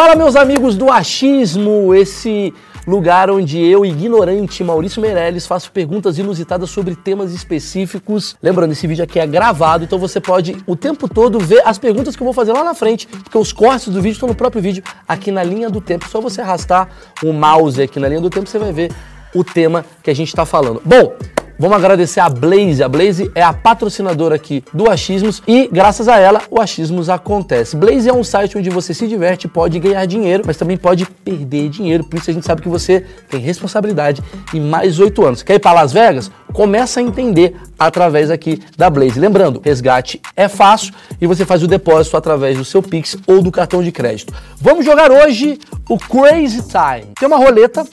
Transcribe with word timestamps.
Fala, 0.00 0.16
meus 0.16 0.34
amigos 0.34 0.76
do 0.76 0.90
Achismo, 0.90 1.94
esse 1.94 2.54
lugar 2.86 3.30
onde 3.30 3.60
eu, 3.60 3.84
ignorante 3.84 4.64
Maurício 4.64 4.98
Meirelles, 4.98 5.46
faço 5.46 5.70
perguntas 5.70 6.16
inusitadas 6.16 6.70
sobre 6.70 6.96
temas 6.96 7.34
específicos. 7.34 8.34
Lembrando, 8.42 8.72
esse 8.72 8.86
vídeo 8.86 9.04
aqui 9.04 9.20
é 9.20 9.26
gravado, 9.26 9.84
então 9.84 9.98
você 9.98 10.18
pode 10.18 10.56
o 10.66 10.74
tempo 10.74 11.06
todo 11.06 11.38
ver 11.38 11.60
as 11.66 11.78
perguntas 11.78 12.16
que 12.16 12.22
eu 12.22 12.24
vou 12.24 12.32
fazer 12.32 12.54
lá 12.54 12.64
na 12.64 12.72
frente, 12.72 13.06
porque 13.06 13.36
os 13.36 13.52
cortes 13.52 13.88
do 13.88 14.00
vídeo 14.00 14.14
estão 14.14 14.26
no 14.26 14.34
próprio 14.34 14.62
vídeo, 14.62 14.82
aqui 15.06 15.30
na 15.30 15.42
linha 15.42 15.68
do 15.68 15.82
tempo. 15.82 16.08
Só 16.08 16.18
você 16.18 16.40
arrastar 16.40 16.88
o 17.22 17.30
mouse 17.30 17.82
aqui 17.82 18.00
na 18.00 18.08
linha 18.08 18.22
do 18.22 18.30
tempo, 18.30 18.48
você 18.48 18.58
vai 18.58 18.72
ver 18.72 18.90
o 19.34 19.44
tema 19.44 19.84
que 20.02 20.10
a 20.10 20.14
gente 20.14 20.28
está 20.28 20.46
falando. 20.46 20.80
Bom, 20.82 21.12
Vamos 21.60 21.76
agradecer 21.76 22.20
a 22.20 22.28
Blaze. 22.30 22.82
A 22.82 22.88
Blaze 22.88 23.30
é 23.34 23.42
a 23.42 23.52
patrocinadora 23.52 24.34
aqui 24.34 24.64
do 24.72 24.90
Achismos 24.90 25.42
e, 25.46 25.68
graças 25.70 26.08
a 26.08 26.18
ela, 26.18 26.40
o 26.50 26.58
Achismos 26.58 27.10
acontece. 27.10 27.76
Blaze 27.76 28.08
é 28.08 28.12
um 28.14 28.24
site 28.24 28.56
onde 28.56 28.70
você 28.70 28.94
se 28.94 29.06
diverte, 29.06 29.46
pode 29.46 29.78
ganhar 29.78 30.06
dinheiro, 30.06 30.42
mas 30.46 30.56
também 30.56 30.78
pode 30.78 31.04
perder 31.04 31.68
dinheiro. 31.68 32.02
Por 32.04 32.18
isso 32.18 32.30
a 32.30 32.32
gente 32.32 32.46
sabe 32.46 32.62
que 32.62 32.68
você 32.70 33.04
tem 33.28 33.40
responsabilidade 33.40 34.22
e 34.54 34.58
mais 34.58 34.98
oito 34.98 35.22
anos. 35.22 35.42
Quer 35.42 35.56
ir 35.56 35.58
para 35.58 35.74
Las 35.74 35.92
Vegas? 35.92 36.30
Começa 36.50 36.98
a 36.98 37.02
entender 37.02 37.54
através 37.80 38.30
aqui 38.30 38.62
da 38.76 38.90
Blaze. 38.90 39.18
Lembrando, 39.18 39.62
resgate 39.64 40.20
é 40.36 40.46
fácil 40.46 40.92
e 41.18 41.26
você 41.26 41.46
faz 41.46 41.62
o 41.62 41.66
depósito 41.66 42.14
através 42.14 42.58
do 42.58 42.64
seu 42.64 42.82
Pix 42.82 43.16
ou 43.26 43.42
do 43.42 43.50
cartão 43.50 43.82
de 43.82 43.90
crédito. 43.90 44.34
Vamos 44.60 44.84
jogar 44.84 45.10
hoje 45.10 45.58
o 45.88 45.98
Crazy 45.98 46.62
Time. 46.62 47.12
Tem 47.18 47.26
uma 47.26 47.38
roleta 47.38 47.86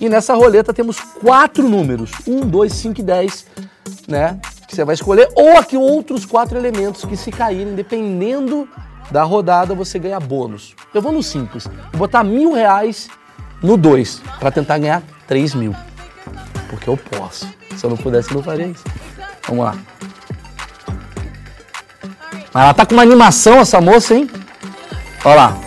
e 0.00 0.08
nessa 0.08 0.34
roleta 0.34 0.74
temos 0.74 0.98
quatro 0.98 1.68
números: 1.68 2.10
1, 2.26 2.40
2, 2.40 2.72
5 2.72 3.00
e 3.00 3.04
10, 3.04 3.46
né? 4.08 4.40
Que 4.66 4.74
você 4.74 4.84
vai 4.84 4.94
escolher, 4.94 5.28
ou 5.34 5.56
aqui 5.56 5.76
outros 5.76 6.24
quatro 6.24 6.56
elementos 6.56 7.04
que, 7.04 7.16
se 7.16 7.30
caírem, 7.30 7.74
dependendo 7.74 8.68
da 9.10 9.22
rodada, 9.24 9.74
você 9.74 9.98
ganha 9.98 10.20
bônus. 10.20 10.74
Eu 10.94 11.02
vou 11.02 11.10
no 11.10 11.22
simples. 11.22 11.64
Vou 11.92 11.98
botar 11.98 12.22
mil 12.22 12.52
reais 12.52 13.08
no 13.60 13.76
2, 13.76 14.22
para 14.38 14.50
tentar 14.52 14.78
ganhar 14.78 15.02
3 15.26 15.54
mil. 15.54 15.74
Porque 16.68 16.88
eu 16.88 16.96
posso. 16.96 17.48
Se 17.76 17.84
eu 17.84 17.90
não 17.90 17.96
pudesse, 17.96 18.30
eu 18.30 18.36
não 18.36 18.42
faria 18.44 18.66
isso. 18.66 18.84
Vamos 19.50 19.64
lá. 19.64 19.74
Mas 22.54 22.64
ela 22.64 22.72
tá 22.72 22.86
com 22.86 22.94
uma 22.94 23.02
animação, 23.02 23.58
essa 23.58 23.80
moça, 23.80 24.14
hein? 24.14 24.30
Olha 25.24 25.34
lá. 25.34 25.58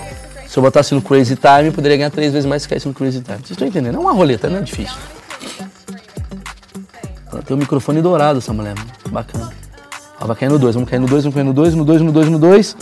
Se 0.47 0.57
eu 0.57 0.63
botasse 0.63 0.95
no 0.95 1.01
Crazy 1.01 1.35
Time, 1.35 1.67
eu 1.67 1.73
poderia 1.73 1.97
ganhar 1.97 2.09
três 2.09 2.31
vezes 2.31 2.45
mais 2.45 2.61
se 2.61 2.69
caísse 2.69 2.87
no 2.87 2.93
Crazy 2.93 3.19
Time. 3.21 3.39
Vocês 3.39 3.51
estão 3.51 3.67
entendendo? 3.67 3.95
É 3.95 3.99
uma 3.99 4.13
roleta, 4.13 4.49
não 4.49 4.59
é 4.59 4.61
difícil. 4.61 4.95
Ela 7.29 7.41
tem 7.41 7.57
um 7.57 7.59
microfone 7.59 8.01
dourado, 8.01 8.39
essa 8.39 8.53
mulher. 8.53 8.75
Bacana. 9.09 9.51
Ela 10.17 10.27
vai 10.27 10.35
cair 10.37 10.49
no 10.49 10.57
2, 10.57 10.75
vamos 10.75 10.89
cair 10.89 10.99
no 10.99 11.07
2, 11.07 11.23
vamos 11.25 11.35
cair 11.35 11.43
no 11.43 11.53
2, 11.53 11.75
no 11.75 11.85
2, 11.85 12.01
no 12.01 12.11
2, 12.11 12.29
no 12.29 12.39
2. 12.39 12.77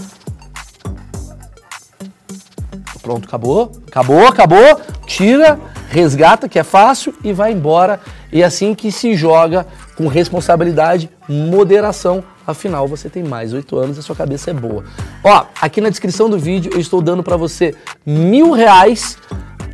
Pronto, 3.01 3.27
acabou. 3.27 3.71
Acabou, 3.87 4.27
acabou. 4.27 4.81
Tira, 5.07 5.59
resgata, 5.89 6.47
que 6.47 6.59
é 6.59 6.63
fácil, 6.63 7.15
e 7.23 7.33
vai 7.33 7.51
embora. 7.51 7.99
E 8.31 8.41
é 8.41 8.45
assim 8.45 8.75
que 8.75 8.91
se 8.91 9.15
joga 9.15 9.65
com 9.95 10.07
responsabilidade, 10.07 11.09
moderação 11.27 12.23
Afinal, 12.45 12.87
você 12.87 13.09
tem 13.09 13.23
mais 13.23 13.53
oito 13.53 13.77
anos 13.77 13.97
e 13.97 13.99
a 13.99 14.03
sua 14.03 14.15
cabeça 14.15 14.49
é 14.51 14.53
boa. 14.53 14.83
Ó, 15.23 15.45
aqui 15.61 15.79
na 15.79 15.89
descrição 15.89 16.29
do 16.29 16.39
vídeo 16.39 16.71
eu 16.73 16.79
estou 16.79 17.01
dando 17.01 17.23
para 17.23 17.37
você 17.37 17.75
mil 18.05 18.51
reais 18.51 19.17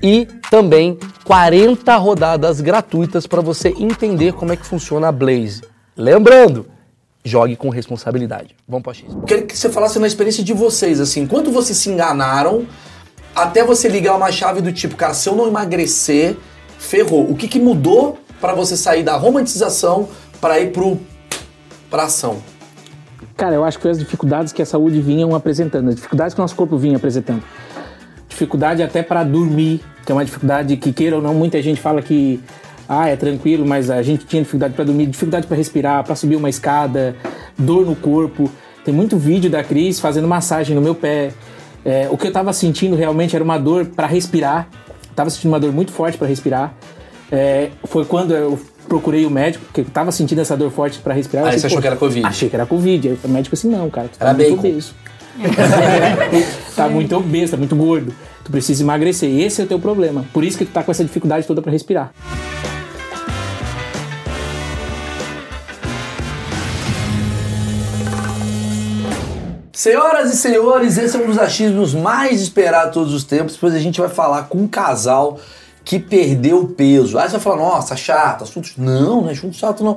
e 0.03 0.27
também 0.49 0.97
40 1.23 1.95
rodadas 1.97 2.61
gratuitas 2.61 3.25
para 3.25 3.41
você 3.41 3.69
entender 3.69 4.33
como 4.33 4.51
é 4.51 4.57
que 4.57 4.65
funciona 4.65 5.07
a 5.07 5.11
Blaze. 5.11 5.61
Lembrando, 5.95 6.67
jogue 7.23 7.55
com 7.55 7.69
responsabilidade. 7.69 8.55
Vamos 8.67 8.83
para 8.83 8.93
X. 8.93 9.05
Eu 9.09 9.21
queria 9.21 9.45
que 9.45 9.57
você 9.57 9.69
falasse 9.69 9.97
na 9.97 10.07
experiência 10.07 10.43
de 10.43 10.53
vocês, 10.53 10.99
assim, 10.99 11.25
quanto 11.25 11.51
vocês 11.51 11.77
se 11.77 11.89
enganaram 11.89 12.67
até 13.33 13.63
você 13.63 13.87
ligar 13.87 14.15
uma 14.15 14.31
chave 14.31 14.61
do 14.61 14.73
tipo, 14.73 14.95
cara, 14.95 15.13
se 15.13 15.29
eu 15.29 15.35
não 15.35 15.47
emagrecer, 15.47 16.35
ferrou. 16.77 17.29
O 17.29 17.35
que, 17.35 17.47
que 17.47 17.59
mudou 17.59 18.19
para 18.39 18.53
você 18.53 18.77
sair 18.77 19.03
da 19.03 19.15
romantização 19.15 20.09
para 20.39 20.59
ir 20.59 20.71
pro 20.71 20.99
pra 21.89 22.03
ação? 22.03 22.41
Cara, 23.35 23.55
eu 23.55 23.63
acho 23.63 23.77
que 23.77 23.83
foi 23.83 23.91
as 23.91 23.99
dificuldades 23.99 24.51
que 24.51 24.61
a 24.61 24.65
saúde 24.65 24.99
vinha 24.99 25.27
apresentando, 25.35 25.89
as 25.89 25.95
dificuldades 25.95 26.33
que 26.33 26.39
o 26.39 26.43
nosso 26.43 26.55
corpo 26.55 26.77
vinha 26.77 26.97
apresentando. 26.97 27.43
Dificuldade 28.27 28.83
até 28.83 29.01
para 29.01 29.23
dormir, 29.23 29.81
que 30.05 30.11
é 30.11 30.15
uma 30.15 30.25
dificuldade 30.25 30.75
que, 30.77 30.91
queira 30.91 31.15
ou 31.15 31.21
não, 31.21 31.33
muita 31.33 31.61
gente 31.61 31.79
fala 31.79 32.01
que 32.01 32.41
ah, 32.87 33.09
é 33.09 33.15
tranquilo, 33.15 33.65
mas 33.65 33.89
a 33.89 34.01
gente 34.01 34.25
tinha 34.25 34.41
dificuldade 34.41 34.73
para 34.73 34.85
dormir, 34.85 35.07
dificuldade 35.07 35.45
para 35.45 35.57
respirar, 35.57 36.03
para 36.03 36.15
subir 36.15 36.35
uma 36.35 36.49
escada, 36.49 37.15
dor 37.57 37.85
no 37.85 37.95
corpo. 37.95 38.49
Tem 38.85 38.93
muito 38.93 39.17
vídeo 39.17 39.49
da 39.49 39.63
Cris 39.63 39.99
fazendo 39.99 40.27
massagem 40.27 40.75
no 40.75 40.81
meu 40.81 40.95
pé. 40.95 41.31
É, 41.83 42.07
o 42.09 42.17
que 42.17 42.25
eu 42.25 42.29
estava 42.29 42.53
sentindo 42.53 42.95
realmente 42.95 43.35
era 43.35 43.43
uma 43.43 43.57
dor 43.57 43.85
para 43.87 44.07
respirar. 44.07 44.69
Tava 45.15 45.29
sentindo 45.29 45.51
uma 45.51 45.59
dor 45.59 45.73
muito 45.73 45.91
forte 45.91 46.17
para 46.17 46.27
respirar. 46.27 46.73
É, 47.31 47.69
foi 47.85 48.05
quando 48.05 48.33
eu 48.33 48.59
procurei 48.87 49.25
o 49.25 49.29
médico, 49.29 49.65
porque 49.65 49.81
eu 49.81 49.85
tava 49.85 50.11
sentindo 50.11 50.39
essa 50.39 50.55
dor 50.55 50.71
forte 50.71 50.99
para 50.99 51.13
respirar. 51.13 51.45
Aí 51.45 51.59
você 51.59 51.67
achou 51.67 51.81
que 51.81 51.87
era 51.87 51.95
Covid? 51.95 52.25
Achei 52.25 52.49
que 52.49 52.55
era 52.55 52.65
Covid. 52.65 53.09
Aí 53.09 53.19
o 53.23 53.27
médico 53.27 53.55
assim, 53.55 53.69
não, 53.69 53.89
cara, 53.89 54.07
tu 54.07 54.17
tá 54.17 54.25
era 54.25 54.33
muito 54.33 54.55
bacon. 54.55 54.67
obeso. 54.67 54.95
tá 56.75 56.89
muito 56.89 57.15
obeso, 57.15 57.51
tá 57.51 57.57
muito 57.57 57.75
gordo. 57.75 58.13
Tu 58.43 58.51
precisa 58.51 58.81
emagrecer. 58.81 59.29
Esse 59.29 59.61
é 59.61 59.65
o 59.65 59.67
teu 59.67 59.79
problema. 59.79 60.25
Por 60.33 60.43
isso 60.43 60.57
que 60.57 60.65
tu 60.65 60.71
tá 60.71 60.81
com 60.83 60.91
essa 60.91 61.03
dificuldade 61.03 61.45
toda 61.45 61.61
para 61.61 61.71
respirar. 61.71 62.13
Senhoras 69.73 70.33
e 70.33 70.37
senhores, 70.37 70.97
esse 70.97 71.15
é 71.15 71.19
um 71.19 71.27
dos 71.27 71.37
achismos 71.37 71.93
mais 71.93 72.41
esperados 72.41 72.87
de 72.87 72.93
todos 72.95 73.13
os 73.13 73.23
tempos, 73.23 73.55
pois 73.55 73.75
a 73.75 73.79
gente 73.79 73.99
vai 73.99 74.09
falar 74.09 74.43
com 74.43 74.57
um 74.57 74.67
casal 74.67 75.39
que 75.87 75.97
perdeu 75.97 76.67
peso. 76.67 77.17
Aí 77.17 77.29
você 77.29 77.37
vai 77.37 77.39
falar, 77.39 77.55
nossa, 77.55 77.95
chato, 77.95 78.43
assunto. 78.43 78.71
Não, 78.77 79.21
não 79.21 79.29
é 79.29 79.31
assunto 79.31 79.55
chato, 79.55 79.85
não. 79.85 79.95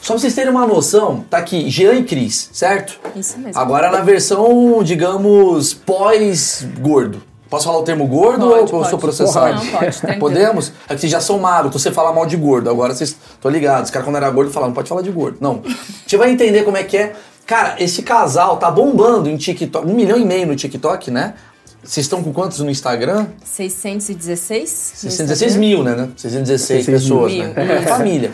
Só 0.00 0.12
pra 0.12 0.20
vocês 0.20 0.36
terem 0.36 0.52
uma 0.52 0.64
noção, 0.68 1.24
tá 1.28 1.38
aqui 1.38 1.68
Jean 1.68 1.94
e 1.94 2.04
Cris, 2.04 2.48
certo? 2.52 3.00
Isso 3.16 3.36
mesmo. 3.40 3.60
Agora 3.60 3.90
na 3.90 4.02
versão, 4.02 4.84
digamos, 4.84 5.74
pós-gordo. 5.74 7.24
Posso 7.50 7.64
falar 7.64 7.78
o 7.78 7.82
termo 7.82 8.06
gordo 8.06 8.46
Pode, 8.46 8.52
ou 8.52 8.56
eu 8.56 8.66
pode. 8.66 8.90
sou 8.90 8.98
processado? 9.00 9.64
Não, 9.64 9.66
pode, 9.66 9.98
tranquilo. 9.98 10.20
Podemos? 10.20 10.72
É 10.88 10.94
que 10.94 11.00
vocês 11.00 11.10
já 11.10 11.20
são 11.20 11.40
magros, 11.40 11.70
então 11.70 11.80
você 11.80 11.90
fala 11.90 12.12
mal 12.12 12.24
de 12.24 12.36
gordo. 12.36 12.70
Agora 12.70 12.94
vocês 12.94 13.16
estão 13.34 13.50
ligados. 13.50 13.86
Os 13.86 13.90
caras 13.90 14.06
quando 14.06 14.16
era 14.16 14.30
gordo 14.30 14.52
falavam, 14.52 14.68
não 14.68 14.76
pode 14.76 14.88
falar 14.88 15.02
de 15.02 15.10
gordo. 15.10 15.38
Não. 15.40 15.60
Gente 16.06 16.16
vai 16.16 16.30
entender 16.30 16.62
como 16.62 16.76
é 16.76 16.84
que 16.84 16.96
é. 16.96 17.14
Cara, 17.44 17.74
esse 17.82 18.02
casal 18.02 18.58
tá 18.58 18.70
bombando 18.70 19.28
em 19.28 19.36
TikTok. 19.36 19.86
Um 19.88 19.94
milhão 19.94 20.16
e 20.16 20.24
meio 20.24 20.46
no 20.46 20.54
TikTok, 20.54 21.10
né? 21.10 21.34
Vocês 21.82 22.04
estão 22.04 22.22
com 22.22 22.32
quantos 22.32 22.60
no 22.60 22.70
Instagram? 22.70 23.26
616? 23.44 24.68
616 24.68 25.56
mil, 25.56 25.82
né? 25.82 25.96
né? 25.96 26.08
616 26.16 26.86
pessoas, 26.86 27.32
mil. 27.32 27.44
né? 27.48 27.54
É 27.56 27.82
família. 27.82 28.32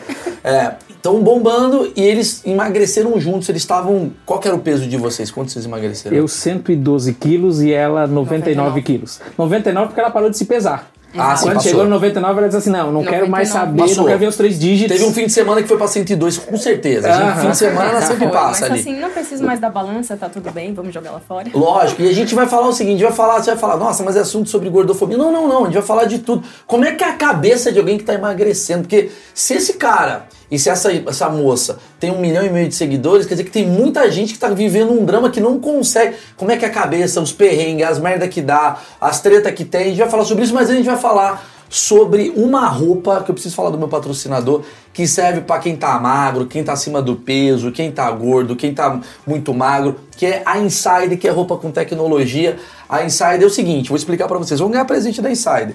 Estão 0.91 1.23
bombando 1.23 1.91
e 1.97 2.03
eles 2.03 2.43
emagreceram 2.45 3.19
juntos. 3.19 3.49
Eles 3.49 3.63
estavam. 3.63 4.13
Qual 4.27 4.39
que 4.39 4.49
era 4.49 4.57
o 4.57 4.61
peso 4.61 4.87
de 4.87 4.97
vocês? 4.97 5.31
Quanto 5.31 5.51
vocês 5.51 5.65
emagreceram? 5.65 6.17
Eu 6.17 6.29
112 6.29 7.15
quilos 7.15 7.63
e 7.63 7.73
ela 7.73 8.07
99, 8.07 8.57
99. 8.57 8.83
quilos. 8.83 9.21
99 9.39 9.89
porque 9.89 10.01
ela 10.01 10.11
parou 10.11 10.29
de 10.29 10.37
se 10.37 10.45
pesar. 10.45 10.91
Ah, 11.17 11.35
sim, 11.35 11.45
Quando 11.47 11.55
passou. 11.55 11.71
chegou 11.71 11.85
no 11.85 11.91
99, 11.91 12.39
ela 12.39 12.47
disse 12.49 12.59
assim: 12.59 12.71
não, 12.71 12.93
não 12.93 13.03
quero 13.03 13.29
mais 13.29 13.49
99. 13.49 13.51
saber, 13.71 13.81
Passou. 13.83 13.97
não 13.97 14.05
quero 14.07 14.19
ver 14.19 14.27
os 14.27 14.37
três 14.37 14.59
dígitos. 14.59 14.95
Teve 14.97 15.09
um 15.09 15.15
fim 15.15 15.25
de 15.27 15.33
semana 15.33 15.63
que 15.63 15.67
foi 15.69 15.79
pra 15.79 15.89
102, 15.89 16.39
com 16.39 16.57
certeza. 16.59 17.11
Gente, 17.11 17.23
Aham. 17.23 17.41
Fim 17.41 17.51
de 17.51 17.57
semana 17.57 18.01
sempre 18.03 18.17
Foi, 18.25 18.29
passa 18.29 18.61
mas 18.69 18.71
ali. 18.73 18.81
assim, 18.81 19.01
não 19.01 19.11
preciso 19.11 19.43
mais 19.45 19.59
da 19.59 19.71
balança, 19.71 20.17
tá 20.19 20.29
tudo 20.29 20.51
bem, 20.51 20.75
vamos 20.75 20.93
jogar 20.93 21.13
lá 21.13 21.21
fora. 21.21 21.49
Lógico, 21.55 22.03
e 22.03 22.09
a 22.09 22.13
gente 22.13 22.35
vai 22.35 22.47
falar 22.47 22.69
o 22.69 22.73
seguinte, 22.75 23.03
vai 23.03 23.13
falar, 23.13 23.43
você 23.43 23.51
vai 23.53 23.59
falar, 23.59 23.79
nossa, 23.79 24.03
mas 24.05 24.17
é 24.17 24.21
assunto 24.21 24.51
sobre 24.51 24.69
gordofobia. 24.69 25.17
Não, 25.17 25.33
não, 25.33 25.49
não, 25.49 25.63
a 25.63 25.65
gente 25.65 25.75
vai 25.75 25.83
falar 25.83 26.05
de 26.05 26.19
tudo. 26.19 26.45
Como 26.67 26.85
é 26.85 26.93
que 26.93 27.03
é 27.03 27.09
a 27.09 27.15
cabeça 27.15 27.73
de 27.73 27.79
alguém 27.79 27.97
que 27.97 28.05
tá 28.05 28.13
emagrecendo? 28.13 28.83
Porque 28.83 29.11
se 29.33 29.55
esse 29.55 29.73
cara 29.75 30.27
e 30.51 30.59
se 30.59 30.71
essa, 30.71 30.91
essa 30.93 31.29
moça 31.29 31.79
tem 32.01 32.11
um 32.11 32.19
milhão 32.19 32.45
e 32.45 32.49
meio 32.49 32.69
de 32.69 32.75
seguidores, 32.75 33.27
quer 33.27 33.35
dizer 33.35 33.45
que 33.45 33.51
tem 33.51 33.67
muita 33.67 34.11
gente 34.11 34.33
que 34.33 34.39
tá 34.39 34.49
vivendo 34.49 34.93
um 34.93 35.05
drama 35.05 35.31
que 35.31 35.41
não 35.41 35.59
consegue. 35.61 36.17
Como 36.37 36.51
é 36.51 36.57
que 36.57 36.65
é 36.65 36.69
a 36.69 36.71
cabeça, 36.71 37.21
os 37.21 37.33
perrengues, 37.33 37.87
as 37.87 37.99
merda 37.99 38.27
que 38.27 38.41
dá, 38.41 38.79
as 39.01 39.21
treta 39.21 39.53
que 39.53 39.65
tem, 39.65 39.83
a 39.83 39.89
gente 39.89 39.99
vai 39.99 40.09
falar 40.09 40.25
sobre 40.25 40.45
isso, 40.45 40.55
mas 40.55 40.71
a 40.71 40.75
gente 40.75 40.87
vai 40.87 40.97
falar 40.97 41.47
sobre 41.71 42.33
uma 42.35 42.67
roupa 42.67 43.23
que 43.23 43.31
eu 43.31 43.35
preciso 43.35 43.55
falar 43.55 43.69
do 43.71 43.77
meu 43.77 43.89
patrocinador 43.89 44.63
que 44.93 45.07
serve 45.07 45.43
pra 45.43 45.59
quem 45.59 45.77
tá 45.77 45.99
magro, 46.01 46.47
quem 46.47 46.65
tá 46.65 46.73
acima 46.73 47.01
do 47.03 47.15
peso, 47.15 47.71
quem 47.71 47.93
tá 47.93 48.11
gordo, 48.11 48.57
quem 48.57 48.73
tá 48.73 49.01
muito 49.27 49.53
magro, 49.53 50.01
que 50.17 50.27
é 50.27 50.43
a 50.45 50.59
Insider, 50.59 51.17
que 51.19 51.29
é 51.29 51.31
roupa 51.31 51.57
com 51.57 51.71
tecnologia. 51.71 52.59
A 52.89 53.05
Insider 53.05 53.43
é 53.43 53.47
o 53.47 53.51
seguinte, 53.51 53.91
vou 53.91 53.97
explicar 53.97 54.27
pra 54.27 54.39
vocês, 54.39 54.59
vão 54.59 54.71
ganhar 54.71 54.87
presente 54.87 55.21
da 55.21 55.31
Insider. 55.31 55.75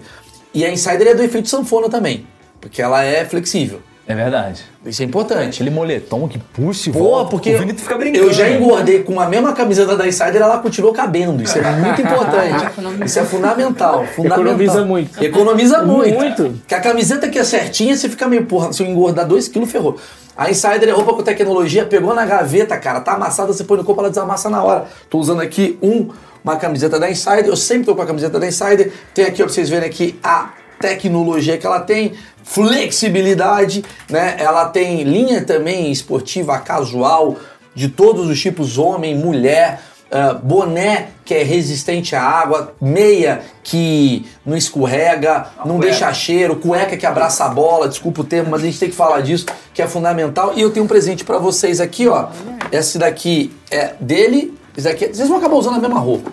E 0.53 0.65
a 0.65 0.71
Insider 0.71 1.07
é 1.07 1.15
do 1.15 1.23
efeito 1.23 1.47
sanfona 1.47 1.89
também, 1.89 2.27
porque 2.59 2.81
ela 2.81 3.03
é 3.03 3.23
flexível. 3.23 3.81
É 4.05 4.13
verdade. 4.13 4.65
Isso 4.85 5.01
é 5.01 5.05
importante. 5.05 5.55
Aquele 5.61 5.69
moletom 5.69 6.27
que 6.27 6.37
puxa 6.37 6.89
e 6.89 6.93
Pô, 6.93 6.99
volta. 6.99 7.31
porque 7.31 7.55
o 7.55 7.59
Vini 7.59 7.73
fica 7.73 7.97
brincando. 7.97 8.25
eu 8.25 8.33
já 8.33 8.49
engordei 8.49 9.01
com 9.01 9.17
a 9.17 9.29
mesma 9.29 9.53
camiseta 9.53 9.95
da 9.95 10.05
Insider, 10.05 10.41
ela 10.41 10.57
continuou 10.57 10.93
cabendo. 10.93 11.41
Isso 11.41 11.57
é 11.57 11.71
muito 11.71 12.01
importante. 12.03 13.05
Isso 13.05 13.19
é 13.19 13.23
fundamental. 13.23 14.05
fundamental. 14.07 14.43
Economiza 14.43 14.85
muito. 14.85 15.23
Economiza 15.23 15.83
muito. 15.83 16.15
Muito. 16.15 16.61
Que 16.67 16.75
a 16.75 16.81
camiseta 16.81 17.29
que 17.29 17.39
é 17.39 17.43
certinha, 17.45 17.95
você 17.95 18.09
fica 18.09 18.27
meio, 18.27 18.45
porra, 18.45 18.73
se 18.73 18.83
eu 18.83 18.87
engordar 18.87 19.25
2 19.25 19.47
quilos, 19.47 19.71
ferrou. 19.71 19.97
A 20.35 20.49
Insider 20.49 20.89
é 20.89 20.91
roupa 20.91 21.13
com 21.13 21.23
tecnologia, 21.23 21.85
pegou 21.85 22.13
na 22.13 22.25
gaveta, 22.25 22.75
cara, 22.77 22.99
tá 22.99 23.13
amassada, 23.13 23.53
você 23.53 23.63
põe 23.63 23.77
no 23.77 23.83
corpo, 23.85 24.01
ela 24.01 24.09
desamassa 24.09 24.49
na 24.49 24.61
hora. 24.63 24.85
Tô 25.09 25.17
usando 25.19 25.39
aqui 25.41 25.77
um, 25.81 26.09
uma 26.43 26.57
camiseta 26.57 26.99
da 26.99 27.09
Insider. 27.09 27.45
Eu 27.45 27.55
sempre 27.55 27.85
tô 27.85 27.95
com 27.95 28.01
a 28.01 28.05
camiseta 28.05 28.37
da 28.37 28.47
Insider. 28.47 28.91
Tem 29.13 29.23
aqui, 29.25 29.41
ó, 29.41 29.45
pra 29.45 29.53
vocês 29.53 29.69
verem 29.69 29.87
aqui 29.87 30.19
a 30.21 30.49
tecnologia 30.83 31.57
que 31.57 31.65
ela 31.65 31.79
tem, 31.79 32.11
flexibilidade, 32.43 33.85
né? 34.09 34.35
Ela 34.37 34.65
tem 34.65 35.03
linha 35.03 35.41
também 35.45 35.89
esportiva 35.89 36.59
casual 36.59 37.37
de 37.73 37.87
todos 37.87 38.27
os 38.27 38.39
tipos, 38.39 38.77
homem, 38.77 39.15
mulher, 39.15 39.79
uh, 40.11 40.37
boné 40.45 41.07
que 41.23 41.33
é 41.33 41.41
resistente 41.41 42.17
à 42.17 42.21
água, 42.21 42.73
meia 42.81 43.43
que 43.63 44.25
não 44.45 44.57
escorrega, 44.57 45.47
não 45.65 45.79
deixa 45.79 46.13
cheiro, 46.13 46.57
cueca 46.57 46.97
que 46.97 47.05
abraça 47.05 47.45
a 47.45 47.47
bola, 47.47 47.87
desculpa 47.87 48.19
o 48.19 48.23
termo, 48.25 48.51
mas 48.51 48.61
a 48.61 48.65
gente 48.65 48.77
tem 48.77 48.89
que 48.89 48.95
falar 48.95 49.21
disso, 49.21 49.45
que 49.73 49.81
é 49.81 49.87
fundamental. 49.87 50.51
E 50.53 50.59
eu 50.59 50.69
tenho 50.69 50.83
um 50.83 50.87
presente 50.87 51.23
para 51.23 51.37
vocês 51.37 51.79
aqui, 51.79 52.09
ó. 52.09 52.27
Esse 52.73 52.97
daqui 52.97 53.55
é 53.71 53.93
dele, 54.01 54.53
esse 54.75 54.85
daqui, 54.85 55.07
vocês 55.07 55.29
vão 55.29 55.37
acabar 55.37 55.55
usando 55.55 55.77
a 55.77 55.79
mesma 55.79 55.99
roupa. 55.99 56.29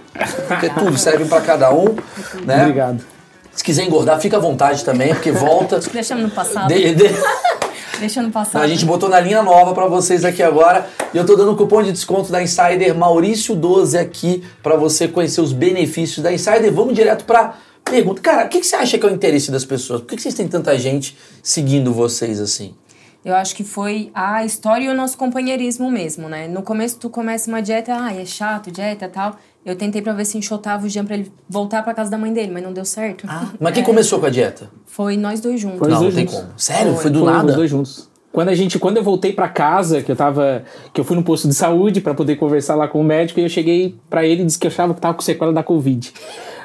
Porque 0.48 0.68
tudo 0.70 0.98
serve 0.98 1.26
para 1.26 1.40
cada 1.40 1.72
um, 1.72 1.94
né? 2.44 2.62
Obrigado. 2.62 3.19
Se 3.60 3.64
quiser 3.64 3.84
engordar, 3.84 4.18
fica 4.18 4.38
à 4.38 4.40
vontade 4.40 4.82
também, 4.82 5.12
porque 5.12 5.30
volta. 5.30 5.78
Deixamos 5.92 6.24
no 6.24 6.30
passado. 6.30 6.68
De- 6.68 6.94
de- 6.94 7.10
Deixa 7.98 8.22
no 8.22 8.30
passado. 8.30 8.62
a 8.62 8.66
gente 8.66 8.86
botou 8.86 9.06
na 9.06 9.20
linha 9.20 9.42
nova 9.42 9.74
pra 9.74 9.84
vocês 9.86 10.24
aqui 10.24 10.42
agora. 10.42 10.88
E 11.12 11.18
eu 11.18 11.26
tô 11.26 11.36
dando 11.36 11.52
um 11.52 11.54
cupom 11.56 11.82
de 11.82 11.92
desconto 11.92 12.32
da 12.32 12.42
Insider 12.42 12.94
Maurício12 12.94 14.00
aqui 14.00 14.42
pra 14.62 14.76
você 14.76 15.06
conhecer 15.06 15.42
os 15.42 15.52
benefícios 15.52 16.22
da 16.22 16.32
Insider. 16.32 16.72
Vamos 16.72 16.94
direto 16.94 17.26
pra 17.26 17.52
pergunta. 17.84 18.22
Cara, 18.22 18.46
o 18.46 18.48
que, 18.48 18.60
que 18.60 18.66
você 18.66 18.76
acha 18.76 18.96
que 18.96 19.04
é 19.04 19.10
o 19.10 19.12
interesse 19.12 19.50
das 19.50 19.66
pessoas? 19.66 20.00
Por 20.00 20.06
que, 20.06 20.16
que 20.16 20.22
vocês 20.22 20.34
têm 20.34 20.48
tanta 20.48 20.78
gente 20.78 21.14
seguindo 21.42 21.92
vocês 21.92 22.40
assim? 22.40 22.74
Eu 23.22 23.34
acho 23.34 23.54
que 23.54 23.62
foi 23.62 24.10
a 24.14 24.42
história 24.46 24.86
e 24.86 24.88
o 24.88 24.94
nosso 24.94 25.18
companheirismo 25.18 25.90
mesmo, 25.90 26.26
né? 26.30 26.48
No 26.48 26.62
começo 26.62 26.96
tu 26.96 27.10
começa 27.10 27.50
uma 27.50 27.60
dieta, 27.60 27.92
ah, 27.94 28.14
é 28.18 28.24
chato, 28.24 28.70
dieta 28.70 29.04
e 29.04 29.08
tal. 29.10 29.36
Eu 29.64 29.76
tentei 29.76 30.00
pra 30.00 30.12
ver 30.14 30.24
se 30.24 30.38
enxotava 30.38 30.86
o 30.86 30.88
Jean 30.88 31.04
pra 31.04 31.14
ele 31.16 31.30
voltar 31.48 31.82
pra 31.82 31.92
casa 31.92 32.10
da 32.10 32.16
mãe 32.16 32.32
dele, 32.32 32.50
mas 32.52 32.62
não 32.62 32.72
deu 32.72 32.84
certo. 32.84 33.26
Mas 33.60 33.74
quem 33.74 33.82
É, 33.82 33.86
começou 33.86 34.18
com 34.18 34.26
a 34.26 34.30
dieta? 34.30 34.70
Foi 34.86 35.16
nós 35.18 35.40
dois 35.40 35.60
juntos. 35.60 35.78
Foi 35.78 35.88
não, 35.88 35.96
não 35.96 36.02
dois 36.04 36.14
tem 36.14 36.26
juntos. 36.26 36.40
como. 36.40 36.52
Sério? 36.58 36.94
Foi, 36.96 37.10
do 37.10 37.20
Foram 37.20 37.32
nada? 37.34 37.48
Os 37.50 37.56
dois 37.56 37.70
juntos. 37.70 38.10
Quando 38.32 38.48
a 38.48 38.54
gente, 38.54 38.78
quando 38.78 38.96
eu 38.96 39.02
voltei 39.02 39.32
pra 39.32 39.48
casa, 39.48 40.02
que 40.02 40.10
eu 40.10 40.16
tava, 40.16 40.62
que 40.94 41.00
eu 41.00 41.04
fui 41.04 41.16
no 41.16 41.22
posto 41.22 41.48
de 41.48 41.54
saúde 41.54 42.00
pra 42.00 42.14
poder 42.14 42.36
conversar 42.36 42.74
lá 42.76 42.86
com 42.88 43.00
o 43.00 43.04
médico, 43.04 43.40
e 43.40 43.42
eu 43.42 43.48
cheguei 43.48 43.96
pra 44.08 44.24
ele 44.24 44.42
e 44.42 44.46
disse 44.46 44.58
que 44.58 44.66
eu 44.66 44.70
achava 44.70 44.94
que 44.94 45.00
tava 45.00 45.14
com 45.14 45.20
sequela 45.20 45.52
da 45.52 45.62
Covid. 45.64 46.12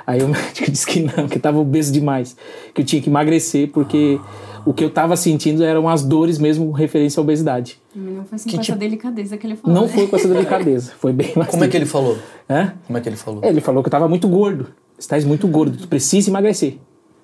Aí 0.08 0.22
o 0.22 0.28
médico 0.30 0.70
disse 0.72 0.86
que 0.86 1.02
não, 1.02 1.28
que 1.28 1.38
eu 1.38 1.42
tava 1.42 1.58
obeso 1.60 1.92
demais, 1.92 2.38
que 2.74 2.82
eu 2.82 2.86
tinha 2.86 3.02
que 3.02 3.10
emagrecer 3.10 3.70
porque 3.72 4.20
o 4.66 4.74
que 4.74 4.84
eu 4.84 4.90
tava 4.90 5.16
sentindo 5.16 5.64
eram 5.64 5.88
as 5.88 6.02
dores 6.04 6.40
mesmo 6.40 6.66
com 6.66 6.72
referência 6.72 7.20
à 7.20 7.22
obesidade. 7.22 7.80
Não 7.96 8.26
foi 8.26 8.36
assim 8.36 8.50
Que 8.50 8.56
com 8.56 8.62
tipo- 8.62 8.74
essa 8.74 8.80
delicadeza 8.80 9.38
que 9.38 9.46
ele 9.46 9.56
falou. 9.56 9.76
Não 9.76 9.88
né? 9.88 9.94
foi 9.94 10.08
com 10.08 10.16
essa 10.16 10.28
delicadeza, 10.28 10.94
foi 11.00 11.14
bem 11.14 11.32
mais. 11.36 11.50
Como 11.52 11.64
é 11.64 11.68
que 11.68 11.78
ele 11.78 11.86
falou? 11.86 12.18
Hã? 12.50 12.74
Como 12.88 12.98
é 12.98 13.02
que 13.02 13.10
ele 13.10 13.16
falou? 13.16 13.42
Ele 13.44 13.62
falou 13.62 13.84
que 13.84 13.88
eu 13.88 13.92
tava 13.92 14.08
muito 14.08 14.28
gordo. 14.28 14.68
Você 14.98 15.08
tá 15.10 15.28
muito 15.28 15.48
gordo, 15.48 15.78
tu 15.78 15.88
precisa 15.88 16.30
emagrecer. 16.30 16.78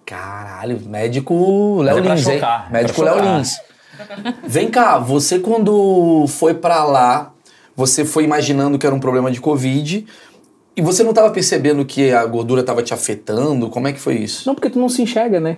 Caralho, 0.06 0.80
médico 0.86 1.82
Léo 1.82 1.98
é 1.98 2.02
Lins, 2.02 2.28
hein? 2.28 2.40
é 2.40 2.72
Médico 2.72 3.02
Léo. 3.02 3.38
Lins. 3.38 3.58
Vem 4.46 4.70
cá, 4.70 5.00
você 5.00 5.40
quando 5.40 6.26
foi 6.28 6.54
pra 6.54 6.84
lá, 6.84 7.34
você 7.76 8.04
foi 8.04 8.24
imaginando 8.24 8.78
que 8.78 8.86
era 8.86 8.94
um 8.96 9.00
problema 9.00 9.32
de 9.32 9.40
Covid 9.40 10.06
e 10.76 10.82
você 10.82 11.04
não 11.04 11.14
tava 11.14 11.30
percebendo 11.32 11.86
que 11.86 12.12
a 12.12 12.26
gordura 12.26 12.64
tava 12.64 12.82
te 12.84 12.94
afetando? 12.94 13.70
Como 13.70 13.88
é 13.88 13.94
que 13.94 14.00
foi 14.00 14.16
isso? 14.16 14.48
Não, 14.48 14.54
porque 14.56 14.70
tu 14.70 14.80
não 14.80 14.90
se 14.90 15.02
enxerga, 15.02 15.40
né? 15.40 15.58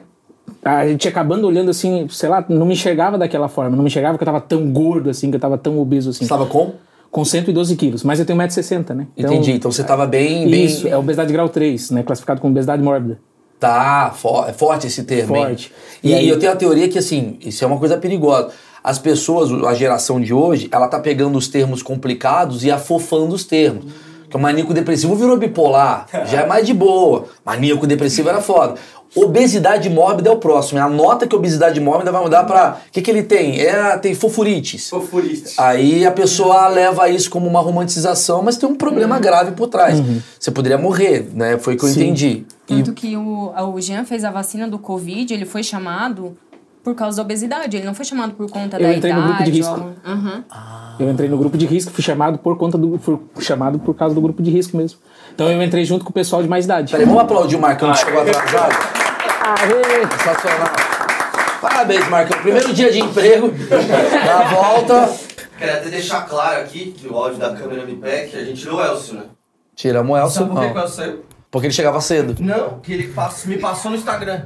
A 0.63 0.87
gente 0.87 1.07
acabando 1.07 1.45
olhando 1.47 1.69
assim, 1.71 2.07
sei 2.09 2.29
lá, 2.29 2.43
não 2.47 2.65
me 2.65 2.73
enxergava 2.73 3.17
daquela 3.17 3.47
forma. 3.49 3.75
Não 3.75 3.83
me 3.83 3.87
enxergava 3.89 4.17
que 4.17 4.23
eu 4.23 4.25
tava 4.25 4.41
tão 4.41 4.71
gordo 4.71 5.09
assim, 5.09 5.29
que 5.29 5.35
eu 5.35 5.39
tava 5.39 5.57
tão 5.57 5.77
obeso 5.79 6.09
assim. 6.09 6.23
Você 6.25 6.29
tava 6.29 6.45
com? 6.45 6.73
Com 7.11 7.23
112 7.23 7.75
quilos, 7.75 8.03
mas 8.03 8.19
eu 8.19 8.25
tenho 8.25 8.39
1,60m, 8.39 8.95
né? 8.95 9.07
Entendi, 9.15 9.51
então 9.51 9.71
você 9.71 9.83
tava 9.83 10.05
bem... 10.07 10.49
bem... 10.49 10.65
Isso, 10.65 10.87
é 10.87 10.97
obesidade 10.97 11.31
grau 11.31 11.47
3, 11.47 11.91
né? 11.91 12.01
Classificado 12.03 12.41
como 12.41 12.51
obesidade 12.51 12.81
mórbida. 12.81 13.19
Tá, 13.59 14.11
fo- 14.15 14.45
é 14.47 14.51
forte 14.53 14.87
esse 14.87 15.03
termo? 15.03 15.35
Forte. 15.35 15.71
E, 16.03 16.09
E 16.09 16.13
aí- 16.15 16.27
eu 16.27 16.39
tenho 16.39 16.51
a 16.51 16.55
teoria 16.55 16.87
que, 16.89 16.97
assim, 16.97 17.37
isso 17.41 17.63
é 17.63 17.67
uma 17.67 17.77
coisa 17.77 17.97
perigosa. 17.97 18.49
As 18.83 18.97
pessoas, 18.99 19.51
a 19.63 19.73
geração 19.73 20.19
de 20.19 20.33
hoje, 20.33 20.67
ela 20.71 20.87
tá 20.87 20.99
pegando 20.99 21.37
os 21.37 21.47
termos 21.47 21.81
complicados 21.83 22.65
e 22.65 22.71
afofando 22.71 23.33
os 23.35 23.43
termos. 23.45 23.85
Que 24.29 24.35
o 24.35 24.39
maníaco 24.39 24.73
depressivo 24.73 25.15
virou 25.15 25.37
bipolar, 25.37 26.07
já 26.25 26.41
é 26.41 26.47
mais 26.47 26.65
de 26.65 26.73
boa. 26.73 27.25
Maníaco 27.45 27.85
depressivo 27.85 28.27
era 28.29 28.41
foda. 28.41 28.73
Obesidade 29.15 29.89
mórbida 29.89 30.29
é 30.29 30.31
o 30.33 30.37
próximo. 30.37 30.79
Anota 30.79 31.27
que 31.27 31.35
obesidade 31.35 31.79
mórbida 31.79 32.11
vai 32.11 32.23
mudar 32.23 32.43
pra. 32.45 32.81
O 32.87 32.91
que, 32.91 33.01
que 33.01 33.11
ele 33.11 33.23
tem? 33.23 33.59
É, 33.61 33.97
tem 33.97 34.15
fofurites. 34.15 34.89
Fofurista. 34.89 35.63
Aí 35.63 36.05
a 36.05 36.11
pessoa 36.11 36.67
leva 36.67 37.09
isso 37.09 37.29
como 37.29 37.47
uma 37.47 37.61
romantização, 37.61 38.41
mas 38.41 38.57
tem 38.57 38.67
um 38.67 38.75
problema 38.75 39.19
grave 39.19 39.51
por 39.51 39.67
trás. 39.67 39.99
Você 40.39 40.49
poderia 40.49 40.77
morrer, 40.77 41.29
né? 41.33 41.57
Foi 41.59 41.75
o 41.75 41.77
que 41.77 41.85
eu 41.85 41.89
Sim. 41.89 42.01
entendi. 42.01 42.45
E 42.67 42.75
Tanto 42.77 42.93
que 42.93 43.15
o, 43.15 43.53
o 43.53 43.81
Jean 43.81 44.05
fez 44.05 44.23
a 44.23 44.31
vacina 44.31 44.67
do 44.67 44.79
Covid, 44.79 45.33
ele 45.33 45.45
foi 45.45 45.63
chamado 45.63 46.35
por 46.83 46.93
causa 46.95 47.17
da 47.17 47.23
obesidade. 47.23 47.77
Ele 47.77 47.85
não 47.85 47.93
foi 47.93 48.05
chamado 48.05 48.33
por 48.33 48.49
conta 48.49 48.77
Eu 48.77 48.83
da 48.89 48.93
entrei 48.93 49.13
no 49.13 49.19
idade. 49.19 49.33
grupo 49.35 49.43
de 49.45 49.51
risco. 49.57 49.71
ou 49.73 49.77
algum- 49.79 49.93
Aham. 50.05 50.43
Eu 50.99 51.09
entrei 51.09 51.29
no 51.29 51.37
grupo 51.37 51.57
de 51.57 51.65
risco, 51.65 51.91
fui 51.91 52.03
chamado 52.03 52.37
por 52.37 52.57
conta 52.57 52.77
do. 52.77 52.99
Fui 52.99 53.19
chamado 53.39 53.79
por 53.79 53.93
causa 53.95 54.13
do 54.13 54.21
grupo 54.21 54.43
de 54.43 54.51
risco 54.51 54.75
mesmo. 54.77 54.99
Então 55.33 55.49
eu 55.49 55.61
entrei 55.63 55.85
junto 55.85 56.03
com 56.03 56.11
o 56.11 56.13
pessoal 56.13 56.43
de 56.43 56.47
mais 56.49 56.65
idade. 56.65 56.91
Peraí, 56.91 57.05
vamos 57.05 57.21
aplaudir 57.21 57.55
o 57.55 57.59
Marcão 57.59 57.91
que 57.91 57.97
chegou 57.99 58.21
atrasado. 58.21 58.73
Aê! 59.43 60.01
Sensacional. 60.17 60.69
Parabéns, 61.61 62.07
Marcão. 62.09 62.39
Primeiro 62.41 62.73
dia 62.73 62.91
de 62.91 62.99
emprego. 62.99 63.51
Na 64.25 64.43
volta. 64.55 65.09
Queria 65.57 65.75
até 65.75 65.89
deixar 65.89 66.21
claro 66.27 66.61
aqui 66.61 66.91
que 66.91 67.07
o 67.07 67.15
áudio 67.17 67.37
da 67.39 67.53
câmera 67.53 67.85
me 67.85 67.95
pega 67.95 68.27
que 68.27 68.35
a 68.37 68.43
gente 68.43 68.59
tirou 68.61 68.79
o 68.79 68.83
Elcio, 68.83 69.15
né? 69.15 69.23
Tiramos 69.75 70.11
o 70.11 70.17
Elcio, 70.19 70.39
Sabe 70.41 70.49
por 70.51 70.61
que 70.61 70.69
que 70.71 70.77
o. 70.77 70.81
Elcio 70.81 70.95
saiu? 70.95 71.25
Porque 71.49 71.67
ele 71.67 71.73
chegava 71.73 72.01
cedo. 72.01 72.35
Não, 72.43 72.79
que 72.79 72.93
ele 72.93 73.13
me 73.45 73.57
passou 73.57 73.91
no 73.91 73.97
Instagram. 73.97 74.41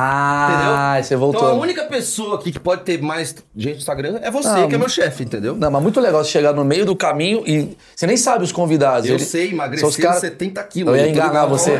Ah, 0.00 0.94
Entendeu? 1.00 1.04
você 1.04 1.14
Então 1.14 1.28
a 1.28 1.32
voltou. 1.50 1.60
única 1.62 1.84
pessoa 1.84 2.36
aqui 2.36 2.52
que 2.52 2.60
pode 2.60 2.82
ter 2.82 3.02
mais 3.02 3.34
gente 3.56 3.72
no 3.74 3.78
Instagram 3.78 4.20
é 4.22 4.30
você, 4.30 4.66
que 4.68 4.74
é 4.74 4.78
meu 4.78 4.88
chefe, 4.88 5.24
entendeu? 5.24 5.56
Não, 5.56 5.70
mas 5.70 5.82
muito 5.82 5.98
legal 6.00 6.22
você 6.22 6.30
chegar 6.30 6.52
no 6.52 6.64
meio 6.64 6.86
do 6.86 6.94
caminho 6.94 7.42
e 7.46 7.76
você 7.96 8.06
nem 8.06 8.16
sabe 8.16 8.44
os 8.44 8.52
convidados. 8.52 9.08
Eu 9.08 9.16
Ele- 9.16 9.24
sei, 9.24 9.50
emagrecer 9.50 9.88
os 9.88 9.96
cara- 9.96 10.20
70 10.20 10.62
quilos. 10.64 10.94
Eu 10.96 11.04
ia 11.04 11.08
enganar 11.10 11.46
você. 11.46 11.72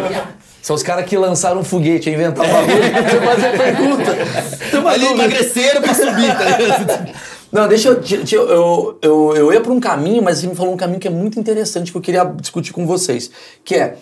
São 0.60 0.74
os 0.74 0.82
caras 0.82 1.04
que 1.06 1.16
lançaram 1.16 1.60
um 1.60 1.64
foguete, 1.64 2.08
a 2.10 2.12
inventar 2.12 2.44
um 2.44 2.50
bagulho 2.52 2.76
você 2.76 3.20
fazer 3.20 3.56
pergunta. 3.56 4.10
Eles 4.94 5.08
dúvida. 5.08 5.22
emagreceram 5.24 5.82
pra 5.82 5.94
subir, 5.94 6.36
tá 6.36 6.58
ligado? 6.58 7.08
Não, 7.50 7.66
deixa 7.68 7.88
eu. 7.88 8.02
eu, 8.32 8.98
eu, 9.00 9.36
eu 9.36 9.52
ia 9.54 9.60
pra 9.62 9.72
um 9.72 9.80
caminho, 9.80 10.22
mas 10.22 10.38
você 10.38 10.46
me 10.48 10.54
falou 10.54 10.74
um 10.74 10.76
caminho 10.76 10.98
que 11.00 11.08
é 11.08 11.10
muito 11.10 11.38
interessante 11.40 11.90
que 11.90 11.96
eu 11.96 12.02
queria 12.02 12.24
discutir 12.24 12.72
com 12.74 12.84
vocês. 12.84 13.30
Que 13.64 13.76
é. 13.76 13.96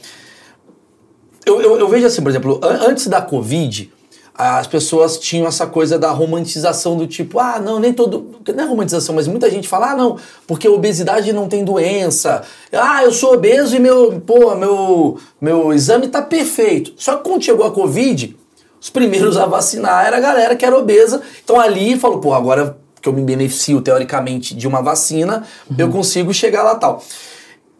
Eu, 1.45 1.61
eu, 1.61 1.79
eu 1.79 1.89
vejo 1.89 2.05
assim, 2.07 2.23
por 2.23 2.31
exemplo, 2.31 2.59
an- 2.61 2.89
antes 2.89 3.07
da 3.07 3.21
Covid, 3.23 3.93
as 4.39 4.67
pessoas 4.67 5.19
tinham 5.19 5.47
essa 5.47 5.67
coisa 5.67 5.99
da 5.99 6.11
romantização 6.11 6.97
do 6.97 7.07
tipo, 7.07 7.39
ah, 7.39 7.59
não, 7.59 7.79
nem 7.79 7.93
todo. 7.93 8.37
Não 8.55 8.65
é 8.65 8.67
romantização, 8.67 9.15
mas 9.15 9.27
muita 9.27 9.51
gente 9.51 9.67
fala, 9.67 9.93
ah, 9.93 9.97
não, 9.97 10.19
porque 10.47 10.69
obesidade 10.69 11.33
não 11.33 11.49
tem 11.49 11.65
doença. 11.65 12.43
Ah, 12.71 13.03
eu 13.03 13.13
sou 13.13 13.35
obeso 13.35 13.75
e 13.75 13.79
meu, 13.79 14.21
pô, 14.21 14.55
meu, 14.55 15.19
meu 15.41 15.73
exame 15.73 16.09
tá 16.09 16.21
perfeito. 16.21 16.93
Só 16.97 17.17
que 17.17 17.25
quando 17.25 17.43
chegou 17.43 17.65
a 17.65 17.71
Covid, 17.71 18.37
os 18.79 18.91
primeiros 18.91 19.39
a 19.39 19.47
vacinar 19.47 20.07
era 20.07 20.19
a 20.19 20.21
galera 20.21 20.55
que 20.55 20.67
era 20.67 20.77
obesa. 20.77 21.23
Então 21.43 21.59
ali 21.59 21.99
falou, 21.99 22.19
pô, 22.19 22.35
agora 22.35 22.77
que 23.01 23.09
eu 23.09 23.13
me 23.13 23.23
beneficio 23.23 23.81
teoricamente 23.81 24.55
de 24.55 24.69
uma 24.69 24.83
vacina, 24.83 25.45
eu 25.79 25.89
consigo 25.89 26.35
chegar 26.35 26.63
lá 26.63 26.75
tal. 26.75 27.03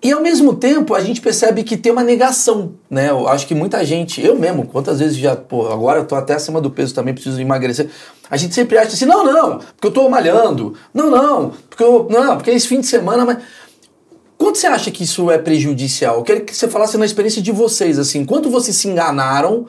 E 0.03 0.13
ao 0.13 0.21
mesmo 0.21 0.55
tempo 0.55 0.95
a 0.95 1.01
gente 1.01 1.21
percebe 1.21 1.65
que 1.65 1.77
tem 1.77 1.91
uma 1.91 2.05
negação, 2.05 2.75
né? 2.89 3.11
Eu 3.11 3.27
acho 3.29 3.47
que 3.47 3.55
muita 3.55 3.85
gente, 3.85 4.25
eu 4.25 4.39
mesmo, 4.39 4.67
quantas 4.67 4.99
vezes 5.01 5.17
já, 5.17 5.35
pô, 5.35 5.69
agora 5.69 6.01
eu 6.01 6.05
tô 6.05 6.15
até 6.15 6.35
acima 6.35 6.61
do 6.61 6.71
peso 6.71 6.95
também, 6.95 7.15
preciso 7.15 7.41
emagrecer. 7.41 7.89
A 8.31 8.37
gente 8.37 8.55
sempre 8.55 8.77
acha 8.77 8.89
assim, 8.89 9.07
não, 9.07 9.25
não, 9.25 9.59
porque 9.59 9.87
eu 9.87 9.91
tô 9.91 10.09
malhando. 10.09 10.75
Não, 10.93 11.11
não, 11.11 11.53
porque 11.69 11.83
eu, 11.83 12.07
não, 12.11 12.37
porque 12.37 12.51
é 12.51 12.55
esse 12.55 12.69
fim 12.69 12.81
de 12.81 12.87
semana, 12.87 13.25
mas 13.25 13.39
Quanto 14.39 14.59
você 14.59 14.67
acha 14.67 14.91
que 14.91 15.03
isso 15.03 15.31
é 15.31 15.39
prejudicial? 15.39 16.17
Eu 16.17 16.23
queria 16.23 16.43
que 16.43 16.55
você 16.55 16.69
falasse 16.69 16.99
na 16.99 17.07
experiência 17.07 17.41
de 17.41 17.51
vocês, 17.51 17.99
assim, 17.99 18.25
quanto 18.25 18.51
vocês 18.51 18.77
se 18.77 18.87
enganaram 18.87 19.67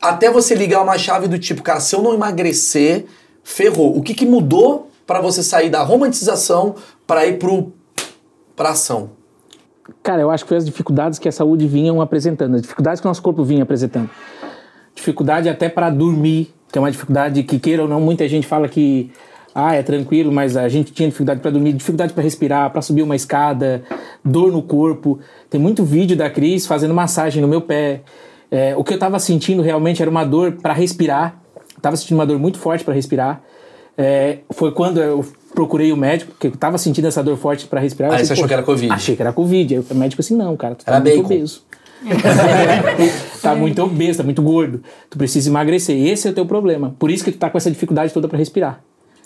até 0.00 0.30
você 0.30 0.54
ligar 0.54 0.82
uma 0.82 0.98
chave 0.98 1.26
do 1.26 1.38
tipo, 1.38 1.62
cara, 1.62 1.80
se 1.80 1.96
eu 1.96 2.02
não 2.02 2.12
emagrecer, 2.12 3.06
ferrou. 3.42 3.96
O 3.96 4.02
que, 4.02 4.12
que 4.12 4.26
mudou 4.26 4.90
para 5.06 5.20
você 5.20 5.42
sair 5.42 5.70
da 5.70 5.82
romantização 5.82 6.74
para 7.06 7.26
ir 7.26 7.38
pro 7.38 7.72
pra 8.54 8.70
ação? 8.70 9.10
Cara, 10.02 10.22
eu 10.22 10.30
acho 10.30 10.44
que 10.44 10.48
foi 10.48 10.56
as 10.56 10.64
dificuldades 10.64 11.18
que 11.18 11.28
a 11.28 11.32
saúde 11.32 11.66
vinham 11.66 12.00
apresentando, 12.00 12.54
as 12.54 12.62
dificuldades 12.62 13.00
que 13.00 13.06
o 13.06 13.10
nosso 13.10 13.22
corpo 13.22 13.44
vinha 13.44 13.62
apresentando. 13.62 14.08
Dificuldade 14.94 15.48
até 15.48 15.68
para 15.68 15.90
dormir, 15.90 16.54
que 16.72 16.78
é 16.78 16.80
uma 16.80 16.90
dificuldade 16.90 17.42
que, 17.42 17.58
queira 17.58 17.82
ou 17.82 17.88
não, 17.88 18.00
muita 18.00 18.26
gente 18.28 18.46
fala 18.46 18.68
que 18.68 19.10
ah, 19.54 19.74
é 19.74 19.82
tranquilo, 19.82 20.32
mas 20.32 20.56
a 20.56 20.68
gente 20.68 20.92
tinha 20.92 21.08
dificuldade 21.08 21.40
para 21.40 21.50
dormir, 21.50 21.74
dificuldade 21.74 22.12
para 22.12 22.22
respirar, 22.22 22.70
para 22.70 22.82
subir 22.82 23.02
uma 23.02 23.14
escada, 23.14 23.84
dor 24.24 24.50
no 24.50 24.60
corpo. 24.62 25.20
Tem 25.48 25.60
muito 25.60 25.84
vídeo 25.84 26.16
da 26.16 26.28
Cris 26.28 26.66
fazendo 26.66 26.92
massagem 26.92 27.40
no 27.40 27.46
meu 27.46 27.60
pé. 27.60 28.02
É, 28.50 28.74
o 28.76 28.82
que 28.82 28.92
eu 28.92 28.96
estava 28.96 29.18
sentindo 29.20 29.62
realmente 29.62 30.02
era 30.02 30.10
uma 30.10 30.24
dor 30.24 30.52
para 30.60 30.72
respirar. 30.72 31.40
Estava 31.76 31.96
sentindo 31.96 32.18
uma 32.18 32.26
dor 32.26 32.38
muito 32.38 32.58
forte 32.58 32.82
para 32.82 32.94
respirar. 32.94 33.42
É, 33.96 34.38
foi 34.50 34.72
quando 34.72 35.00
eu 35.00 35.24
procurei 35.54 35.92
o 35.92 35.96
médico, 35.96 36.32
porque 36.32 36.48
eu 36.48 36.52
tava 36.56 36.76
sentindo 36.78 37.06
essa 37.06 37.22
dor 37.22 37.36
forte 37.36 37.66
para 37.66 37.80
respirar. 37.80 38.10
Aí 38.12 38.16
disse, 38.18 38.28
você 38.28 38.32
achou 38.34 38.44
"Pô, 38.44 38.48
que 38.48 38.54
era 38.54 38.62
Covid?" 38.62 38.92
Achei 38.92 39.16
que 39.16 39.22
era 39.22 39.32
Covid. 39.32 39.74
Aí 39.76 39.84
o 39.90 39.94
médico 39.94 40.20
assim, 40.20 40.36
não, 40.36 40.56
cara, 40.56 40.74
tu 40.74 40.84
tá 40.84 40.92
Era 40.92 41.00
muito 41.00 41.16
bacon. 41.22 41.34
obeso. 41.34 41.62
tá 43.42 43.54
muito 43.54 43.82
obeso, 43.82 44.18
tá 44.18 44.24
muito 44.24 44.42
gordo. 44.42 44.82
Tu 45.08 45.16
precisa 45.18 45.48
emagrecer. 45.48 45.96
Esse 46.06 46.28
é 46.28 46.30
o 46.30 46.34
teu 46.34 46.44
problema. 46.46 46.94
Por 46.98 47.10
isso 47.10 47.24
que 47.24 47.32
tu 47.32 47.38
tá 47.38 47.48
com 47.50 47.56
essa 47.58 47.70
dificuldade 47.70 48.12
toda 48.12 48.28
para 48.28 48.38
respirar. 48.38 48.80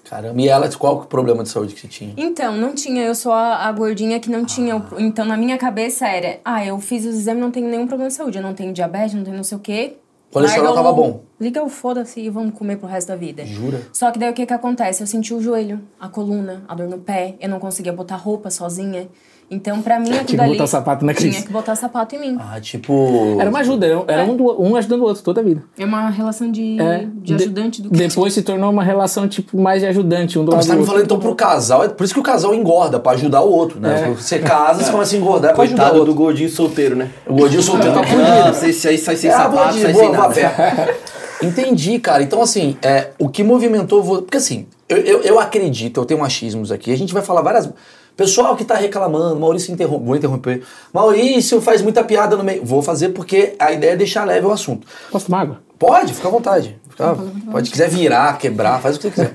Caramba, 0.09 0.41
e 0.41 0.49
ela, 0.49 0.69
qual 0.71 0.97
que 0.97 1.03
é 1.03 1.05
o 1.05 1.09
problema 1.09 1.43
de 1.43 1.51
saúde 1.51 1.75
que 1.75 1.81
você 1.83 1.89
tinha? 1.89 2.15
Então, 2.17 2.57
não 2.57 2.75
tinha, 2.75 3.03
eu 3.03 3.15
sou 3.15 3.31
a, 3.31 3.67
a 3.67 3.73
gordinha 3.73 4.19
que 4.19 4.31
não 4.31 4.43
tinha. 4.43 4.77
o- 4.77 4.83
Então, 4.99 5.23
na 5.27 5.37
minha 5.37 5.59
cabeça 5.59 6.07
era, 6.09 6.39
ah, 6.43 6.65
eu 6.65 6.79
fiz 6.79 7.05
os 7.05 7.15
exames, 7.15 7.43
não 7.43 7.51
tenho 7.51 7.69
nenhum 7.69 7.87
problema 7.87 8.09
de 8.09 8.15
saúde, 8.17 8.39
eu 8.39 8.43
não 8.43 8.55
tenho 8.55 8.73
diabetes, 8.73 9.13
não 9.15 9.23
tenho 9.23 9.37
não 9.37 9.45
sei 9.45 9.59
o 9.59 9.61
quê. 9.61 9.97
Colesterol 10.33 10.65
Larga 10.75 10.83
tava 10.83 10.91
o- 10.91 10.95
bom. 10.95 11.23
Liga 11.41 11.63
o 11.63 11.69
foda-se 11.69 12.21
e 12.21 12.29
vamos 12.29 12.53
comer 12.59 12.77
pro 12.77 12.87
resto 12.89 13.09
da 13.09 13.17
vida. 13.17 13.45
Jura? 13.47 13.81
Só 13.93 14.11
que 14.11 14.19
daí 14.19 14.31
o 14.31 14.35
que 14.35 14.45
que 14.45 14.53
acontece? 14.53 15.03
Eu 15.03 15.07
senti 15.07 15.33
o 15.33 15.41
joelho, 15.41 15.81
a 15.99 16.09
coluna, 16.09 16.65
a 16.69 16.75
dor 16.75 16.89
no 16.89 16.99
pé, 16.99 17.37
eu 17.41 17.49
não 17.49 17.59
conseguia 17.61 17.93
botar 17.93 18.17
roupa 18.17 18.51
sozinha. 18.51 19.09
Então, 19.51 19.81
pra 19.81 19.99
mim, 19.99 20.11
aquilo 20.13 20.27
que 20.27 20.41
ali... 20.41 20.53
botar 20.53 20.67
sapato 20.67 21.07
na 21.07 21.15
Cris. 21.15 21.31
Tinha 21.35 21.47
que 21.47 21.51
botar 21.53 21.75
sapato 21.75 22.15
em 22.15 22.19
mim. 22.21 22.37
Ah, 22.39 22.61
tipo. 22.61 23.37
Era 23.41 23.49
uma 23.49 23.61
ajuda, 23.61 23.87
era, 23.87 24.05
era 24.07 24.25
um, 24.25 24.37
do- 24.37 24.63
um 24.63 24.77
ajudando 24.77 25.01
o 25.01 25.05
outro 25.05 25.23
toda 25.23 25.41
a 25.41 25.45
vida. 25.45 25.63
É 25.79 25.87
uma 25.87 26.11
relação 26.11 26.51
de, 26.53 26.79
É, 26.79 27.07
de 27.15 27.35
ajudante 27.35 27.81
do 27.81 27.89
que... 27.89 27.97
Depois 27.97 28.35
se 28.35 28.43
tornou 28.43 28.71
uma 28.71 28.85
relação, 28.85 29.27
tipo, 29.27 29.59
mais 29.59 29.81
de 29.81 29.87
ajudante, 29.89 30.39
um 30.39 30.45
do 30.45 30.51
Não, 30.51 30.57
lado 30.57 30.63
você 30.65 30.69
tá 30.69 30.75
me 30.75 30.81
outro. 30.81 30.93
falando 30.93 31.05
então 31.07 31.19
pro 31.19 31.35
casal, 31.35 31.85
é 31.85 31.89
por 31.89 32.05
isso 32.05 32.13
que 32.13 32.21
o 32.21 32.23
casal 32.23 32.55
engorda, 32.55 33.01
pra 33.01 33.13
ajudar 33.13 33.41
o 33.41 33.51
outro, 33.51 33.81
né? 33.81 34.09
É. 34.11 34.15
Você 34.15 34.39
casa, 34.39 34.85
você 34.85 34.91
começa 34.91 35.17
a 35.17 35.19
engordar 35.19 35.53
é 35.53 35.55
pra 35.55 35.63
ajudar 35.65 35.77
o 35.77 35.85
Coitado 35.87 35.99
outro. 36.01 36.13
do 36.15 36.19
gordinho 36.19 36.51
solteiro, 36.51 36.95
né? 36.95 37.11
O 37.27 37.35
gordinho 37.35 37.63
solteiro 37.63 37.95
tá 37.95 38.01
Ah, 38.01 38.05
fudido. 38.53 38.67
esse 38.71 38.87
aí 38.87 38.99
sai 38.99 39.17
sem 39.17 39.31
É, 39.31 39.33
sapato, 39.33 39.57
gordinho, 39.57 39.83
sai 39.83 39.93
boa, 39.95 40.05
sem 40.05 40.13
nada. 40.13 40.35
fé. 40.35 40.95
Entendi, 41.43 41.99
cara. 42.01 42.23
Então, 42.23 42.43
assim, 42.43 42.77
é, 42.83 43.11
o 43.19 43.29
que 43.29 43.43
movimentou. 43.45 44.03
Porque, 44.23 44.37
assim, 44.37 44.67
eu, 44.89 44.97
eu, 44.99 45.23
eu 45.23 45.41
acredito, 45.41 46.01
eu 46.01 46.05
tenho 46.05 46.19
machismos 46.21 46.73
aqui. 46.73 46.93
A 46.93 46.97
gente 46.99 47.15
vai 47.15 47.23
falar 47.23 47.43
várias. 47.43 47.71
Pessoal 48.19 48.57
que 48.57 48.65
tá 48.65 48.75
reclamando, 48.75 49.39
Maurício 49.39 49.73
interrompe, 49.73 50.05
vou 50.05 50.17
interromper. 50.17 50.65
Maurício 50.93 51.61
faz 51.61 51.81
muita 51.81 52.03
piada 52.03 52.37
no 52.37 52.43
meio. 52.43 52.65
Vou 52.65 52.83
fazer 52.83 53.11
porque 53.11 53.55
a 53.61 53.71
ideia 53.71 53.93
é 53.93 53.97
deixar 53.97 54.25
leve 54.25 54.45
o 54.45 54.51
assunto. 54.51 54.89
Posso 55.09 55.27
tomar 55.27 55.43
água? 55.43 55.61
Pode, 55.79 56.13
fica 56.13 56.27
à 56.27 56.31
vontade. 56.33 56.77
Fica- 56.91 57.17
pode, 57.53 57.71
quiser 57.71 57.89
virar, 57.89 58.37
quebrar, 58.37 58.81
faz 58.81 58.97
o 58.97 58.99
que 58.99 59.05
você 59.09 59.11
quiser. 59.13 59.35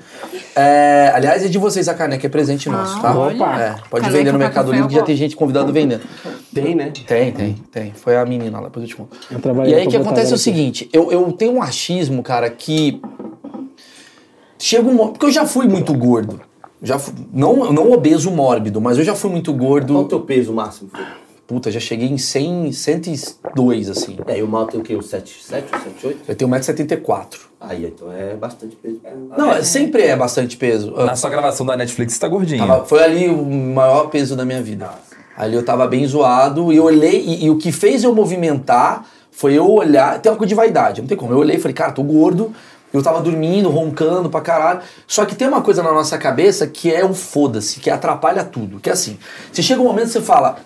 É, 0.54 1.14
aliás, 1.16 1.46
é 1.46 1.48
de 1.48 1.58
vocês 1.58 1.88
a 1.88 1.94
caneca, 1.94 2.28
é 2.28 2.30
presente 2.30 2.68
nosso, 2.68 3.02
tá? 3.02 3.18
olha. 3.18 3.36
É, 3.58 3.76
pode 3.90 4.04
Caneca 4.04 4.10
vender 4.12 4.32
no 4.34 4.38
Mercado 4.38 4.70
Livre 4.74 4.90
que 4.90 4.96
já 4.96 5.02
tem 5.04 5.16
gente 5.16 5.38
convidada 5.38 5.72
vendendo. 5.72 6.04
Tem, 6.54 6.76
né? 6.76 6.92
Tem, 7.08 7.32
tem, 7.32 7.54
tem. 7.72 7.94
Foi 7.94 8.18
a 8.18 8.26
menina 8.26 8.60
lá, 8.60 8.66
depois 8.66 8.84
eu 8.84 8.90
te 8.90 8.96
conto. 8.98 9.16
Eu 9.32 9.66
E 9.66 9.74
aí 9.76 9.88
o 9.88 9.90
que 9.90 9.96
acontece 9.96 10.34
é 10.34 10.36
o 10.36 10.38
seguinte, 10.38 10.90
eu, 10.92 11.10
eu 11.10 11.32
tenho 11.32 11.54
um 11.54 11.62
achismo, 11.62 12.22
cara, 12.22 12.50
que 12.50 13.02
chega 14.60 14.90
um 14.90 14.94
momento, 14.94 15.14
porque 15.14 15.28
eu 15.28 15.32
já 15.32 15.46
fui 15.46 15.70
muito 15.70 15.94
gordo. 15.94 16.42
Já 16.84 17.00
fui, 17.00 17.14
não, 17.34 17.72
não 17.72 17.92
obeso 17.92 18.30
mórbido, 18.30 18.82
mas 18.82 18.98
eu 18.98 19.04
já 19.06 19.16
fui 19.16 19.32
muito 19.32 19.52
Qual 19.54 19.56
o 19.56 19.68
gordo. 19.70 20.04
teu 20.06 20.20
peso 20.20 20.52
máximo? 20.54 20.90
Fê? 20.94 21.02
Puta, 21.48 21.72
já 21.72 21.80
cheguei 21.80 22.08
em 22.10 22.18
100, 22.18 22.72
102, 22.72 23.90
assim. 23.90 24.18
É, 24.28 24.38
e 24.40 24.44
o 24.44 24.48
mal 24.48 24.66
tem 24.66 24.80
o 24.80 24.84
quê? 24.84 24.96
Uns 24.96 25.08
7, 25.08 25.44
7, 25.44 25.70
7, 25.70 26.08
8? 26.08 26.20
Eu 26.28 26.36
tenho 26.36 26.50
1,74m. 26.52 27.28
Aí, 27.60 27.86
então 27.86 28.12
é 28.12 28.36
bastante 28.36 28.76
peso. 28.76 29.00
Não, 29.38 29.52
é- 29.52 29.64
sempre 29.64 30.02
é 30.04 30.16
bastante 30.16 30.58
peso. 30.58 30.94
Ah, 30.98 31.06
Na 31.06 31.16
sua 31.16 31.30
gravação 31.30 31.66
da 31.66 31.76
Netflix, 31.78 32.14
você 32.14 32.20
tá 32.20 32.28
gordinho. 32.28 32.66
Tava- 32.66 32.86
foi 32.86 33.04
ali 33.04 33.30
o 33.30 33.44
maior 33.46 34.10
peso 34.10 34.36
da 34.36 34.44
minha 34.46 34.62
vida. 34.62 34.90
Ali 35.38 35.56
eu 35.56 35.64
tava 35.64 35.88
bem 35.88 36.06
zoado 36.06 36.72
e 36.72 36.78
eu 36.78 36.84
olhei, 36.84 37.22
e, 37.22 37.46
e 37.46 37.50
o 37.50 37.58
que 37.58 37.72
fez 37.72 38.04
eu 38.04 38.14
movimentar 38.14 39.06
foi 39.32 39.54
eu 39.54 39.70
olhar. 39.70 40.20
Tem 40.20 40.32
uma 40.32 40.38
coisa 40.38 40.50
de 40.50 40.56
vaidade, 40.56 41.02
não 41.02 41.08
tem 41.08 41.18
como. 41.18 41.32
Eu 41.34 41.38
olhei 41.40 41.56
e 41.56 41.60
falei, 41.60 41.74
cara, 41.74 41.92
tô 41.92 42.04
gordo. 42.04 42.54
Eu 42.94 43.02
tava 43.02 43.20
dormindo, 43.22 43.70
roncando 43.70 44.30
pra 44.30 44.40
caralho. 44.40 44.82
Só 45.08 45.26
que 45.26 45.36
tem 45.36 45.48
uma 45.48 45.62
coisa 45.62 45.82
na 45.82 45.92
nossa 45.92 46.18
cabeça 46.18 46.68
que 46.68 46.94
é 46.94 47.04
um 47.04 47.14
foda-se, 47.14 47.80
que 47.80 47.90
atrapalha 47.90 48.44
tudo. 48.44 48.80
Que 48.80 48.90
é 48.90 48.94
assim: 48.94 49.18
você 49.52 49.64
chega 49.64 49.82
um 49.82 49.86
momento 49.86 50.06
que 50.06 50.14
você 50.14 50.22
fala. 50.22 50.58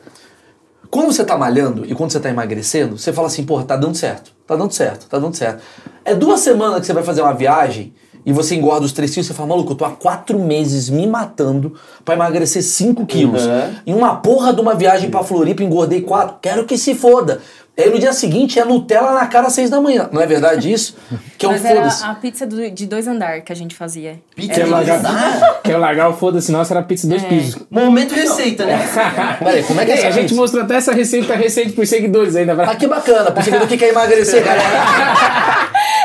Quando 0.89 1.12
você 1.12 1.24
tá 1.24 1.38
malhando 1.38 1.86
e 1.86 1.93
quando 1.93 2.12
você 2.12 2.19
tá 2.19 2.29
emagrecendo, 2.29 2.98
você 2.98 3.12
fala 3.12 3.27
assim, 3.27 3.43
porra, 3.43 3.65
tá 3.65 3.75
dando 3.75 3.96
certo, 3.96 4.31
tá 4.46 4.55
dando 4.55 4.72
certo, 4.72 5.05
tá 5.07 5.19
dando 5.19 5.36
certo. 5.36 5.62
É 6.05 6.15
duas 6.15 6.39
semanas 6.39 6.79
que 6.79 6.86
você 6.86 6.93
vai 6.93 7.03
fazer 7.03 7.22
uma 7.22 7.34
viagem 7.34 7.93
e 8.25 8.31
você 8.34 8.55
engorda 8.55 8.86
os 8.86 8.91
três 8.91 9.13
quilos, 9.13 9.27
você 9.27 9.34
fala, 9.34 9.48
maluco, 9.50 9.72
eu 9.72 9.75
tô 9.75 9.86
há 9.86 9.91
quatro 9.91 10.38
meses 10.38 10.89
me 10.89 11.07
matando 11.07 11.75
pra 12.03 12.13
emagrecer 12.13 12.62
5 12.62 13.05
quilos. 13.05 13.46
Uhum. 13.46 13.75
Em 13.86 13.93
uma 13.93 14.15
porra 14.15 14.53
de 14.53 14.60
uma 14.60 14.75
viagem 14.75 15.10
pra 15.10 15.24
Floripa, 15.24 15.63
engordei 15.63 16.01
quatro, 16.01 16.38
quero 16.41 16.65
que 16.65 16.77
se 16.77 16.93
foda. 16.93 17.39
Aí 17.79 17.91
no 17.91 18.00
dia 18.00 18.12
seguinte 18.12 18.60
é 18.60 18.65
Nutella 18.65 19.13
na 19.13 19.27
cara 19.27 19.48
às 19.48 19.53
seis 19.53 19.69
da 19.69 19.79
manhã. 19.79 20.10
Não 20.12 20.19
é 20.19 20.25
verdade 20.25 20.72
isso? 20.74 20.96
Que 21.38 21.46
é 21.46 21.50
um 21.50 21.51
Mas 21.51 21.63
era 21.63 21.75
foda-se. 21.81 22.03
a 22.05 22.15
pizza 22.15 22.48
do- 22.48 22.72
de 22.72 22.86
dois 22.88 23.07
andar 23.07 23.41
que 23.41 23.53
a 23.53 23.55
gente 23.55 23.75
fazia. 23.75 24.19
Quer 24.36 24.65
largar, 24.67 25.62
quer 25.63 25.77
largar 25.77 26.10
o 26.10 26.13
foda-se, 26.13 26.51
nossa, 26.51 26.74
era 26.74 26.81
pizza 26.81 27.07
dois 27.07 27.22
pisos. 27.24 27.62
Momento 27.69 28.15
receita, 28.15 28.65
né? 28.65 28.79
Peraí, 29.38 29.62
como 29.63 29.79
é 29.79 29.86
que 29.86 29.91
é 29.91 29.93
Ei, 29.93 30.00
essa 30.00 30.07
a 30.07 30.12
gente 30.12 30.24
pizza? 30.29 30.36
mostrou 30.41 30.63
até 30.63 30.75
essa 30.75 30.91
receita, 30.91 31.36
receita 31.36 31.74
pros 31.74 31.88
seguidores 31.88 32.36
ainda. 32.36 32.53
Ah, 32.63 32.75
que 32.75 32.88
bacana, 32.88 33.29
pro 33.31 33.43
seguidor 33.43 33.67
que 33.67 33.77
quer 33.77 33.89
emagrecer, 33.89 34.43
galera. 34.43 34.65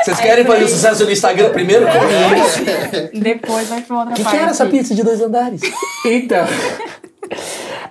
Vocês 0.05 0.19
querem 0.19 0.45
fazer 0.45 0.63
o 0.65 0.69
sucesso 0.69 1.05
no 1.05 1.11
Instagram 1.11 1.49
primeiro? 1.49 1.85
Isso. 1.87 3.19
Depois 3.19 3.67
vai 3.67 3.81
pra 3.81 3.97
outra 3.97 4.13
O 4.13 4.15
que, 4.15 4.23
parte. 4.23 4.35
que 4.37 4.41
era 4.43 4.51
essa 4.51 4.65
pizza 4.67 4.93
de 4.93 5.01
dois 5.01 5.19
andares? 5.21 5.61
Então, 6.05 6.45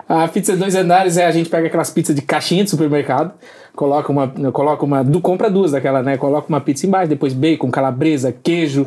a 0.08 0.28
pizza 0.28 0.56
dois 0.56 0.74
andares 0.74 1.16
é 1.16 1.26
a 1.26 1.30
gente 1.30 1.48
pega 1.48 1.66
aquelas 1.66 1.90
pizzas 1.90 2.14
de 2.14 2.22
caixinha 2.22 2.64
de 2.64 2.70
supermercado, 2.70 3.32
coloca 3.74 4.12
uma, 4.12 4.28
coloca 4.52 4.84
uma, 4.84 5.02
du- 5.02 5.20
compra 5.20 5.48
duas 5.50 5.70
daquela, 5.72 6.02
né? 6.02 6.16
Coloca 6.16 6.46
uma 6.48 6.60
pizza 6.60 6.86
embaixo, 6.86 7.08
depois 7.08 7.32
bacon, 7.32 7.70
calabresa, 7.70 8.30
queijo, 8.42 8.86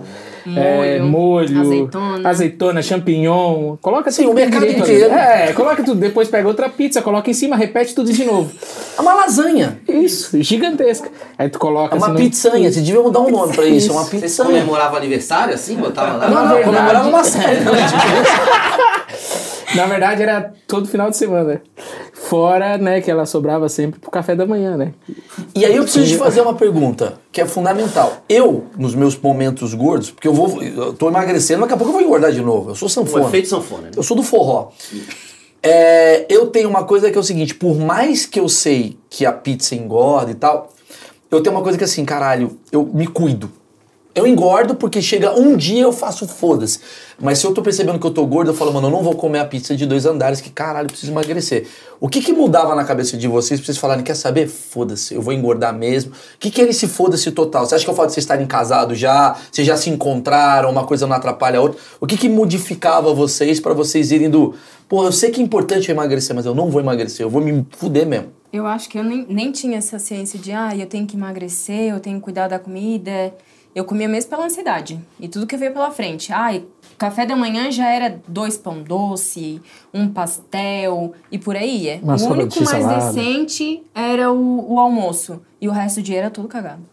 é, 0.55 0.99
molho, 0.99 1.59
azeitona. 1.59 2.29
azeitona, 2.29 2.81
champignon, 2.83 3.75
coloca 3.81 4.11
Sim, 4.11 4.23
tudo 4.23 4.31
o 4.31 4.35
mercado 4.35 4.65
inteiro. 4.67 5.05
ali. 5.11 5.19
É, 5.49 5.53
coloca 5.53 5.83
tudo, 5.83 5.99
depois 5.99 6.27
pega 6.27 6.47
outra 6.47 6.69
pizza, 6.69 7.01
coloca 7.01 7.29
em 7.29 7.33
cima, 7.33 7.55
repete 7.55 7.95
tudo 7.95 8.13
de 8.13 8.23
novo. 8.23 8.51
É 8.97 9.01
uma 9.01 9.13
lasanha. 9.15 9.79
Isso, 9.87 10.41
gigantesca. 10.43 11.09
Aí 11.37 11.49
tu 11.49 11.57
coloca 11.59 11.95
É 11.95 11.97
uma 11.97 12.07
assim, 12.13 12.15
pizzanha. 12.29 12.71
Vocês 12.71 12.85
deviam 12.85 13.11
dar 13.11 13.21
um 13.21 13.31
nome 13.31 13.53
pra 13.55 13.65
isso. 13.65 13.89
É 13.89 13.93
uma 13.93 14.03
Vocês 14.03 14.21
pizzanha. 14.21 14.49
comemoravam 14.51 14.97
aniversário 14.97 15.53
assim? 15.53 15.75
Botava 15.77 16.17
lá? 16.17 16.27
Não, 16.29 16.35
não, 16.45 16.53
verdade- 16.55 16.63
comemorava 16.65 17.09
uma 17.09 17.23
série. 17.23 17.59
Na 19.75 19.86
verdade, 19.86 20.22
era 20.24 20.53
todo 20.67 20.88
final 20.88 21.10
de 21.10 21.17
semana. 21.17 21.62
Fora, 22.13 22.77
né, 22.77 23.01
que 23.01 23.12
ela 23.12 23.25
sobrava 23.25 23.67
sempre 23.70 24.00
pro 24.00 24.10
café 24.10 24.36
da 24.36 24.46
manhã, 24.46 24.77
né? 24.77 24.94
E 25.53 25.65
aí 25.65 25.75
eu 25.75 25.84
preciso 25.84 26.08
te 26.08 26.17
fazer 26.17 26.41
uma 26.41 26.53
pergunta 26.55 27.20
que 27.32 27.41
é 27.41 27.46
fundamental. 27.46 28.24
Eu, 28.27 28.65
nos 28.77 28.96
meus 28.96 29.17
momentos 29.17 29.74
gordos, 29.74 30.10
porque 30.12 30.27
eu 30.27 30.34
vou. 30.34 30.62
Eu 30.62 30.94
tô 30.94 31.08
emagrecendo, 31.08 31.62
daqui 31.62 31.74
a 31.74 31.77
pouco 31.77 31.89
eu 31.91 31.98
vou 31.98 32.01
engordar 32.01 32.32
de 32.32 32.41
novo. 32.41 32.72
Eu 32.72 32.75
sou 32.75 32.88
O 32.88 32.89
sanfona. 32.89 33.25
efeito 33.27 33.48
sanfona, 33.48 33.84
né? 33.84 33.91
Eu 33.96 34.03
sou 34.03 34.15
do 34.15 34.24
forró. 34.24 34.70
É, 35.62 36.25
eu 36.29 36.48
tenho 36.48 36.70
uma 36.70 36.84
coisa 36.84 37.12
que 37.12 37.17
é 37.17 37.22
o 37.22 37.24
seguinte: 37.24 37.53
por 37.55 37.75
mais 37.77 38.25
que 38.25 38.39
eu 38.39 38.48
sei 38.48 38.98
que 39.10 39.25
a 39.25 39.32
pizza 39.34 39.75
engorda 39.75 40.32
e 40.32 40.36
tal, 40.36 40.72
eu 41.29 41.41
tenho 41.41 41.55
uma 41.55 41.62
coisa 41.63 41.77
que 41.77 41.84
é 41.84 41.86
assim, 41.88 42.05
caralho, 42.05 42.58
eu 42.72 42.89
me 42.94 43.08
cuido. 43.08 43.51
Eu 44.15 44.25
engordo 44.25 44.75
porque 44.75 45.01
chega 45.01 45.38
um 45.38 45.57
dia 45.57 45.84
eu 45.84 45.91
faço 45.91 46.25
foda-se. 46.25 46.79
Mas 47.19 47.39
se 47.39 47.45
eu 47.45 47.53
tô 47.53 47.62
percebendo 47.62 48.00
que 48.00 48.07
eu 48.07 48.12
tô 48.12 48.25
gordo, 48.25 48.51
eu 48.51 48.53
falo, 48.55 48.72
mano, 48.74 48.88
eu 48.88 48.91
não 48.91 49.03
vou 49.03 49.13
comer 49.13 49.39
a 49.39 49.45
pizza 49.45 49.75
de 49.75 49.86
dois 49.86 50.05
andares, 50.05 50.39
que 50.39 50.50
caralho, 50.50 50.86
eu 50.86 50.89
preciso 50.89 51.12
emagrecer. 51.12 51.67
O 52.00 52.07
que 52.07 52.22
que 52.22 52.31
mudava 52.31 52.74
na 52.75 52.86
cabeça 52.86 53.17
de 53.17 53.27
vocês 53.27 53.60
pra 53.60 53.65
vocês 53.65 53.77
falarem, 53.77 54.05
quer 54.05 54.15
saber? 54.15 54.48
Foda-se, 54.48 55.13
eu 55.13 55.22
vou 55.22 55.34
engordar 55.34 55.77
mesmo. 55.77 56.13
O 56.13 56.39
que 56.39 56.50
que 56.50 56.62
é 56.62 56.69
esse 56.69 56.88
foda-se 56.88 57.29
total? 57.31 57.65
Você 57.65 57.75
acha 57.75 57.84
que 57.84 57.89
é 57.89 57.93
o 57.93 57.95
fato 57.95 58.07
de 58.07 58.13
vocês 58.13 58.24
estarem 58.24 58.48
casados 58.48 58.98
já, 58.98 59.36
vocês 59.51 59.67
já 59.67 59.75
se 59.75 59.89
encontraram, 59.89 60.72
uma 60.72 60.86
coisa 60.86 61.05
não 61.05 61.15
atrapalha 61.17 61.60
a 61.60 61.62
outra? 61.62 61.77
O 62.00 62.07
que 62.07 62.15
que 62.15 62.29
modificava 62.29 63.13
vocês 63.13 63.60
pra 63.60 63.74
vocês 63.74 64.13
irem 64.13 64.29
do, 64.29 64.55
pô, 64.88 65.03
eu 65.03 65.12
sei 65.12 65.29
que 65.29 65.41
é 65.41 65.43
importante 65.43 65.89
eu 65.89 65.93
emagrecer, 65.93 66.34
mas 66.34 66.45
eu 66.45 66.55
não 66.55 66.69
vou 66.69 66.79
emagrecer, 66.79 67.25
eu 67.25 67.29
vou 67.29 67.41
me 67.41 67.65
fuder 67.72 68.07
mesmo. 68.07 68.27
Eu 68.53 68.65
acho 68.65 68.88
que 68.88 68.98
eu 68.98 69.03
nem, 69.03 69.25
nem 69.27 69.51
tinha 69.51 69.77
essa 69.77 70.00
ciência 70.00 70.39
de, 70.39 70.53
ah, 70.53 70.74
eu 70.74 70.86
tenho 70.86 71.05
que 71.05 71.17
emagrecer, 71.17 71.91
eu 71.91 72.00
tenho 72.00 72.17
que 72.17 72.24
cuidar 72.24 72.48
da 72.48 72.57
comida. 72.57 73.34
Eu 73.75 73.84
comia 73.84 74.08
mesmo 74.08 74.29
pela 74.29 74.46
ansiedade. 74.46 75.01
E 75.20 75.27
tudo 75.27 75.46
que 75.46 75.58
veio 75.58 75.74
pela 75.74 75.91
frente. 75.91 76.32
Ah, 76.32 76.58
café 76.98 77.25
da 77.25 77.36
manhã 77.36 77.70
já 77.70 77.89
era 77.89 78.22
dois 78.25 78.58
pão 78.58 78.82
doce, 78.82 79.62
um 79.94 80.08
pastel 80.08 81.13
e 81.29 81.38
por 81.38 81.58
aí. 81.58 82.00
Uma 82.01 82.15
o 82.15 82.32
único 82.32 82.63
mais 82.63 82.84
salada. 82.84 83.12
decente 83.12 83.84
era 83.94 84.32
o, 84.32 84.74
o 84.74 84.79
almoço. 84.79 85.41
E 85.60 85.67
o 85.67 85.72
resto 85.74 85.98
do 85.98 86.03
dia 86.03 86.20
era 86.20 86.29
tudo 86.29 86.48
cagado. 86.48 86.84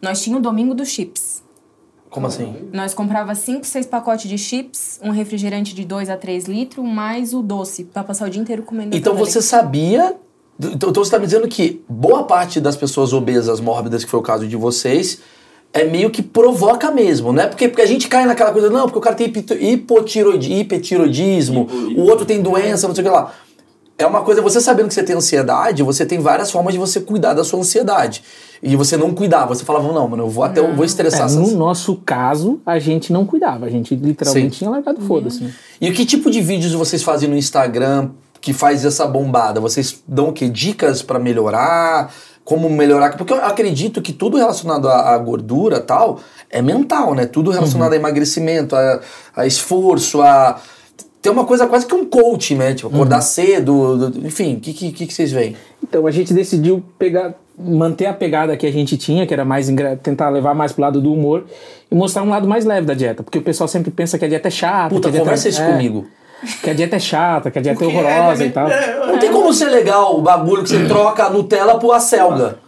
Nós 0.00 0.22
tínhamos 0.22 0.40
o 0.40 0.50
domingo 0.50 0.74
dos 0.74 0.88
chips. 0.88 1.44
Como 2.08 2.28
assim? 2.28 2.70
Nós 2.72 2.94
comprava 2.94 3.34
5, 3.34 3.66
6 3.66 3.84
pacotes 3.84 4.30
de 4.30 4.38
chips, 4.38 4.98
um 5.02 5.10
refrigerante 5.10 5.74
de 5.74 5.84
2 5.84 6.08
a 6.08 6.16
3 6.16 6.46
litros, 6.46 6.82
mais 6.82 7.34
o 7.34 7.42
doce, 7.42 7.84
pra 7.84 8.02
passar 8.02 8.26
o 8.26 8.30
dia 8.30 8.40
inteiro 8.40 8.62
comendo 8.62 8.96
Então 8.96 9.14
você 9.14 9.42
sabia. 9.42 10.16
Então 10.58 10.72
então 10.88 11.04
você 11.04 11.08
está 11.08 11.18
me 11.18 11.26
dizendo 11.26 11.46
que 11.46 11.84
boa 11.86 12.24
parte 12.24 12.58
das 12.58 12.74
pessoas 12.74 13.12
obesas 13.12 13.60
mórbidas, 13.60 14.02
que 14.02 14.10
foi 14.10 14.18
o 14.18 14.22
caso 14.22 14.48
de 14.48 14.56
vocês, 14.56 15.20
é 15.72 15.84
meio 15.84 16.10
que 16.10 16.22
provoca 16.22 16.90
mesmo, 16.90 17.32
né? 17.32 17.46
Porque, 17.46 17.68
porque 17.68 17.82
a 17.82 17.86
gente 17.86 18.08
cai 18.08 18.24
naquela 18.24 18.50
coisa, 18.52 18.70
não, 18.70 18.82
porque 18.84 18.98
o 18.98 19.02
cara 19.02 19.14
tem 19.14 19.26
hipito- 19.26 19.54
hipotiroidi, 19.54 20.52
hipertiroidismo, 20.54 21.68
o 21.96 22.02
outro 22.02 22.24
tem 22.24 22.40
doença, 22.40 22.88
não 22.88 22.94
sei 22.94 23.04
o 23.04 23.06
que 23.06 23.12
lá. 23.12 23.32
é 23.98 24.06
uma 24.06 24.20
coisa, 24.22 24.42
você 24.42 24.60
sabendo 24.60 24.88
que 24.88 24.94
você 24.94 25.02
tem 25.02 25.16
ansiedade, 25.16 25.82
você 25.82 26.04
tem 26.04 26.18
várias 26.18 26.50
formas 26.50 26.74
de 26.74 26.78
você 26.78 27.00
cuidar 27.00 27.32
da 27.32 27.42
sua 27.42 27.60
ansiedade. 27.60 28.22
E 28.62 28.76
você 28.76 28.94
não 28.96 29.14
cuidava, 29.14 29.54
você 29.54 29.64
falava, 29.64 29.90
não, 29.90 30.06
mano, 30.06 30.24
eu 30.24 30.28
vou 30.28 30.44
até, 30.44 30.60
eu 30.60 30.74
vou 30.74 30.84
estressar. 30.84 31.22
É, 31.22 31.24
essas- 31.24 31.50
no 31.52 31.56
nosso 31.56 31.96
caso, 32.04 32.60
a 32.66 32.78
gente 32.78 33.10
não 33.12 33.24
cuidava. 33.24 33.64
A 33.64 33.70
gente 33.70 33.94
literalmente 33.94 34.50
Sim. 34.52 34.58
tinha 34.58 34.70
largado 34.70 35.00
foda-se. 35.02 35.44
né? 35.44 35.52
E 35.80 35.90
que 35.92 36.04
tipo 36.04 36.30
de 36.30 36.42
vídeos 36.42 36.72
vocês 36.74 37.02
fazem 37.02 37.26
no 37.28 37.36
Instagram 37.36 38.10
que 38.40 38.52
faz 38.52 38.84
essa 38.84 39.06
bombada? 39.06 39.60
Vocês 39.60 40.02
dão 40.06 40.28
o 40.28 40.32
quê? 40.32 40.48
Dicas 40.48 41.00
pra 41.02 41.18
melhorar? 41.18 42.12
Como 42.46 42.70
melhorar? 42.70 43.16
Porque 43.16 43.32
eu 43.32 43.44
acredito 43.44 44.00
que 44.00 44.12
tudo 44.12 44.36
relacionado 44.36 44.88
à, 44.88 45.12
à 45.14 45.18
gordura 45.18 45.80
tal 45.80 46.20
é 46.48 46.62
mental, 46.62 47.12
né? 47.12 47.26
Tudo 47.26 47.50
relacionado 47.50 47.92
a 47.92 47.96
emagrecimento, 47.96 48.74
a, 48.76 49.00
a 49.36 49.46
esforço, 49.46 50.22
a. 50.22 50.58
Tem 51.20 51.32
uma 51.32 51.44
coisa 51.44 51.66
quase 51.66 51.84
que 51.86 51.94
um 51.94 52.04
coach, 52.06 52.54
né? 52.54 52.72
Tipo, 52.72 52.86
acordar 52.94 53.20
cedo, 53.20 54.08
do- 54.10 54.24
enfim, 54.24 54.54
o 54.54 54.60
que, 54.60 54.72
que, 54.72 54.92
que 55.08 55.12
vocês 55.12 55.32
veem? 55.32 55.56
Então 55.82 56.06
a 56.06 56.10
gente 56.12 56.32
decidiu 56.32 56.84
pegar, 56.96 57.34
manter 57.58 58.06
a 58.06 58.12
pegada 58.14 58.56
que 58.56 58.64
a 58.64 58.70
gente 58.72 58.96
tinha, 58.96 59.26
que 59.26 59.34
era 59.34 59.44
mais 59.44 59.68
tentar 60.04 60.28
levar 60.30 60.54
mais 60.54 60.72
pro 60.72 60.82
lado 60.82 61.00
do 61.00 61.12
humor 61.12 61.46
e 61.90 61.94
mostrar 61.96 62.22
um 62.22 62.28
lado 62.28 62.46
mais 62.46 62.64
leve 62.64 62.86
da 62.86 62.94
dieta, 62.94 63.24
porque 63.24 63.38
o 63.38 63.42
pessoal 63.42 63.66
sempre 63.66 63.90
pensa 63.90 64.16
que 64.18 64.24
a 64.24 64.28
dieta 64.28 64.46
é 64.46 64.50
chata. 64.52 64.94
Puta, 64.94 65.10
dieta 65.10 65.24
conversa 65.24 65.48
isso 65.48 65.60
é, 65.60 65.72
comigo. 65.72 66.06
Que 66.62 66.70
a 66.70 66.74
dieta 66.74 66.96
é 66.96 66.98
chata, 66.98 67.50
que 67.50 67.58
a 67.58 67.62
dieta 67.62 67.82
é 67.82 67.86
horrorosa 67.86 68.44
e 68.44 68.50
tal. 68.50 68.68
Não 69.06 69.18
tem 69.18 69.30
como 69.32 69.52
ser 69.52 69.66
legal 69.66 70.18
o 70.18 70.22
bagulho 70.22 70.62
que 70.62 70.68
você 70.68 70.84
troca 70.84 71.24
a 71.24 71.30
Nutella 71.30 71.78
por 71.78 71.92
acelga. 71.92 72.58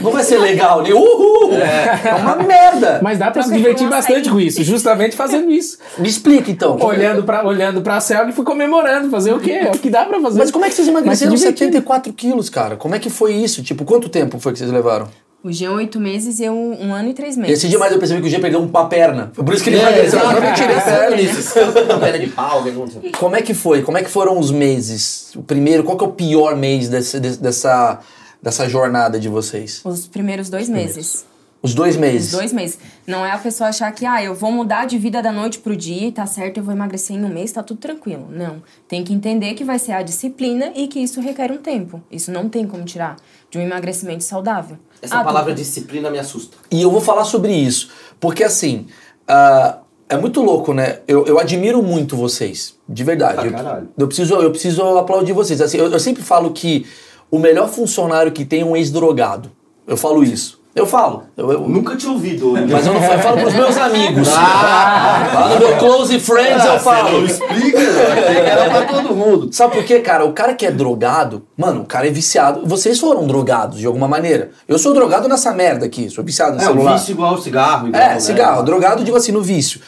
Não 0.00 0.12
vai 0.12 0.22
ser 0.22 0.38
legal, 0.38 0.82
né? 0.82 0.90
Uhul! 0.92 1.52
É 1.54 2.14
uma 2.14 2.36
merda. 2.36 3.00
Mas 3.02 3.18
dá 3.18 3.30
pra 3.30 3.42
se 3.42 3.52
divertir 3.52 3.88
bastante 3.88 4.30
com 4.30 4.38
isso, 4.38 4.62
justamente 4.62 5.16
fazendo 5.16 5.50
isso. 5.50 5.78
Me 5.98 6.08
explica 6.08 6.50
então. 6.50 6.78
olhando 6.80 7.24
pra, 7.24 7.44
olhando 7.44 7.80
pra 7.82 8.00
selga 8.00 8.30
e 8.30 8.32
fui 8.32 8.44
comemorando, 8.44 9.10
fazer 9.10 9.32
o 9.32 9.40
quê? 9.40 9.52
É 9.52 9.70
o 9.70 9.78
que 9.78 9.90
dá 9.90 10.04
pra 10.04 10.20
fazer. 10.20 10.38
Mas 10.38 10.50
como 10.50 10.64
é 10.64 10.68
que 10.68 10.74
vocês 10.74 10.88
emagreceram 10.88 11.34
divertindo. 11.34 11.72
74 11.72 12.12
quilos, 12.12 12.48
cara? 12.48 12.76
Como 12.76 12.94
é 12.94 12.98
que 12.98 13.10
foi 13.10 13.32
isso? 13.34 13.62
Tipo, 13.62 13.84
quanto 13.84 14.08
tempo 14.08 14.38
foi 14.38 14.52
que 14.52 14.58
vocês 14.58 14.70
levaram? 14.70 15.08
O 15.44 15.52
Jean, 15.52 15.72
oito 15.72 16.00
meses 16.00 16.40
e 16.40 16.44
eu, 16.44 16.54
um 16.54 16.94
ano 16.94 17.10
e 17.10 17.12
três 17.14 17.36
meses. 17.36 17.58
Esse 17.58 17.68
dia 17.68 17.78
mais 17.78 17.92
eu 17.92 17.98
percebi 17.98 18.22
que 18.22 18.26
o 18.28 18.30
G 18.30 18.38
perdeu 18.38 18.60
uma 18.62 18.88
perna. 18.88 19.30
Foi 19.34 19.44
por 19.44 19.52
isso 19.52 19.62
que 19.62 19.68
ele 19.68 19.76
É, 19.76 19.82
emagreceu. 19.82 20.18
Eu 20.18 20.40
não 20.40 20.54
tirei 20.54 20.76
a 20.76 20.80
perna. 20.80 22.00
Perna 22.00 22.18
de 22.18 22.26
pau, 22.28 22.62
que 22.62 22.70
aconteceu. 22.70 23.02
Como 23.18 23.36
é 23.36 23.42
que 23.42 23.52
foi? 23.52 23.82
Como 23.82 23.98
é 23.98 24.02
que 24.02 24.08
foram 24.08 24.38
os 24.38 24.50
meses? 24.50 25.32
O 25.36 25.42
primeiro, 25.42 25.84
qual 25.84 25.98
que 25.98 26.04
é 26.04 26.06
o 26.08 26.12
pior 26.12 26.56
mês 26.56 26.88
desse- 26.88 27.20
desse- 27.20 27.38
dessa, 27.42 27.98
dessa 28.42 28.66
jornada 28.70 29.20
de 29.20 29.28
vocês? 29.28 29.82
Os 29.84 30.06
primeiros 30.06 30.48
dois 30.48 30.66
meses. 30.70 31.26
Os 31.64 31.72
dois 31.74 31.94
Os 31.94 32.00
meses. 32.00 32.30
dois 32.30 32.52
meses. 32.52 32.78
Não 33.06 33.24
é 33.24 33.30
a 33.32 33.38
pessoa 33.38 33.70
achar 33.70 33.90
que, 33.90 34.04
ah, 34.04 34.22
eu 34.22 34.34
vou 34.34 34.52
mudar 34.52 34.84
de 34.84 34.98
vida 34.98 35.22
da 35.22 35.32
noite 35.32 35.58
pro 35.60 35.74
dia, 35.74 36.12
tá 36.12 36.26
certo, 36.26 36.58
eu 36.58 36.62
vou 36.62 36.74
emagrecer 36.74 37.16
em 37.16 37.24
um 37.24 37.28
mês, 37.30 37.52
tá 37.52 37.62
tudo 37.62 37.78
tranquilo. 37.78 38.28
Não. 38.30 38.62
Tem 38.86 39.02
que 39.02 39.14
entender 39.14 39.54
que 39.54 39.64
vai 39.64 39.78
ser 39.78 39.92
a 39.92 40.02
disciplina 40.02 40.72
e 40.76 40.86
que 40.88 40.98
isso 41.00 41.22
requer 41.22 41.50
um 41.50 41.56
tempo. 41.56 42.02
Isso 42.12 42.30
não 42.30 42.50
tem 42.50 42.66
como 42.66 42.84
tirar 42.84 43.16
de 43.50 43.56
um 43.56 43.62
emagrecimento 43.62 44.22
saudável. 44.24 44.76
Essa 45.00 45.20
Ah, 45.20 45.24
palavra 45.24 45.54
disciplina 45.54 46.10
me 46.10 46.18
assusta. 46.18 46.54
E 46.70 46.82
eu 46.82 46.90
vou 46.90 47.00
falar 47.00 47.24
sobre 47.24 47.54
isso. 47.54 47.88
Porque 48.20 48.44
assim, 48.44 48.86
ah, 49.26 49.78
é 50.06 50.18
muito 50.18 50.42
louco, 50.42 50.74
né? 50.74 50.98
Eu, 51.08 51.24
eu 51.24 51.38
admiro 51.38 51.82
muito 51.82 52.14
vocês. 52.14 52.74
De 52.86 53.02
verdade. 53.02 53.38
Ah, 53.40 53.46
eu, 53.46 53.52
caralho. 53.52 53.88
eu 53.96 54.06
preciso, 54.06 54.34
eu 54.34 54.50
preciso 54.50 54.82
aplaudir 54.98 55.32
vocês. 55.32 55.62
Assim, 55.62 55.78
eu, 55.78 55.90
eu 55.90 55.98
sempre 55.98 56.22
falo 56.22 56.52
que 56.52 56.86
o 57.30 57.38
melhor 57.38 57.70
funcionário 57.70 58.32
que 58.32 58.44
tem 58.44 58.60
é 58.60 58.64
um 58.66 58.76
ex-drogado. 58.76 59.50
Eu 59.86 59.96
falo 59.96 60.22
isso. 60.22 60.62
Eu 60.74 60.86
falo. 60.86 61.22
Eu, 61.36 61.52
eu- 61.52 61.60
Nunca 61.68 61.94
tinha 61.96 62.10
ouvido. 62.10 62.52
mas 62.68 62.84
eu 62.86 62.92
não 62.94 63.00
falo, 63.00 63.12
eu 63.14 63.18
falo 63.20 63.36
pros 63.42 63.54
meus 63.54 63.76
amigos. 63.76 64.28
Ah! 64.36 65.30
No 65.54 65.58
meu 65.60 65.76
close 65.78 66.18
friends 66.18 66.64
eu 66.64 66.78
falo. 66.80 67.24
explica, 67.24 67.78
era 67.78 68.70
pra 68.70 68.82
todo 68.82 69.14
mundo. 69.14 69.52
Sabe 69.52 69.74
por 69.74 69.84
quê, 69.84 70.00
cara? 70.00 70.24
O 70.24 70.32
cara 70.32 70.54
que 70.54 70.66
é 70.66 70.70
drogado, 70.70 71.46
mano, 71.56 71.82
o 71.82 71.84
cara 71.84 72.06
é 72.08 72.10
viciado. 72.10 72.62
Vocês 72.66 72.98
foram 72.98 73.26
drogados 73.26 73.78
de 73.78 73.86
alguma 73.86 74.08
maneira. 74.08 74.50
Eu 74.66 74.78
sou 74.78 74.92
drogado 74.92 75.28
nessa 75.28 75.52
merda 75.52 75.86
aqui, 75.86 76.10
sou 76.10 76.24
viciado 76.24 76.56
no 76.56 76.62
É, 76.62 76.64
o 76.64 76.72
celular. 76.72 76.94
vício 76.94 77.12
igual 77.12 77.34
ao 77.34 77.40
cigarro. 77.40 77.88
Igual, 77.88 78.02
É, 78.02 78.08
né? 78.14 78.20
cigarro, 78.20 78.62
drogado, 78.64 79.04
digo 79.04 79.16
assim, 79.16 79.30
no 79.32 79.42
vício. 79.42 79.80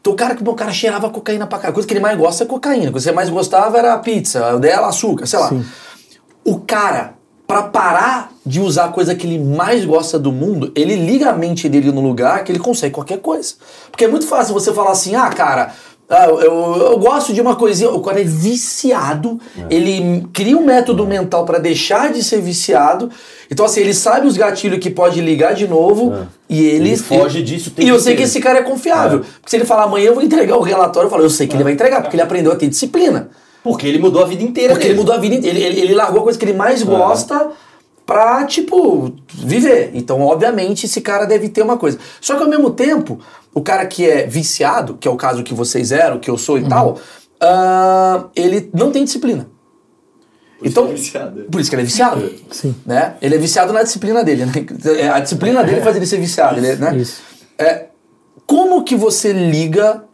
Então 0.00 0.12
o 0.12 0.16
cara 0.16 0.34
que 0.36 0.48
o 0.48 0.54
cara 0.54 0.70
cheirava 0.72 1.10
cocaína 1.10 1.46
pra 1.46 1.58
cá. 1.58 1.68
A 1.68 1.72
coisa 1.72 1.86
que 1.86 1.92
ele 1.94 2.00
mais 2.00 2.16
gosta 2.18 2.44
é 2.44 2.46
cocaína. 2.46 2.88
A 2.88 2.92
coisa 2.92 3.04
que 3.06 3.10
você 3.10 3.12
mais 3.12 3.28
gostava 3.30 3.76
era 3.78 3.94
a 3.94 3.98
pizza, 3.98 4.54
o 4.54 4.60
dela, 4.60 4.88
açúcar, 4.88 5.26
sei 5.26 5.38
lá. 5.38 5.50
O 6.44 6.60
cara, 6.60 7.14
pra 7.48 7.62
parar 7.62 8.30
de 8.44 8.60
usar 8.60 8.84
a 8.84 8.88
coisa 8.88 9.14
que 9.14 9.26
ele 9.26 9.38
mais 9.38 9.82
gosta 9.82 10.18
do 10.18 10.30
mundo, 10.30 10.70
ele 10.76 10.94
liga 10.94 11.30
a 11.30 11.32
mente 11.32 11.66
dele 11.66 11.90
no 11.90 12.02
lugar 12.02 12.44
que 12.44 12.52
ele 12.52 12.58
consegue 12.58 12.94
qualquer 12.94 13.20
coisa. 13.20 13.54
Porque 13.90 14.04
é 14.04 14.08
muito 14.08 14.26
fácil 14.26 14.52
você 14.52 14.70
falar 14.70 14.90
assim, 14.90 15.14
ah, 15.14 15.30
cara. 15.30 15.72
ah, 16.10 16.26
eu, 16.26 16.76
eu 16.76 16.98
gosto 16.98 17.32
de 17.32 17.40
uma 17.40 17.56
coisinha. 17.56 17.90
O 17.90 18.02
cara 18.02 18.20
é 18.20 18.24
viciado, 18.24 19.40
ele 19.70 20.26
cria 20.30 20.58
um 20.58 20.64
método 20.64 21.06
mental 21.06 21.46
pra 21.46 21.58
deixar 21.58 22.12
de 22.12 22.22
ser 22.22 22.42
viciado. 22.42 23.10
Então, 23.50 23.64
assim, 23.64 23.80
ele 23.80 23.94
sabe 23.94 24.26
os 24.26 24.36
gatilhos 24.36 24.78
que 24.78 24.90
pode 24.90 25.18
ligar 25.22 25.54
de 25.54 25.66
novo 25.66 26.26
e 26.50 26.62
ele, 26.62 26.90
Ele 26.90 26.96
foge 26.98 27.42
disso 27.42 27.72
E 27.78 27.88
eu 27.88 27.98
sei 27.98 28.14
que 28.14 28.24
esse 28.24 28.40
cara 28.40 28.58
é 28.58 28.62
confiável. 28.62 29.20
Porque 29.20 29.48
se 29.48 29.56
ele 29.56 29.64
falar 29.64 29.84
amanhã 29.84 30.08
eu 30.08 30.14
vou 30.14 30.22
entregar 30.22 30.58
o 30.58 30.62
relatório, 30.62 31.06
eu 31.06 31.10
falo, 31.10 31.22
eu 31.22 31.30
sei 31.30 31.46
que 31.46 31.56
ele 31.56 31.64
vai 31.64 31.72
entregar, 31.72 32.02
porque 32.02 32.14
ele 32.14 32.22
aprendeu 32.22 32.52
a 32.52 32.56
ter 32.56 32.68
disciplina. 32.68 33.30
Porque 33.68 33.86
ele 33.86 33.98
mudou 33.98 34.22
a 34.22 34.26
vida 34.26 34.42
inteira 34.42 34.72
Porque 34.74 34.86
ele 34.86 34.94
dele. 34.94 35.00
mudou 35.00 35.14
a 35.14 35.18
vida 35.18 35.34
inteira. 35.34 35.56
Ele, 35.58 35.66
ele, 35.66 35.80
ele 35.80 35.94
largou 35.94 36.20
a 36.20 36.22
coisa 36.24 36.38
que 36.38 36.44
ele 36.44 36.54
mais 36.54 36.82
gosta 36.82 37.50
pra, 38.06 38.44
tipo, 38.46 39.12
viver. 39.34 39.90
Então, 39.94 40.20
obviamente, 40.22 40.86
esse 40.86 41.00
cara 41.00 41.26
deve 41.26 41.48
ter 41.48 41.62
uma 41.62 41.76
coisa. 41.76 41.98
Só 42.20 42.36
que 42.36 42.42
ao 42.42 42.48
mesmo 42.48 42.70
tempo, 42.70 43.20
o 43.54 43.60
cara 43.60 43.84
que 43.86 44.08
é 44.08 44.26
viciado, 44.26 44.96
que 44.98 45.06
é 45.06 45.10
o 45.10 45.16
caso 45.16 45.42
que 45.42 45.52
vocês 45.54 45.92
eram, 45.92 46.18
que 46.18 46.30
eu 46.30 46.38
sou 46.38 46.58
e 46.58 46.66
tal, 46.68 46.98
ah, 47.40 48.24
ele 48.34 48.70
não 48.72 48.90
tem 48.90 49.04
disciplina. 49.04 49.46
então, 50.62 50.92
isso 50.92 51.10
que 51.12 51.16
ele 51.18 51.24
é 51.24 51.30
viciado. 51.30 51.44
por 51.50 51.60
isso 51.60 51.70
que 51.70 51.76
ele 51.76 51.82
é 51.82 51.84
viciado. 51.84 52.32
Sim. 52.50 52.74
Né? 52.86 53.14
Ele 53.20 53.34
é 53.34 53.38
viciado 53.38 53.72
na 53.72 53.82
disciplina 53.82 54.24
dele. 54.24 54.46
né? 54.46 54.52
É, 55.00 55.08
A 55.10 55.20
disciplina 55.20 55.62
dele 55.62 55.82
faz 55.82 55.94
ele 55.96 56.06
ser 56.06 56.18
viciado. 56.18 56.58
Ele, 56.58 56.76
né? 56.76 56.96
Isso. 56.96 57.20
É, 57.58 57.86
como 58.46 58.82
que 58.84 58.96
você 58.96 59.32
liga 59.32 60.04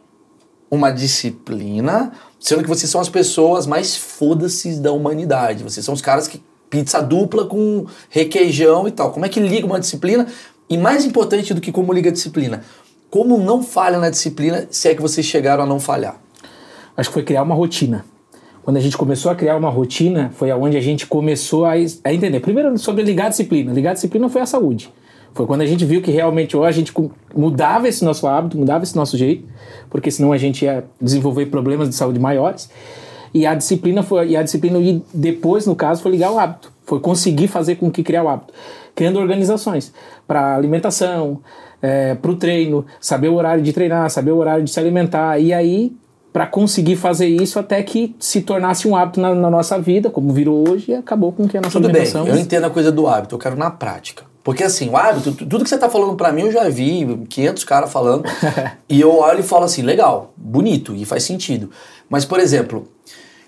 uma 0.69 0.91
disciplina, 0.91 2.11
sendo 2.39 2.63
que 2.63 2.69
vocês 2.69 2.89
são 2.89 3.01
as 3.01 3.09
pessoas 3.09 3.65
mais 3.65 3.95
foda-se 3.95 4.79
da 4.79 4.91
humanidade? 4.91 5.63
Vocês 5.63 5.85
são 5.85 5.93
os 5.93 6.01
caras 6.01 6.27
que 6.27 6.41
pizza 6.69 7.01
dupla 7.01 7.45
com 7.45 7.85
requeijão 8.09 8.87
e 8.87 8.91
tal. 8.91 9.11
Como 9.11 9.25
é 9.25 9.29
que 9.29 9.39
liga 9.39 9.65
uma 9.65 9.79
disciplina? 9.79 10.27
E 10.69 10.77
mais 10.77 11.05
importante 11.05 11.53
do 11.53 11.61
que 11.61 11.71
como 11.71 11.93
liga 11.93 12.09
a 12.09 12.13
disciplina, 12.13 12.63
como 13.09 13.37
não 13.37 13.61
falha 13.63 13.97
na 13.97 14.09
disciplina 14.09 14.67
se 14.69 14.89
é 14.89 14.95
que 14.95 15.01
vocês 15.01 15.25
chegaram 15.25 15.63
a 15.63 15.65
não 15.65 15.79
falhar? 15.79 16.19
Acho 16.97 17.09
que 17.09 17.13
foi 17.13 17.23
criar 17.23 17.43
uma 17.43 17.55
rotina. 17.55 18.05
Quando 18.63 18.77
a 18.77 18.79
gente 18.79 18.97
começou 18.97 19.31
a 19.31 19.35
criar 19.35 19.55
uma 19.57 19.69
rotina, 19.69 20.31
foi 20.35 20.49
aonde 20.49 20.75
a 20.75 20.81
gente 20.81 21.05
começou 21.05 21.65
a, 21.65 21.73
a 22.03 22.13
entender. 22.13 22.39
Primeiro, 22.39 22.75
sobre 22.79 23.03
ligar 23.03 23.27
a 23.27 23.29
disciplina. 23.29 23.71
Ligar 23.71 23.91
a 23.91 23.93
disciplina 23.93 24.27
foi 24.27 24.41
a 24.41 24.45
saúde. 24.45 24.91
Foi 25.35 25.45
quando 25.45 25.61
a 25.61 25.65
gente 25.65 25.83
viu 25.83 26.01
que 26.01 26.09
realmente 26.09 26.55
ou 26.55 26.63
a 26.63 26.71
gente 26.71 26.93
mudava 27.35 27.89
esse 27.89 28.05
nosso 28.05 28.25
hábito, 28.25 28.57
mudava 28.57 28.85
esse 28.85 28.95
nosso 28.95 29.17
jeito, 29.17 29.45
porque 29.89 30.09
senão 30.09 30.31
a 30.31 30.37
gente 30.37 30.63
ia 30.63 30.85
desenvolver 30.99 31.47
problemas 31.47 31.89
de 31.89 31.95
saúde 31.95 32.17
maiores. 32.17 32.69
E 33.33 33.45
a 33.45 33.53
disciplina 33.53 34.01
foi 34.01 34.29
e 34.29 34.37
a 34.37 34.41
disciplina 34.41 34.79
e 34.79 35.03
depois 35.13 35.67
no 35.67 35.75
caso 35.75 36.01
foi 36.01 36.11
ligar 36.13 36.31
o 36.31 36.39
hábito, 36.39 36.71
foi 36.85 37.01
conseguir 37.01 37.49
fazer 37.49 37.75
com 37.75 37.91
que 37.91 38.01
criar 38.01 38.23
o 38.23 38.29
hábito, 38.29 38.53
criando 38.95 39.19
organizações 39.19 39.91
para 40.25 40.55
alimentação, 40.55 41.41
para 42.21 42.31
o 42.31 42.37
treino, 42.37 42.85
saber 43.01 43.27
o 43.27 43.35
horário 43.35 43.61
de 43.61 43.73
treinar, 43.73 44.09
saber 44.09 44.31
o 44.31 44.37
horário 44.37 44.63
de 44.63 44.71
se 44.71 44.79
alimentar 44.79 45.37
e 45.37 45.51
aí 45.51 45.93
para 46.31 46.47
conseguir 46.47 46.95
fazer 46.95 47.27
isso 47.27 47.59
até 47.59 47.83
que 47.83 48.15
se 48.19 48.41
tornasse 48.41 48.87
um 48.87 48.95
hábito 48.95 49.19
na, 49.19 49.35
na 49.35 49.49
nossa 49.49 49.77
vida, 49.79 50.09
como 50.09 50.31
virou 50.31 50.69
hoje, 50.69 50.91
e 50.91 50.95
acabou 50.95 51.33
com 51.33 51.45
que 51.47 51.57
a 51.57 51.61
nossa 51.61 51.73
Tudo 51.73 51.89
bem, 51.89 52.03
alimentação. 52.03 52.27
eu 52.27 52.37
entendo 52.37 52.65
a 52.65 52.69
coisa 52.69 52.91
do 52.91 53.05
hábito, 53.07 53.35
eu 53.35 53.39
quero 53.39 53.57
na 53.57 53.69
prática. 53.69 54.23
Porque 54.45 54.63
assim, 54.63 54.87
o 54.89 54.95
hábito, 54.95 55.31
tu- 55.31 55.45
tudo 55.47 55.63
que 55.63 55.69
você 55.71 55.77
tá 55.77 55.89
falando 55.89 56.15
pra 56.15 56.31
mim 56.31 56.43
eu 56.43 56.51
já 56.51 56.69
vi 56.69 57.25
500 57.27 57.63
caras 57.63 57.91
falando. 57.91 58.23
e 58.87 59.01
eu 59.01 59.11
olho 59.17 59.39
e 59.39 59.43
falo 59.43 59.65
assim, 59.65 59.81
legal, 59.81 60.33
bonito 60.37 60.93
e 60.95 61.03
faz 61.03 61.23
sentido. 61.23 61.71
Mas, 62.07 62.25
por 62.25 62.39
exemplo, 62.39 62.87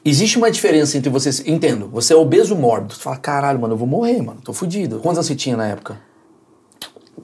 existe 0.03 0.39
uma 0.39 0.49
diferença 0.49 0.97
entre 0.97 1.12
vocês. 1.12 1.43
Entendo, 1.45 1.88
você 1.88 2.13
é 2.13 2.15
obeso 2.15 2.55
mórbido. 2.55 2.95
Tu 2.95 3.01
fala, 3.01 3.15
caralho, 3.17 3.60
mano, 3.60 3.75
eu 3.75 3.77
vou 3.77 3.88
morrer, 3.88 4.19
mano, 4.23 4.41
tô 4.43 4.51
fudido. 4.53 4.95
Quantos 4.99 5.19
anos 5.19 5.27
você 5.27 5.36
tinha 5.36 5.55
na 5.55 5.67
época? 5.67 5.99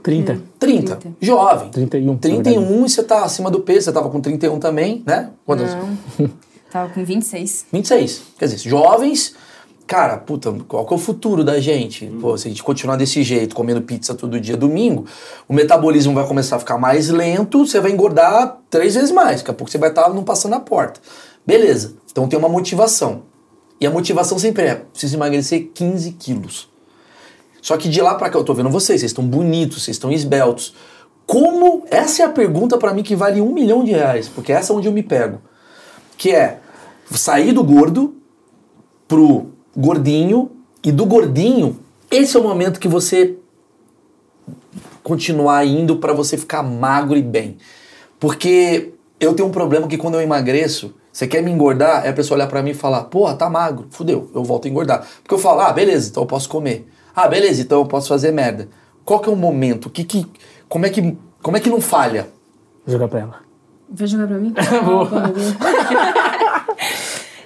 30. 0.03 0.41
30. 0.59 0.95
30. 0.97 1.17
Jovem. 1.19 1.69
31, 1.69 2.13
na 2.13 2.19
31 2.19 2.86
e 2.86 2.89
você 2.89 3.01
tá 3.03 3.23
acima 3.23 3.49
do 3.49 3.62
peso, 3.62 3.86
você 3.86 3.91
tava 3.91 4.09
com 4.09 4.21
31 4.21 4.59
também, 4.59 5.01
né? 5.05 5.31
Quantos? 5.45 5.67
Não. 6.19 6.29
Tava 6.71 6.91
com 6.91 7.05
26. 7.05 7.67
26. 7.71 8.21
Quer 8.38 8.45
dizer, 8.45 8.57
jovens, 8.67 9.36
cara, 9.93 10.17
puta, 10.17 10.51
qual 10.67 10.88
que 10.88 10.91
é 10.91 10.97
o 10.97 10.99
futuro 10.99 11.43
da 11.43 11.60
gente? 11.60 12.08
Pô, 12.19 12.36
se 12.36 12.47
a 12.47 12.49
gente 12.49 12.63
continuar 12.63 12.95
desse 12.95 13.21
jeito, 13.21 13.53
comendo 13.53 13.79
pizza 13.79 14.15
todo 14.15 14.39
dia 14.39 14.58
domingo, 14.58 15.06
o 15.47 15.53
metabolismo 15.53 16.15
vai 16.15 16.27
começar 16.27 16.56
a 16.56 16.60
ficar 16.60 16.79
mais 16.79 17.10
lento, 17.10 17.63
você 17.63 17.79
vai 17.79 17.91
engordar 17.91 18.58
três 18.71 18.95
vezes 18.95 19.12
mais. 19.12 19.41
Daqui 19.41 19.51
a 19.51 19.53
pouco 19.53 19.69
você 19.69 19.77
vai 19.77 19.89
estar 19.89 20.10
não 20.10 20.23
passando 20.23 20.56
a 20.56 20.60
porta. 20.60 20.99
Beleza. 21.45 21.93
Então 22.12 22.27
tem 22.27 22.39
uma 22.39 22.49
motivação. 22.49 23.21
E 23.79 23.86
a 23.86 23.91
motivação 23.91 24.39
sempre 24.39 24.63
é: 24.63 24.73
preciso 24.73 25.15
emagrecer 25.15 25.69
15 25.71 26.13
quilos. 26.13 26.67
Só 27.62 27.77
que 27.77 27.88
de 27.88 28.01
lá 28.01 28.15
pra 28.15 28.32
cá 28.32 28.39
eu 28.39 28.43
tô 28.43 28.56
vendo 28.56 28.71
vocês, 28.71 28.99
vocês 28.99 29.12
estão 29.12 29.23
bonitos, 29.23 29.84
vocês 29.84 29.95
estão 29.95 30.12
esbeltos. 30.12 30.73
Como. 31.27 31.86
Essa 31.91 32.23
é 32.23 32.25
a 32.25 32.29
pergunta 32.29 32.79
pra 32.79 32.95
mim 32.95 33.03
que 33.03 33.15
vale 33.15 33.39
um 33.41 33.53
milhão 33.53 33.84
de 33.84 33.91
reais, 33.91 34.27
porque 34.27 34.51
essa 34.51 34.73
é 34.73 34.75
onde 34.75 34.88
eu 34.88 34.91
me 34.91 35.03
pego. 35.03 35.39
Que 36.17 36.32
é 36.32 36.62
sair 37.12 37.51
do 37.51 37.63
gordo 37.63 38.15
pro 39.08 39.53
gordinho 39.75 40.51
e 40.83 40.91
do 40.91 41.05
gordinho, 41.05 41.79
esse 42.09 42.36
é 42.36 42.39
o 42.39 42.43
momento 42.43 42.79
que 42.79 42.88
você 42.88 43.36
continuar 45.03 45.65
indo 45.65 45.97
pra 45.97 46.13
você 46.13 46.38
ficar 46.38 46.63
magro 46.63 47.17
e 47.17 47.21
bem. 47.21 47.57
Porque 48.19 48.93
eu 49.19 49.33
tenho 49.33 49.49
um 49.49 49.51
problema 49.51 49.88
que 49.88 49.97
quando 49.97 50.15
eu 50.15 50.21
emagreço, 50.21 50.93
você 51.12 51.27
quer 51.27 51.43
me 51.43 51.51
engordar, 51.51 52.03
aí 52.03 52.09
a 52.09 52.13
pessoa 52.13 52.38
olhar 52.38 52.47
pra 52.47 52.63
mim 52.63 52.71
e 52.71 52.73
falar, 52.73 53.03
porra, 53.05 53.36
tá 53.36 53.49
magro, 53.49 53.88
fudeu, 53.89 54.29
eu 54.33 54.43
volto 54.43 54.67
a 54.67 54.69
engordar. 54.69 55.07
Porque 55.21 55.33
eu 55.33 55.39
falo, 55.39 55.62
ah, 55.62 55.71
beleza, 55.71 56.09
então 56.09 56.23
eu 56.23 56.27
posso 56.27 56.49
comer. 56.49 56.88
Ah, 57.15 57.27
beleza, 57.27 57.62
então 57.62 57.79
eu 57.79 57.86
posso 57.86 58.07
fazer 58.07 58.31
merda. 58.31 58.69
Qual 59.05 59.19
que 59.19 59.29
é 59.29 59.31
o 59.31 59.36
momento? 59.36 59.89
Que, 59.89 60.03
que, 60.03 60.25
como, 60.67 60.86
é 60.86 60.89
que, 60.89 61.17
como 61.41 61.57
é 61.57 61.59
que 61.59 61.69
não 61.69 61.81
falha? 61.81 62.29
Jogar 62.88 63.07
pra 63.07 63.19
ela. 63.19 63.39
Vai 63.89 64.07
jogar 64.07 64.27
pra 64.27 64.38
mim? 64.38 64.53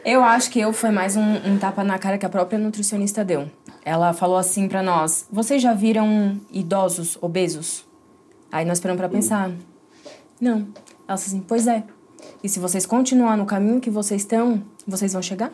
eu 0.08 0.24
acho 0.24 0.50
que 0.50 0.58
eu 0.58 0.72
foi 0.72 0.90
mais 0.90 1.18
um, 1.18 1.36
um 1.46 1.58
tapa 1.60 1.84
na 1.84 2.00
cara 2.00 2.18
que 2.18 2.26
a 2.26 2.30
própria 2.30 2.58
nutricionista 2.58 3.26
deu. 3.26 3.52
Ela 3.84 4.14
falou 4.14 4.38
assim 4.38 4.66
pra 4.70 4.82
nós: 4.82 5.28
vocês 5.30 5.62
já 5.62 5.74
viram 5.74 6.40
idosos 6.50 7.18
obesos? 7.22 7.86
Aí 8.50 8.64
nós 8.64 8.80
paramos 8.80 9.02
pra 9.02 9.10
pensar. 9.10 9.52
Não. 10.40 10.60
Ela 11.06 11.18
falou 11.18 11.26
assim: 11.26 11.42
pois 11.42 11.68
é. 11.68 11.84
E 12.42 12.48
se 12.48 12.58
vocês 12.58 12.86
continuar 12.86 13.36
no 13.36 13.46
caminho 13.46 13.82
que 13.82 13.90
vocês 13.90 14.22
estão, 14.22 14.64
vocês 14.88 15.12
vão 15.12 15.22
chegar? 15.22 15.52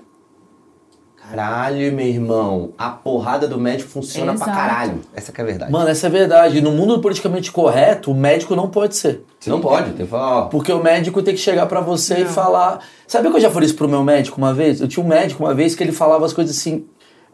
Caralho, 1.35 1.91
meu 1.93 2.05
irmão. 2.05 2.69
A 2.77 2.89
porrada 2.91 3.47
do 3.47 3.59
médico 3.59 3.89
funciona 3.89 4.33
pra 4.35 4.45
Exato. 4.45 4.51
caralho. 4.51 5.01
Essa 5.15 5.31
que 5.31 5.41
é 5.41 5.43
a 5.43 5.47
verdade. 5.47 5.71
Mano, 5.71 5.89
essa 5.89 6.05
é 6.05 6.09
verdade. 6.09 6.61
No 6.61 6.71
mundo 6.71 6.99
politicamente 6.99 7.51
correto, 7.51 8.11
o 8.11 8.13
médico 8.13 8.55
não 8.55 8.69
pode 8.69 8.95
ser. 8.95 9.23
Você 9.39 9.49
não 9.49 9.59
pode, 9.59 9.93
tem 9.93 10.05
que 10.05 10.11
falar, 10.11 10.37
ó. 10.37 10.41
Porque 10.45 10.71
o 10.71 10.81
médico 10.83 11.23
tem 11.23 11.33
que 11.33 11.39
chegar 11.39 11.65
pra 11.65 11.81
você 11.81 12.19
e 12.21 12.25
falar. 12.25 12.81
Sabe 13.07 13.29
que 13.31 13.35
eu 13.35 13.39
já 13.41 13.49
falei 13.49 13.65
isso 13.65 13.75
pro 13.75 13.89
meu 13.89 14.03
médico 14.03 14.37
uma 14.37 14.53
vez? 14.53 14.79
Eu 14.79 14.87
tinha 14.87 15.03
um 15.03 15.07
médico 15.09 15.43
uma 15.43 15.55
vez 15.55 15.73
que 15.73 15.81
ele 15.83 15.91
falava 15.91 16.23
as 16.23 16.33
coisas 16.33 16.55
assim. 16.55 16.85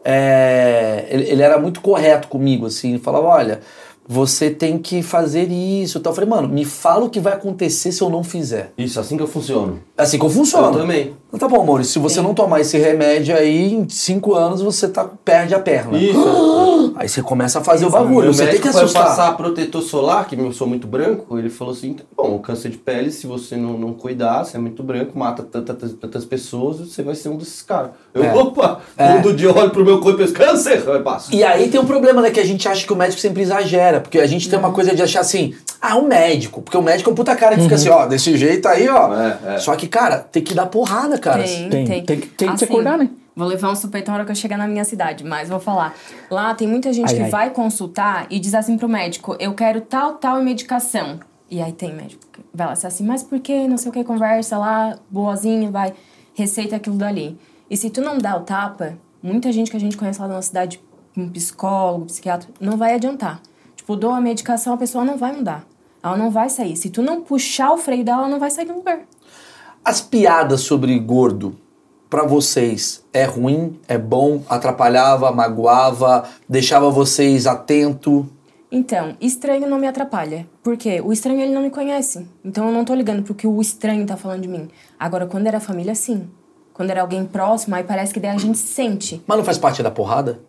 é, 0.02 1.06
Ele, 1.10 1.24
ele 1.30 1.42
era 1.42 1.58
muito 1.58 1.80
correto 1.82 2.26
comigo, 2.28 2.66
assim. 2.66 2.90
Ele 2.90 2.98
falava: 2.98 3.26
olha, 3.26 3.60
você 4.08 4.50
tem 4.50 4.78
que 4.78 5.02
fazer 5.02 5.44
isso. 5.50 5.98
e 5.98 6.00
tal. 6.00 6.10
Eu 6.10 6.14
falei, 6.14 6.28
mano, 6.30 6.48
me 6.48 6.64
fala 6.64 7.04
o 7.04 7.10
que 7.10 7.20
vai 7.20 7.34
acontecer 7.34 7.92
se 7.92 8.02
eu 8.02 8.08
não 8.10 8.24
fizer. 8.24 8.72
Isso, 8.76 8.98
assim 8.98 9.16
que 9.16 9.22
eu 9.22 9.28
funciono. 9.28 9.80
Assim 9.96 10.18
que 10.18 10.24
eu 10.24 10.30
funciono. 10.30 10.68
Eu 10.74 10.80
também. 10.80 11.14
Então 11.32 11.48
Tá 11.48 11.56
bom, 11.56 11.64
Maurício, 11.64 11.94
se 11.94 11.98
você 11.98 12.20
não 12.20 12.34
tomar 12.34 12.60
esse 12.60 12.76
remédio 12.76 13.34
aí, 13.34 13.72
em 13.72 13.88
cinco 13.88 14.34
anos 14.34 14.60
você 14.60 14.88
tá, 14.88 15.08
perde 15.24 15.54
a 15.54 15.58
perna. 15.58 15.96
Isso. 15.96 16.92
Aí 16.96 17.08
você 17.08 17.22
começa 17.22 17.60
a 17.60 17.64
fazer 17.64 17.86
o 17.86 17.90
Meu 17.90 17.98
bagulho. 17.98 18.32
Você 18.34 18.42
tem 18.42 18.46
médico 18.54 18.66
que 18.66 18.72
foi 18.72 18.82
assustar. 18.82 19.04
passar 19.06 19.36
protetor 19.36 19.80
solar, 19.80 20.26
que 20.26 20.36
eu 20.38 20.52
sou 20.52 20.66
muito 20.66 20.86
branco, 20.86 21.38
ele 21.38 21.48
falou 21.48 21.72
assim, 21.72 21.96
bom, 22.14 22.34
o 22.34 22.38
câncer 22.40 22.68
de 22.68 22.76
pele, 22.76 23.10
se 23.10 23.26
você 23.26 23.56
não, 23.56 23.78
não 23.78 23.94
cuidar, 23.94 24.44
você 24.44 24.56
é 24.56 24.60
muito 24.60 24.82
branco, 24.82 25.18
mata 25.18 25.42
tantas, 25.42 25.92
tantas 25.94 26.24
pessoas, 26.24 26.78
você 26.78 27.02
vai 27.02 27.14
ser 27.14 27.30
um 27.30 27.36
desses 27.36 27.62
caras. 27.62 27.92
Eu, 28.12 28.24
É. 28.24 28.34
opa, 28.34 28.80
É. 28.98 29.14
mundo 29.14 29.32
de 29.32 29.46
olho 29.46 29.70
pro 29.70 29.84
meu 29.84 30.00
corpo 30.00 30.20
e 30.20 30.30
câncer, 30.30 30.82
eu 30.86 31.02
passo. 31.02 31.34
E 31.34 31.42
aí 31.42 31.68
tem 31.68 31.80
um 31.80 31.86
problema, 31.86 32.20
né? 32.20 32.30
Que 32.30 32.40
a 32.40 32.46
gente 32.46 32.68
acha 32.68 32.84
que 32.86 32.92
o 32.92 32.96
médico 32.96 33.20
sempre 33.20 33.42
exagera. 33.42 34.00
Porque 34.00 34.18
a 34.18 34.26
gente 34.26 34.50
tem 34.50 34.58
uma 34.58 34.72
coisa 34.72 34.94
de 34.94 35.02
achar 35.02 35.20
assim, 35.20 35.54
ah, 35.80 35.96
um 35.96 36.06
médico. 36.06 36.60
Porque 36.60 36.76
o 36.76 36.82
médico 36.82 37.08
é 37.08 37.12
um 37.12 37.16
puta 37.16 37.34
cara 37.36 37.56
que 37.56 37.62
fica 37.62 37.76
assim, 37.76 37.88
ó, 37.88 38.06
desse 38.06 38.36
jeito 38.36 38.66
aí, 38.68 38.88
ó. 38.88 39.14
É, 39.14 39.38
é. 39.54 39.58
Só 39.58 39.74
que, 39.76 39.86
cara, 39.86 40.18
tem 40.18 40.42
que 40.42 40.52
dar 40.54 40.66
porrada, 40.66 41.18
cara. 41.20 41.42
Tem, 41.42 41.68
tem. 41.68 41.84
tem. 41.84 42.04
Tem 42.04 42.20
que- 42.20 42.26
tem 42.28 42.48
que 42.52 42.58
se 42.58 42.64
Assim, 42.64 42.72
acordar, 42.72 42.98
né? 42.98 43.08
Vou 43.36 43.46
levar 43.46 43.70
um 43.70 43.74
supetão 43.76 44.12
na 44.12 44.18
hora 44.18 44.24
que 44.26 44.32
eu 44.32 44.36
chegar 44.36 44.58
na 44.58 44.66
minha 44.66 44.84
cidade, 44.84 45.24
mas 45.24 45.48
vou 45.48 45.60
falar. 45.60 45.94
Lá 46.30 46.54
tem 46.54 46.66
muita 46.68 46.92
gente 46.92 47.08
Ai, 47.10 47.14
que 47.16 47.22
ai. 47.22 47.30
vai 47.30 47.50
consultar 47.50 48.26
e 48.28 48.38
diz 48.40 48.54
assim 48.54 48.76
pro 48.76 48.88
médico: 48.88 49.36
eu 49.38 49.54
quero 49.54 49.80
tal, 49.80 50.14
tal 50.14 50.42
medicação. 50.42 51.20
E 51.50 51.60
aí 51.60 51.72
tem 51.72 51.92
médico 51.94 52.22
que 52.32 52.40
vai 52.54 52.66
lá, 52.66 52.72
assim, 52.74 53.04
mas 53.04 53.22
por 53.22 53.38
que? 53.40 53.66
Não 53.66 53.76
sei 53.76 53.90
o 53.90 53.92
que, 53.92 54.04
conversa 54.04 54.56
lá, 54.58 54.96
boazinha, 55.10 55.70
vai, 55.70 55.92
receita 56.34 56.76
aquilo 56.76 56.96
dali. 56.96 57.38
E 57.68 57.76
se 57.76 57.88
tu 57.90 58.00
não 58.00 58.18
dá 58.18 58.36
o 58.36 58.40
tapa, 58.40 58.96
muita 59.22 59.50
gente 59.52 59.70
que 59.70 59.76
a 59.76 59.80
gente 59.80 59.96
conhece 59.96 60.20
lá 60.20 60.28
na 60.28 60.42
cidade, 60.42 60.80
um 61.16 61.28
psicólogo, 61.28 62.06
psiquiatra, 62.06 62.48
não 62.60 62.76
vai 62.76 62.94
adiantar. 62.94 63.40
Tipo, 63.74 63.96
dou 63.96 64.10
a 64.12 64.20
medicação, 64.20 64.74
a 64.74 64.76
pessoa 64.76 65.04
não 65.04 65.16
vai 65.16 65.32
mudar. 65.32 65.64
Ela 66.02 66.16
não 66.16 66.30
vai 66.30 66.48
sair. 66.48 66.76
Se 66.76 66.88
tu 66.88 67.02
não 67.02 67.20
puxar 67.22 67.72
o 67.72 67.76
freio 67.76 68.04
dela, 68.04 68.20
ela 68.22 68.28
não 68.28 68.38
vai 68.38 68.50
sair 68.50 68.64
do 68.66 68.74
lugar. 68.74 69.00
As 69.84 70.00
piadas 70.00 70.60
sobre 70.60 70.98
gordo, 70.98 71.56
pra 72.10 72.24
vocês, 72.24 73.02
é 73.12 73.24
ruim, 73.24 73.78
é 73.88 73.96
bom, 73.96 74.42
atrapalhava, 74.48 75.32
magoava, 75.32 76.24
deixava 76.48 76.90
vocês 76.90 77.46
atento. 77.46 78.28
Então, 78.70 79.16
estranho 79.20 79.66
não 79.66 79.78
me 79.78 79.86
atrapalha. 79.86 80.46
Por 80.62 80.76
quê? 80.76 81.00
O 81.02 81.12
estranho 81.12 81.40
ele 81.40 81.52
não 81.52 81.62
me 81.62 81.70
conhece. 81.70 82.26
Então 82.44 82.66
eu 82.66 82.72
não 82.72 82.84
tô 82.84 82.94
ligando 82.94 83.22
pro 83.22 83.34
que 83.34 83.46
o 83.46 83.60
estranho 83.60 84.06
tá 84.06 84.16
falando 84.16 84.42
de 84.42 84.48
mim. 84.48 84.68
Agora, 84.98 85.26
quando 85.26 85.46
era 85.46 85.58
família, 85.58 85.94
sim. 85.94 86.28
Quando 86.74 86.90
era 86.90 87.00
alguém 87.00 87.24
próximo, 87.24 87.74
aí 87.74 87.82
parece 87.82 88.12
que 88.12 88.20
daí 88.20 88.30
a 88.30 88.38
gente 88.38 88.58
sente. 88.58 89.22
Mas 89.26 89.38
não 89.38 89.44
faz 89.44 89.58
parte 89.58 89.82
da 89.82 89.90
porrada? 89.90 90.40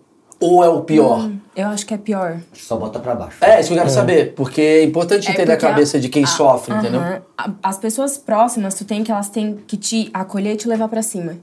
Ou 0.41 0.63
é 0.63 0.69
o 0.69 0.81
pior? 0.81 1.29
Eu 1.55 1.67
acho 1.67 1.85
que 1.85 1.93
é 1.93 1.97
pior. 1.97 2.39
Só 2.53 2.75
bota 2.77 2.99
pra 2.99 3.13
baixo. 3.13 3.37
É, 3.41 3.59
isso 3.59 3.69
que 3.69 3.75
eu 3.75 3.77
quero 3.79 3.89
saber. 3.89 4.33
Porque 4.33 4.61
é 4.61 4.83
importante 4.83 5.27
É 5.27 5.31
entender 5.31 5.51
a 5.51 5.55
porque 5.55 5.67
cabeça 5.67 5.99
de 5.99 6.09
quem 6.09 6.23
a- 6.23 6.27
sofre, 6.27 6.73
entendeu? 6.73 6.99
A- 7.37 7.49
As 7.61 7.77
pessoas 7.77 8.17
próximas, 8.17 8.73
tu 8.75 8.83
tem 8.85 9.03
que 9.03 9.11
elas 9.11 9.29
têm 9.29 9.57
que 9.67 9.77
te 9.77 10.09
acolher 10.13 10.53
e 10.53 10.57
te 10.57 10.67
levar 10.67 10.87
pra 10.87 11.01
cima. 11.01 11.35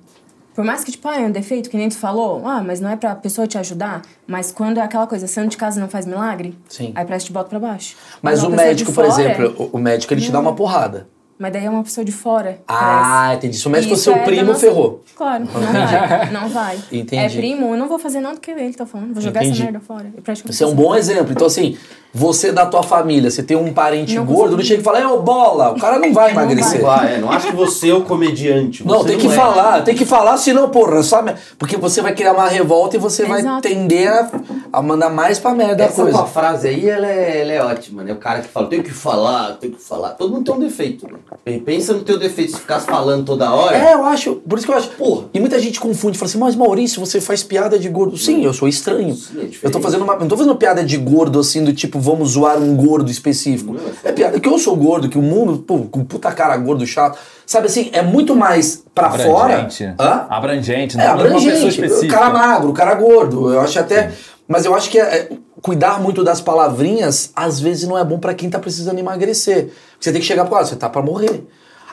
Por 0.55 0.65
mais 0.65 0.83
que, 0.83 0.91
tipo, 0.91 1.07
ah, 1.07 1.17
é 1.17 1.21
um 1.21 1.31
defeito, 1.31 1.71
que 1.71 1.77
nem 1.77 1.89
tu 1.89 1.97
falou, 1.97 2.43
ah, 2.45 2.61
mas 2.65 2.81
não 2.81 2.91
é 2.91 2.97
pra 2.97 3.15
pessoa 3.15 3.47
te 3.47 3.57
ajudar. 3.59 4.03
Mas 4.27 4.51
quando 4.51 4.79
é 4.79 4.81
aquela 4.81 5.07
coisa, 5.07 5.29
santo 5.29 5.51
de 5.51 5.57
casa 5.57 5.81
não 5.81 5.89
faz 5.89 6.05
milagre, 6.05 6.59
Sim. 6.69 6.91
aí 6.97 7.05
parece 7.05 7.27
que 7.27 7.31
te 7.31 7.35
bota 7.35 7.49
pra 7.51 7.61
baixo. 7.61 7.95
Mas 8.21 8.43
o 8.43 8.51
médico, 8.51 8.93
por 8.93 9.05
fora- 9.07 9.23
exemplo, 9.23 9.55
o, 9.73 9.77
o 9.77 9.79
médico 9.79 10.13
ele 10.13 10.21
te 10.21 10.33
dá 10.33 10.41
uma 10.41 10.53
porrada. 10.55 11.07
Mas 11.39 11.53
daí 11.53 11.67
é 11.67 11.71
uma 11.71 11.85
pessoa 11.85 12.05
de 12.05 12.11
fora. 12.11 12.59
Ah, 12.67 13.21
parece. 13.27 13.37
entendi. 13.37 13.59
Se 13.59 13.67
o 13.69 13.71
médico 13.71 13.91
fosse 13.91 14.03
seu 14.05 14.15
é 14.15 14.25
primo, 14.25 14.47
nossa- 14.47 14.61
ferrou. 14.61 15.05
Claro, 15.15 15.45
não 15.53 15.61
vai. 15.61 16.31
Não 16.33 16.49
vai. 16.49 16.79
Entendi. 16.91 17.23
É 17.23 17.29
primo, 17.29 17.71
eu 17.75 17.77
não 17.77 17.89
vou 17.89 17.99
fazer 17.99 18.21
nada 18.21 18.35
do 18.35 18.41
que 18.41 18.51
ele 18.51 18.75
tá 18.75 18.85
falando. 18.87 19.13
Vou 19.15 19.23
jogar 19.23 19.43
Entendi. 19.45 19.63
essa 19.63 19.71
merda 19.71 19.81
fora. 19.87 20.07
Eu 20.17 20.23
praticamente 20.23 20.55
Isso 20.55 20.65
é 20.65 20.67
um 20.67 20.75
bom 20.75 20.95
exemplo. 20.97 21.31
Então, 21.33 21.47
assim, 21.47 21.77
você 22.13 22.51
da 22.51 22.67
tua 22.67 22.83
família, 22.83 23.31
você 23.31 23.43
tem 23.43 23.57
um 23.57 23.73
parente 23.73 24.15
Não 24.17 24.25
gordo, 24.25 24.57
não 24.57 24.65
chega 24.65 24.81
e 24.81 24.85
fala, 24.85 25.07
ô 25.13 25.21
bola, 25.23 25.73
o 25.73 25.79
cara 25.81 25.99
não 25.99 26.13
vai 26.13 26.33
Não 26.35 26.43
emagrecer. 26.43 26.81
Não 26.81 26.87
vai, 26.89 27.15
é, 27.15 27.19
não 27.19 27.31
acho 27.31 27.47
que 27.49 27.55
você 27.57 27.91
é 27.91 27.95
o 27.95 28.03
comediante. 28.03 28.85
Não, 28.87 28.99
você 28.99 29.09
tem 29.11 29.19
que 29.19 29.27
é. 29.27 29.31
falar, 29.31 29.83
tem 29.83 29.95
que 29.95 30.05
falar, 30.05 30.37
senão, 30.39 30.69
porra, 30.71 31.03
sabe? 31.03 31.35
Porque 31.59 31.77
você 31.77 32.01
vai 32.03 32.15
criar 32.15 32.33
uma 32.33 32.49
revolta 32.49 32.97
e 32.97 32.99
você 32.99 33.25
vai 33.25 33.41
Exato. 33.41 33.63
tender 33.63 34.09
a, 34.09 34.31
a 34.73 34.83
mandar 34.83 35.11
mais 35.11 35.39
pra 35.39 35.53
merda 35.55 35.85
a 35.85 35.87
Essa 35.87 36.03
coisa. 36.03 36.19
tua 36.19 36.27
frase 36.27 36.67
aí, 36.69 36.89
ela 36.89 37.07
é, 37.07 37.43
ela 37.43 37.53
é 37.53 37.63
ótima, 37.63 38.03
né? 38.03 38.13
O 38.13 38.17
cara 38.17 38.41
que 38.41 38.49
fala, 38.49 38.67
tem 38.69 38.83
que 38.83 38.91
falar, 38.91 39.53
tem 39.55 39.71
que 39.71 39.81
falar. 39.83 40.11
Todo 40.11 40.33
mundo 40.33 40.45
tem 40.45 40.55
um 40.55 40.61
defeito, 40.67 41.07
né? 41.07 41.19
Pensa 41.65 41.93
no 41.95 42.01
teu 42.01 42.19
defeito, 42.19 42.53
se 42.53 42.59
ficasse 42.61 42.87
falando 42.87 43.25
toda 43.25 43.51
hora. 43.51 43.77
É, 43.77 43.95
eu 43.95 44.05
acho, 44.05 44.37
por 44.37 44.59
isso 44.59 44.67
que 44.67 44.73
eu 44.73 44.77
acho, 44.77 44.89
porra, 44.91 45.27
e 45.33 45.41
muita 45.41 45.59
gente 45.59 45.81
confunde, 45.81 46.19
fala 46.19 46.29
assim, 46.29 46.39
mas 46.39 46.55
Maurício, 46.55 47.01
você 47.01 47.21
faz 47.21 47.43
piada 47.43 47.79
de 47.79 47.89
gordo. 47.89 48.17
Sim, 48.19 48.45
eu 48.45 48.53
sou 48.53 48.69
estranho. 48.69 49.15
Sim, 49.15 49.51
é 49.63 49.67
eu 49.67 49.71
tô 49.71 49.81
fazendo 49.81 50.05
uma, 50.05 50.17
não 50.17 50.29
tô 50.29 50.37
fazendo 50.37 50.55
piada 50.57 50.85
de 50.85 50.97
gordo 50.97 51.39
assim, 51.41 51.65
do 51.65 51.73
tipo, 51.73 51.99
vamos 51.99 52.31
zoar 52.33 52.59
um 52.59 52.77
gordo 52.77 53.11
específico. 53.11 53.73
Não, 53.75 53.81
É 54.05 54.13
piada 54.13 54.39
que 54.39 54.49
eu 54.49 54.59
sou 54.59 54.77
gordo, 54.77 55.09
que 55.09 55.19
o 55.19 55.23
mundo, 55.23 55.59
pô, 55.59 55.79
com 55.81 56.05
puta 56.05 56.31
cara 56.33 56.57
gordo 56.57 56.87
chato. 56.87 57.19
Sabe 57.47 57.67
assim, 57.67 57.89
é 57.93 58.03
muito 58.03 58.37
mais 58.37 58.85
pra 58.95 59.11
fora. 59.11 59.55
Abrangente. 59.55 59.95
Hã? 59.99 60.27
Abrangente, 60.29 60.97
não 60.99 61.05
É, 61.05 61.07
é 61.07 61.11
uma 61.13 61.23
pessoa 61.23 61.39
abrangente. 61.41 61.65
O 61.65 61.69
específica. 61.69 62.15
cara 62.19 62.31
magro, 62.31 62.69
o 62.71 62.75
cara 62.75 62.95
gordo. 62.95 63.53
Eu 63.53 63.61
acho 63.61 63.79
até. 63.79 64.13
Mas 64.47 64.65
eu 64.67 64.75
acho 64.75 64.91
que 64.91 64.99
é- 64.99 65.03
é, 65.03 65.29
cuidar 65.63 66.01
muito 66.01 66.23
das 66.25 66.41
palavrinhas, 66.41 67.31
às 67.35 67.59
vezes, 67.61 67.87
não 67.89 67.99
é 67.99 68.05
bom 68.05 68.19
pra 68.19 68.35
quem 68.35 68.49
tá 68.51 68.59
precisando 68.59 68.99
emagrecer. 68.99 69.65
Porque 69.67 69.77
você 70.05 70.13
tem 70.13 70.21
que 70.21 70.27
chegar 70.27 70.45
pro 70.45 70.55
lado, 70.55 70.69
você 70.69 70.77
tá 70.77 70.89
pra 70.89 71.03
morrer. 71.03 71.47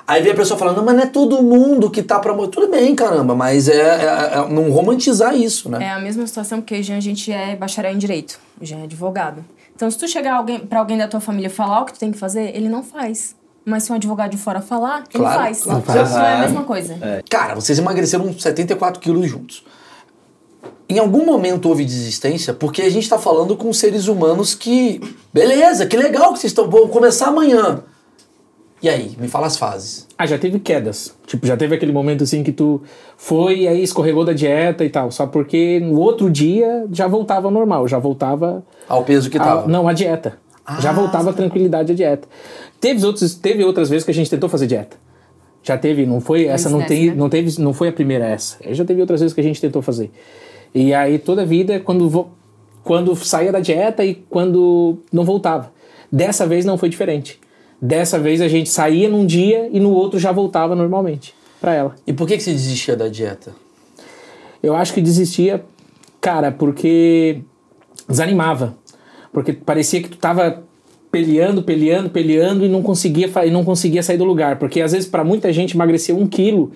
Aí 0.07 0.21
vem 0.21 0.33
a 0.33 0.35
pessoa 0.35 0.57
falando, 0.57 0.77
não, 0.77 0.85
mas 0.85 0.95
não 0.95 1.03
é 1.03 1.07
todo 1.07 1.41
mundo 1.41 1.89
que 1.89 2.03
tá 2.03 2.19
pra 2.19 2.31
morrer. 2.33 2.49
Tudo 2.49 2.67
bem, 2.69 2.93
caramba, 2.93 3.33
mas 3.33 3.67
é, 3.67 3.73
é- 3.75 4.31
é 4.35 4.47
não 4.49 4.69
romantizar 4.69 5.35
isso, 5.35 5.67
né? 5.69 5.83
É 5.83 5.89
a 5.91 5.99
mesma 5.99 6.27
situação 6.27 6.61
porque 6.61 6.83
Jean, 6.83 6.97
a 6.97 6.99
gente 6.99 7.31
é 7.31 7.55
bacharel 7.55 7.91
em 7.91 7.97
direito. 7.97 8.39
O 8.61 8.63
Jean 8.65 8.81
é 8.81 8.83
advogado. 8.83 9.43
Então, 9.75 9.89
se 9.89 9.97
tu 9.97 10.07
chegar 10.07 10.35
alguém, 10.35 10.59
pra 10.59 10.79
alguém 10.79 10.97
da 10.97 11.07
tua 11.07 11.19
família 11.19 11.49
falar 11.49 11.81
o 11.81 11.85
que 11.85 11.93
tu 11.93 11.99
tem 11.99 12.11
que 12.11 12.19
fazer, 12.19 12.55
ele 12.55 12.69
não 12.69 12.83
faz. 12.83 13.35
Mas 13.65 13.81
se 13.83 13.91
um 13.91 13.95
advogado 13.95 14.29
de 14.29 14.37
fora 14.37 14.61
falar, 14.61 15.03
Claro, 15.11 15.37
ele 15.37 15.43
faz. 15.43 15.63
claro. 15.63 15.79
Então, 15.83 16.03
isso 16.03 16.17
é 16.19 16.33
a 16.35 16.37
mesma 16.39 16.63
coisa. 16.63 16.95
Cara, 17.27 17.55
vocês 17.55 17.79
emagreceram 17.79 18.31
74 18.37 19.01
quilos 19.01 19.27
juntos. 19.27 19.63
Em 20.87 20.99
algum 20.99 21.25
momento 21.25 21.67
houve 21.67 21.83
desistência, 21.83 22.53
porque 22.53 22.81
a 22.83 22.89
gente 22.89 23.09
tá 23.09 23.17
falando 23.17 23.55
com 23.57 23.71
seres 23.73 24.07
humanos 24.07 24.53
que. 24.53 25.01
Beleza, 25.33 25.85
que 25.87 25.97
legal 25.97 26.31
que 26.33 26.39
vocês 26.39 26.51
estão. 26.51 26.69
Vão 26.69 26.87
começar 26.87 27.27
amanhã. 27.27 27.83
E 28.83 28.89
aí, 28.89 29.15
me 29.19 29.27
fala 29.27 29.47
as 29.47 29.57
fases. 29.57 30.05
Ah, 30.15 30.27
já 30.27 30.37
teve 30.37 30.59
quedas. 30.59 31.15
Tipo, 31.25 31.47
já 31.47 31.57
teve 31.57 31.73
aquele 31.73 31.91
momento 31.91 32.23
assim 32.23 32.43
que 32.43 32.51
tu 32.51 32.83
foi 33.17 33.61
e 33.61 33.67
aí 33.67 33.81
escorregou 33.81 34.23
da 34.23 34.33
dieta 34.33 34.85
e 34.85 34.89
tal. 34.89 35.09
Só 35.09 35.25
porque 35.25 35.79
no 35.79 35.99
outro 35.99 36.29
dia 36.29 36.85
já 36.91 37.07
voltava 37.07 37.47
ao 37.47 37.51
normal, 37.51 37.87
já 37.87 37.97
voltava. 37.97 38.63
Ao 38.87 39.03
peso 39.03 39.29
que 39.29 39.37
a- 39.37 39.43
tava. 39.43 39.67
não, 39.67 39.87
a 39.87 39.93
dieta. 39.93 40.37
já 40.79 40.91
voltava 40.91 41.31
a 41.31 41.33
tranquilidade 41.33 41.91
a 41.93 41.95
dieta. 41.95 42.27
Teve, 42.79 43.03
outros, 43.05 43.33
teve 43.33 43.63
outras 43.63 43.89
vezes 43.89 44.03
que 44.03 44.11
a 44.11 44.13
gente 44.13 44.29
tentou 44.29 44.49
fazer 44.49 44.67
dieta. 44.67 44.97
Já 45.63 45.77
teve, 45.77 46.05
não 46.05 46.21
foi 46.21 46.45
essa, 46.45 46.69
não, 46.69 46.83
tem, 46.83 47.07
né? 47.07 47.15
não 47.15 47.27
teve, 47.27 47.59
não 47.59 47.73
foi 47.73 47.87
a 47.87 47.91
primeira 47.91 48.25
essa. 48.27 48.57
Já 48.71 48.85
teve 48.85 49.01
outras 49.01 49.19
vezes 49.21 49.33
que 49.33 49.41
a 49.41 49.43
gente 49.43 49.59
tentou 49.59 49.81
fazer. 49.81 50.11
E 50.75 50.93
aí 50.93 51.17
toda 51.17 51.43
a 51.43 51.45
vida, 51.45 51.79
quando, 51.79 52.09
vo- 52.09 52.29
quando 52.83 53.15
saía 53.15 53.51
da 53.51 53.61
dieta 53.61 54.03
e 54.03 54.13
quando 54.29 54.99
não 55.11 55.23
voltava. 55.23 55.71
Dessa 56.11 56.45
vez 56.45 56.65
não 56.65 56.77
foi 56.77 56.89
diferente. 56.89 57.39
Dessa 57.81 58.19
vez 58.19 58.41
a 58.41 58.47
gente 58.49 58.69
saía 58.69 59.07
num 59.09 59.25
dia 59.25 59.69
e 59.71 59.79
no 59.79 59.91
outro 59.91 60.19
já 60.19 60.33
voltava 60.33 60.75
normalmente 60.75 61.33
pra 61.61 61.73
ela. 61.73 61.95
E 62.05 62.11
por 62.11 62.27
que, 62.27 62.35
que 62.35 62.43
você 62.43 62.51
desistia 62.51 62.95
da 62.95 63.07
dieta? 63.07 63.53
Eu 64.61 64.75
acho 64.75 64.93
que 64.93 65.01
desistia, 65.01 65.63
cara, 66.19 66.51
porque 66.51 67.39
desanimava. 68.09 68.75
Porque 69.31 69.53
parecia 69.53 70.01
que 70.01 70.09
tu 70.09 70.17
tava 70.17 70.63
peleando, 71.11 71.63
peleando, 71.63 72.09
peleando 72.09 72.65
e 72.65 72.69
não 72.69 72.81
conseguia, 72.81 73.29
e 73.45 73.51
não 73.51 73.63
conseguia 73.63 74.03
sair 74.03 74.17
do 74.17 74.25
lugar. 74.25 74.57
Porque 74.59 74.81
às 74.81 74.91
vezes, 74.91 75.07
para 75.07 75.23
muita 75.23 75.53
gente, 75.53 75.73
emagrecer 75.75 76.15
um 76.15 76.27
quilo, 76.27 76.71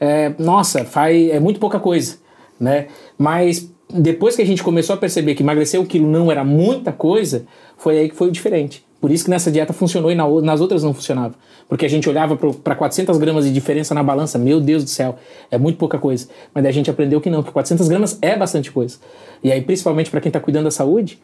é, 0.00 0.32
nossa, 0.38 0.84
faz, 0.84 1.30
é 1.30 1.38
muito 1.38 1.60
pouca 1.60 1.78
coisa, 1.78 2.16
né? 2.58 2.88
Mas 3.18 3.70
depois 3.88 4.36
que 4.36 4.42
a 4.42 4.46
gente 4.46 4.62
começou 4.62 4.94
a 4.94 4.96
perceber 4.96 5.34
que 5.34 5.42
emagrecer 5.42 5.80
um 5.80 5.84
quilo 5.84 6.08
não 6.08 6.30
era 6.30 6.44
muita 6.44 6.92
coisa, 6.92 7.46
foi 7.76 7.98
aí 7.98 8.08
que 8.08 8.16
foi 8.16 8.28
o 8.28 8.30
diferente. 8.30 8.84
Por 9.00 9.10
isso 9.10 9.24
que 9.24 9.30
nessa 9.30 9.50
dieta 9.50 9.72
funcionou 9.74 10.10
e 10.10 10.14
na 10.14 10.26
nas 10.40 10.60
outras 10.62 10.82
não 10.82 10.94
funcionava. 10.94 11.34
Porque 11.68 11.84
a 11.84 11.88
gente 11.88 12.08
olhava 12.08 12.36
para 12.36 12.74
400 12.74 13.18
gramas 13.18 13.44
de 13.44 13.52
diferença 13.52 13.94
na 13.94 14.02
balança, 14.02 14.38
meu 14.38 14.60
Deus 14.60 14.82
do 14.82 14.90
céu, 14.90 15.16
é 15.50 15.58
muito 15.58 15.76
pouca 15.76 15.98
coisa. 15.98 16.26
Mas 16.54 16.62
daí 16.62 16.70
a 16.70 16.74
gente 16.74 16.90
aprendeu 16.90 17.20
que 17.20 17.28
não, 17.28 17.42
que 17.42 17.50
400 17.50 17.86
gramas 17.88 18.18
é 18.22 18.36
bastante 18.36 18.72
coisa. 18.72 18.96
E 19.42 19.52
aí, 19.52 19.60
principalmente 19.60 20.10
para 20.10 20.20
quem 20.20 20.30
está 20.30 20.40
cuidando 20.40 20.64
da 20.64 20.70
saúde, 20.70 21.22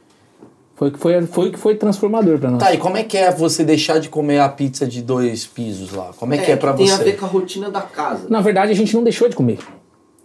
foi 0.77 0.89
o 0.89 0.93
que 0.93 0.99
foi, 0.99 1.27
foi, 1.27 1.51
que 1.51 1.59
foi 1.59 1.75
transformador 1.75 2.39
para 2.39 2.51
nós. 2.51 2.61
Tá, 2.61 2.73
e 2.73 2.79
como 2.79 2.97
é 2.97 3.03
que 3.03 3.17
é 3.17 3.31
você 3.31 3.65
deixar 3.65 3.99
de 3.99 4.09
comer 4.09 4.41
a 4.41 4.49
pizza 4.49 4.87
de 4.87 5.03
dois 5.03 5.47
pisos 5.47 5.93
lá? 5.93 6.11
Como 6.17 6.35
é 6.35 6.39
que 6.39 6.51
é, 6.51 6.57
pra 6.57 6.73
tem 6.73 6.87
você? 6.87 6.95
a 6.95 7.05
ver 7.05 7.19
com 7.19 7.27
a 7.27 7.29
rotina 7.29 7.71
da 7.71 7.83
casa. 7.83 8.27
Na 8.29 8.41
verdade, 8.41 8.73
a 8.73 8.75
gente 8.75 8.95
não 8.95 9.03
deixou 9.03 9.29
de 9.29 9.37
comer. 9.37 9.59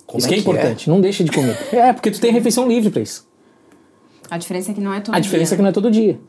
Como 0.05 0.19
isso 0.19 0.27
que 0.27 0.33
é, 0.33 0.37
que 0.37 0.41
importante, 0.41 0.89
não 0.89 1.01
deixa 1.01 1.23
de 1.23 1.31
comer. 1.31 1.57
É, 1.73 1.91
porque 1.93 2.11
tu 2.11 2.19
tem 2.19 2.31
refeição 2.31 2.67
livre 2.67 2.89
para 2.89 3.01
isso. 3.01 3.27
A 4.29 4.37
diferença 4.37 4.71
é 4.71 4.73
que 4.73 4.81
não 4.81 4.93
é 4.93 4.99
todo 4.99 5.15
A 5.15 5.19
diferença 5.19 5.53
é 5.53 5.55
que 5.55 5.57
dia. 5.57 5.63
não 5.63 5.69
é 5.69 5.73
todo 5.73 5.91
dia. 5.91 6.19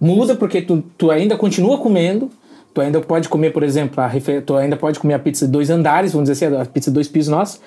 Muda 0.00 0.34
porque 0.34 0.62
tu, 0.62 0.82
tu 0.96 1.10
ainda 1.10 1.36
continua 1.36 1.78
comendo, 1.78 2.30
tu 2.72 2.80
ainda 2.80 3.00
pode 3.00 3.28
comer, 3.28 3.52
por 3.52 3.62
exemplo, 3.62 4.02
a 4.02 4.06
refe... 4.06 4.40
tu 4.40 4.56
ainda 4.56 4.76
pode 4.76 4.98
comer 4.98 5.14
a 5.14 5.18
pizza 5.18 5.46
de 5.46 5.52
dois 5.52 5.68
andares, 5.70 6.12
vamos 6.12 6.28
dizer 6.28 6.46
assim, 6.46 6.56
a 6.56 6.64
pizza 6.64 6.90
de 6.90 6.94
dois 6.94 7.08
pisos 7.08 7.30
nossa, 7.30 7.58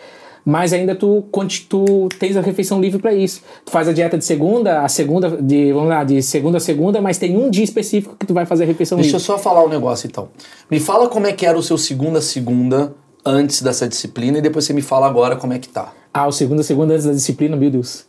mas 0.46 0.74
ainda 0.74 0.96
tu, 0.96 1.24
tu 1.70 2.10
tens 2.20 2.36
a 2.36 2.42
refeição 2.42 2.82
livre 2.82 3.00
para 3.00 3.14
isso. 3.14 3.42
Tu 3.64 3.72
faz 3.72 3.88
a 3.88 3.94
dieta 3.94 4.18
de 4.18 4.26
segunda, 4.26 4.82
a 4.82 4.90
segunda, 4.90 5.30
de, 5.42 5.72
vamos 5.72 5.90
lá, 5.90 6.04
de 6.04 6.22
segunda 6.22 6.58
a 6.58 6.62
segunda, 6.62 7.02
mas 7.02 7.18
tem 7.18 7.38
um 7.38 7.50
dia 7.50 7.64
específico 7.64 8.16
que 8.20 8.26
tu 8.26 8.34
vai 8.34 8.46
fazer 8.46 8.64
a 8.64 8.68
refeição 8.68 8.98
Deixa 8.98 9.12
eu 9.12 9.20
livre. 9.20 9.26
só 9.26 9.38
falar 9.38 9.64
um 9.64 9.70
negócio 9.70 10.08
então. 10.08 10.30
Me 10.70 10.80
fala 10.80 11.08
como 11.08 11.28
é 11.28 11.34
que 11.34 11.46
era 11.46 11.58
o 11.58 11.64
seu 11.64 11.78
segunda 11.78 12.20
a 12.20 12.22
segunda 12.22 12.94
antes 13.26 13.62
dessa 13.62 13.88
disciplina 13.88 14.38
e 14.38 14.42
depois 14.42 14.66
você 14.66 14.74
me 14.74 14.82
fala 14.82 15.08
agora 15.08 15.36
como 15.36 15.54
é 15.54 15.60
que 15.60 15.68
tá. 15.70 15.92
Ah, 16.14 16.28
o 16.28 16.32
segunda 16.32 16.62
a 16.62 16.64
segunda 16.64 16.94
antes 16.94 17.06
da 17.06 17.14
disciplina, 17.14 17.56
meu 17.56 17.70
Deus. 17.72 18.06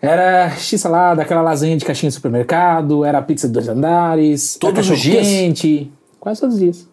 Era 0.00 0.50
x-salada, 0.50 1.22
aquela 1.22 1.42
lasanha 1.42 1.76
de 1.76 1.84
caixinha 1.84 2.08
de 2.10 2.14
supermercado, 2.14 3.04
era 3.04 3.20
pizza 3.20 3.46
de 3.48 3.52
dois 3.52 3.68
andares, 3.68 4.56
Todos 4.60 4.88
os 4.88 5.00
dias? 5.00 5.26
quente, 5.26 5.90
quase 6.20 6.40
todos 6.40 6.54
os 6.54 6.60
dias. 6.60 6.88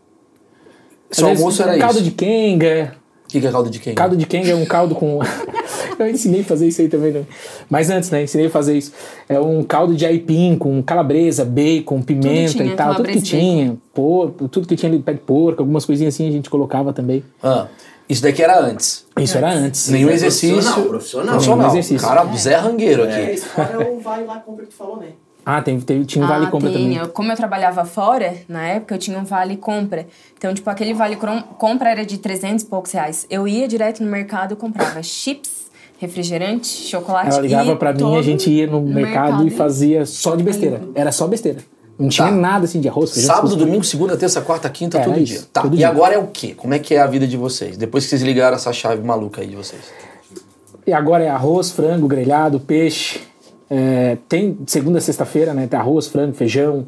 Seu 1.11 1.25
Às 1.25 1.29
vezes, 1.31 1.43
almoço 1.43 1.61
era 1.61 1.77
caldo 1.77 1.95
isso. 1.99 2.03
de 2.05 2.11
kenga. 2.11 2.95
O 3.25 3.27
que, 3.27 3.41
que 3.41 3.47
é 3.47 3.51
caldo 3.51 3.69
de 3.69 3.79
quem? 3.79 3.95
Caldo 3.95 4.15
de 4.15 4.25
kenga 4.25 4.51
é 4.51 4.55
um 4.55 4.65
caldo 4.65 4.93
com. 4.95 5.19
eu 5.97 6.07
ensinei 6.07 6.41
a 6.41 6.43
fazer 6.43 6.67
isso 6.67 6.81
aí 6.81 6.87
também, 6.87 7.11
né? 7.11 7.25
Mas 7.69 7.89
antes, 7.89 8.11
né? 8.11 8.23
Ensinei 8.23 8.47
a 8.47 8.49
fazer 8.49 8.77
isso. 8.77 8.93
É 9.27 9.39
um 9.39 9.63
caldo 9.63 9.95
de 9.95 10.05
aipim 10.05 10.55
com 10.57 10.81
calabresa, 10.83 11.43
bacon, 11.43 12.01
pimenta 12.01 12.51
tinha, 12.51 12.65
e 12.65 12.75
tal. 12.75 12.95
Tudo 12.95 13.09
que 13.09 13.21
tinha. 13.21 13.75
Por, 13.93 14.31
tudo 14.51 14.67
que 14.67 14.75
tinha 14.75 14.91
ali, 14.91 15.01
pé 15.01 15.13
de 15.13 15.19
porco, 15.19 15.61
algumas 15.61 15.85
coisinhas 15.85 16.13
assim 16.13 16.27
a 16.27 16.31
gente 16.31 16.49
colocava 16.49 16.93
também. 16.93 17.23
Ah, 17.41 17.67
isso 18.07 18.21
daqui 18.21 18.43
era 18.43 18.59
antes. 18.59 19.05
Isso 19.19 19.37
era 19.37 19.51
antes. 19.51 19.89
Nenhum 19.89 20.09
é 20.09 20.13
exercício. 20.13 20.55
profissional, 20.55 20.89
profissional. 20.89 21.29
Profissional. 21.31 21.57
Nenhum 21.57 21.71
exercício. 21.71 22.07
Cara, 22.07 22.37
Zé 22.37 22.55
Rangueiro 22.55 23.03
aqui. 23.03 23.13
É, 23.13 23.33
esse 23.33 23.49
cara 23.49 23.83
é 23.83 23.89
o 23.89 23.99
vai 23.99 24.23
lá 24.23 24.39
compra 24.39 24.65
que 24.65 24.71
tu 24.71 24.77
falou, 24.77 24.97
né? 24.97 25.07
Ah, 25.45 25.61
tem, 25.61 25.79
tem- 25.79 26.03
tinha 26.03 26.25
um 26.25 26.27
vale 26.27 26.45
ah, 26.47 26.49
compra 26.49 26.69
tem. 26.71 26.81
também. 26.81 26.97
Eu- 26.97 27.09
como 27.09 27.31
eu 27.31 27.35
trabalhava 27.35 27.85
fora, 27.85 28.33
na 28.49 28.65
época, 28.67 28.95
eu 28.95 28.99
tinha 28.99 29.19
um 29.19 29.23
vale 29.23 29.55
compra. 29.57 30.07
Então, 30.37 30.51
tipo, 30.53 30.67
aquele 30.69 30.93
vale 30.93 31.17
compra 31.57 31.91
era 31.91 32.03
de 32.05 32.17
300 32.17 32.63
e 32.63 32.67
poucos 32.67 32.91
reais. 32.91 33.27
Eu 33.29 33.47
ia 33.47 33.67
direto 33.67 34.03
no 34.03 34.09
mercado 34.09 34.53
e 34.53 34.57
comprava 34.57 35.01
chips, 35.03 35.65
refrigerante, 35.99 36.67
chocolate 36.67 37.29
Ela 37.29 37.41
ligava 37.41 37.71
e 37.71 37.75
pra 37.75 37.93
mim, 37.93 38.15
a 38.17 38.21
gente 38.21 38.49
ia 38.49 38.65
no, 38.67 38.81
mercado, 38.81 39.43
e 39.43 39.47
e- 39.47 39.51
fazia 39.51 40.05
só 40.05 40.35
de 40.35 40.43
besteira. 40.43 40.81
Era 40.95 41.11
só 41.11 41.27
besteira. 41.27 41.59
Não 41.97 42.09
tinha 42.09 42.27
Tá. 42.27 42.33
nada 42.33 42.65
assim 42.65 42.81
de 42.81 42.89
arroz. 42.89 43.11
Sábado, 43.11 43.55
domingo, 43.55 43.83
segunda, 43.85 44.17
terça, 44.17 44.41
quarta, 44.41 44.69
quinta, 44.69 44.97
Era 44.97 45.05
todo 45.05 45.19
isso, 45.19 45.33
dia. 45.33 45.41
Tá. 45.53 45.61
todo 45.61 45.75
e 45.75 45.77
dia. 45.77 45.87
agora 45.87 46.13
é 46.15 46.17
o 46.17 46.27
quê? 46.27 46.53
Como 46.53 46.73
é 46.73 46.79
que 46.79 46.93
é 46.93 46.99
a 46.99 47.07
vida 47.07 47.25
de 47.25 47.37
vocês? 47.37 47.77
Depois 47.77 48.03
que 48.03 48.09
vocês 48.09 48.21
ligaram 48.21 48.55
essa 48.57 48.73
chave 48.73 49.01
maluca 49.01 49.41
aí 49.41 49.47
de 49.47 49.55
vocês. 49.55 49.81
E 50.85 50.91
agora 50.91 51.23
é 51.23 51.29
arroz, 51.29 51.71
frango, 51.71 52.07
grelhado, 52.07 52.59
peixe. 52.59 53.21
É, 53.69 54.17
tem 54.29 54.57
segunda 54.67 54.99
a 54.99 55.01
sexta-feira, 55.01 55.53
né? 55.53 55.67
Tem 55.67 55.79
arroz, 55.79 56.07
frango, 56.07 56.33
feijão, 56.33 56.85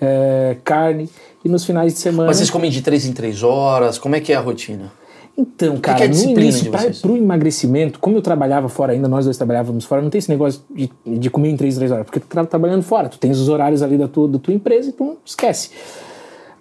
é, 0.00 0.56
carne. 0.64 1.08
E 1.44 1.48
nos 1.48 1.64
finais 1.64 1.92
de 1.92 1.98
semana. 1.98 2.26
Mas 2.26 2.38
vocês 2.38 2.50
comem 2.50 2.70
de 2.70 2.80
três 2.80 3.04
em 3.04 3.12
três 3.12 3.42
horas? 3.42 3.98
Como 3.98 4.16
é 4.16 4.20
que 4.20 4.32
é 4.32 4.36
a 4.36 4.40
rotina? 4.40 4.90
Então, 5.36 5.76
cara, 5.78 5.98
que 5.98 6.04
é 6.04 6.08
no 6.08 6.14
início, 6.14 6.70
pro 7.02 7.16
emagrecimento, 7.16 7.98
como 7.98 8.16
eu 8.16 8.22
trabalhava 8.22 8.68
fora 8.68 8.92
ainda, 8.92 9.08
nós 9.08 9.24
dois 9.24 9.36
trabalhávamos 9.36 9.84
fora, 9.84 10.00
não 10.00 10.08
tem 10.08 10.20
esse 10.20 10.30
negócio 10.30 10.62
de, 10.70 10.88
de 11.04 11.28
comer 11.28 11.50
em 11.50 11.56
três, 11.56 11.74
três 11.74 11.90
horas, 11.90 12.06
porque 12.06 12.20
tu 12.20 12.26
tá 12.28 12.44
trabalhando 12.44 12.84
fora, 12.84 13.08
tu 13.08 13.18
tens 13.18 13.38
os 13.40 13.48
horários 13.48 13.82
ali 13.82 13.98
da 13.98 14.06
tua, 14.06 14.28
da 14.28 14.38
tua 14.38 14.54
empresa 14.54 14.90
e 14.90 14.92
tu 14.92 15.18
esquece. 15.24 15.70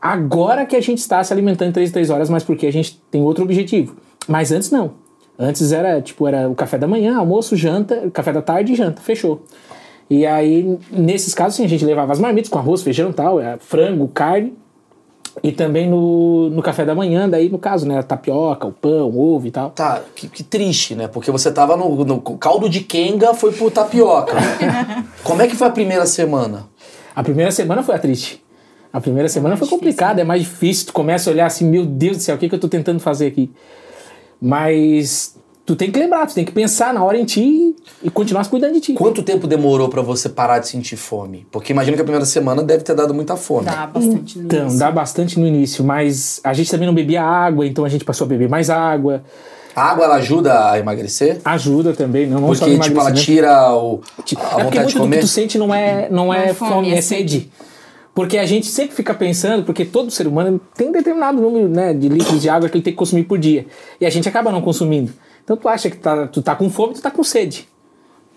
Agora 0.01 0.65
que 0.65 0.75
a 0.75 0.81
gente 0.81 0.97
está 0.97 1.23
se 1.23 1.31
alimentando 1.31 1.69
em 1.69 1.71
três, 1.71 1.91
três 1.91 2.09
horas, 2.09 2.31
mas 2.31 2.43
porque 2.43 2.65
a 2.65 2.71
gente 2.73 2.99
tem 3.11 3.21
outro 3.21 3.43
objetivo. 3.43 3.95
Mas 4.27 4.51
antes 4.51 4.71
não. 4.71 4.91
Antes 5.37 5.71
era, 5.71 6.01
tipo, 6.01 6.27
era 6.27 6.49
o 6.49 6.55
café 6.55 6.77
da 6.77 6.87
manhã, 6.87 7.17
almoço, 7.17 7.55
janta, 7.55 8.09
café 8.11 8.31
da 8.31 8.41
tarde 8.41 8.73
e 8.73 8.75
janta, 8.75 9.01
fechou. 9.01 9.43
E 10.09 10.25
aí, 10.25 10.77
nesses 10.91 11.33
casos, 11.33 11.55
sim, 11.55 11.65
a 11.65 11.69
gente 11.69 11.83
levava 11.83 12.11
as 12.11 12.19
marmitas 12.19 12.49
com 12.49 12.59
arroz, 12.59 12.83
feijão 12.83 13.09
e 13.09 13.13
tal, 13.13 13.39
é, 13.39 13.57
frango, 13.57 14.07
carne, 14.07 14.53
e 15.41 15.51
também 15.51 15.89
no, 15.89 16.49
no 16.49 16.61
café 16.61 16.85
da 16.85 16.93
manhã, 16.93 17.27
daí 17.27 17.49
no 17.49 17.57
caso, 17.57 17.87
né? 17.87 17.97
A 17.97 18.03
tapioca, 18.03 18.67
o 18.67 18.71
pão, 18.71 19.09
o 19.09 19.35
ovo 19.35 19.47
e 19.47 19.51
tal. 19.51 19.71
Tá, 19.71 20.01
que, 20.15 20.27
que 20.27 20.43
triste, 20.43 20.93
né? 20.93 21.07
Porque 21.07 21.31
você 21.31 21.51
tava 21.51 21.75
no, 21.75 22.05
no 22.05 22.21
caldo 22.21 22.69
de 22.69 22.81
Kenga, 22.81 23.33
foi 23.33 23.51
pro 23.51 23.71
tapioca. 23.71 24.35
Como 25.23 25.41
é 25.41 25.47
que 25.47 25.55
foi 25.55 25.67
a 25.67 25.71
primeira 25.71 26.05
semana? 26.05 26.67
A 27.15 27.23
primeira 27.23 27.51
semana 27.51 27.81
foi 27.81 27.95
a 27.95 27.99
triste. 27.99 28.43
A 28.91 29.01
primeira 29.01 29.27
semana 29.27 29.57
foi 29.57 29.67
complicada, 29.67 30.21
é 30.21 30.23
mais 30.23 30.43
difícil. 30.43 30.87
Tu 30.87 30.93
começa 30.93 31.29
a 31.29 31.33
olhar 31.33 31.47
assim, 31.47 31.67
meu 31.67 31.83
Deus 31.83 32.17
do 32.17 32.23
céu, 32.23 32.35
o 32.35 32.37
que, 32.37 32.47
que 32.47 32.53
eu 32.53 32.59
tô 32.59 32.67
tentando 32.67 32.99
fazer 32.99 33.25
aqui? 33.25 33.49
Mas 34.47 35.35
tu 35.65 35.73
tem 35.73 35.89
que 35.89 35.97
lembrar, 35.97 36.27
tu 36.27 36.35
tem 36.35 36.43
que 36.43 36.51
pensar 36.51 36.93
na 36.93 37.01
hora 37.01 37.17
em 37.17 37.23
ti 37.23 37.73
e 38.03 38.09
continuar 38.09 38.43
se 38.43 38.49
cuidando 38.49 38.73
de 38.73 38.81
ti. 38.81 38.93
Quanto 38.93 39.23
tempo 39.23 39.47
demorou 39.47 39.87
pra 39.87 40.01
você 40.01 40.27
parar 40.27 40.59
de 40.59 40.67
sentir 40.67 40.97
fome? 40.97 41.47
Porque 41.49 41.71
imagino 41.71 41.95
que 41.95 42.01
a 42.01 42.03
primeira 42.03 42.25
semana 42.25 42.61
deve 42.61 42.83
ter 42.83 42.93
dado 42.93 43.13
muita 43.13 43.37
fome. 43.37 43.65
Dá 43.67 43.87
bastante 43.87 44.37
no 44.37 44.45
Então, 44.45 44.59
início. 44.63 44.79
dá 44.79 44.91
bastante 44.91 45.39
no 45.39 45.47
início, 45.47 45.81
mas 45.83 46.41
a 46.43 46.53
gente 46.53 46.69
também 46.69 46.85
não 46.85 46.93
bebia 46.93 47.23
água, 47.23 47.65
então 47.65 47.85
a 47.85 47.89
gente 47.89 48.03
passou 48.03 48.25
a 48.25 48.27
beber 48.27 48.49
mais 48.49 48.69
água. 48.69 49.23
A 49.75 49.89
água 49.89 50.03
ela 50.05 50.15
ajuda 50.15 50.69
a 50.71 50.77
emagrecer? 50.77 51.39
Ajuda 51.45 51.93
também, 51.93 52.27
não, 52.27 52.41
não 52.41 52.53
só 52.53 52.65
Porque, 52.65 52.79
tipo, 52.81 52.99
ela 52.99 53.11
tira 53.13 53.73
o, 53.73 54.01
a 54.05 54.21
É 54.21 54.23
porque 54.25 54.35
vontade 54.35 54.69
de 54.71 54.77
muito 54.77 54.87
do 54.87 54.91
que 54.91 54.99
comer? 54.99 55.19
tu 55.21 55.27
sente 55.27 55.57
não 55.57 55.73
é, 55.73 56.09
não 56.11 56.31
é, 56.33 56.49
é 56.49 56.53
fome, 56.53 56.71
fome, 56.71 56.91
é 56.91 56.97
é 56.97 57.01
sede. 57.01 57.49
Porque 58.13 58.37
a 58.37 58.45
gente 58.45 58.67
sempre 58.67 58.95
fica 58.95 59.13
pensando, 59.13 59.63
porque 59.63 59.83
todo 59.83 60.11
ser 60.11 60.27
humano 60.27 60.61
tem 60.75 60.89
um 60.89 60.91
determinado 60.91 61.41
número 61.41 61.67
né, 61.67 61.93
de 61.93 62.07
litros 62.07 62.41
de 62.41 62.47
água 62.47 62.69
que 62.69 62.77
ele 62.77 62.83
tem 62.83 62.93
que 62.93 62.97
consumir 62.97 63.23
por 63.23 63.39
dia. 63.39 63.65
E 63.99 64.05
a 64.05 64.09
gente 64.09 64.29
acaba 64.29 64.51
não 64.51 64.61
consumindo. 64.61 65.11
Então 65.43 65.57
tu 65.57 65.67
acha 65.67 65.89
que 65.89 65.97
tá, 65.97 66.27
tu 66.27 66.41
tá 66.41 66.55
com 66.55 66.69
fome, 66.69 66.93
tu 66.93 67.01
tá 67.01 67.09
com 67.09 67.23
sede. 67.23 67.67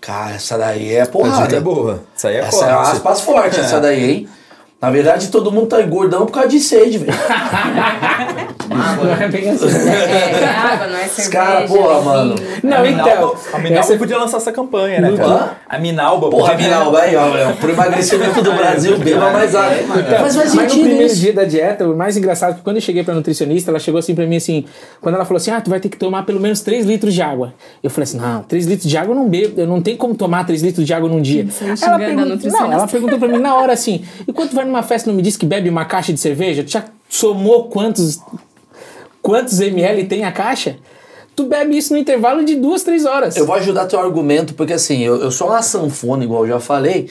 Cara, 0.01 0.35
essa 0.35 0.57
daí 0.57 0.93
é 0.93 1.05
porrada. 1.05 1.55
é 1.55 1.59
boa. 1.59 2.03
Isso 2.15 2.27
aí 2.27 2.35
é 2.35 2.39
Essa 2.39 2.65
é 2.65 2.73
forte. 2.73 2.91
aspas 2.91 3.21
fortes, 3.21 3.59
essa 3.59 3.79
daí, 3.79 4.11
hein? 4.11 4.29
Na 4.79 4.91
verdade, 4.91 5.29
todo 5.29 5.51
mundo 5.51 5.67
tá 5.67 5.81
gordão 5.81 6.25
por 6.25 6.33
causa 6.33 6.49
de 6.49 6.59
sede, 6.59 6.99
velho. 6.99 7.13
Não 8.77 9.13
é 9.13 9.27
bem 9.27 9.49
assim. 9.49 9.67
É, 9.87 10.43
é 10.43 10.45
água, 10.45 10.87
não 10.87 10.97
é 10.97 11.07
cerveja. 11.07 11.29
caras, 11.29 11.69
porra, 11.71 11.99
é 11.99 12.01
mano. 12.03 12.35
Não, 12.63 12.77
a 12.77 12.89
então. 12.89 13.35
A 13.53 13.59
Minalba 13.59 13.79
essa- 13.79 13.97
podia 13.97 14.17
lançar 14.17 14.37
essa 14.37 14.51
campanha, 14.51 15.01
né, 15.01 15.15
cara? 15.17 15.57
A 15.67 15.79
Minalba 15.79 16.29
Porra, 16.29 16.51
podia... 16.51 16.67
Minalba 16.67 16.99
aí, 16.99 17.15
ó, 17.15 17.37
é, 17.37 17.53
pro 17.59 17.71
emagrecimento 17.71 18.41
do 18.41 18.53
Brasil, 18.53 18.97
beba 18.97 19.31
mais 19.31 19.55
água. 19.55 19.77
Mas 20.21 20.35
faz 20.35 20.53
Mas 20.55 20.73
no 20.73 20.81
primeiro 20.81 21.03
isso. 21.05 21.15
dia 21.19 21.33
da 21.33 21.43
dieta, 21.43 21.87
o 21.87 21.95
mais 21.95 22.17
engraçado 22.17 22.51
é 22.51 22.53
que 22.55 22.61
quando 22.61 22.77
eu 22.77 22.81
cheguei 22.81 23.03
pra 23.03 23.13
nutricionista, 23.13 23.71
ela 23.71 23.79
chegou 23.79 23.99
assim 23.99 24.13
pra 24.15 24.25
mim 24.25 24.35
assim, 24.37 24.65
quando 25.01 25.15
ela 25.15 25.25
falou 25.25 25.37
assim, 25.37 25.51
ah, 25.51 25.61
tu 25.61 25.69
vai 25.69 25.79
ter 25.79 25.89
que 25.89 25.97
tomar 25.97 26.23
pelo 26.25 26.39
menos 26.39 26.61
3 26.61 26.85
litros 26.85 27.13
de 27.13 27.21
água. 27.21 27.53
Eu 27.81 27.89
falei 27.89 28.03
assim, 28.03 28.17
não, 28.19 28.43
3 28.43 28.65
litros 28.65 28.89
de 28.89 28.97
água 28.97 29.11
eu 29.13 29.15
não 29.15 29.27
bebo, 29.29 29.59
eu 29.59 29.67
não 29.67 29.81
tenho 29.81 29.97
como 29.97 30.15
tomar 30.15 30.45
3 30.45 30.61
litros 30.61 30.85
de 30.85 30.93
água 30.93 31.09
num 31.09 31.21
dia. 31.21 31.45
Você 31.49 31.65
Ela 31.85 31.95
a 31.95 31.97
nutricionista. 32.25 32.49
não, 32.63 32.71
ela 32.71 32.87
perguntou 32.87 33.17
pra 33.19 33.27
mim 33.27 33.39
na 33.39 33.55
hora 33.55 33.73
assim, 33.73 34.03
e 34.27 34.33
quando 34.33 34.49
tu 34.49 34.55
vai 34.55 34.65
numa 34.65 34.83
festa 34.83 35.07
e 35.07 35.11
não 35.11 35.15
me 35.17 35.21
disse 35.21 35.37
que 35.37 35.45
bebe 35.45 35.69
uma 35.69 35.85
caixa 35.85 36.11
de 36.13 36.19
cerveja, 36.19 36.63
tu 36.63 36.71
já 36.71 36.83
somou 37.09 37.65
quantos, 37.65 38.19
quantos 39.27 39.59
ml 39.59 40.05
tem 40.05 40.23
a 40.23 40.31
caixa? 40.31 40.77
Tu 41.35 41.43
bebe 41.43 41.77
isso 41.77 41.91
no 41.91 41.99
intervalo 41.99 42.45
de 42.45 42.55
duas, 42.55 42.81
três 42.81 43.05
horas. 43.05 43.35
Eu 43.35 43.45
vou 43.45 43.55
ajudar 43.55 43.85
teu 43.85 43.99
argumento, 43.99 44.53
porque 44.53 44.71
assim, 44.71 45.03
eu, 45.03 45.17
eu 45.21 45.29
sou 45.31 45.49
uma 45.49 45.61
sanfona, 45.61 46.23
igual 46.23 46.45
eu 46.45 46.53
já 46.53 46.59
falei, 46.61 47.09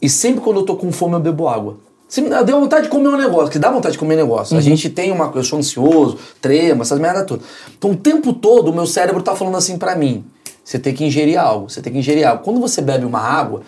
e 0.00 0.08
sempre 0.08 0.40
quando 0.40 0.60
eu 0.60 0.62
tô 0.62 0.76
com 0.76 0.90
fome 0.90 1.16
eu 1.16 1.20
bebo 1.20 1.46
água. 1.46 1.76
Se 2.08 2.22
me 2.22 2.30
deu 2.42 2.58
vontade 2.58 2.84
de 2.84 2.88
comer 2.88 3.08
um 3.08 3.18
negócio, 3.18 3.50
que 3.50 3.58
dá 3.58 3.70
vontade 3.70 3.92
de 3.92 3.98
comer 3.98 4.16
negócio. 4.16 4.56
A 4.56 4.62
gente 4.62 4.88
tem 4.88 5.12
uma. 5.12 5.30
Eu 5.34 5.44
sou 5.44 5.58
ansioso, 5.58 6.16
trema, 6.40 6.80
essas 6.80 6.98
merda 6.98 7.22
tudo. 7.22 7.42
Então 7.76 7.90
o 7.90 7.96
tempo 7.96 8.32
todo 8.32 8.70
o 8.70 8.74
meu 8.74 8.86
cérebro 8.86 9.22
tá 9.22 9.36
falando 9.36 9.58
assim 9.58 9.76
pra 9.76 9.94
mim: 9.94 10.24
você 10.64 10.78
tem 10.78 10.94
que 10.94 11.04
ingerir 11.04 11.38
algo, 11.38 11.68
você 11.68 11.82
tem 11.82 11.92
que 11.92 11.98
ingerir 11.98 12.26
algo. 12.26 12.42
Quando 12.42 12.60
você 12.60 12.80
bebe 12.80 13.04
uma 13.04 13.20
água, 13.20 13.60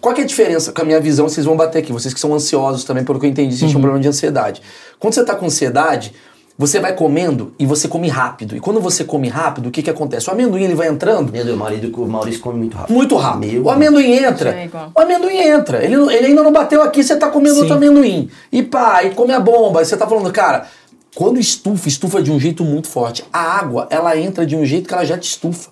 qual 0.00 0.14
que 0.14 0.20
é 0.20 0.24
a 0.24 0.26
diferença? 0.28 0.70
Com 0.70 0.82
a 0.82 0.84
minha 0.84 1.00
visão, 1.00 1.28
vocês 1.28 1.44
vão 1.44 1.56
bater 1.56 1.80
aqui. 1.80 1.92
Vocês 1.92 2.14
que 2.14 2.20
são 2.20 2.32
ansiosos 2.32 2.84
também, 2.84 3.04
pelo 3.04 3.18
que 3.18 3.26
eu 3.26 3.30
entendi, 3.30 3.56
vocês 3.56 3.68
tinham 3.68 3.80
um 3.80 3.82
problema 3.82 4.00
de 4.00 4.06
ansiedade. 4.06 4.62
Quando 5.00 5.14
você 5.14 5.24
tá 5.24 5.34
com 5.34 5.46
ansiedade, 5.46 6.14
Você 6.60 6.78
vai 6.78 6.92
comendo 6.94 7.54
e 7.58 7.64
você 7.64 7.88
come 7.88 8.06
rápido. 8.08 8.54
E 8.54 8.60
quando 8.60 8.82
você 8.82 9.02
come 9.02 9.28
rápido, 9.30 9.68
o 9.68 9.70
que 9.70 9.82
que 9.82 9.88
acontece? 9.88 10.28
O 10.28 10.32
amendoim 10.34 10.62
ele 10.62 10.74
vai 10.74 10.88
entrando 10.88 11.32
Meu 11.32 11.42
Deus, 11.42 11.56
o 11.56 11.58
marido, 11.58 12.02
o 12.02 12.06
Maurício 12.06 12.38
come 12.42 12.58
muito 12.58 12.76
rápido. 12.76 12.94
muito 12.94 13.16
rápido. 13.16 13.50
Meu 13.50 13.64
o 13.64 13.70
amendoim 13.70 14.12
entra. 14.12 14.50
É. 14.50 14.68
O 14.94 15.00
amendoim 15.00 15.38
entra. 15.38 15.82
Ele, 15.82 15.96
não- 15.96 16.10
ele 16.10 16.26
ainda 16.26 16.42
não 16.42 16.52
bateu 16.52 16.82
aqui, 16.82 17.02
você 17.02 17.16
tá 17.16 17.30
comendo 17.30 17.60
outro 17.60 17.74
amendoim. 17.76 18.28
E 18.52 18.62
pá, 18.62 19.02
e 19.02 19.10
come 19.14 19.32
a 19.32 19.40
bomba. 19.40 19.80
E 19.80 19.86
você 19.86 19.96
tá 19.96 20.06
falando, 20.06 20.30
cara, 20.30 20.66
quando 21.14 21.40
estufa, 21.40 21.88
estufa 21.88 22.20
de 22.22 22.30
um 22.30 22.38
jeito 22.38 22.62
muito 22.62 22.88
forte. 22.88 23.24
A 23.32 23.40
água, 23.40 23.86
ela 23.88 24.14
entra 24.18 24.44
de 24.44 24.54
um 24.54 24.62
jeito 24.66 24.86
que 24.86 24.92
ela 24.92 25.06
já 25.06 25.16
te 25.16 25.30
estufa. 25.30 25.70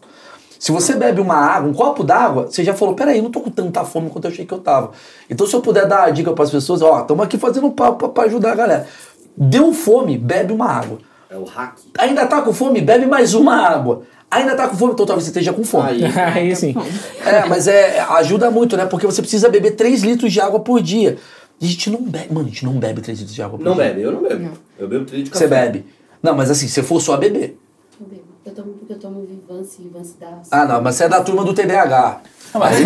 Se 0.59 0.73
você 0.73 0.95
bebe 0.95 1.21
uma 1.21 1.37
água, 1.37 1.69
um 1.71 1.75
copo 1.75 2.03
d'água, 2.03 2.47
você 2.51 2.65
já 2.65 2.73
falou, 2.73 2.95
peraí, 2.95 3.21
não 3.21 3.31
tô 3.31 3.41
com 3.43 3.51
tanta 3.51 3.85
fome 3.85 4.09
quanto 4.09 4.25
eu 4.25 4.31
achei 4.31 4.47
que 4.47 4.53
eu 4.55 4.59
tava. 4.59 4.93
Então 5.29 5.47
se 5.47 5.55
eu 5.55 5.61
puder 5.61 5.87
dar 5.87 6.05
a 6.05 6.11
dica 6.11 6.33
pras 6.33 6.51
pessoas, 6.51 6.81
ó, 6.81 7.03
estamos 7.03 7.23
aqui 7.25 7.37
fazendo 7.37 7.67
um 7.67 7.71
papo 7.71 8.09
pra 8.09 8.25
ajudar 8.25 8.53
a 8.53 8.55
galera. 8.55 8.87
Deu 9.41 9.73
fome, 9.73 10.19
bebe 10.19 10.53
uma 10.53 10.67
água. 10.67 10.99
É 11.31 11.37
o 11.37 11.45
hack. 11.45 11.79
Ainda 11.99 12.27
tá 12.27 12.43
com 12.43 12.53
fome, 12.53 12.81
bebe 12.81 13.07
mais 13.07 13.35
uma 13.35 13.55
água. 13.55 14.03
Ainda 14.31 14.57
tá 14.57 14.67
com 14.67 14.77
fome, 14.77 14.93
então 14.93 15.07
talvez 15.07 15.25
você 15.25 15.31
esteja 15.31 15.53
com 15.53 15.63
fome. 15.63 16.05
Aí. 16.05 16.05
Aí 16.35 16.57
sim. 16.57 16.75
É, 17.25 17.47
mas 17.47 17.69
é, 17.69 18.01
ajuda 18.01 18.51
muito, 18.51 18.77
né? 18.77 18.85
Porque 18.87 19.07
você 19.07 19.23
precisa 19.23 19.49
beber 19.49 19.77
3 19.77 20.03
litros 20.03 20.33
de 20.33 20.41
água 20.41 20.61
por 20.61 20.83
dia. 20.83 21.17
E 21.61 21.67
a 21.67 21.69
gente 21.69 21.91
não 21.91 22.03
bebe, 22.03 22.33
mano, 22.33 22.47
a 22.47 22.51
gente 22.51 22.65
não 22.65 22.73
bebe 22.75 23.01
3 23.01 23.19
litros 23.19 23.35
de 23.35 23.43
água 23.43 23.59
por 23.59 23.65
Não 23.65 23.75
dia. 23.75 23.85
bebe, 23.85 24.03
eu 24.03 24.13
não 24.13 24.23
bebo. 24.23 24.51
Eu 24.79 24.89
bebo 24.89 25.05
trilho 25.05 25.25
de 25.25 25.31
café. 25.31 25.45
Você 25.45 25.49
bebe. 25.49 25.87
Não, 26.23 26.35
mas 26.35 26.51
assim, 26.51 26.67
se 26.67 26.83
for 26.83 27.01
só 27.01 27.17
beber. 27.17 27.59
Eu 28.01 28.07
bebo. 28.07 28.23
Eu 28.45 28.55
tomo 28.55 28.73
porque 28.73 28.93
eu 28.93 28.99
tomo 28.99 29.27
Vivance 29.27 29.77
e 29.81 29.85
Vivance 29.85 30.15
dá. 30.19 30.39
Ah, 30.51 30.65
não, 30.65 30.81
mas 30.83 30.95
você 30.95 31.05
é 31.05 31.09
da 31.09 31.23
turma 31.23 31.45
do 31.45 31.53
TDAH. 31.53 32.21
Vai. 32.53 32.83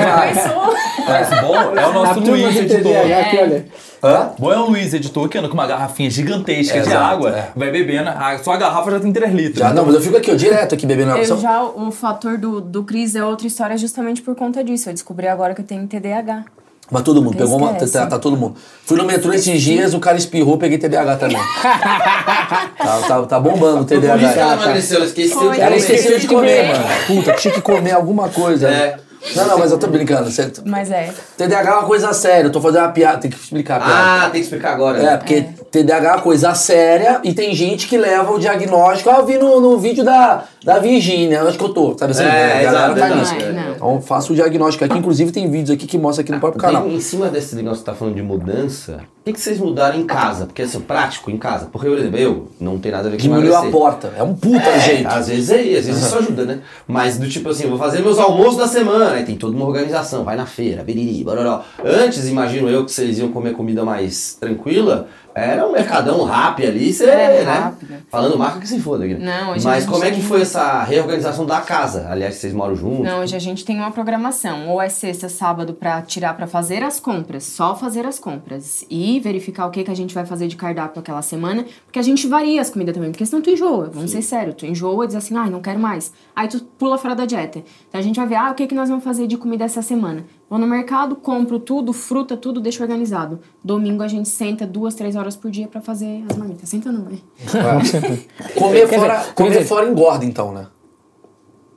Mas 1.07 1.40
bom 1.40 1.57
é 1.77 1.87
o 1.87 1.92
nosso 1.92 2.20
Luiz, 2.20 2.57
editor. 2.57 2.92
aqui, 3.20 3.38
olha. 3.38 3.64
Hã? 4.03 4.31
Bom 4.38 4.53
é 4.53 4.59
o 4.59 4.66
Luiz, 4.66 4.92
editor, 4.92 5.29
que 5.29 5.38
anda 5.38 5.48
com 5.48 5.55
uma 5.55 5.66
garrafinha 5.66 6.11
gigantesca 6.11 6.81
de 6.81 6.88
Exato, 6.88 7.05
água, 7.05 7.31
é. 7.31 7.48
vai 7.55 7.70
bebendo, 7.70 8.09
a 8.11 8.38
sua 8.42 8.57
garrafa 8.57 8.90
já 8.90 9.01
tem 9.01 9.12
3 9.12 9.33
litros. 9.33 9.59
Já, 9.59 9.72
não, 9.72 9.85
mas 9.87 9.94
eu 9.94 10.01
fico 10.01 10.16
aqui, 10.16 10.31
eu 10.31 10.37
direto 10.37 10.75
aqui 10.75 10.85
bebendo 10.87 11.12
água. 11.12 11.22
Eu 11.22 11.27
Só- 11.29 11.37
já, 11.37 11.62
o 11.62 11.90
fator 11.92 12.37
do, 12.37 12.61
do 12.61 12.83
Cris 12.83 13.14
é 13.14 13.25
outra 13.25 13.46
história 13.46 13.77
justamente 13.77 14.20
por 14.20 14.35
conta 14.35 14.64
disso. 14.64 14.88
Eu 14.88 14.92
descobri 14.94 15.29
agora 15.29 15.55
que 15.55 15.61
eu 15.61 15.64
tenho 15.64 15.87
TDAH. 15.87 16.44
Mas 16.90 17.03
todo 17.05 17.22
mundo, 17.22 17.37
pegou 17.38 17.57
uma. 17.57 17.72
Tá, 17.75 18.07
tá 18.07 18.18
todo 18.18 18.37
mundo. 18.37 18.57
Fui 18.85 18.98
no 18.98 19.05
metrô 19.05 19.33
esses 19.33 19.62
dias, 19.62 19.94
o 19.94 20.01
cara 20.01 20.18
espirrou, 20.18 20.59
peguei 20.59 20.77
TDAH 20.77 21.16
também. 21.16 21.38
tá, 21.62 23.01
tá, 23.09 23.22
tá 23.22 23.40
bombando 23.40 23.83
o 23.83 23.87
por 23.87 23.96
isso 23.96 24.07
ela 24.07 24.18
TDAH. 24.18 24.53
emagreceu, 24.55 24.96
ela 24.98 25.07
esqueceu 25.07 25.38
de 25.38 25.61
Ela 25.61 25.64
comer. 25.70 25.77
esqueceu 25.77 26.18
de 26.18 26.27
comer, 26.27 26.68
mano. 26.72 26.85
Puta, 27.07 27.33
tinha 27.35 27.55
que 27.55 27.61
comer 27.62 27.92
alguma 27.92 28.29
coisa. 28.29 28.68
É. 28.68 28.96
Não, 29.37 29.46
não, 29.46 29.58
mas 29.58 29.70
eu 29.70 29.78
tô 29.78 29.87
brincando. 29.87 30.30
Você... 30.30 30.52
Mas 30.64 30.90
é. 30.90 31.12
TDAH 31.37 31.70
é 31.70 31.74
uma 31.74 31.87
coisa 31.87 32.12
séria, 32.12 32.48
eu 32.48 32.52
tô 32.52 32.61
fazendo 32.61 32.82
uma 32.82 32.92
piada, 32.92 33.18
tem 33.18 33.30
que 33.30 33.37
explicar 33.37 33.76
a 33.76 33.85
piada. 33.85 33.94
Ah, 33.94 34.30
tem 34.30 34.40
que 34.40 34.46
explicar 34.46 34.72
agora. 34.72 35.02
É, 35.02 35.16
porque 35.16 35.35
é 35.35 35.54
uma 35.80 36.20
coisa 36.20 36.54
séria 36.54 37.20
e 37.24 37.32
tem 37.32 37.54
gente 37.54 37.88
que 37.88 37.96
leva 37.96 38.32
o 38.32 38.38
diagnóstico. 38.38 39.08
Ah, 39.11 39.18
eu 39.18 39.26
vi 39.26 39.38
no, 39.38 39.61
no 39.61 39.78
vídeo 39.78 40.04
da, 40.04 40.44
da 40.64 40.78
Virgínia, 40.78 41.44
onde 41.44 41.56
que 41.56 41.64
eu 41.64 41.70
tô, 41.70 41.96
sabe 41.98 42.12
assim? 42.12 42.24
É, 42.24 42.66
a 42.66 42.72
galera 42.72 42.94
tá 42.94 43.14
nisso. 43.14 43.35
Então 43.74 44.00
faço 44.00 44.32
o 44.32 44.37
diagnóstico 44.37 44.85
aqui, 44.85 44.98
inclusive 44.98 45.32
tem 45.32 45.50
vídeos 45.50 45.70
aqui 45.70 45.87
que 45.87 45.98
mostra 45.98 46.22
aqui 46.22 46.32
no 46.32 46.40
próprio 46.40 46.61
canal. 46.61 46.82
Tem, 46.82 46.94
em 46.94 47.00
cima 47.00 47.28
desse 47.28 47.56
negócio 47.56 47.78
que 47.78 47.85
você 47.85 47.90
tá 47.90 47.94
falando 47.94 48.14
de 48.14 48.22
mudança, 48.22 49.00
o 49.22 49.24
que, 49.24 49.32
que 49.32 49.40
vocês 49.40 49.58
mudaram 49.58 49.98
em 49.98 50.04
casa? 50.04 50.46
Porque 50.46 50.62
assim, 50.62 50.80
prático 50.80 51.30
em 51.30 51.38
casa. 51.38 51.68
Porque, 51.70 51.88
por 51.88 51.96
exemplo, 51.96 52.18
eu 52.18 52.48
não 52.61 52.78
tem 52.78 52.90
nada 52.90 53.06
a 53.06 53.11
ver 53.11 53.16
com 53.16 53.22
Diminuiu 53.22 53.56
a 53.56 53.70
porta, 53.70 54.12
é 54.16 54.22
um 54.22 54.35
puta 54.35 54.68
É, 54.68 54.80
jeito. 54.80 55.08
Às 55.08 55.28
vezes 55.28 55.50
é, 55.50 55.61
às 55.78 55.87
vezes 55.87 56.02
isso 56.06 56.18
ajuda, 56.18 56.44
né? 56.44 56.58
Mas 56.87 57.18
do 57.18 57.28
tipo 57.28 57.48
assim, 57.48 57.64
eu 57.64 57.70
vou 57.70 57.78
fazer 57.78 58.00
meus 58.00 58.18
almoços 58.18 58.56
da 58.56 58.66
semana, 58.66 59.12
aí 59.12 59.24
tem 59.24 59.37
toda 59.37 59.56
uma 59.56 59.64
organização, 59.64 60.24
vai 60.24 60.37
na 60.37 60.44
feira, 60.44 60.82
biriri, 60.82 61.22
bororó. 61.24 61.62
Antes, 61.85 62.28
imagino 62.28 62.68
eu 62.68 62.85
que 62.85 62.90
vocês 62.90 63.18
iam 63.18 63.28
comer 63.28 63.52
comida 63.52 63.85
mais 63.85 64.37
tranquila, 64.40 65.06
era 65.35 65.66
um 65.66 65.73
mercadão 65.73 66.23
rápido 66.25 66.68
ali, 66.68 66.92
você, 66.92 67.05
É, 67.05 67.45
né? 67.45 67.53
rápido. 67.53 67.95
Falando 68.11 68.38
marca 68.38 68.61
que 68.61 68.68
se 68.68 68.81
foda 68.81 69.05
aqui. 69.05 69.14
Não, 69.14 69.53
hoje 69.53 69.64
Mas 69.64 69.87
como 69.87 70.05
é 70.05 70.11
que 70.11 70.16
tem- 70.16 70.25
foi 70.25 70.42
essa 70.42 70.83
reorganização 70.83 71.47
da 71.47 71.61
casa? 71.61 72.07
Aliás, 72.09 72.35
vocês 72.37 72.53
moram 72.53 72.75
juntos? 72.77 73.05
Não, 73.05 73.21
hoje 73.21 73.35
a 73.35 73.38
gente 73.38 73.64
tem 73.64 73.79
uma 73.79 73.90
programação. 73.90 74.68
Ou 74.68 74.81
é 74.81 74.88
sexta, 74.88 75.29
sábado 75.29 75.75
pra 75.75 76.03
tirar 76.03 76.35
pra 76.37 76.47
fazer 76.47 76.83
as 76.83 77.01
compras, 77.01 77.45
só 77.45 77.75
fazer 77.75 78.07
as 78.07 78.18
compras. 78.18 78.85
E 78.90 79.18
verificar 79.21 79.66
o 79.66 79.71
que, 79.71 79.83
que 79.85 79.90
a 79.90 79.97
gente 79.97 80.14
vai 80.14 80.25
fazer 80.27 80.49
de 80.49 80.57
cardápio 80.57 81.01
aquela 81.01 81.23
semana. 81.23 81.64
Porque 81.85 81.99
a 81.99 82.03
gente 82.03 82.27
varia 82.27 82.61
as 82.61 82.71
comidas 82.71 82.95
também, 82.95 83.11
porque 83.11 83.25
senão 83.27 83.42
tu 83.42 83.51
enjoa. 83.51 83.90
Vamos 83.92 84.11
ser 84.11 84.23
sérios, 84.23 84.57
tu 84.57 84.66
enjoa 84.66 85.05
e 85.05 85.07
diz 85.09 85.16
assim, 85.16 85.37
ai, 85.37 85.49
não 85.51 85.61
quero 85.61 85.79
mais. 85.79 86.12
Aí 86.37 86.49
tu 86.49 86.61
pula 86.79 86.99
fora 86.99 87.14
da 87.14 87.25
dieta. 87.27 87.59
Então 87.88 88.01
a 88.01 88.05
gente 88.05 88.16
vai 88.16 88.27
ver, 88.27 88.37
ah, 88.37 88.51
o 88.51 88.55
que, 88.55 88.66
que 88.66 88.75
nós 88.75 88.88
vamos 88.88 89.05
fazer 89.05 89.27
de 89.27 89.37
comida 89.37 89.64
essa 89.64 89.83
semana? 89.83 90.25
Vou 90.53 90.59
no 90.59 90.67
mercado, 90.67 91.17
compro 91.17 91.59
tudo, 91.59 91.95
fruta, 91.95 92.37
tudo, 92.37 92.61
deixo 92.61 92.83
organizado. 92.83 93.41
Domingo 93.65 94.03
a 94.03 94.07
gente 94.07 94.29
senta 94.29 94.67
duas, 94.67 94.95
três 94.95 95.17
horas 95.17 95.35
por 95.35 95.51
dia 95.51 95.67
pra 95.67 95.81
fazer 95.81 96.23
as 96.31 96.37
marmitas. 96.37 96.69
Senta 96.69 96.93
não, 96.93 97.07
né? 97.07 97.17
Comer, 98.55 98.87
fora, 98.87 99.17
dizer, 99.21 99.33
comer 99.33 99.49
dizer- 99.49 99.65
fora 99.65 99.88
engorda, 99.88 100.27
então, 100.27 100.53
né? 100.53 100.67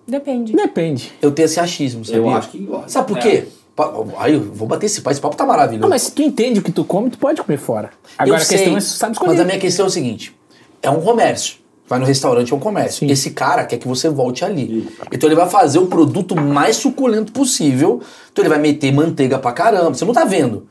Depende. 0.06 0.52
Depende. 0.52 1.14
Eu 1.22 1.32
tenho 1.32 1.46
esse 1.46 1.58
achismo, 1.58 2.04
sabia? 2.04 2.20
Eu 2.20 2.30
acho 2.32 2.50
que 2.50 2.58
engorda. 2.58 2.90
Sabe 2.90 3.08
por 3.08 3.18
quê? 3.20 3.48
Pa- 3.74 3.94
Aí 4.18 4.34
eu 4.34 4.42
vou 4.42 4.68
bater 4.68 4.88
esse 4.88 5.00
papo, 5.00 5.12
esse 5.14 5.22
papo 5.22 5.38
tá 5.38 5.46
maravilhoso. 5.46 5.82
Não, 5.84 5.88
mas 5.90 6.02
se 6.02 6.12
tu 6.12 6.22
entende 6.22 6.60
o 6.60 6.62
que 6.62 6.74
tu 6.74 6.84
come, 6.84 7.10
tu 7.10 7.18
pode 7.18 7.42
comer 7.42 7.58
fora. 7.58 7.92
Agora 8.18 8.30
eu 8.40 8.44
a 8.44 8.46
questão 8.46 8.58
sei, 8.58 8.76
é 8.76 8.80
se 8.82 8.90
tu 8.92 8.98
sabe 8.98 9.14
escolher. 9.14 9.32
Mas 9.32 9.40
a 9.40 9.46
minha 9.46 9.58
questão 9.58 9.86
é 9.86 9.88
o 9.88 9.92
seguinte: 9.92 10.36
é 10.82 10.90
um 10.90 11.00
comércio. 11.00 11.60
Vai 11.88 12.00
no 12.00 12.06
restaurante, 12.06 12.52
é 12.52 12.56
um 12.56 12.60
comércio. 12.60 13.00
Sim. 13.06 13.12
Esse 13.12 13.30
cara 13.32 13.64
quer 13.64 13.78
que 13.78 13.88
você 13.88 14.10
volte 14.10 14.44
ali. 14.44 14.90
Então 15.12 15.28
ele 15.30 15.36
vai 15.36 15.48
fazer 15.48 15.78
o 15.80 15.86
produto 15.86 16.36
mais 16.36 16.78
suculento 16.78 17.32
possível. 17.32 18.02
Então 18.32 18.42
ele 18.44 18.50
vai 18.50 18.58
meter 18.60 18.92
manteiga 18.92 19.38
pra 19.38 19.52
caramba. 19.52 19.94
Você 19.94 20.04
não 20.06 20.14
tá 20.14 20.26
vendo. 20.26 20.66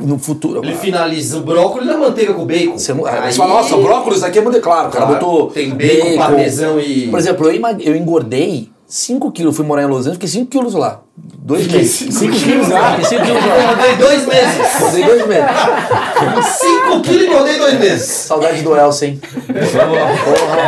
No 0.00 0.16
futuro. 0.16 0.64
Ele 0.64 0.76
finaliza 0.76 1.38
o 1.38 1.40
brócolis 1.40 1.88
na 1.88 1.96
manteiga 1.96 2.32
com 2.34 2.44
bacon. 2.46 2.78
Você 2.78 2.94
não, 2.94 3.04
aí 3.04 3.32
você 3.32 3.38
fala, 3.38 3.54
nossa, 3.54 3.76
brócolis 3.78 4.22
aqui 4.22 4.38
é 4.38 4.42
muito 4.42 4.60
claro. 4.60 4.88
O 4.88 4.92
cara 4.92 5.06
Claro, 5.06 5.24
botou. 5.26 5.50
tem 5.50 5.70
bacon, 5.74 6.16
parmesão 6.16 6.78
e- 6.78 7.08
Por 7.08 7.18
exemplo, 7.18 7.50
eu, 7.50 7.60
eu 7.80 7.96
engordei 7.96 8.70
5 8.90 9.30
quilos. 9.32 9.54
Fui 9.54 9.66
morar 9.66 9.82
em 9.82 9.86
Los 9.86 10.00
Angeles, 10.00 10.14
fiquei 10.14 10.28
5 10.28 10.50
quilos 10.50 10.72
lá. 10.72 11.02
Dois 11.16 11.66
meses. 11.70 12.14
5 12.14 12.32
quilos 12.36 12.68
lá? 12.68 12.92
Fiquei 12.96 13.18
5 13.18 13.22
quilos 13.26 13.44
Eu 13.44 13.48
lá. 13.50 13.62
engordei 13.62 13.96
dois 13.96 14.26
meses. 14.26 14.76
Engordei 14.76 15.04
dois 15.04 15.26
meses. 15.28 15.50
5 16.46 17.00
quilos 17.02 17.22
e 17.22 17.26
engordei 17.26 17.58
dois 17.58 17.78
meses. 17.80 18.06
Saudade 18.08 18.62
do 18.62 18.74
Elcio, 18.74 19.08
hein? 19.08 19.20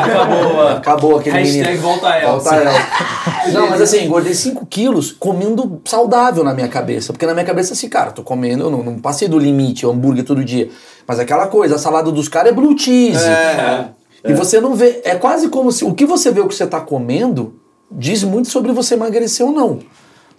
Acabou. 0.05 0.69
Acabou 0.69 1.19
aquele 1.19 1.39
Hashtag 1.39 1.63
menino. 1.63 1.83
volta 1.83 2.09
Elcio. 2.19 2.29
Volta 2.29 2.57
Elcio. 2.57 3.53
Não, 3.55 3.71
mas 3.71 3.81
assim, 3.81 4.05
engordei 4.05 4.35
5 4.35 4.67
quilos 4.67 5.13
comendo 5.13 5.81
saudável 5.87 6.45
na 6.45 6.53
minha 6.53 6.69
cabeça. 6.69 7.15
Porque 7.15 7.25
na 7.25 7.33
minha 7.33 7.47
cabeça, 7.47 7.73
assim, 7.73 7.89
cara, 7.89 8.11
tô 8.11 8.23
comendo, 8.23 8.65
eu 8.65 8.71
não, 8.71 8.83
não 8.83 8.99
passei 8.99 9.29
do 9.29 9.39
limite, 9.39 9.87
hambúrguer 9.87 10.25
todo 10.25 10.45
dia. 10.45 10.69
Mas 11.07 11.19
aquela 11.19 11.47
coisa, 11.47 11.77
a 11.77 11.79
salada 11.79 12.13
dos 12.13 12.29
caras 12.29 12.53
é 12.53 12.55
blue 12.55 12.79
cheese. 12.79 13.25
É. 13.25 13.87
E 14.25 14.35
você 14.35 14.61
não 14.61 14.75
vê. 14.75 15.01
É 15.05 15.15
quase 15.15 15.49
como 15.49 15.73
se. 15.73 15.85
O 15.87 15.95
que 15.95 16.05
você 16.05 16.31
vê 16.31 16.41
o 16.41 16.47
que 16.49 16.55
você 16.55 16.67
tá 16.67 16.81
comendo 16.81 17.60
diz 17.91 18.23
muito 18.25 18.49
sobre 18.49 18.73
você 18.73 18.95
emagrecer 18.95 19.45
ou 19.45 19.53
não. 19.53 19.79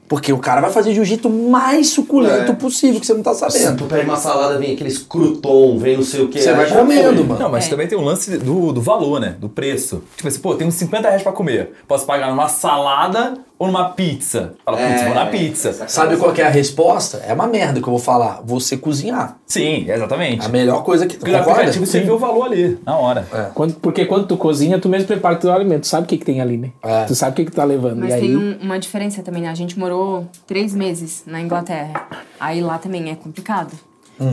Porque 0.08 0.34
o 0.34 0.40
cara 0.40 0.60
vai 0.60 0.70
fazer 0.72 0.94
de 0.94 1.00
um 1.00 1.06
jeito 1.06 1.30
mais 1.30 1.88
suculento 1.92 2.52
É. 2.52 2.56
possível 2.56 3.00
que 3.00 3.06
você 3.08 3.14
não 3.14 3.24
tá 3.24 3.34
Se 3.34 3.40
sabendo. 3.40 3.78
tu 3.78 3.86
pega 3.86 4.04
uma 4.04 4.18
salada, 4.18 4.58
vem 4.58 4.74
aqueles 4.74 4.98
crouton, 4.98 5.78
vem 5.80 5.96
não 5.96 6.04
sei 6.04 6.22
o 6.22 6.28
que. 6.28 6.42
Você 6.42 6.52
vai 6.52 6.70
comendo, 6.70 7.24
mano. 7.24 7.40
Não, 7.40 7.50
mas 7.50 7.70
também 7.70 7.88
tem 7.88 7.98
o 7.98 8.02
lance 8.02 8.38
do, 8.38 8.74
do 8.74 8.82
valor, 8.82 9.22
né? 9.22 9.38
Do 9.40 9.48
preço. 9.48 10.04
Tipo 10.18 10.28
assim, 10.28 10.40
pô, 10.40 10.54
tem 10.56 10.68
uns 10.68 10.74
50 10.74 11.08
reais 11.08 11.24
pra 11.24 11.32
comer. 11.32 11.72
Posso 11.88 12.06
pagar 12.06 12.30
numa 12.30 12.50
salada 12.50 13.36
ou 13.62 13.68
numa 13.68 13.90
pizza? 13.90 14.56
Fala, 14.66 14.78
putz, 14.78 15.02
É, 15.02 15.06
vou 15.06 15.14
na 15.14 15.26
pizza. 15.28 15.72
Sabe 15.88 16.18
qual 16.18 16.34
que 16.34 16.42
é 16.42 16.48
a 16.48 16.50
resposta? 16.50 17.18
É 17.28 17.32
uma 17.32 17.46
merda 17.46 17.80
que 17.80 17.88
eu 17.88 17.92
vou 17.92 18.00
falar. 18.00 18.42
Você 18.44 18.76
cozinhar. 18.76 19.38
Sim, 19.46 19.86
exatamente. 19.88 20.44
A 20.44 20.50
melhor 20.50 20.84
coisa 20.84 21.06
que. 21.06 21.16
Porque 21.18 21.32
no 21.32 21.38
Concorda? 21.38 21.60
aplicativo 21.60 21.86
você 21.86 22.00
vê 22.00 22.10
o 22.12 22.18
valor 22.18 22.46
ali, 22.46 22.80
na 22.84 22.98
hora. 22.98 23.28
Quando- 23.54 23.76
porque 23.76 24.06
quando 24.06 24.26
tu 24.26 24.36
cozinha, 24.36 24.80
tu 24.80 24.90
mesmo 24.90 25.06
prepara 25.08 25.36
o 25.36 25.38
teu 25.38 25.54
alimento. 25.54 25.82
Tu 25.82 25.88
sabe 25.88 26.06
o 26.06 26.08
que, 26.08 26.18
que 26.18 26.26
tem 26.26 26.42
ali, 26.42 26.58
né? 26.58 26.72
É. 26.84 27.06
Tu 27.06 27.14
sabe 27.14 27.34
o 27.34 27.36
que, 27.36 27.46
que 27.46 27.52
tu 27.52 27.56
tá 27.56 27.64
levando. 27.64 28.00
Mas 28.00 28.10
e 28.10 28.14
aí, 28.14 28.22
tem 28.22 28.36
um- 28.36 28.58
uma 28.62 28.80
diferença 28.80 29.22
também, 29.22 29.44
né? 29.44 29.50
A 29.50 29.54
gente 29.56 29.78
morou 29.78 30.26
três 30.48 30.74
meses 30.74 31.24
na 31.28 31.40
Inglaterra. 31.40 32.08
Aí 32.40 32.62
lá 32.62 32.80
também 32.80 33.12
é 33.12 33.16
complicado. 33.16 33.72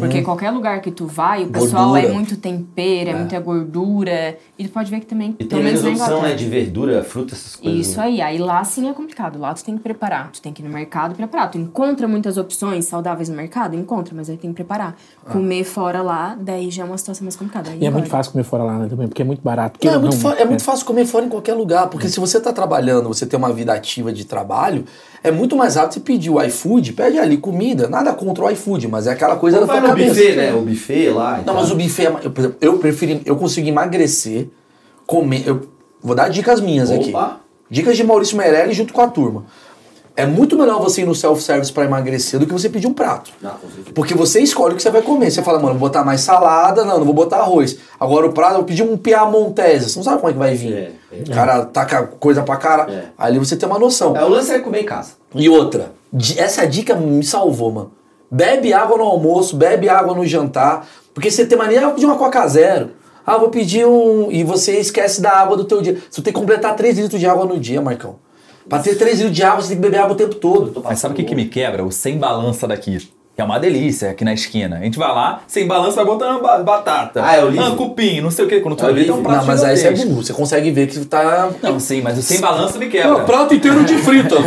Porque 0.01 0.21
qualquer 0.21 0.51
lugar 0.51 0.83
que 0.83 0.91
tu 0.91 1.07
vai, 1.07 1.45
o 1.45 1.49
pessoal 1.49 1.85
Uhum. 1.87 1.91
Gordura. 1.93 2.13
é 2.13 2.15
muito 2.15 2.37
tempero, 2.37 3.09
é, 3.09 3.15
muita 3.15 3.41
gordura. 3.41 4.37
E 4.59 4.67
tu 4.67 4.73
pode 4.73 4.91
ver 4.91 4.99
que 4.99 5.07
também, 5.07 5.31
E 5.39 5.45
tem 5.45 5.47
pelo 5.47 5.63
menos 5.63 5.83
menos 5.85 5.99
na 6.01 6.05
opção, 6.07 6.23
né? 6.23 6.35
De 6.35 6.45
verdura, 6.47 7.05
fruta, 7.05 7.33
essas 7.35 7.55
coisas. 7.55 7.87
Isso 7.87 7.99
né? 7.99 8.07
aí, 8.07 8.21
aí 8.21 8.39
lá 8.39 8.65
sim 8.65 8.89
é 8.91 8.93
complicado. 8.93 9.39
Lá 9.39 9.55
tu 9.55 9.63
tem 9.65 9.77
que 9.77 9.83
preparar. 9.83 10.33
Tu 10.33 10.43
tem 10.43 10.53
que 10.53 10.61
ir 10.61 10.65
no 10.67 10.73
mercado 10.75 11.13
e 11.13 11.15
preparar. 11.15 11.49
Tu 11.51 11.59
encontra 11.59 12.09
muitas 12.09 12.37
opções 12.37 12.85
saudáveis 12.87 13.29
no 13.29 13.37
mercado? 13.37 13.77
Encontra, 13.77 14.15
mas 14.17 14.29
aí 14.29 14.37
tem 14.37 14.51
que 14.51 14.57
preparar. 14.57 14.97
Comer 15.31 15.63
fora 15.63 16.03
lá, 16.03 16.37
daí 16.41 16.71
já 16.73 16.83
é 16.83 16.87
uma 16.87 16.99
situação 16.99 17.25
mais 17.25 17.37
complicada. 17.37 17.71
Aí 17.71 17.79
e 17.81 17.87
é 17.87 17.91
muito 17.91 18.09
fácil 18.09 18.33
comer 18.33 18.43
fora 18.45 18.65
lá, 18.65 18.79
né, 18.79 18.89
também, 18.89 19.07
porque 19.07 19.23
é 19.23 19.25
muito 19.25 19.43
barato. 19.43 19.79
Não, 19.85 19.93
é, 19.93 19.99
muito 19.99 20.15
não- 20.15 20.21
fa- 20.21 20.37
é 20.37 20.45
muito 20.45 20.65
fácil 20.65 20.85
comer 20.85 21.07
fora 21.07 21.25
em 21.25 21.29
qualquer 21.29 21.55
lugar, 21.55 21.87
porque 21.89 22.09
se 22.09 22.19
você 22.19 22.41
tá 22.41 22.53
trabalhando, 22.53 23.07
você 23.09 23.27
tem 23.27 23.39
uma 23.39 23.53
vida 23.53 23.73
ativa 23.73 24.13
de 24.13 24.25
trabalho, 24.25 24.85
é 25.23 25.31
muito 25.31 25.55
mais 25.57 25.77
rápido 25.77 25.95
você 25.95 26.01
pedir 26.01 26.31
o 26.31 26.43
iFood, 26.43 26.95
pede 26.95 27.17
ali 27.19 27.37
comida, 27.37 27.89
nada 27.89 28.13
contra 28.13 28.45
o 28.45 28.51
iFood, 28.51 28.89
mas 28.89 29.07
é 29.07 29.13
aquela 29.13 29.37
coisa 29.37 29.59
Ou 29.61 29.67
da 29.67 29.73
vai 29.73 29.81
tua 29.81 29.89
no 29.91 29.95
cabeça. 29.97 30.15
buffet, 30.21 30.37
né? 30.37 30.53
O 30.55 30.63
buffet 30.63 31.11
lá. 31.11 31.37
Não, 31.39 31.45
tal. 31.45 31.55
mas 31.55 31.71
o 31.71 31.77
buffet, 31.77 32.07
é 32.07 32.11
eu, 32.25 32.31
por 32.31 32.41
exemplo, 32.41 32.57
eu 32.61 32.79
prefiro, 32.79 33.21
eu 33.25 33.37
consigo 33.37 33.69
emagrecer, 33.69 34.48
eu 35.47 35.63
vou 36.03 36.15
dar 36.15 36.29
dicas 36.29 36.61
minhas 36.61 36.91
aqui. 36.91 37.11
Opa. 37.11 37.41
Dicas 37.71 37.97
de 37.97 38.05
Maurício 38.05 38.37
Meirelles 38.37 38.77
junto 38.77 38.93
com 38.93 39.01
a 39.01 39.09
turma. 39.09 39.45
É 40.19 40.27
muito 40.27 40.59
melhor 40.59 40.81
você 40.81 41.03
ir 41.03 41.05
no 41.05 41.15
self-service 41.15 41.73
pra 41.73 41.85
emagrecer 41.85 42.41
do 42.41 42.47
que 42.47 42.53
você 42.53 42.69
pedir 42.69 42.89
um 42.89 42.93
prato. 42.93 43.31
Não, 43.41 43.53
certeza. 43.61 43.93
Porque 43.95 44.15
você 44.15 44.41
escolhe 44.41 44.75
o 44.75 44.77
que 44.77 44.83
você 44.83 44.91
vai 44.91 45.01
comer. 45.01 45.31
Você 45.31 45.45
fala, 45.45 45.61
mano, 45.61 45.79
vou 45.79 45.89
botar 45.89 46.03
mais 46.03 46.23
salada, 46.23 46.85
não, 46.85 46.99
não 46.99 47.05
vou 47.05 47.15
botar 47.15 47.37
arroz. 47.37 47.79
Agora 48.01 48.27
o 48.27 48.33
prato, 48.33 48.57
eu 48.57 48.65
pedi 48.65 48.83
um 48.83 48.97
piamontese. 48.97 49.89
Você 49.89 49.97
não 49.97 50.03
sabe 50.03 50.17
como 50.17 50.29
é 50.29 50.33
que 50.33 50.39
vai 50.39 50.55
vir. 50.57 50.73
É, 50.73 50.93
é. 51.13 51.23
O 51.23 51.31
cara 51.33 51.65
taca 51.67 52.03
coisa 52.03 52.43
pra 52.43 52.57
cara. 52.57 52.93
É. 52.93 53.05
Ali 53.17 53.39
você 53.39 53.57
tem 53.57 53.69
uma 53.69 53.79
noção. 53.79 54.17
É, 54.17 54.25
o 54.25 54.29
lance 54.29 54.51
é 54.51 54.59
comer 54.59 54.81
em 54.81 54.87
casa. 54.87 55.13
E 55.33 55.49
outra, 55.49 55.93
essa 56.37 56.67
dica 56.67 56.97
me 56.97 57.23
salvou, 57.23 57.71
mano. 57.71 57.93
Bebe 58.29 58.73
água 58.73 58.99
no 58.99 59.05
almoço, 59.05 59.55
bebe 59.55 59.89
água 59.89 60.17
no 60.17 60.27
jantar. 60.27 60.85
Porque 61.15 61.31
você 61.31 61.47
tem 61.47 61.57
mania, 61.57 61.87
ah, 61.87 61.91
pedir 61.91 62.07
uma 62.07 62.17
Coca 62.17 62.45
Zero. 62.49 62.91
Ah, 63.29 63.39
vou 63.39 63.49
pedir 63.51 63.87
um. 63.87 64.31
E 64.31 64.43
você 64.45 64.79
esquece 64.79 65.21
da 65.21 65.31
água 65.33 65.57
do 65.57 65.65
teu 65.65 65.81
dia. 65.83 65.99
Você 66.11 66.23
tem 66.23 66.33
que 66.33 66.39
completar 66.39 66.75
3 66.77 66.99
litros 66.99 67.21
de 67.21 67.27
água 67.27 67.45
no 67.45 67.59
dia, 67.59 67.81
Marcão. 67.81 68.17
Pra 68.69 68.79
ter 68.81 68.95
3 68.97 69.19
litros 69.19 69.37
de 69.37 69.43
água, 69.43 69.63
você 69.63 69.69
tem 69.69 69.77
que 69.77 69.83
beber 69.83 69.99
água 69.99 70.13
o 70.13 70.17
tempo 70.17 70.35
todo. 70.35 70.83
Mas 70.85 70.99
sabe 70.99 71.15
o 71.15 71.17
que, 71.17 71.25
que 71.25 71.35
me 71.35 71.47
quebra? 71.47 71.85
O 71.85 71.91
sem 71.93 72.19
balança 72.19 72.67
daqui. 72.67 72.99
Que 73.35 73.43
é 73.43 73.45
uma 73.45 73.61
delícia 73.61 74.11
aqui 74.11 74.25
na 74.25 74.35
esquina. 74.35 74.79
A 74.79 74.81
gente 74.81 74.99
vai 74.99 75.09
lá, 75.15 75.43
sem 75.47 75.65
balança, 75.65 75.95
vai 75.95 76.05
botando 76.05 76.43
ba- 76.43 76.59
batata. 76.59 77.23
Ah, 77.25 77.37
é 77.37 77.45
o? 77.45 77.49
Ah, 77.63 77.71
cupim, 77.77 78.21
não 78.21 78.33
sei 78.33 78.45
o 78.45 78.49
que. 78.49 78.59
Quando 78.61 78.75
tu 78.75 78.81
É 78.85 78.89
o 78.89 78.93
vai 78.93 78.95
ver, 79.01 79.05
tem 79.07 79.15
um 79.15 79.23
prato 79.23 79.39
Não, 79.39 79.47
mas 79.47 79.63
aí 79.63 79.77
você 79.77 79.87
é 79.87 79.93
burro. 79.93 80.23
Você 80.25 80.33
consegue 80.33 80.73
ver 80.73 80.89
que 80.89 80.99
tá. 81.05 81.49
Não, 81.63 81.79
sim, 81.79 82.03
mas 82.03 82.19
o 82.19 82.23
sem 82.23 82.41
balança 82.41 82.77
me 82.79 82.87
Não, 82.87 82.91
quebra. 82.91 83.25
prato 83.25 83.55
inteiro 83.55 83.85
de 83.85 83.97
frita. 83.99 84.35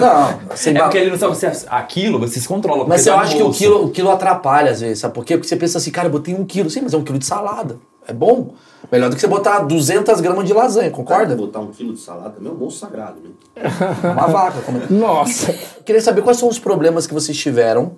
não, 0.00 0.56
sem 0.56 0.74
É 0.74 0.78
ba- 0.78 0.84
porque 0.86 0.98
ele 0.98 1.10
não 1.12 1.18
sabe 1.18 1.36
você, 1.36 1.46
aquilo, 1.68 2.18
você 2.18 2.40
se 2.40 2.48
controla. 2.48 2.84
Mas 2.88 3.06
eu 3.06 3.16
acho 3.16 3.36
que 3.36 3.42
o 3.42 3.50
quilo, 3.52 3.84
o 3.84 3.90
quilo 3.90 4.10
atrapalha 4.10 4.72
às 4.72 4.80
vezes, 4.80 4.98
sabe 4.98 5.14
por 5.14 5.24
quê? 5.24 5.36
Porque 5.36 5.48
você 5.48 5.56
pensa 5.56 5.78
assim, 5.78 5.90
cara, 5.92 6.08
eu 6.08 6.12
botei 6.12 6.34
um 6.34 6.44
quilo. 6.44 6.68
Sim, 6.68 6.80
mas 6.82 6.92
é 6.92 6.96
um 6.96 7.04
quilo 7.04 7.18
de 7.20 7.24
salada. 7.26 7.76
É 8.08 8.12
bom. 8.12 8.54
Melhor 8.90 9.10
do 9.10 9.16
que 9.16 9.20
você 9.20 9.26
botar 9.26 9.58
200 9.60 10.18
gramas 10.22 10.46
de 10.46 10.54
lasanha, 10.54 10.90
concorda? 10.90 11.36
Botar 11.36 11.60
um 11.60 11.70
quilo 11.70 11.92
de 11.92 12.00
salada 12.00 12.30
também 12.30 12.50
é 12.50 12.54
um 12.54 12.56
monstro 12.56 12.88
sagrado, 12.88 13.20
né? 13.20 13.30
Uma 14.02 14.26
vaca. 14.28 14.62
Como... 14.62 14.78
é. 14.78 14.86
Nossa. 14.88 15.52
Queria 15.84 16.00
saber 16.00 16.22
quais 16.22 16.38
são 16.38 16.48
os 16.48 16.58
problemas 16.58 17.06
que 17.06 17.12
vocês 17.12 17.36
tiveram, 17.36 17.92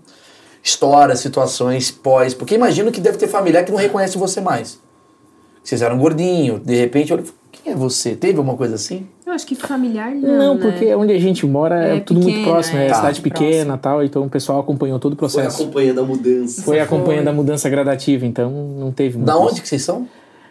histórias, 0.65 1.21
situações, 1.21 1.93
pós. 1.93 2.35
Porque 2.35 2.57
imagino 2.57 2.91
que 2.91 3.01
deve 3.01 3.19
ter 3.19 3.29
familiar 3.29 3.65
que 3.65 3.71
não 3.71 3.79
reconhece 3.79 4.19
você 4.19 4.41
mais. 4.41 4.81
Vocês 5.63 5.81
eram 5.81 5.97
gordinho, 5.97 6.59
de 6.59 6.75
repente, 6.75 7.13
olha, 7.13 7.23
quem 7.53 7.73
é 7.73 7.77
você? 7.77 8.15
Teve 8.17 8.39
alguma 8.39 8.57
coisa 8.57 8.75
assim? 8.75 9.07
Eu 9.27 9.33
acho 9.33 9.47
que 9.47 9.55
familiar 9.55 10.11
não, 10.13 10.39
Não, 10.39 10.55
né? 10.57 10.61
porque 10.61 10.95
onde 10.95 11.13
a 11.13 11.19
gente 11.19 11.47
mora 11.47 11.87
é, 11.89 11.97
É 11.97 12.01
tudo 12.01 12.21
muito 12.21 12.35
pequeno, 12.35 12.51
próximo, 12.53 12.79
é, 12.79 12.87
é. 12.87 12.89
Tá. 12.89 12.95
cidade 12.97 13.21
pequena 13.21 13.75
e 13.75 13.79
tal, 13.79 14.03
então 14.05 14.25
o 14.25 14.29
pessoal 14.31 14.61
acompanhou 14.61 14.99
todo 14.99 15.13
o 15.13 15.17
Foi 15.17 15.29
processo. 15.29 15.63
acompanhando 15.63 16.01
a 16.01 16.05
mudança. 16.05 16.63
Foi 16.63 16.81
acompanhando 16.81 17.29
a 17.29 17.33
mudança 17.33 17.69
gradativa, 17.69 18.27
então 18.27 18.51
não 18.51 18.91
teve 18.93 19.17
muito 19.19 19.27
Da 19.27 19.35
isso. 19.35 19.43
onde 19.43 19.61
que 19.63 19.69
vocês 19.69 19.83
são? 19.83 20.09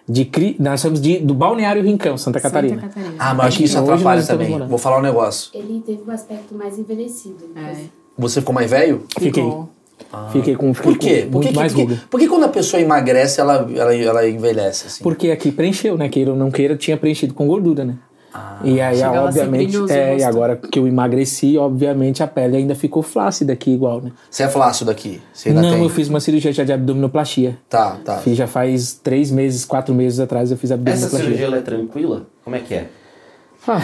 De 0.08 0.26
Cri... 0.26 0.56
Nós 0.60 0.82
somos 0.82 1.00
de, 1.02 1.20
do 1.20 1.34
Balneário 1.36 1.84
Rincão, 1.84 2.18
Santa 2.18 2.40
Catarina. 2.40 2.82
Santa 2.82 2.88
Catarina. 2.88 3.16
Ah, 3.20 3.34
mas 3.34 3.48
acho 3.48 3.58
que 3.58 3.64
isso 3.66 3.78
nós 3.80 3.90
atrapalha 3.90 4.26
também. 4.26 4.58
Vou 4.68 4.78
falar 4.80 4.98
um 4.98 5.04
negócio. 5.04 5.52
Ele 5.54 5.84
teve 5.86 6.02
um 6.08 6.12
aspecto 6.12 6.56
mais 6.56 6.80
envelhecido. 6.80 7.46
É. 7.56 7.76
Você 8.18 8.40
ficou 8.40 8.56
mais 8.56 8.72
velho? 8.72 9.04
Fiquei. 9.20 9.44
Ficou. 10.00 10.30
Fiquei 10.32 10.56
com, 10.56 10.74
fiquei 10.74 10.92
Por 10.92 11.00
quê? 11.00 11.22
com 11.24 11.32
Por 11.32 11.42
que, 11.42 11.46
muito 11.48 11.56
mais 11.56 11.74
por, 11.74 11.82
ruga. 11.82 11.96
que, 11.96 12.08
por 12.08 12.20
que 12.20 12.28
quando 12.28 12.44
a 12.46 12.50
pessoa 12.50 12.82
emagrece, 12.82 13.40
ela, 13.40 13.70
ela, 13.76 13.96
ela 13.96 14.28
envelhece 14.28 14.88
assim? 14.88 15.04
Porque 15.04 15.30
aqui 15.32 15.52
preencheu, 15.52 15.98
né? 15.98 16.10
Queira 16.10 16.32
ou 16.32 16.38
não 16.38 16.50
queira, 16.50 16.76
tinha 16.76 16.98
preenchido 16.98 17.34
com 17.34 17.48
gordura, 17.48 17.86
né? 17.86 17.96
e 18.64 18.80
aí, 18.80 19.02
obviamente, 19.02 19.76
é, 19.92 20.18
e 20.18 20.24
agora 20.24 20.56
que 20.56 20.78
eu 20.78 20.88
emagreci, 20.88 21.58
obviamente 21.58 22.22
a 22.22 22.28
pele 22.28 22.58
ainda 22.58 22.76
ficou 22.76 23.02
flácida 23.02 23.54
aqui 23.54 23.72
igual, 23.72 24.02
né? 24.02 24.12
Você 24.30 24.44
é 24.44 24.48
flácido 24.48 24.92
ainda 25.50 25.62
não, 25.62 25.72
tem? 25.72 25.84
eu 25.84 25.90
fiz 25.90 26.08
uma 26.10 26.20
cirurgia 26.20 26.54
já 26.54 26.64
de 26.64 26.72
abdominoplastia. 26.72 27.58
Tá, 27.68 27.98
tá. 28.06 28.18
Fiz 28.18 28.38
já 28.38 28.46
faz 28.46 28.94
três 28.94 29.32
meses, 29.32 29.66
quatro 29.66 29.96
meses 29.96 30.20
atrás 30.20 30.52
eu 30.52 30.58
fiz 30.58 30.70
Essa 30.70 30.76
abdominoplastia. 30.76 31.20
cirurgia 31.20 31.46
ela 31.46 31.58
é 31.58 31.62
tranquila? 31.62 32.28
Como 32.44 32.56
é 32.56 32.60
que 32.60 32.76
é? 32.76 32.88
Ah, 33.68 33.80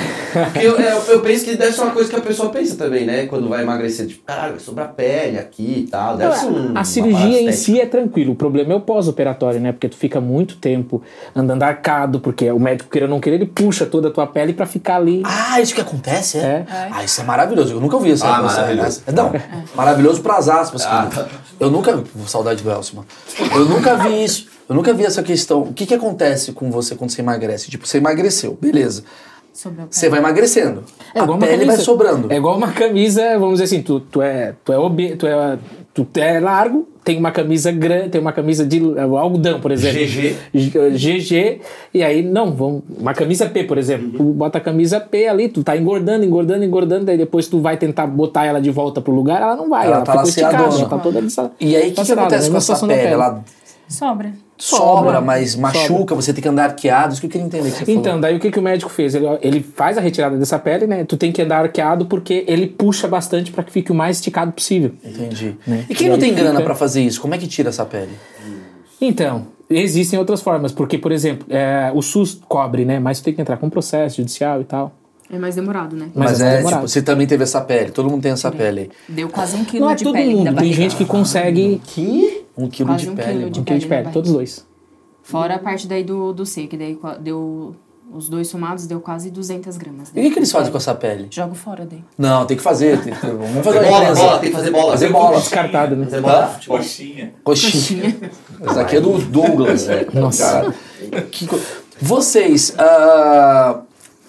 Porque 0.52 0.66
eu, 0.66 0.80
é, 0.80 0.94
eu 1.10 1.20
penso 1.22 1.46
que 1.46 1.56
deve 1.56 1.72
ser 1.74 1.82
uma 1.82 1.92
coisa 1.92 2.10
que 2.10 2.16
a 2.16 2.22
pessoa 2.22 2.50
pensa 2.50 2.76
também, 2.76 3.06
né? 3.06 3.26
Quando 3.28 3.48
vai 3.50 3.62
emagrecer, 3.62 4.08
tipo, 4.08 4.24
caralho, 4.26 4.52
vai 4.54 4.60
sobrar 4.60 4.94
pele 4.94 5.38
aqui 5.38 5.84
e 5.86 5.88
tal. 5.92 6.18
Deve 6.18 6.36
ser 6.36 6.46
um. 6.48 6.72
a 6.76 6.84
cirurgia 6.84 7.42
em 7.42 7.52
si 7.52 7.80
é 7.80 7.86
tranquilo. 7.86 8.32
O 8.32 8.36
problema 8.36 8.74
é 8.74 8.76
o 8.76 8.80
pós-operatório, 8.82 9.60
né? 9.60 9.72
Porque 9.72 9.88
tu 9.90 9.96
fica 9.98 10.20
muito 10.22 10.56
tempo 10.58 11.04
andando 11.36 11.62
arcado, 11.64 12.20
porque 12.20 12.50
o 12.52 12.60
médico, 12.60 12.90
queira 12.90 13.06
ou 13.06 13.10
não 13.10 13.20
querer, 13.20 13.36
ele 13.36 13.46
puxa 13.46 13.86
toda 13.86 14.08
a 14.08 14.12
tua 14.12 14.26
pele 14.26 14.54
pra 14.54 14.66
ficar 14.66 14.96
ali. 14.96 15.22
Ah, 15.26 15.60
isso 15.62 15.76
que 15.76 15.82
acontece, 15.82 16.38
é? 16.40 16.66
É. 16.68 16.88
Ah, 16.92 17.04
isso 17.04 17.22
é 17.22 17.24
maravilhoso. 17.24 17.74
Eu 17.74 17.80
nunca 17.82 17.96
ouvi 17.96 18.12
essa 18.12 18.26
Ah, 18.28 18.42
maravilhoso. 18.42 19.04
essa- 19.06 19.12
Não, 19.12 19.32
maravilhoso 19.76 20.22
pras 20.22 20.50
aspas. 20.50 20.84
Ah. 20.86 21.10
Eu 21.60 21.70
nunca. 21.70 22.04
Saudade 22.26 22.64
do 22.64 22.72
Elcio, 22.72 22.96
mano. 22.96 23.08
Eu 23.54 23.66
nunca 23.66 23.96
vi 23.98 24.24
isso. 24.24 24.48
Eu 24.68 24.76
nunca 24.76 24.92
vi 24.94 25.06
essa 25.06 25.22
questão. 25.22 25.62
O 25.62 25.74
que, 25.74 25.86
que 25.86 25.94
acontece 25.94 26.52
com 26.54 26.72
você 26.72 26.96
quando 26.96 27.12
você 27.12 27.22
emagrece? 27.22 27.70
Tipo, 27.70 27.86
você 27.86 27.98
emagreceu, 28.00 28.58
beleza. 28.60 29.04
Você 29.90 30.10
vai 30.10 30.20
emagrecendo. 30.20 30.84
É 31.14 31.22
a 31.22 31.28
pele 31.38 31.66
vai 31.66 31.78
sobrando. 31.78 32.32
É 32.32 32.36
igual 32.36 32.58
uma 32.58 32.72
camisa, 32.74 33.40
vamos 33.40 33.60
dizer 33.60 33.64
assim, 33.64 33.82
tu, 33.82 34.02
tu 34.02 34.22
é 34.22 34.54
tu 34.66 34.74
é, 34.74 34.78
obe, 34.78 35.16
tu 35.16 35.26
é 35.26 35.58
tu 35.94 36.06
é 36.16 36.42
largo, 36.42 36.90
tem 37.06 37.18
uma 37.18 37.32
camisa 37.32 37.72
grande, 37.72 38.10
tem 38.10 38.20
uma 38.20 38.34
camisa 38.34 38.66
de 38.66 38.82
é, 38.98 39.02
algodão, 39.02 39.62
por 39.62 39.72
exemplo. 39.72 40.02
GG. 40.02 40.36
GG, 40.98 41.62
e 41.94 42.04
aí, 42.04 42.22
não, 42.22 42.52
vamos, 42.52 42.84
uma 43.00 43.14
camisa 43.14 43.48
P, 43.48 43.64
por 43.64 43.78
exemplo. 43.78 44.12
Tu 44.18 44.24
bota 44.24 44.58
a 44.58 44.62
camisa 44.62 45.00
P 45.00 45.26
ali, 45.26 45.48
tu 45.48 45.64
tá 45.64 45.78
engordando, 45.78 46.26
engordando, 46.26 46.66
engordando, 46.66 47.06
daí 47.06 47.18
depois 47.18 47.48
tu 47.48 47.62
vai 47.62 47.78
tentar 47.78 48.08
botar 48.08 48.46
ela 48.46 48.60
de 48.60 48.72
volta 48.72 49.00
pro 49.00 49.14
lugar, 49.14 49.42
ela 49.42 49.56
não 49.56 49.70
vai, 49.70 49.86
Ela 49.88 49.96
ela, 49.98 50.06
tá 50.06 50.12
ficou 50.12 50.28
esticada, 50.28 50.64
ela 50.64 50.90
tá 50.90 50.98
toda 50.98 51.22
dessa- 51.22 51.52
E 51.62 51.78
aí, 51.78 51.92
o 51.92 51.94
que, 51.94 52.04
que 52.04 52.12
acontece 52.12 52.50
né? 52.50 52.52
com 52.52 52.58
essa 52.58 52.88
pele? 52.88 53.14
Ela 53.14 53.44
Sobra. 53.88 54.34
Sobra, 54.58 54.86
Sobra. 55.12 55.22
mas 55.22 55.56
machuca, 55.56 56.16
você 56.16 56.34
tem 56.34 56.42
que 56.42 56.48
andar 56.48 56.66
arqueado. 56.66 57.12
Isso 57.14 57.22
que 57.22 57.28
eu 57.28 57.32
queria 57.32 57.46
entender. 57.46 57.72
Que 57.72 57.86
você 57.86 57.92
Então, 57.92 58.04
falou. 58.04 58.22
daí 58.22 58.36
o 58.38 58.40
que, 58.40 58.50
que 58.52 58.60
o 58.60 58.62
médico 58.62 58.90
fez? 58.90 59.14
Ele, 59.16 59.26
ele 59.42 59.62
faz 59.62 59.98
a 59.98 60.02
retirada 60.02 60.38
dessa 60.38 60.58
pele, 60.58 60.88
né? 60.88 61.04
Tu 61.04 61.18
tem 61.18 61.32
que 61.32 61.42
andar 61.42 61.60
arqueado 61.60 62.06
porque 62.06 62.46
ele 62.48 62.68
puxa 62.68 63.08
bastante 63.08 63.52
pra 63.52 63.64
que 63.64 63.72
fique 63.72 63.92
o 63.92 63.96
mais 63.96 64.18
esticado 64.18 64.52
possível. 64.52 64.92
Entendi. 65.04 65.56
Né? 65.68 65.86
E 65.90 65.94
quem 65.96 66.08
E 66.08 66.10
não 66.10 66.18
tem 66.18 66.34
grana 66.34 66.52
fica- 66.52 66.64
pra 66.64 66.76
fazer 66.76 67.02
isso, 67.02 67.20
como 67.22 67.36
é 67.36 67.38
que 67.38 67.48
tira 67.48 67.70
essa 67.70 67.86
pele? 67.86 68.12
Então, 69.02 69.48
existem 69.70 70.18
outras 70.18 70.42
formas, 70.42 70.72
porque, 70.72 70.98
por 70.98 71.12
exemplo, 71.12 71.46
é, 71.50 71.92
o 71.94 72.02
SUS 72.02 72.40
cobre, 72.48 72.86
né? 72.86 73.00
Mas 73.00 73.20
tu 73.20 73.26
tem 73.26 73.34
que 73.34 73.42
entrar 73.42 73.58
com 73.58 73.70
processo 73.70 74.18
judicial 74.18 74.62
e 74.62 74.64
tal. 74.64 74.94
É 75.30 75.38
mais 75.40 75.56
demorado, 75.56 75.96
né? 75.96 76.10
Mas 76.14 76.32
Mas, 76.34 76.42
é 76.42 76.46
é, 76.54 76.58
demorado. 76.58 76.80
tipo, 76.82 76.88
você 76.88 77.02
também 77.02 77.26
teve 77.26 77.44
essa 77.44 77.60
pele, 77.60 77.90
todo 77.90 78.10
mundo 78.10 78.22
tem 78.22 78.32
essa 78.32 78.52
pele 78.52 78.80
aí. 78.82 78.90
Deu 79.10 79.28
quase 79.28 79.56
um 79.58 79.66
quilo 79.66 79.86
Não 79.86 79.92
é 79.92 79.96
de 79.96 80.04
todo 80.04 80.14
pele 80.14 80.30
da 80.44 80.52
mundo, 80.52 80.60
tem 80.62 80.72
gente 80.72 80.96
que 80.96 81.04
consegue 81.04 81.82
Um 82.58 82.68
quilo 82.70 82.90
Quase 82.90 83.04
de 83.04 83.10
um 83.10 83.16
pele. 83.16 83.38
quilo 83.40 83.50
de 83.50 83.60
um 83.60 83.64
quilo 83.64 83.80
de 83.80 83.88
pele 83.88 84.10
todos 84.12 84.32
dois. 84.32 84.66
Fora 85.24 85.56
a 85.56 85.60
parte 85.60 85.88
daí 85.88 86.04
do, 86.04 86.32
do 86.34 86.46
C, 86.46 86.68
que 86.68 86.78
daí 86.78 86.98
deu... 87.22 87.76
Os 88.14 88.30
dois 88.30 88.48
somados 88.48 88.86
deu 88.86 89.02
quase 89.02 89.32
200 89.32 89.76
gramas. 89.78 90.12
E 90.16 90.20
o 90.20 90.24
que, 90.24 90.30
que 90.30 90.38
eles 90.40 90.52
fazem 90.52 90.72
com 90.72 90.78
essa 90.78 90.94
pele? 90.94 91.26
Jogo 91.32 91.56
fora 91.56 91.88
daí. 91.88 92.04
Não, 92.16 92.46
tem 92.46 92.56
que 92.56 92.62
fazer. 92.62 93.02
tem 93.02 93.12
que- 93.12 93.26
vamos 93.26 93.66
fazer 93.66 93.80
Bola, 93.84 94.14
bola, 94.14 94.40
tem 94.40 94.50
que 94.52 94.56
fazer 94.56 94.72
bola. 94.72 94.92
Fazer 94.92 95.10
bola. 95.12 95.40
Descartado, 95.40 95.96
né? 95.96 96.06
Fazer 96.06 96.22
bola. 96.22 96.48
Futebol. 96.50 96.78
Coxinha. 96.78 97.34
Coxinha. 97.44 98.16
Esse 98.70 98.80
aqui 98.80 98.98
é 98.98 99.02
do 99.02 99.18
Douglas. 99.18 99.88
né? 99.88 100.06
Nossa. 100.14 100.72
Que 101.32 101.48
co- 101.48 101.60
Vocês 102.00 102.76
ah, 102.78 103.82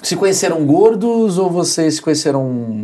se 0.03 0.17
conheceram 0.17 0.65
gordos 0.65 1.37
ou 1.37 1.51
vocês 1.51 1.97
se 1.97 2.03
conheceram, 2.03 2.83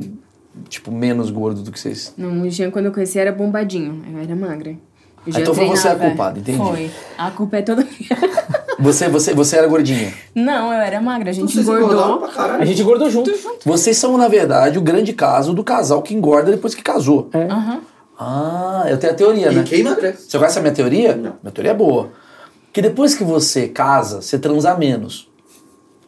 tipo, 0.69 0.93
menos 0.93 1.31
gordos 1.31 1.63
do 1.63 1.73
que 1.73 1.81
vocês? 1.81 2.13
Não, 2.19 2.43
o 2.43 2.51
Jean, 2.51 2.71
quando 2.71 2.87
eu 2.87 2.93
conheci, 2.93 3.19
era 3.19 3.33
bombadinho. 3.33 4.03
Eu 4.13 4.19
era 4.21 4.37
magra. 4.37 4.77
Jean 5.27 5.41
então 5.43 5.55
foi 5.55 5.67
você 5.67 5.89
a 5.89 5.95
culpada, 5.95 6.39
entendi. 6.39 6.59
Foi. 6.59 6.91
A 7.17 7.31
culpa 7.31 7.57
é 7.59 7.63
toda 7.63 7.83
minha. 7.85 8.53
Você, 8.81 9.09
você, 9.09 9.33
você 9.33 9.59
era 9.59 9.69
gordinha. 9.69 10.13
Não, 10.35 10.73
eu 10.73 10.81
era 10.81 11.01
magra. 11.01 11.31
A 11.31 11.33
gente 11.33 11.53
Vocês 11.53 11.69
engordaram 11.69 11.93
engordou. 11.95 12.19
pra 12.19 12.29
caralho. 12.31 12.63
A 12.63 12.65
gente 12.65 12.83
engordou 12.83 13.09
junto. 13.09 13.31
Vocês 13.65 13.97
são, 13.97 14.17
na 14.19 14.27
verdade, 14.27 14.77
o 14.77 14.83
grande 14.83 15.13
caso 15.13 15.53
do 15.53 15.63
casal 15.63 16.03
que 16.03 16.13
engorda 16.15 16.51
depois 16.51 16.75
que 16.75 16.83
casou. 16.83 17.29
É. 17.33 17.45
Aham. 17.45 17.81
Ah, 18.19 18.85
eu 18.89 18.99
tenho 18.99 19.13
a 19.13 19.17
teoria, 19.17 19.53
E 19.53 19.55
né? 19.55 19.63
quem 19.65 19.81
emagrece? 19.81 20.29
Você 20.29 20.37
conhece 20.37 20.59
a 20.59 20.63
minha 20.63 20.75
teoria? 20.75 21.15
Não. 21.15 21.35
Minha 21.43 21.53
teoria 21.53 21.71
é 21.71 21.75
boa. 21.75 22.11
Que 22.73 22.83
depois 22.83 23.15
que 23.15 23.23
você 23.23 23.69
casa, 23.69 24.21
você 24.21 24.37
transa 24.37 24.75
menos. 24.77 25.29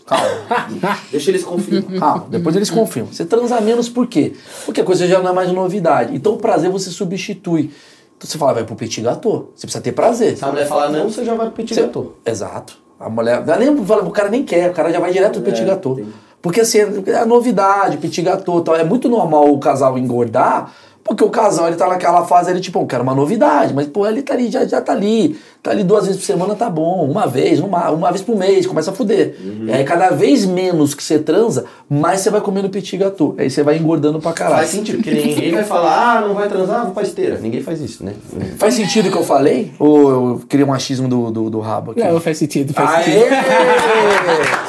Calma. 0.05 0.99
Deixa 1.13 1.31
eles 1.31 1.45
confirmar. 1.45 2.01
Calma, 2.01 2.27
depois 2.29 2.57
eles 2.57 2.71
confirmam. 2.71 3.13
Você 3.13 3.25
transa 3.25 3.61
menos 3.61 3.89
por 3.89 4.09
quê? 4.09 4.33
Porque 4.65 4.81
a 4.81 4.85
coisa 4.85 5.07
já 5.07 5.21
não 5.21 5.31
é 5.31 5.33
mais 5.33 5.53
novidade. 5.53 6.17
Então 6.17 6.33
o 6.33 6.39
prazer 6.39 6.71
você 6.71 6.91
substitui. 6.91 7.71
Então 8.17 8.29
você 8.31 8.39
fala, 8.39 8.55
vai 8.55 8.65
pro 8.65 8.77
petit 8.77 9.01
gâteau. 9.01 9.51
Você 9.55 9.67
precisa 9.67 9.83
ter 9.83 9.93
prazer. 9.93 10.37
Se 10.37 10.45
a 10.45 10.49
mulher 10.49 10.67
falar 10.67 10.89
não, 10.91 11.09
você 11.11 11.25
já 11.25 11.35
vai 11.35 11.47
pro 11.47 11.57
petit 11.57 11.75
Você- 11.75 11.83
gâteau. 11.83 12.15
Exato. 12.25 12.79
A 12.99 13.09
mulher. 13.11 13.45
não 13.45 13.55
é 13.55 13.59
nem, 13.59 13.69
o 13.71 14.11
cara 14.11 14.29
nem 14.31 14.45
quer, 14.45 14.71
o 14.71 14.73
cara 14.73 14.91
já 14.93 15.01
vai 15.01 15.13
direto 15.13 15.41
pro 15.41 15.51
petit 15.51 15.65
gâteau. 15.65 15.93
entendi. 15.95 16.13
Porque 16.41 16.61
assim, 16.61 16.79
é 16.79 17.25
novidade, 17.25 17.97
petit 17.97 18.23
gâteau 18.23 18.61
tal. 18.61 18.77
É 18.77 18.85
muito 18.85 19.09
normal 19.09 19.51
o 19.51 19.59
casal 19.59 19.99
engordar 19.99 20.73
Porque 21.05 21.23
o 21.23 21.29
casal, 21.29 21.69
ele 21.69 21.77
tá 21.77 21.87
naquela 21.87 22.25
fase 22.25 22.51
ali, 22.51 22.61
tipo, 22.61 22.81
eu 22.81 22.87
quero 22.87 23.03
uma 23.03 23.15
novidade, 23.15 23.75
mas, 23.75 23.87
pô, 23.87 24.07
ele 24.07 24.23
tá 24.23 24.33
ali, 24.33 24.51
já, 24.51 24.65
já 24.65 24.81
tá 24.81 24.93
ali. 24.93 25.39
Tá 25.63 25.71
ali 25.71 25.85
duas 25.85 26.07
vezes 26.07 26.21
por 26.21 26.27
semana, 26.27 26.55
tá 26.55 26.69
bom. 26.69 27.07
Uma 27.09 27.27
vez, 27.27 27.61
uma, 27.61 27.91
uma 27.91 28.11
vez 28.11 28.23
por 28.23 28.37
mês, 28.37 28.67
começa 28.67 28.91
a 28.91 28.95
fuder. 28.95 29.37
Uhum. 29.43 29.67
E 29.67 29.73
aí, 29.73 29.85
cada 29.85 30.11
vez 30.11 30.45
menos 30.45 30.95
que 30.95 31.03
você 31.03 31.19
transa, 31.19 31.67
mais 31.89 32.21
você 32.21 32.31
vai 32.31 32.41
comendo 32.41 32.69
petit 32.71 32.97
gâteau. 32.97 33.35
Aí 33.39 33.51
você 33.51 33.63
vai 33.63 33.77
engordando 33.77 34.19
pra 34.19 34.33
caralho. 34.33 34.57
Faz 34.57 34.71
sentido, 34.71 34.97
porque 34.97 35.11
ninguém 35.11 35.53
vai 35.53 35.65
falar, 35.65 36.19
ah, 36.19 36.21
não 36.23 36.35
vai 36.35 36.49
transar, 36.49 36.85
vou 36.85 36.95
pra 36.95 37.03
esteira. 37.03 37.39
Ninguém 37.39 37.63
faz 37.63 37.81
isso, 37.81 38.05
né? 38.05 38.15
Faz 38.59 38.75
sentido 38.75 39.09
o 39.09 39.13
que 39.13 39.19
eu 39.19 39.25
falei? 39.25 39.73
Ou 39.79 40.11
eu 40.11 40.43
queria 40.49 40.67
um 40.67 40.73
achismo 40.73 41.09
do, 41.09 41.31
do, 41.31 41.51
do 41.51 41.61
rabo 41.61 41.93
aqui? 41.93 42.03
Não, 42.03 42.19
faz 42.21 42.39
sentido, 42.39 42.73
faz 42.73 42.91
Aê! 42.91 43.05
sentido. 43.05 43.35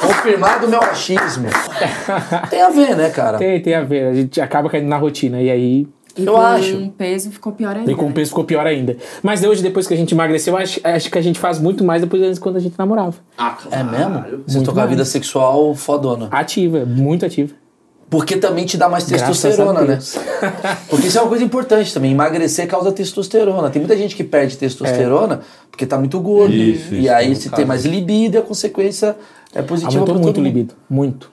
Confirmado 0.06 0.66
o 0.66 0.68
meu 0.70 0.80
achismo. 0.82 1.48
Tem 2.50 2.62
a 2.62 2.70
ver, 2.70 2.96
né, 2.96 3.10
cara? 3.10 3.38
Tem, 3.38 3.60
tem 3.60 3.74
a 3.74 3.82
ver. 3.82 4.08
A 4.08 4.14
gente 4.14 4.40
acaba 4.40 4.68
caindo 4.68 4.88
na 4.88 4.96
rotina. 4.96 5.40
E 5.40 5.50
aí. 5.50 5.86
E 6.16 6.24
Eu 6.24 6.32
com 6.32 6.40
acho. 6.40 6.76
o 6.78 6.90
peso 6.90 7.30
ficou 7.30 7.52
pior 7.52 7.76
ainda. 7.76 7.90
E 7.90 7.94
com 7.94 8.04
o 8.04 8.08
né? 8.08 8.14
peso 8.14 8.30
ficou 8.30 8.44
pior 8.44 8.66
ainda. 8.66 8.96
Mas 9.22 9.42
hoje, 9.44 9.62
depois 9.62 9.86
que 9.86 9.94
a 9.94 9.96
gente 9.96 10.12
emagreceu, 10.14 10.56
acho, 10.56 10.80
acho 10.82 11.10
que 11.10 11.18
a 11.18 11.22
gente 11.22 11.38
faz 11.38 11.58
muito 11.58 11.84
mais 11.84 12.00
depois 12.02 12.34
de 12.34 12.40
quando 12.40 12.56
a 12.56 12.60
gente 12.60 12.78
namorava. 12.78 13.14
Ah, 13.36 13.56
É 13.70 13.82
mesmo? 13.82 14.42
Você 14.46 14.56
Muito 14.56 14.70
tocar 14.70 14.84
a 14.84 14.86
vida 14.86 15.04
sexual 15.04 15.74
fodona. 15.74 16.28
Ativa, 16.30 16.84
muito 16.86 17.26
ativa. 17.26 17.54
Porque 18.08 18.36
também 18.36 18.64
te 18.64 18.76
dá 18.76 18.88
mais 18.88 19.04
testosterona, 19.04 19.80
né? 19.80 19.98
Porque 20.88 21.08
isso 21.08 21.18
é 21.18 21.20
uma 21.20 21.28
coisa 21.28 21.42
importante 21.42 21.92
também. 21.92 22.12
Emagrecer 22.12 22.68
causa 22.68 22.92
testosterona. 22.92 23.68
Tem 23.68 23.82
muita 23.82 23.96
gente 23.96 24.14
que 24.14 24.22
perde 24.22 24.56
testosterona 24.56 25.40
porque 25.70 25.84
tá 25.84 25.98
muito 25.98 26.20
gordo. 26.20 26.54
Isso, 26.54 26.94
e 26.94 27.00
isso, 27.06 27.12
aí 27.12 27.34
se 27.34 27.50
tem 27.50 27.64
mais 27.64 27.84
libido 27.84 28.36
e 28.36 28.38
a 28.38 28.42
consequência 28.42 29.16
é 29.52 29.60
positiva 29.60 29.98
Aumentou 29.98 30.14
muito 30.22 30.36
mundo. 30.36 30.46
libido. 30.46 30.74
Muito. 30.88 31.32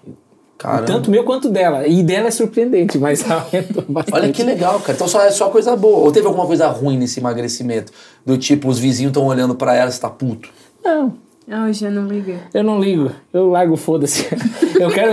Caramba. 0.64 0.84
Tanto 0.86 1.12
meu 1.12 1.26
quanto 1.26 1.50
dela. 1.50 1.86
E 1.86 2.02
dela 2.02 2.30
é 2.30 2.32
surpreendente, 2.32 2.98
mas 2.98 3.30
aumentou 3.30 3.84
bastante. 3.90 4.16
Olha 4.16 4.32
que 4.32 4.42
legal, 4.44 4.80
cara. 4.80 4.94
Então 4.94 5.08
só 5.10 5.22
é 5.22 5.30
só 5.30 5.50
coisa 5.50 5.76
boa. 5.76 5.98
Ou 6.00 6.12
teve 6.12 6.26
alguma 6.26 6.46
coisa 6.48 6.68
ruim 6.70 6.98
nesse 6.98 7.20
emagrecimento? 7.20 7.92
Do 8.26 8.38
tipo, 8.38 8.70
os 8.70 8.80
vizinhos 8.80 9.10
estão 9.10 9.26
olhando 9.26 9.56
pra 9.56 9.76
ela 9.76 9.90
e 9.90 9.92
você 9.94 10.00
tá 10.00 10.10
puto. 10.10 10.50
Não, 10.84 11.14
Ah, 11.50 11.68
eu 11.68 11.74
já 11.74 11.90
não 11.90 12.08
liga. 12.08 12.38
eu 12.54 12.64
não 12.64 12.80
ligo. 12.80 13.12
Eu 13.34 13.50
largo, 13.50 13.76
foda-se. 13.76 14.26
Eu 14.80 14.90
quero. 14.90 15.12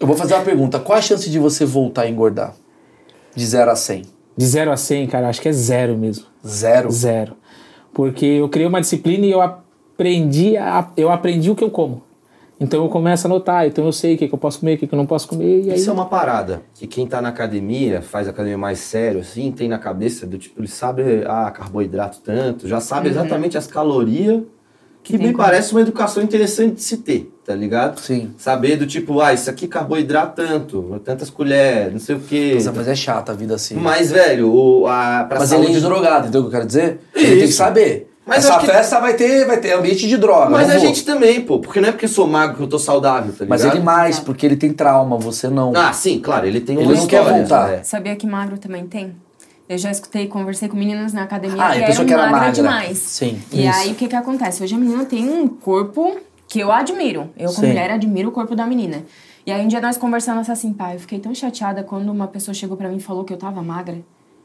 Eu 0.00 0.06
vou 0.06 0.16
fazer 0.16 0.34
uma 0.34 0.42
pergunta. 0.44 0.78
Qual 0.80 0.98
a 0.98 1.00
chance 1.02 1.28
de 1.30 1.38
você 1.38 1.64
voltar 1.64 2.02
a 2.02 2.08
engordar? 2.10 2.54
De 3.34 3.46
0 3.46 3.70
a 3.70 3.76
100? 3.76 4.02
De 4.36 4.44
0 4.46 4.70
a 4.72 4.76
100, 4.76 5.06
cara, 5.06 5.28
acho 5.28 5.40
que 5.40 5.48
é 5.48 5.52
zero 5.52 5.96
mesmo. 5.96 6.24
Zero? 6.46 6.90
Zero. 6.90 7.34
Porque 7.94 8.24
eu 8.26 8.48
criei 8.48 8.66
uma 8.68 8.80
disciplina 8.80 9.24
e 9.26 9.30
eu 9.30 9.40
aprendi, 9.40 10.56
a, 10.56 10.88
eu 10.96 11.10
aprendi 11.10 11.50
o 11.50 11.54
que 11.56 11.62
eu 11.64 11.70
como. 11.70 12.02
Então 12.60 12.82
eu 12.82 12.88
começo 12.88 13.26
a 13.26 13.30
anotar, 13.30 13.66
então 13.66 13.84
eu 13.84 13.92
sei 13.92 14.14
o 14.14 14.18
que, 14.18 14.26
que 14.26 14.34
eu 14.34 14.38
posso 14.38 14.60
comer, 14.60 14.74
o 14.74 14.78
que, 14.78 14.86
que 14.86 14.94
eu 14.94 14.96
não 14.96 15.06
posso 15.06 15.28
comer, 15.28 15.64
e 15.64 15.70
aí. 15.70 15.76
Isso 15.78 15.90
é 15.90 15.92
uma 15.92 16.06
parada 16.06 16.62
que 16.74 16.86
quem 16.86 17.06
tá 17.06 17.22
na 17.22 17.28
academia, 17.28 18.02
faz 18.02 18.26
academia 18.26 18.58
mais 18.58 18.80
sério, 18.80 19.20
assim, 19.20 19.52
tem 19.52 19.68
na 19.68 19.78
cabeça 19.78 20.26
do 20.26 20.36
tipo, 20.38 20.60
ele 20.60 20.68
sabe, 20.68 21.24
ah, 21.26 21.50
carboidrato 21.50 22.18
tanto, 22.24 22.66
já 22.66 22.80
sabe 22.80 23.08
exatamente 23.08 23.56
as 23.56 23.66
calorias, 23.66 24.42
que 25.02 25.16
tem 25.16 25.28
me 25.28 25.32
como. 25.32 25.44
parece 25.44 25.72
uma 25.72 25.80
educação 25.80 26.22
interessante 26.22 26.74
de 26.74 26.82
se 26.82 26.98
ter, 26.98 27.32
tá 27.44 27.54
ligado? 27.54 27.98
Sim. 28.00 28.34
Saber 28.36 28.76
do 28.76 28.86
tipo, 28.86 29.20
ah, 29.20 29.32
isso 29.32 29.48
aqui 29.48 29.68
carboidrato 29.68 30.34
tanto, 30.36 31.00
tantas 31.04 31.30
colheres, 31.30 31.92
não 31.92 32.00
sei 32.00 32.16
o 32.16 32.20
quê. 32.20 32.52
Mas, 32.54 32.66
mas 32.66 32.88
é 32.88 32.94
chata 32.94 33.32
a 33.32 33.34
vida 33.34 33.54
assim. 33.54 33.76
Mas, 33.76 34.10
velho, 34.10 34.52
o, 34.52 34.86
a, 34.86 35.24
pra 35.28 35.38
Mas 35.38 35.48
saúde... 35.48 35.68
ele 35.68 35.78
é 35.78 35.80
drogado, 35.80 36.24
entendeu 36.24 36.40
o 36.40 36.44
que 36.44 36.48
eu 36.48 36.52
quero 36.52 36.66
dizer? 36.66 37.00
Ele 37.14 37.26
tem 37.26 37.38
que 37.38 37.44
Isso. 37.44 37.56
saber. 37.56 38.10
Mas 38.28 38.44
Essa 38.44 38.56
acho 38.56 38.66
que- 38.66 38.72
festa 38.72 39.00
vai 39.00 39.14
ter, 39.14 39.46
vai 39.46 39.56
ter 39.58 39.72
ambiente 39.72 40.06
de 40.06 40.16
droga. 40.18 40.50
Mas 40.50 40.68
a 40.68 40.74
vou. 40.74 40.80
gente 40.86 41.04
também, 41.04 41.40
pô, 41.40 41.58
porque 41.58 41.80
não 41.80 41.88
é 41.88 41.92
porque 41.92 42.04
eu 42.04 42.08
sou 42.10 42.26
magro 42.26 42.56
que 42.58 42.62
eu 42.62 42.68
tô 42.68 42.78
saudável, 42.78 43.32
tá 43.32 43.44
ligado? 43.44 43.48
Mas 43.48 43.64
ele 43.64 43.80
mais, 43.80 44.20
porque 44.20 44.44
ele 44.44 44.56
tem 44.56 44.72
trauma, 44.72 45.16
você 45.16 45.48
não. 45.48 45.72
Ah, 45.74 45.92
sim, 45.92 46.20
claro, 46.20 46.46
ele 46.46 46.60
tem 46.60 46.76
Ele 46.76 46.84
uma 46.86 46.94
não 46.94 47.06
quer 47.06 47.22
voltar. 47.24 47.68
né? 47.68 47.82
Sabia 47.82 48.14
que 48.14 48.26
magro 48.26 48.58
também 48.58 48.86
tem? 48.86 49.16
Eu 49.68 49.76
já 49.78 49.90
escutei, 49.90 50.26
conversei 50.26 50.68
com 50.68 50.76
meninas 50.76 51.12
na 51.12 51.22
academia 51.24 51.62
Ah, 51.62 51.72
que 51.72 51.82
a 51.82 51.86
pessoa 51.86 51.96
eram 51.96 52.06
que 52.06 52.12
era 52.12 52.22
magra 52.22 52.38
magra. 52.38 52.52
demais. 52.52 52.98
Sim, 52.98 53.40
E 53.52 53.66
isso. 53.66 53.78
aí, 53.78 53.92
o 53.92 53.94
que 53.94 54.08
que 54.08 54.16
acontece? 54.16 54.62
Hoje 54.62 54.74
a 54.74 54.78
menina 54.78 55.04
tem 55.04 55.28
um 55.28 55.46
corpo 55.48 56.16
que 56.46 56.60
eu 56.60 56.70
admiro. 56.72 57.30
Eu, 57.36 57.48
como 57.50 57.60
Sim. 57.60 57.66
mulher, 57.68 57.90
admiro 57.90 58.28
o 58.30 58.32
corpo 58.32 58.54
da 58.54 58.66
menina. 58.66 59.02
E 59.46 59.52
aí, 59.52 59.62
um 59.64 59.68
dia 59.68 59.80
nós 59.80 59.96
conversando 59.96 60.40
assim, 60.50 60.72
pai, 60.72 60.96
eu 60.96 61.00
fiquei 61.00 61.18
tão 61.18 61.34
chateada 61.34 61.82
quando 61.82 62.10
uma 62.10 62.26
pessoa 62.26 62.54
chegou 62.54 62.76
pra 62.76 62.88
mim 62.88 62.96
e 62.96 63.00
falou 63.00 63.24
que 63.24 63.32
eu 63.32 63.36
tava 63.38 63.62
magra. 63.62 63.98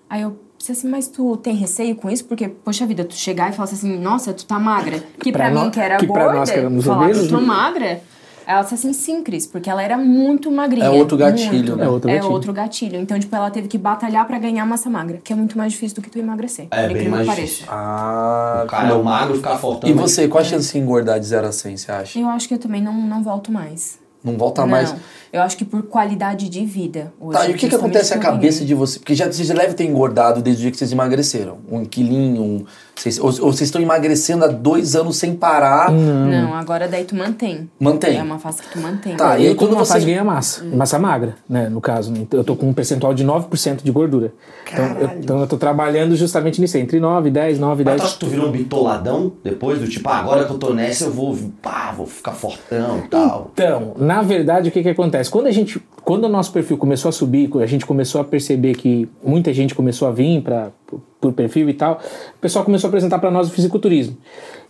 Aí 0.10 0.22
eu 0.22 0.38
assim, 0.72 0.88
mas 0.88 1.08
tu 1.08 1.36
tem 1.38 1.56
receio 1.56 1.96
com 1.96 2.10
isso? 2.10 2.26
Porque, 2.26 2.48
poxa 2.48 2.86
vida, 2.86 3.04
tu 3.04 3.14
chegar 3.16 3.50
e 3.50 3.54
falar 3.54 3.70
assim, 3.70 3.98
nossa, 4.00 4.34
tu 4.34 4.46
tá 4.46 4.58
magra. 4.60 5.04
Que 5.20 5.32
pra, 5.32 5.50
Pra 5.52 5.64
mim, 5.64 5.70
que 5.70 5.80
era 5.80 5.98
que 5.98 6.08
pra 6.08 6.24
gorda, 6.24 6.40
nós 6.40 6.50
que 6.50 6.58
éramos 6.60 6.86
falar 6.86 6.98
que 7.00 7.04
eu 7.06 7.10
obesos, 7.12 7.30
tô 7.30 7.38
né? 7.40 7.46
magra. 7.48 8.02
Ela 8.46 8.62
disse 8.62 8.74
assim, 8.76 8.92
sim, 8.92 9.24
Cris, 9.24 9.48
porque 9.48 9.70
ela 9.70 9.82
era 9.82 9.98
muito 9.98 10.52
magrinha. 10.52 10.86
É 10.86 10.90
outro 10.90 11.16
gatilho, 11.16 11.50
muito. 11.54 11.76
né? 11.78 11.86
É 11.86 11.88
outro 11.90 12.10
gatilho. 12.10 12.26
É 12.26 12.30
outro 12.30 12.52
gatilho. 12.54 13.00
Então, 13.00 13.18
tipo, 13.18 13.34
ela 13.34 13.50
teve 13.50 13.70
que 13.70 13.78
batalhar 13.78 14.28
pra 14.28 14.38
ganhar 14.38 14.66
massa 14.66 14.90
magra, 14.90 15.18
que 15.24 15.32
é 15.32 15.36
muito 15.36 15.58
mais 15.58 15.72
difícil 15.72 15.96
do 15.96 16.02
que 16.02 16.10
tu 16.10 16.20
emagrecer. 16.20 16.68
É, 16.70 16.90
bem 16.90 17.08
mais 17.08 17.28
que 17.30 17.36
difícil. 17.36 17.66
Ah, 17.70 18.64
O 18.66 18.68
cara 18.68 18.90
é 18.90 18.94
o 18.94 19.02
magro 19.04 19.36
ficar 19.38 19.58
fortão. 19.58 19.90
E 19.90 19.94
mas- 19.94 20.12
você, 20.12 20.28
qual 20.28 20.42
a 20.42 20.44
chance 20.46 20.74
de 20.74 20.78
engordar 20.78 21.22
de 21.22 21.26
0 21.26 21.48
a 21.48 21.52
100, 21.54 21.78
você 21.78 21.92
acha? 21.92 22.20
Eu 22.20 22.28
acho 22.28 22.48
que 22.50 22.54
eu 22.54 22.60
também 22.60 22.82
não, 22.82 22.94
não 22.94 23.24
volto 23.24 23.50
mais. 23.50 23.98
Não 24.24 24.38
volta 24.38 24.62
não, 24.62 24.70
mais. 24.70 24.96
eu 25.32 25.42
acho 25.42 25.58
que 25.58 25.66
por 25.66 25.84
qualidade 25.84 26.48
de 26.50 26.66
vida. 26.66 27.12
Hoje, 27.20 27.38
Tá, 27.38 27.48
e 27.48 27.52
o 27.52 27.56
que, 27.56 27.68
que 27.68 27.76
acontece 27.76 28.14
eu 28.16 28.20
cabeça 28.20 28.64
de 28.64 28.74
você? 28.74 29.00
Porque 29.00 29.14
já 29.16 29.26
vocês 29.32 29.48
já 29.48 29.54
devem 29.54 29.74
ter 29.76 29.84
engordado 29.86 30.42
desde 30.42 30.62
o 30.62 30.64
dia 30.64 30.72
que 30.72 30.78
vocês 30.78 30.92
emagreceram. 30.92 31.58
Um 31.70 31.84
quilinho, 31.84 32.42
um, 32.42 32.66
vocês- 32.96 33.20
ou, 33.20 33.26
ou 33.26 33.34
vocês 33.52 33.62
estão 33.64 33.82
emagrecendo 33.82 34.46
há 34.46 34.48
dois 34.48 34.96
anos 34.96 35.18
sem 35.18 35.36
parar. 35.36 35.92
Não, 35.92 36.54
agora 36.54 36.88
daí 36.88 37.04
tu 37.04 37.16
mantém. 37.16 37.70
Mantém. 37.80 38.18
É 38.18 38.24
uma 38.24 38.40
fase 38.40 38.62
que 38.62 38.70
tu 38.70 38.80
mantém. 38.80 39.16
Tá, 39.18 39.38
e 39.40 39.48
aí 39.48 39.56
quando 39.56 39.76
você- 39.76 39.94
fase 39.94 40.06
de 40.06 40.12
ganhar 40.12 40.24
massa, 40.24 40.64
massa 40.64 40.98
magra, 41.00 41.36
né, 41.50 41.68
no 41.68 41.82
caso. 41.82 42.12
né? 42.12 42.20
Então, 42.22 42.40
Eu 42.40 42.44
tô 42.44 42.56
com 42.56 42.70
um 42.70 42.74
percentual 42.74 43.14
de 43.14 43.24
9% 43.26 43.84
de 43.84 43.92
gordura. 43.92 44.32
Então 44.72 44.86
eu, 45.00 45.10
então 45.20 45.40
eu 45.42 45.48
tô 45.48 45.58
trabalhando 45.58 46.16
justamente 46.16 46.62
nisso, 46.62 46.78
aí, 46.78 46.84
entre 46.84 47.00
9, 47.00 47.30
10, 47.30 47.60
9, 47.60 47.84
Mas 47.84 47.94
10. 47.96 48.02
tu 48.02 48.06
acha 48.06 48.14
que 48.14 48.20
tu 48.20 48.28
virou 48.28 48.48
um 48.48 48.52
bitoladão 48.52 49.34
depois 49.44 49.80
do 49.80 49.88
tipo, 49.88 50.08
ah, 50.10 50.18
agora 50.18 50.46
que 50.46 50.52
eu 50.52 50.58
tô 50.58 50.74
nessa 50.74 51.06
eu 51.06 51.12
vou, 51.12 51.38
pá, 51.62 51.92
vou 51.96 52.06
ficar 52.06 52.32
fortão 52.32 53.00
e 53.00 53.08
tal. 53.08 53.50
Então, 53.54 53.94
na 53.98 54.13
verdade, 54.22 54.70
o 54.70 54.72
que 54.72 54.84
que 54.84 54.90
acontece? 54.90 55.30
Quando 55.30 55.48
a 55.48 55.52
gente, 55.52 55.82
quando 56.04 56.26
o 56.26 56.30
nosso 56.30 56.52
perfil 56.52 56.78
começou 56.78 57.10
a 57.10 57.12
subir, 57.12 57.50
a 57.62 57.66
gente 57.66 57.86
começou 57.86 58.22
a 58.22 58.24
perceber 58.24 58.76
que 58.76 59.08
muita 59.24 59.54
gente 59.54 59.74
começou 59.74 60.08
a 60.08 60.12
vir 60.12 60.42
para 60.42 60.72
por 61.20 61.32
perfil 61.32 61.70
e 61.70 61.74
tal, 61.74 62.02
o 62.36 62.40
pessoal 62.40 62.66
começou 62.66 62.88
a 62.88 62.90
apresentar 62.90 63.18
para 63.20 63.32
nós 63.32 63.48
o 63.48 63.52
fisiculturismo. 63.52 64.18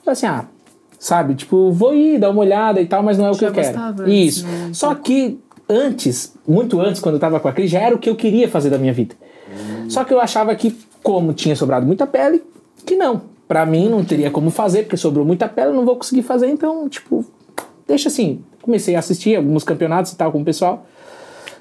Eu 0.05 0.11
assim, 0.11 0.27
ah, 0.27 0.45
sabe, 0.99 1.33
tipo, 1.33 1.71
vou 1.71 1.93
ir 1.95 2.19
dar 2.19 2.29
uma 2.29 2.41
olhada 2.41 2.79
e 2.79 2.85
tal, 2.85 3.01
mas 3.01 3.17
não 3.17 3.25
é 3.25 3.31
o 3.31 3.35
que 3.35 3.43
eu 3.43 3.51
quero. 3.51 3.77
antes, 3.77 4.37
Isso. 4.37 4.47
né? 4.47 4.69
Só 4.71 4.93
que 4.93 5.39
antes, 5.67 6.35
muito 6.47 6.79
antes, 6.79 7.01
quando 7.01 7.15
eu 7.15 7.19
tava 7.19 7.39
com 7.39 7.47
a 7.47 7.51
Cris, 7.51 7.71
já 7.71 7.79
era 7.79 7.95
o 7.95 7.97
que 7.97 8.09
eu 8.09 8.15
queria 8.15 8.47
fazer 8.47 8.69
da 8.69 8.77
minha 8.77 8.93
vida. 8.93 9.15
Só 9.89 10.03
que 10.03 10.13
eu 10.13 10.19
achava 10.19 10.55
que, 10.55 10.77
como 11.01 11.33
tinha 11.33 11.55
sobrado 11.55 11.85
muita 11.85 12.07
pele, 12.07 12.41
que 12.85 12.95
não. 12.95 13.21
Pra 13.47 13.65
mim 13.65 13.89
não 13.89 14.03
teria 14.03 14.31
como 14.31 14.49
fazer, 14.49 14.83
porque 14.83 14.97
sobrou 14.97 15.25
muita 15.25 15.47
pele, 15.47 15.69
eu 15.69 15.73
não 15.73 15.85
vou 15.85 15.95
conseguir 15.95 16.23
fazer, 16.23 16.47
então, 16.47 16.87
tipo, 16.87 17.25
deixa 17.93 18.09
assim. 18.09 18.41
Comecei 18.61 18.95
a 18.95 18.99
assistir 18.99 19.35
alguns 19.35 19.63
campeonatos 19.63 20.11
e 20.11 20.15
tal 20.15 20.31
com 20.31 20.41
o 20.41 20.45
pessoal. 20.45 20.85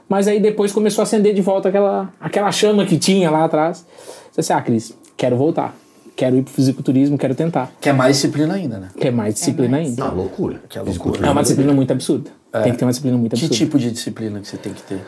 Mas 0.09 0.29
aí 0.29 0.41
depois 0.41 0.73
começou 0.73 1.03
a 1.03 1.05
acender 1.05 1.35
de 1.35 1.41
volta 1.41 1.69
aquela, 1.69 2.13
aquela 2.21 2.51
chama 2.53 2.85
que 2.85 2.99
tinha 2.99 3.31
lá 3.31 3.45
atrás. 3.45 3.87
Disse 4.29 4.41
assim, 4.41 4.53
ah, 4.53 4.61
Cris, 4.63 4.97
quero 5.17 5.37
voltar. 5.37 5.75
Quero 6.15 6.37
ir 6.37 6.43
pro 6.43 6.53
fisiculturismo, 6.53 7.17
quero 7.17 7.35
tentar. 7.35 7.73
Que 7.81 7.89
é 7.89 7.93
mais 7.93 8.17
disciplina 8.17 8.55
ainda, 8.55 8.79
né? 8.79 8.89
Quer 8.99 9.11
mais 9.11 9.35
disciplina 9.35 9.77
mais. 9.79 9.89
ainda. 9.89 10.05
Não, 10.05 10.15
loucura. 10.15 10.61
Que 10.69 10.79
é 10.79 10.83
loucura. 10.83 11.27
É 11.27 11.31
uma 11.31 11.43
disciplina 11.43 11.73
muito 11.73 11.91
absurda. 11.93 12.31
Tem 12.63 12.73
que 12.73 12.79
ter 12.79 12.85
uma 12.85 12.91
disciplina 12.91 13.17
muito 13.17 13.31
Que 13.35 13.45
absurda. 13.45 13.57
tipo 13.57 13.79
de 13.79 13.91
disciplina 13.91 14.39
que 14.41 14.47
você 14.47 14.59
tem 14.59 14.75
que 14.75 14.83
ter? 14.83 15.01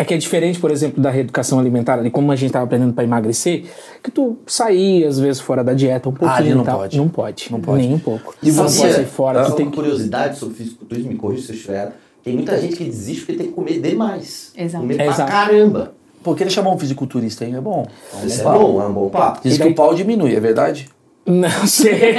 É 0.00 0.04
que 0.04 0.14
é 0.14 0.16
diferente, 0.16 0.58
por 0.58 0.70
exemplo, 0.70 1.02
da 1.02 1.10
reeducação 1.10 1.58
alimentar, 1.58 1.98
ali, 1.98 2.10
como 2.10 2.32
a 2.32 2.34
gente 2.36 2.46
estava 2.46 2.64
aprendendo 2.64 2.94
para 2.94 3.04
emagrecer, 3.04 3.64
que 4.02 4.10
tu 4.10 4.38
sair, 4.46 5.04
às 5.04 5.20
vezes, 5.20 5.42
fora 5.42 5.62
da 5.62 5.74
dieta 5.74 6.08
um 6.08 6.12
pouquinho 6.12 6.38
ali 6.38 6.54
não 6.54 6.64
tal. 6.64 6.78
pode. 6.78 6.96
Não 6.96 7.08
pode. 7.08 7.52
Não 7.52 7.60
pode. 7.60 7.82
Nem 7.82 7.94
um 7.94 7.98
pouco. 7.98 8.34
E 8.42 8.50
Não 8.50 8.64
você? 8.66 8.80
pode 8.80 8.92
sair 8.94 9.04
fora. 9.04 9.44
Só 9.44 9.50
Tu 9.50 9.56
tem 9.56 9.66
uma 9.66 9.72
que... 9.72 9.76
curiosidade 9.76 10.38
sobre 10.38 10.54
fisiculturismo, 10.54 11.10
me 11.12 11.18
corrija 11.18 11.42
se 11.42 11.50
eu 11.52 11.54
estiver 11.56 11.74
errado. 11.74 11.92
Tem 12.24 12.34
muita 12.34 12.58
gente 12.58 12.76
que 12.76 12.84
desiste 12.84 13.26
porque 13.26 13.34
tem 13.42 13.46
que 13.48 13.52
comer 13.52 13.78
demais. 13.78 14.52
Exato. 14.56 14.82
Comer 14.82 14.94
pra 14.96 15.04
Exato. 15.06 15.30
caramba. 15.30 15.92
Pô, 16.22 16.34
querer 16.34 16.48
chamar 16.50 16.70
um 16.70 16.78
fisiculturista 16.78 17.44
aí 17.44 17.54
é 17.54 17.60
bom. 17.60 17.86
É 18.14 18.16
um 18.26 18.30
é 18.30 18.42
bom, 18.42 18.82
é 18.82 18.86
um 18.86 18.92
bom 18.94 19.08
papo. 19.10 19.40
Diz 19.42 19.56
E 19.56 19.58
que 19.60 19.68
o 19.68 19.74
pau 19.74 19.94
diminui, 19.94 20.34
é 20.34 20.40
verdade? 20.40 20.88
Não 21.26 21.48
sei. 21.66 22.14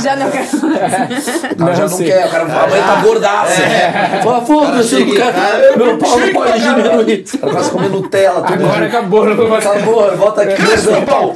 Já 0.00 0.16
não 0.16 0.30
quero. 0.30 0.46
O 0.56 1.56
cara 1.56 1.74
já 1.74 1.82
não 1.82 1.96
sei. 1.96 2.06
quer, 2.06 2.26
o 2.26 2.30
cara 2.30 2.46
fala, 2.48 2.68
mas 2.68 2.86
tá 2.86 3.02
gordaço. 3.02 3.60
Fala, 4.22 4.46
foda-se, 4.46 5.04
Cara, 5.14 5.32
não 5.32 5.50
quero. 5.50 5.62
chega, 5.72 5.76
Meu 5.84 5.98
pau 5.98 6.18
não 6.20 6.32
pode 6.32 6.62
diminuir. 6.62 7.24
O 7.34 7.38
cara 7.38 7.52
começa 7.52 7.70
comer 7.70 7.88
Nutella, 7.90 8.42
tudo. 8.42 8.64
Agora 8.64 8.86
acabou, 8.86 9.26
não 9.26 9.36
vou. 9.36 9.54
Acabou, 9.54 10.16
volta 10.16 10.42
aqui. 10.42 10.62
Meu 10.62 11.02
pau? 11.02 11.34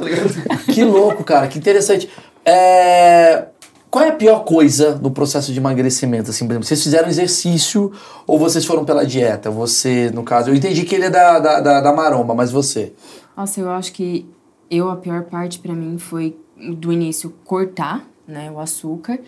Que 0.73 0.83
louco, 0.83 1.23
cara, 1.23 1.47
que 1.47 1.57
interessante. 1.59 2.09
É, 2.43 3.45
Qual 3.91 4.03
é 4.03 4.09
a 4.09 4.13
pior 4.13 4.39
coisa 4.43 4.97
no 5.01 5.11
processo 5.11 5.51
de 5.51 5.59
emagrecimento? 5.59 6.29
Assim, 6.31 6.45
por 6.45 6.53
exemplo, 6.53 6.67
vocês 6.67 6.81
fizeram 6.81 7.07
exercício 7.09 7.91
ou 8.25 8.39
vocês 8.39 8.65
foram 8.65 8.83
pela 8.85 9.05
dieta? 9.05 9.51
Você, 9.51 10.09
no 10.13 10.23
caso, 10.23 10.49
eu 10.49 10.55
entendi 10.55 10.83
que 10.83 10.95
ele 10.95 11.05
é 11.05 11.09
da, 11.09 11.37
da, 11.39 11.59
da, 11.59 11.81
da 11.81 11.93
maromba, 11.93 12.33
mas 12.33 12.51
você? 12.51 12.93
Nossa, 13.37 13.59
eu 13.59 13.69
acho 13.71 13.91
que 13.93 14.25
eu, 14.71 14.89
a 14.89 14.95
pior 14.95 15.23
parte 15.23 15.59
pra 15.59 15.73
mim 15.73 15.97
foi 15.97 16.35
do 16.57 16.91
início 16.91 17.33
cortar, 17.43 18.07
né, 18.27 18.51
o 18.51 18.59
açúcar. 18.59 19.19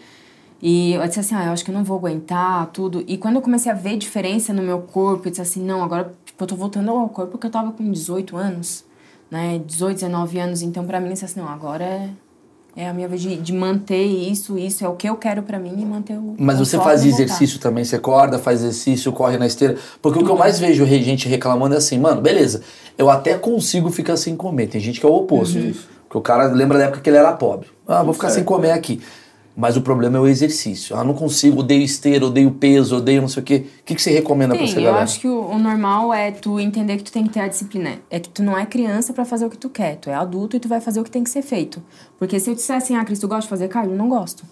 E 0.61 0.93
eu 0.93 1.07
disse 1.07 1.19
assim, 1.19 1.35
ah, 1.35 1.45
eu 1.45 1.51
acho 1.51 1.63
que 1.63 1.69
eu 1.69 1.75
não 1.75 1.83
vou 1.83 1.97
aguentar 1.97 2.67
tudo. 2.67 3.03
E 3.07 3.17
quando 3.17 3.35
eu 3.35 3.41
comecei 3.41 3.71
a 3.71 3.75
ver 3.75 3.97
diferença 3.97 4.51
no 4.53 4.63
meu 4.63 4.79
corpo, 4.79 5.27
eu 5.27 5.29
disse 5.29 5.41
assim, 5.41 5.63
não, 5.63 5.83
agora 5.83 6.13
tipo, 6.25 6.43
eu 6.43 6.47
tô 6.47 6.55
voltando 6.55 6.89
ao 6.91 7.09
corpo 7.09 7.37
que 7.37 7.45
eu 7.45 7.51
tava 7.51 7.71
com 7.71 7.89
18 7.91 8.35
anos, 8.35 8.83
né? 9.29 9.61
18, 9.65 9.95
19 9.95 10.39
anos. 10.39 10.61
Então, 10.63 10.85
pra 10.85 10.99
mim, 10.99 11.07
eu 11.07 11.13
disse 11.13 11.25
assim, 11.25 11.39
não, 11.39 11.47
agora 11.47 11.83
é, 11.83 12.09
é 12.75 12.89
a 12.89 12.93
minha 12.93 13.07
vez 13.07 13.21
de, 13.21 13.35
de 13.35 13.53
manter 13.53 14.03
isso, 14.03 14.57
isso 14.57 14.83
é 14.83 14.89
o 14.89 14.95
que 14.95 15.07
eu 15.07 15.15
quero 15.15 15.43
pra 15.43 15.59
mim 15.59 15.75
e 15.79 15.85
manter 15.85 16.17
o. 16.17 16.35
Mas 16.39 16.57
você 16.57 16.77
faz 16.77 17.05
exercício 17.05 17.59
também, 17.59 17.83
você 17.83 17.95
acorda, 17.95 18.39
faz 18.39 18.61
exercício, 18.61 19.11
corre 19.11 19.37
na 19.37 19.45
esteira. 19.45 19.77
Porque 20.01 20.17
o 20.17 20.25
que 20.25 20.31
eu 20.31 20.37
mais 20.37 20.57
vejo 20.57 20.83
gente 20.87 21.27
reclamando 21.27 21.75
é 21.75 21.77
assim, 21.77 21.99
mano, 21.99 22.19
beleza, 22.19 22.63
eu 22.97 23.11
até 23.11 23.37
consigo 23.37 23.91
ficar 23.91 24.17
sem 24.17 24.35
comer. 24.35 24.67
Tem 24.67 24.81
gente 24.81 24.99
que 24.99 25.05
é 25.05 25.09
o 25.09 25.13
oposto. 25.13 25.59
Porque 26.17 26.31
o 26.31 26.33
cara 26.35 26.47
lembra 26.51 26.77
da 26.77 26.85
época 26.85 27.01
que 27.01 27.09
ele 27.09 27.17
era 27.17 27.31
pobre. 27.33 27.67
Ah, 27.87 28.03
vou 28.03 28.13
ficar 28.13 28.29
sem 28.29 28.43
comer 28.43 28.71
aqui. 28.71 28.99
Mas 29.55 29.75
o 29.75 29.81
problema 29.81 30.17
é 30.17 30.21
o 30.21 30.27
exercício. 30.27 30.95
Ah, 30.95 31.03
não 31.03 31.13
consigo, 31.15 31.61
odeio 31.61 31.81
esteira, 31.81 32.25
odeio 32.25 32.51
peso, 32.51 32.97
odeio 32.97 33.21
não 33.21 33.27
sei 33.27 33.41
o 33.41 33.45
quê. 33.45 33.65
O 33.81 33.83
que, 33.85 33.95
que 33.95 34.01
você 34.01 34.11
recomenda 34.11 34.53
pra 34.53 34.63
essa 34.63 34.73
Sim, 34.73 34.79
eu 34.81 34.85
galera? 34.85 35.03
acho 35.03 35.19
que 35.19 35.27
o, 35.27 35.41
o 35.49 35.57
normal 35.57 36.13
é 36.13 36.29
tu 36.31 36.59
entender 36.59 36.97
que 36.97 37.03
tu 37.03 37.11
tem 37.11 37.23
que 37.23 37.29
ter 37.29 37.39
a 37.39 37.47
disciplina. 37.47 37.93
É 38.09 38.19
que 38.19 38.29
tu 38.29 38.43
não 38.43 38.55
é 38.57 38.65
criança 38.67 39.13
pra 39.13 39.25
fazer 39.25 39.45
o 39.45 39.49
que 39.49 39.57
tu 39.57 39.69
quer. 39.69 39.95
Tu 39.97 40.09
é 40.09 40.13
adulto 40.13 40.55
e 40.55 40.59
tu 40.59 40.67
vai 40.67 40.79
fazer 40.79 40.99
o 40.99 41.03
que 41.03 41.09
tem 41.09 41.23
que 41.23 41.29
ser 41.29 41.41
feito. 41.41 41.81
Porque 42.19 42.39
se 42.39 42.49
eu 42.51 42.55
disser 42.55 42.75
assim, 42.75 42.95
ah, 42.95 43.03
Cris, 43.03 43.19
tu 43.19 43.27
gosta 43.27 43.43
de 43.43 43.49
fazer 43.49 43.67
cardio? 43.67 43.93
Eu 43.93 43.97
não 43.97 44.09
gosto. 44.09 44.43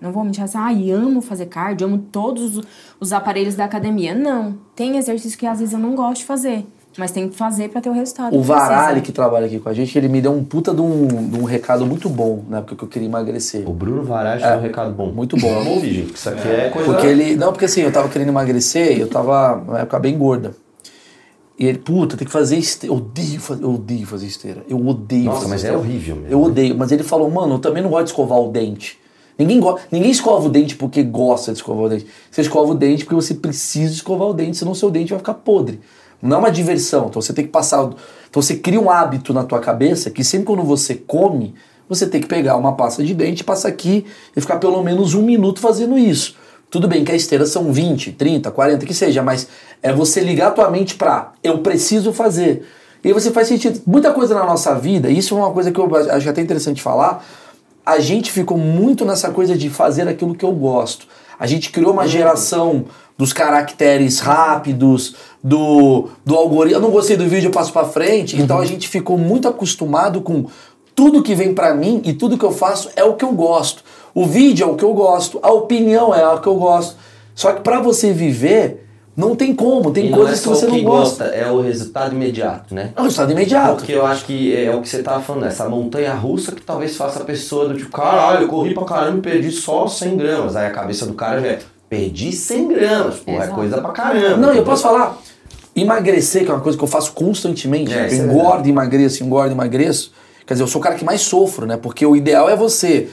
Não 0.00 0.10
vou 0.10 0.24
mentir 0.24 0.42
assim, 0.42 0.58
ah, 0.58 0.68
amo 0.96 1.20
fazer 1.20 1.46
cardio, 1.46 1.86
amo 1.86 1.98
todos 2.10 2.56
os- 2.56 2.64
os 2.98 3.12
aparelhos 3.12 3.54
da 3.54 3.64
academia. 3.66 4.14
Não. 4.16 4.58
Tem 4.74 4.96
exercício 4.96 5.38
que 5.38 5.46
às 5.46 5.60
vezes 5.60 5.74
eu 5.74 5.78
não 5.80 5.94
gosto 5.94 6.20
de 6.20 6.24
fazer. 6.26 6.66
Mas 6.98 7.12
tem 7.12 7.28
que 7.28 7.36
fazer 7.36 7.68
pra 7.68 7.80
ter 7.80 7.88
o 7.88 7.92
resultado. 7.92 8.36
O 8.36 8.40
que 8.40 8.46
precisa. 8.46 8.68
Varalho, 8.68 9.02
que 9.02 9.12
trabalha 9.12 9.46
aqui 9.46 9.60
com 9.60 9.68
a 9.68 9.72
gente, 9.72 9.96
ele 9.96 10.08
me 10.08 10.20
deu 10.20 10.32
um 10.32 10.42
puta 10.42 10.74
de 10.74 10.80
um, 10.80 11.06
de 11.06 11.38
um 11.38 11.44
recado 11.44 11.86
muito 11.86 12.08
bom 12.08 12.44
na 12.48 12.58
época 12.58 12.74
que 12.74 12.82
eu 12.82 12.88
queria 12.88 13.06
emagrecer. 13.06 13.68
O 13.68 13.72
Bruno 13.72 14.02
Varage 14.02 14.44
deu 14.44 14.56
um 14.56 14.60
recado 14.60 14.92
bom. 14.92 15.12
Muito 15.12 15.36
bom. 15.36 15.54
Vamos 15.54 15.74
ouvir, 15.74 15.94
gente, 15.94 16.12
que 16.12 16.18
isso 16.18 16.28
aqui 16.28 16.48
é 16.48 16.68
coisa... 16.68 16.92
Porque 16.92 17.06
ele. 17.06 17.36
Não, 17.36 17.52
porque 17.52 17.64
assim, 17.64 17.80
eu 17.82 17.92
tava 17.92 18.08
querendo 18.08 18.28
emagrecer 18.28 18.96
e 18.96 19.00
eu 19.00 19.08
tava 19.08 19.56
numa 19.56 19.78
época 19.78 19.98
bem 20.00 20.18
gorda. 20.18 20.54
E 21.58 21.66
ele, 21.66 21.78
puta, 21.78 22.16
tem 22.16 22.26
que 22.26 22.32
fazer 22.32 22.56
esteira. 22.56 22.94
Eu 22.94 22.98
odeio 22.98 23.38
fazer, 23.38 23.62
eu 23.62 23.74
odeio 23.74 24.06
fazer 24.06 24.26
esteira. 24.26 24.64
Eu 24.68 24.86
odeio 24.86 25.24
Nossa, 25.24 25.40
fazer 25.40 25.50
mas 25.50 25.64
é 25.64 25.66
esteira. 25.68 25.78
horrível 25.78 26.16
mesmo. 26.16 26.32
Eu 26.32 26.42
odeio. 26.42 26.76
Mas 26.76 26.90
ele 26.90 27.02
falou, 27.02 27.30
mano, 27.30 27.54
eu 27.54 27.58
também 27.58 27.82
não 27.82 27.90
gosto 27.90 28.04
de 28.04 28.10
escovar 28.10 28.40
o 28.40 28.50
dente. 28.50 28.98
Ninguém, 29.38 29.60
go... 29.60 29.78
Ninguém 29.92 30.10
escova 30.10 30.46
o 30.46 30.50
dente 30.50 30.74
porque 30.74 31.02
gosta 31.02 31.52
de 31.52 31.58
escovar 31.58 31.84
o 31.84 31.88
dente. 31.88 32.06
Você 32.30 32.40
escova 32.40 32.72
o 32.72 32.74
dente 32.74 33.04
porque 33.04 33.14
você 33.14 33.34
precisa 33.34 33.92
escovar 33.92 34.28
o 34.28 34.34
dente, 34.34 34.56
senão 34.56 34.74
seu 34.74 34.90
dente 34.90 35.10
vai 35.10 35.18
ficar 35.18 35.34
podre. 35.34 35.80
Não 36.22 36.36
é 36.36 36.38
uma 36.40 36.50
diversão. 36.50 37.06
Então 37.08 37.20
você 37.20 37.32
tem 37.32 37.44
que 37.44 37.50
passar. 37.50 37.82
Então 38.28 38.42
você 38.42 38.56
cria 38.56 38.80
um 38.80 38.90
hábito 38.90 39.32
na 39.32 39.44
tua 39.44 39.60
cabeça 39.60 40.10
que 40.10 40.22
sempre 40.22 40.46
quando 40.46 40.62
você 40.62 40.94
come, 40.94 41.54
você 41.88 42.06
tem 42.06 42.20
que 42.20 42.28
pegar 42.28 42.56
uma 42.56 42.76
pasta 42.76 43.02
de 43.02 43.14
dente, 43.14 43.42
passar 43.42 43.68
aqui 43.68 44.06
e 44.36 44.40
ficar 44.40 44.58
pelo 44.58 44.82
menos 44.82 45.14
um 45.14 45.22
minuto 45.22 45.60
fazendo 45.60 45.98
isso. 45.98 46.36
Tudo 46.70 46.86
bem 46.86 47.04
que 47.04 47.10
a 47.10 47.16
esteira 47.16 47.44
são 47.46 47.72
20, 47.72 48.12
30, 48.12 48.48
40, 48.50 48.86
que 48.86 48.94
seja, 48.94 49.22
mas 49.22 49.48
é 49.82 49.92
você 49.92 50.20
ligar 50.20 50.48
a 50.48 50.50
tua 50.52 50.70
mente 50.70 50.94
pra 50.94 51.32
eu 51.42 51.58
preciso 51.58 52.12
fazer. 52.12 52.64
E 53.02 53.08
aí 53.08 53.14
você 53.14 53.32
faz 53.32 53.48
sentido. 53.48 53.80
Muita 53.84 54.12
coisa 54.12 54.34
na 54.34 54.44
nossa 54.44 54.74
vida, 54.76 55.10
e 55.10 55.18
isso 55.18 55.34
é 55.34 55.38
uma 55.38 55.50
coisa 55.50 55.72
que 55.72 55.80
eu 55.80 55.90
acho 55.96 56.30
até 56.30 56.40
interessante 56.40 56.80
falar, 56.80 57.24
a 57.84 57.98
gente 57.98 58.30
ficou 58.30 58.56
muito 58.56 59.04
nessa 59.04 59.30
coisa 59.30 59.56
de 59.56 59.68
fazer 59.68 60.06
aquilo 60.06 60.34
que 60.34 60.44
eu 60.44 60.52
gosto. 60.52 61.08
A 61.38 61.46
gente 61.46 61.70
criou 61.70 61.92
uma 61.92 62.06
geração 62.06 62.84
dos 63.20 63.34
caracteres 63.34 64.18
rápidos, 64.18 65.14
do, 65.44 66.08
do 66.24 66.34
algoritmo. 66.34 66.78
Eu 66.78 66.80
não 66.80 66.90
gostei 66.90 67.18
do 67.18 67.28
vídeo, 67.28 67.48
eu 67.48 67.52
passo 67.52 67.70
pra 67.70 67.84
frente. 67.84 68.40
Então 68.40 68.58
a 68.58 68.64
gente 68.64 68.88
ficou 68.88 69.18
muito 69.18 69.46
acostumado 69.46 70.22
com 70.22 70.46
tudo 70.94 71.22
que 71.22 71.34
vem 71.34 71.52
pra 71.52 71.74
mim 71.74 72.00
e 72.02 72.14
tudo 72.14 72.38
que 72.38 72.44
eu 72.46 72.50
faço 72.50 72.88
é 72.96 73.04
o 73.04 73.12
que 73.12 73.24
eu 73.24 73.32
gosto. 73.32 73.84
O 74.14 74.24
vídeo 74.24 74.66
é 74.66 74.70
o 74.70 74.74
que 74.74 74.82
eu 74.82 74.94
gosto, 74.94 75.38
a 75.42 75.52
opinião 75.52 76.14
é 76.14 76.26
o 76.26 76.40
que 76.40 76.46
eu 76.46 76.54
gosto. 76.54 76.96
Só 77.34 77.52
que 77.52 77.60
pra 77.60 77.78
você 77.78 78.10
viver, 78.10 78.86
não 79.14 79.36
tem 79.36 79.54
como, 79.54 79.90
tem 79.90 80.06
E 80.06 80.10
coisas 80.10 80.38
é 80.38 80.42
que 80.42 80.48
você 80.48 80.64
o 80.64 80.70
não 80.70 80.82
gosta. 80.82 81.24
gosta, 81.24 81.36
é 81.36 81.52
o 81.52 81.60
resultado 81.60 82.14
imediato, 82.14 82.74
né? 82.74 82.90
É 82.96 83.00
um 83.00 83.04
resultado 83.04 83.32
imediato. 83.32 83.76
Porque 83.76 83.92
eu 83.92 84.06
acho 84.06 84.24
que 84.24 84.56
é 84.56 84.74
o 84.74 84.80
que 84.80 84.88
você 84.88 85.02
tava 85.02 85.20
falando, 85.20 85.44
essa 85.44 85.68
montanha 85.68 86.14
russa 86.14 86.52
que 86.52 86.62
talvez 86.62 86.96
faça 86.96 87.20
a 87.20 87.24
pessoa 87.24 87.68
do 87.68 87.76
tipo, 87.76 87.90
caralho, 87.92 88.44
eu 88.44 88.48
corri 88.48 88.72
pra 88.72 88.84
caramba 88.86 89.18
e 89.18 89.20
perdi 89.20 89.50
só 89.50 89.86
100 89.86 90.16
gramas. 90.16 90.56
Aí 90.56 90.66
a 90.66 90.70
cabeça 90.70 91.04
do 91.04 91.12
cara 91.12 91.38
já 91.42 91.46
é, 91.48 91.58
perdi 91.90 92.30
100 92.30 92.68
gramas, 92.68 93.16
porra, 93.16 93.44
é 93.44 93.48
coisa 93.48 93.80
pra 93.82 93.90
caramba. 93.90 94.36
Não, 94.36 94.54
eu 94.54 94.62
posso 94.62 94.84
falar. 94.84 95.18
Emagrecer, 95.74 96.44
que 96.44 96.50
é 96.50 96.54
uma 96.54 96.60
coisa 96.60 96.78
que 96.78 96.84
eu 96.84 96.88
faço 96.88 97.12
constantemente. 97.12 97.92
É, 97.92 98.02
eu 98.02 98.06
isso 98.06 98.22
é 98.22 98.24
engordo, 98.24 98.68
emagreço, 98.68 99.24
engordo, 99.24 99.52
emagreço. 99.52 100.12
Quer 100.46 100.54
dizer, 100.54 100.62
eu 100.62 100.68
sou 100.68 100.80
o 100.80 100.84
cara 100.84 100.94
que 100.94 101.04
mais 101.04 101.20
sofro, 101.20 101.66
né? 101.66 101.76
Porque 101.76 102.06
o 102.06 102.16
ideal 102.16 102.48
é 102.48 102.56
você, 102.56 103.08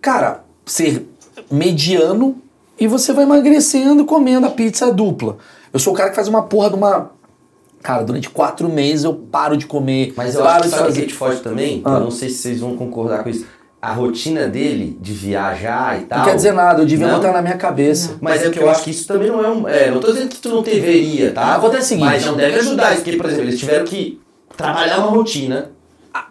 cara, 0.00 0.44
ser 0.64 1.08
mediano 1.50 2.36
e 2.78 2.86
você 2.86 3.12
vai 3.12 3.24
emagrecendo 3.24 4.04
comendo 4.04 4.46
a 4.46 4.50
pizza 4.50 4.90
dupla. 4.92 5.36
Eu 5.72 5.78
sou 5.78 5.92
o 5.92 5.96
cara 5.96 6.10
que 6.10 6.16
faz 6.16 6.28
uma 6.28 6.42
porra 6.42 6.70
de 6.70 6.76
uma. 6.76 7.10
Cara, 7.82 8.04
durante 8.04 8.30
quatro 8.30 8.68
meses 8.68 9.04
eu 9.04 9.14
paro 9.14 9.56
de 9.56 9.66
comer. 9.66 10.14
Mas 10.16 10.34
eu 10.34 10.42
paro 10.42 10.60
acho 10.60 10.62
que 10.62 10.68
de 10.68 10.70
sabe 10.76 10.82
o 10.82 10.86
que 10.86 10.94
fazer. 10.94 11.06
te 11.06 11.14
foge 11.14 11.40
também? 11.40 11.82
Ah. 11.84 11.94
Eu 11.94 12.00
não 12.00 12.10
sei 12.10 12.28
se 12.28 12.36
vocês 12.36 12.60
vão 12.60 12.76
concordar 12.76 13.22
com 13.22 13.28
isso. 13.28 13.46
A 13.82 13.92
rotina 13.92 14.46
dele 14.46 14.96
de 15.00 15.12
viajar 15.12 15.98
e 16.00 16.04
tal. 16.04 16.20
Não 16.20 16.24
quer 16.26 16.36
dizer 16.36 16.52
nada, 16.52 16.82
eu 16.82 16.86
devia 16.86 17.08
Não? 17.08 17.16
botar 17.16 17.32
na 17.32 17.42
minha 17.42 17.56
cabeça. 17.56 18.16
Mas 18.20 18.40
é 18.44 18.48
que 18.48 18.60
eu 18.60 18.70
acho 18.70 18.84
que 18.84 18.90
isso 18.90 19.08
também 19.08 19.28
não 19.28 19.44
é 19.44 19.48
um. 19.50 19.66
É, 19.66 19.90
não 19.90 19.98
tô 19.98 20.12
dizendo 20.12 20.28
que 20.28 20.36
tu 20.36 20.50
não 20.50 20.62
deveria, 20.62 21.32
tá? 21.32 21.56
Acontece 21.56 21.82
o 21.86 21.88
seguinte- 21.88 22.06
Mas 22.06 22.24
não 22.24 22.36
deve 22.36 22.60
ajudar. 22.60 22.92
Isso 22.92 23.02
porque, 23.02 23.16
por 23.16 23.26
exemplo, 23.26 23.44
eles 23.46 23.58
tiveram 23.58 23.84
que 23.84 24.20
trabalhar 24.56 24.98
uma 24.98 25.08
rotina. 25.08 25.72
A 26.14 26.26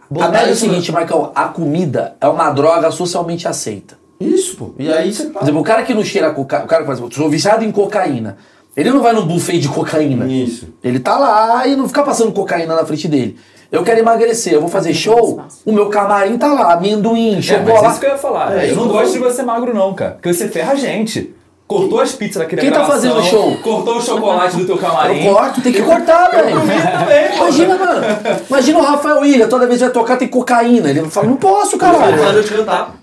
é 0.47 0.51
o 0.51 0.55
seguinte, 0.55 0.91
Marcão, 0.93 1.31
a 1.35 1.45
comida 1.45 2.15
é 2.21 2.27
uma 2.27 2.49
droga 2.51 2.89
socialmente 2.89 3.47
aceita. 3.47 3.97
Isso, 4.17 4.55
pô. 4.55 4.73
E 4.79 4.91
aí 4.91 5.11
você. 5.13 5.25
Por 5.25 5.41
exemplo, 5.41 5.59
o 5.59 5.63
cara 5.63 5.83
que 5.83 5.93
não 5.93 6.05
cheira 6.05 6.31
cocaína, 6.31 6.63
o 6.65 6.67
cara 6.69 6.83
que 6.83 6.87
faz, 6.87 6.99
eu 7.01 7.11
sou 7.11 7.29
viciado 7.29 7.65
em 7.65 7.71
cocaína. 7.71 8.37
Ele 8.77 8.91
não 8.91 9.01
vai 9.01 9.11
no 9.11 9.25
buffet 9.25 9.59
de 9.59 9.67
cocaína. 9.67 10.25
Isso. 10.31 10.69
Ele 10.81 10.99
tá 10.99 11.17
lá 11.17 11.67
e 11.67 11.75
não 11.75 11.85
fica 11.87 12.03
passando 12.03 12.31
cocaína 12.31 12.75
na 12.75 12.85
frente 12.85 13.07
dele. 13.09 13.37
Eu 13.71 13.83
quero 13.83 13.99
emagrecer, 13.99 14.51
eu 14.53 14.59
vou 14.59 14.69
fazer 14.69 14.93
show, 14.93 15.41
o 15.65 15.71
meu 15.71 15.87
camarim 15.89 16.37
tá 16.37 16.51
lá, 16.53 16.73
amendoim, 16.73 17.31
É, 17.33 17.35
mas 17.37 17.45
chocolate. 17.45 17.87
isso 17.91 17.99
que 18.01 18.05
eu 18.05 18.09
ia 18.09 18.17
falar. 18.17 18.57
É, 18.57 18.69
eu 18.71 18.75
não 18.75 18.87
gosto 18.89 19.13
de 19.13 19.19
você 19.19 19.41
magro, 19.43 19.73
não, 19.73 19.93
cara. 19.93 20.11
Porque 20.11 20.33
você 20.33 20.47
ferra 20.49 20.73
a 20.73 20.75
gente. 20.75 21.33
Cortou 21.65 22.01
as 22.01 22.11
pizzas 22.11 22.35
daquele 22.43 22.59
Quem 22.63 22.69
tá 22.69 22.79
gravação, 22.79 23.13
fazendo 23.13 23.23
show? 23.29 23.55
Cortou 23.63 23.95
o 23.97 24.01
chocolate 24.01 24.57
do 24.57 24.65
teu 24.65 24.77
camarim. 24.77 25.25
Eu 25.25 25.33
corto, 25.33 25.61
tem 25.61 25.71
que 25.71 25.81
cortar, 25.81 26.29
velho. 26.29 26.57
Imagina, 27.37 27.77
mano. 27.77 28.01
Imagina 28.49 28.79
o 28.79 28.81
Rafael 28.81 29.23
Ilha, 29.23 29.47
toda 29.47 29.65
vez 29.65 29.79
que 29.79 29.85
vai 29.85 29.93
tocar 29.93 30.17
tem 30.17 30.27
cocaína. 30.27 30.89
Ele 30.89 31.05
fala, 31.09 31.27
não 31.27 31.37
posso, 31.37 31.77
caralho. 31.77 32.21
Parou 32.21 32.41
de 32.43 32.49
cantar. 32.49 32.95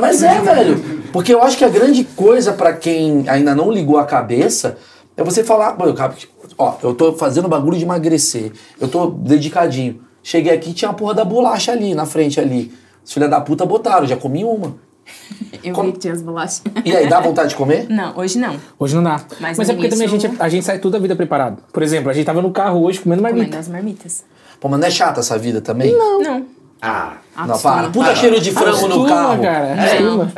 Mas 0.00 0.22
é, 0.22 0.38
velho. 0.40 0.78
Porque 1.12 1.34
eu 1.34 1.42
acho 1.42 1.56
que 1.58 1.64
a 1.64 1.68
grande 1.68 2.04
coisa 2.04 2.52
pra 2.52 2.72
quem 2.74 3.24
ainda 3.28 3.56
não 3.56 3.72
ligou 3.72 3.98
a 3.98 4.04
cabeça 4.04 4.76
é 5.16 5.24
você 5.24 5.42
falar, 5.42 5.72
"Pô, 5.72 5.86
eu 5.86 5.92
de- 5.92 6.28
ó, 6.58 6.74
eu 6.82 6.94
tô 6.94 7.12
fazendo 7.14 7.48
bagulho 7.48 7.76
de 7.78 7.84
emagrecer, 7.84 8.52
eu 8.80 8.88
tô 8.88 9.06
dedicadinho. 9.10 10.00
Cheguei 10.22 10.52
aqui 10.52 10.72
tinha 10.72 10.90
a 10.90 10.94
porra 10.94 11.14
da 11.14 11.24
bolacha 11.24 11.72
ali, 11.72 11.94
na 11.94 12.04
frente 12.06 12.40
ali. 12.40 12.72
Os 13.04 13.12
filha 13.12 13.28
da 13.28 13.40
puta 13.40 13.64
botaram, 13.64 14.06
já 14.06 14.16
comi 14.16 14.44
uma. 14.44 14.74
Eu 15.62 15.72
Como- 15.72 15.86
vi 15.86 15.92
que 15.92 15.98
tinha 16.00 16.12
as 16.12 16.20
bolachas. 16.22 16.62
E 16.84 16.94
aí, 16.94 17.08
dá 17.08 17.20
vontade 17.20 17.50
de 17.50 17.54
comer? 17.56 17.86
Não, 17.88 18.16
hoje 18.18 18.38
não. 18.38 18.56
Hoje 18.78 18.94
não 18.96 19.02
dá. 19.04 19.20
Mas 19.40 19.56
Mas, 19.56 19.68
é 19.68 19.72
porque 19.74 19.88
também 19.88 20.06
a 20.06 20.10
gente, 20.10 20.30
a 20.38 20.48
gente 20.48 20.64
sai 20.64 20.78
tudo 20.80 20.96
a 20.96 21.00
vida 21.00 21.14
preparado. 21.14 21.62
Por 21.72 21.82
exemplo, 21.82 22.10
a 22.10 22.12
gente 22.12 22.24
tava 22.26 22.42
no 22.42 22.50
carro 22.50 22.82
hoje 22.82 22.98
comendo 23.00 23.22
Comendo 23.22 23.38
marmita. 23.38 23.58
as 23.58 23.68
marmitas. 23.68 24.24
Pô, 24.60 24.68
mas 24.68 24.80
não 24.80 24.86
é 24.88 24.90
chata 24.90 25.20
essa 25.20 25.38
vida 25.38 25.60
também? 25.60 25.96
Não. 25.96 26.44
Ah. 26.82 27.12
Não, 27.46 27.58
para. 27.58 27.88
Puta 27.90 28.14
cheiro 28.14 28.40
de 28.40 28.50
frango 28.50 28.88
no 28.88 29.06
carro. 29.06 29.42
cara. 29.42 29.66
É. 29.66 29.96
Acostuma. 29.96 30.32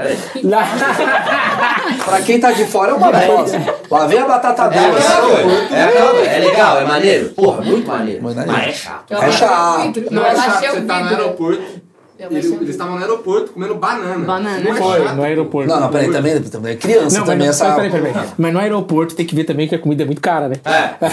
Pra 2.05 2.21
quem 2.23 2.41
tá 2.41 2.53
de 2.53 2.65
fora 2.67 2.93
é 2.93 2.95
uma 2.95 3.11
bosta. 3.13 3.61
Lá 3.91 4.07
vem 4.07 4.19
a 4.19 4.27
batata 4.27 4.65
É 4.75 4.91
doce. 4.91 5.75
É 5.75 5.85
aquela 5.85 6.11
coisa. 6.11 6.31
É 6.31 6.39
legal, 6.39 6.81
é 6.81 6.85
maneiro. 6.85 7.29
Porra, 7.31 7.63
muito 7.63 7.87
maneiro. 7.89 8.21
Mas 8.23 8.35
não 8.37 8.57
é- 8.57 8.69
é 8.69 8.73
chato. 8.73 9.15
É 9.15 9.33
chato. 9.33 10.05
Não 10.11 10.25
é 10.27 10.35
chato, 10.35 10.61
você 10.61 10.81
tá 10.83 11.01
no 11.01 11.09
aeroporto. 11.09 11.63
Eu 12.19 12.31
Ele- 12.33 12.39
eles 12.39 12.71
estavam 12.71 12.97
no 12.97 13.01
aeroporto 13.01 13.53
comendo 13.53 13.77
banana. 13.77 14.25
Banana. 14.25 14.59
Não 14.59 14.73
é 14.73 14.75
Foi, 14.75 15.05
chato. 15.05 15.15
no 15.15 15.23
aeroporto. 15.23 15.69
Não, 15.69 15.81
não, 15.81 15.89
peraí, 15.89 16.11
também, 16.11 16.41
também 16.43 16.73
é 16.73 16.77
criança 16.77 17.19
Não, 17.19 17.25
também 17.25 17.47
mas, 17.47 17.57
essa. 17.61 17.65
mas 17.67 17.75
peraí, 17.77 17.91
peraí, 17.93 18.13
peraí. 18.13 18.29
Mas 18.37 18.53
no 18.53 18.59
aeroporto 18.59 19.15
tem 19.15 19.25
que 19.25 19.37
ver 19.37 19.45
também 19.45 19.69
que 19.69 19.75
a 19.77 19.79
comida 19.79 20.03
é 20.03 20.07
muito 20.07 20.21
cara, 20.21 20.49
né? 20.49 20.57
É. 20.65 20.95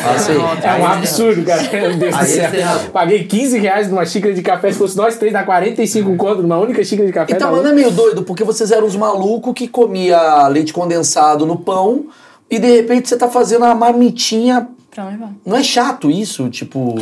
Ah. 0.66 0.78
É 0.78 0.82
um 0.82 0.88
absurdo, 0.88 1.44
cara. 1.46 1.62
Meu 1.72 1.96
Deus 1.98 2.18
do 2.18 2.26
céu. 2.26 2.50
Paguei 2.92 3.24
15 3.26 3.60
reais 3.60 3.88
numa 3.88 4.04
xícara 4.06 4.34
de 4.34 4.42
café. 4.42 4.72
Se 4.72 4.78
fosse 4.80 4.98
nós 4.98 5.16
três, 5.18 5.32
dá 5.32 5.44
45 5.44 6.16
conto 6.16 6.42
numa 6.42 6.58
única 6.58 6.84
xícara 6.84 7.06
de 7.08 7.14
café. 7.14 7.34
Então, 7.34 7.52
mas 7.52 7.64
não 7.64 7.70
é 7.70 7.74
meio 7.74 7.92
doido, 7.92 8.24
porque 8.24 8.44
vocês 8.44 8.72
eram 8.72 8.88
os 8.88 8.96
malucos 8.96 9.54
que 9.54 9.68
comia 9.68 10.48
leite 10.48 10.74
condensado 10.74 11.46
no 11.46 11.58
pão 11.58 12.06
e 12.50 12.58
de 12.58 12.68
repente 12.78 13.08
você 13.10 13.16
tá 13.16 13.28
fazendo 13.28 13.64
uma 13.64 13.76
marmitinha. 13.76 14.68
Pra 14.90 15.06
levar. 15.10 15.30
Não 15.46 15.56
é 15.58 15.62
chato 15.64 16.10
isso? 16.10 16.50
Tipo. 16.50 16.96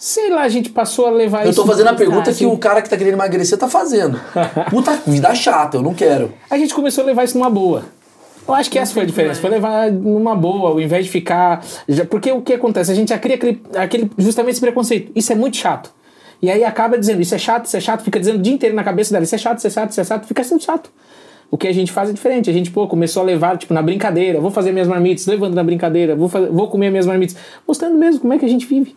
Sei 0.00 0.30
lá, 0.30 0.42
a 0.42 0.48
gente 0.48 0.70
passou 0.70 1.06
a 1.06 1.10
levar 1.10 1.44
Eu 1.44 1.50
isso. 1.50 1.60
tô 1.60 1.66
fazendo 1.66 1.88
a 1.88 1.94
pergunta 1.94 2.32
que 2.32 2.46
o 2.46 2.56
cara 2.56 2.80
que 2.80 2.88
tá 2.88 2.96
querendo 2.96 3.14
emagrecer 3.14 3.58
tá 3.58 3.68
fazendo. 3.68 4.18
Puta 4.70 4.92
vida 5.04 5.34
chata, 5.34 5.76
eu 5.78 5.82
não 5.82 5.92
quero. 5.92 6.32
A 6.48 6.56
gente 6.56 6.72
começou 6.72 7.02
a 7.02 7.06
levar 7.08 7.24
isso 7.24 7.36
numa 7.36 7.50
boa. 7.50 7.82
Eu 8.46 8.54
acho 8.54 8.70
que 8.70 8.78
essa 8.78 8.94
foi 8.94 9.02
a 9.02 9.06
diferença, 9.06 9.40
foi 9.40 9.50
levar 9.50 9.90
numa 9.90 10.36
boa, 10.36 10.70
ao 10.70 10.80
invés 10.80 11.04
de 11.04 11.10
ficar. 11.10 11.62
porque 12.08 12.30
o 12.30 12.40
que 12.40 12.54
acontece? 12.54 12.92
A 12.92 12.94
gente 12.94 13.08
já 13.08 13.18
cria 13.18 13.34
aquele, 13.34 13.60
aquele, 13.74 14.10
justamente 14.16 14.52
esse 14.52 14.60
preconceito. 14.60 15.10
Isso 15.16 15.32
é 15.32 15.34
muito 15.34 15.56
chato. 15.56 15.92
E 16.40 16.48
aí 16.48 16.62
acaba 16.62 16.96
dizendo, 16.96 17.20
isso 17.20 17.34
é 17.34 17.38
chato, 17.38 17.66
isso 17.66 17.76
é 17.76 17.80
chato, 17.80 18.04
fica 18.04 18.20
dizendo 18.20 18.38
o 18.38 18.42
dia 18.42 18.54
inteiro 18.54 18.76
na 18.76 18.84
cabeça 18.84 19.12
dela, 19.12 19.24
isso 19.24 19.34
é 19.34 19.38
chato, 19.38 19.58
isso 19.58 19.66
é 19.66 19.70
chato, 19.70 19.90
isso 19.90 20.00
é 20.00 20.04
chato, 20.04 20.26
fica 20.26 20.44
sendo 20.44 20.62
chato. 20.62 20.90
O 21.50 21.58
que 21.58 21.66
a 21.66 21.74
gente 21.74 21.90
faz 21.90 22.08
é 22.08 22.12
diferente. 22.12 22.48
A 22.48 22.52
gente, 22.52 22.70
pô, 22.70 22.86
começou 22.86 23.22
a 23.22 23.26
levar, 23.26 23.58
tipo, 23.58 23.74
na 23.74 23.82
brincadeira. 23.82 24.40
Vou 24.40 24.50
fazer 24.50 24.70
minhas 24.70 24.86
marmitas, 24.86 25.26
levando 25.26 25.54
na 25.54 25.64
brincadeira. 25.64 26.14
Vou, 26.14 26.28
fazer, 26.28 26.50
vou 26.50 26.68
comer 26.68 26.90
minhas 26.90 27.06
marmitas. 27.06 27.36
Mostrando 27.66 27.96
mesmo 27.98 28.20
como 28.20 28.32
é 28.32 28.38
que 28.38 28.44
a 28.44 28.48
gente 28.48 28.64
vive. 28.66 28.94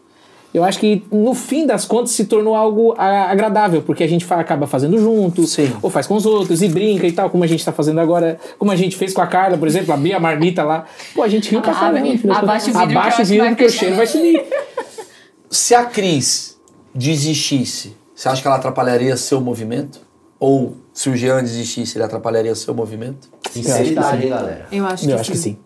Eu 0.53 0.65
acho 0.65 0.79
que, 0.79 1.01
no 1.09 1.33
fim 1.33 1.65
das 1.65 1.85
contas, 1.85 2.11
se 2.11 2.25
tornou 2.25 2.55
algo 2.55 2.93
a- 2.97 3.31
agradável, 3.31 3.81
porque 3.81 4.03
a 4.03 4.07
gente 4.07 4.25
fa- 4.25 4.35
acaba 4.39 4.67
fazendo 4.67 4.97
junto, 4.99 5.45
ou 5.81 5.89
faz 5.89 6.05
com 6.07 6.15
os 6.15 6.25
outros, 6.25 6.61
e 6.61 6.67
brinca 6.67 7.07
e 7.07 7.11
tal, 7.13 7.29
como 7.29 7.43
a 7.43 7.47
gente 7.47 7.63
tá 7.63 7.71
fazendo 7.71 7.99
agora, 8.01 8.37
como 8.59 8.69
a 8.69 8.75
gente 8.75 8.97
fez 8.97 9.13
com 9.13 9.21
a 9.21 9.27
Carla, 9.27 9.57
por 9.57 9.67
exemplo, 9.67 9.93
abrir 9.93 10.13
a 10.13 10.19
marmita 10.19 10.63
lá. 10.63 10.85
Pô, 11.15 11.23
a 11.23 11.27
gente 11.29 11.49
riu 11.49 11.61
pra 11.61 11.71
Ah, 11.71 11.75
caramba. 11.75 12.17
fim 12.17 12.27
das 12.27 12.37
abaixa 12.37 12.69
o 12.69 12.73
vidro 12.73 12.81
Abaixa 12.97 13.21
o 13.23 13.55
que 13.55 13.63
o 13.65 13.69
cheiro 13.69 13.95
vai 13.95 14.07
subir. 14.07 14.43
Se 15.49 15.73
a 15.75 15.85
Cris 15.85 16.57
desistisse, 16.93 17.95
você 18.15 18.27
acha 18.29 18.41
que 18.41 18.47
ela 18.47 18.57
atrapalharia 18.57 19.15
seu 19.17 19.39
movimento? 19.41 19.99
Ou 20.39 20.75
se 20.93 21.09
o 21.09 21.15
Jean 21.15 21.41
desistisse, 21.43 21.97
ele 21.97 22.03
atrapalharia 22.03 22.55
seu 22.55 22.73
movimento? 22.73 23.29
Sinceridade, 23.51 24.23
hein, 24.23 24.29
galera? 24.29 24.67
Eu 24.71 24.85
acho 24.85 25.05
que 25.05 25.11
Eu 25.11 25.17
acho 25.19 25.31
que 25.31 25.37
sim. 25.37 25.57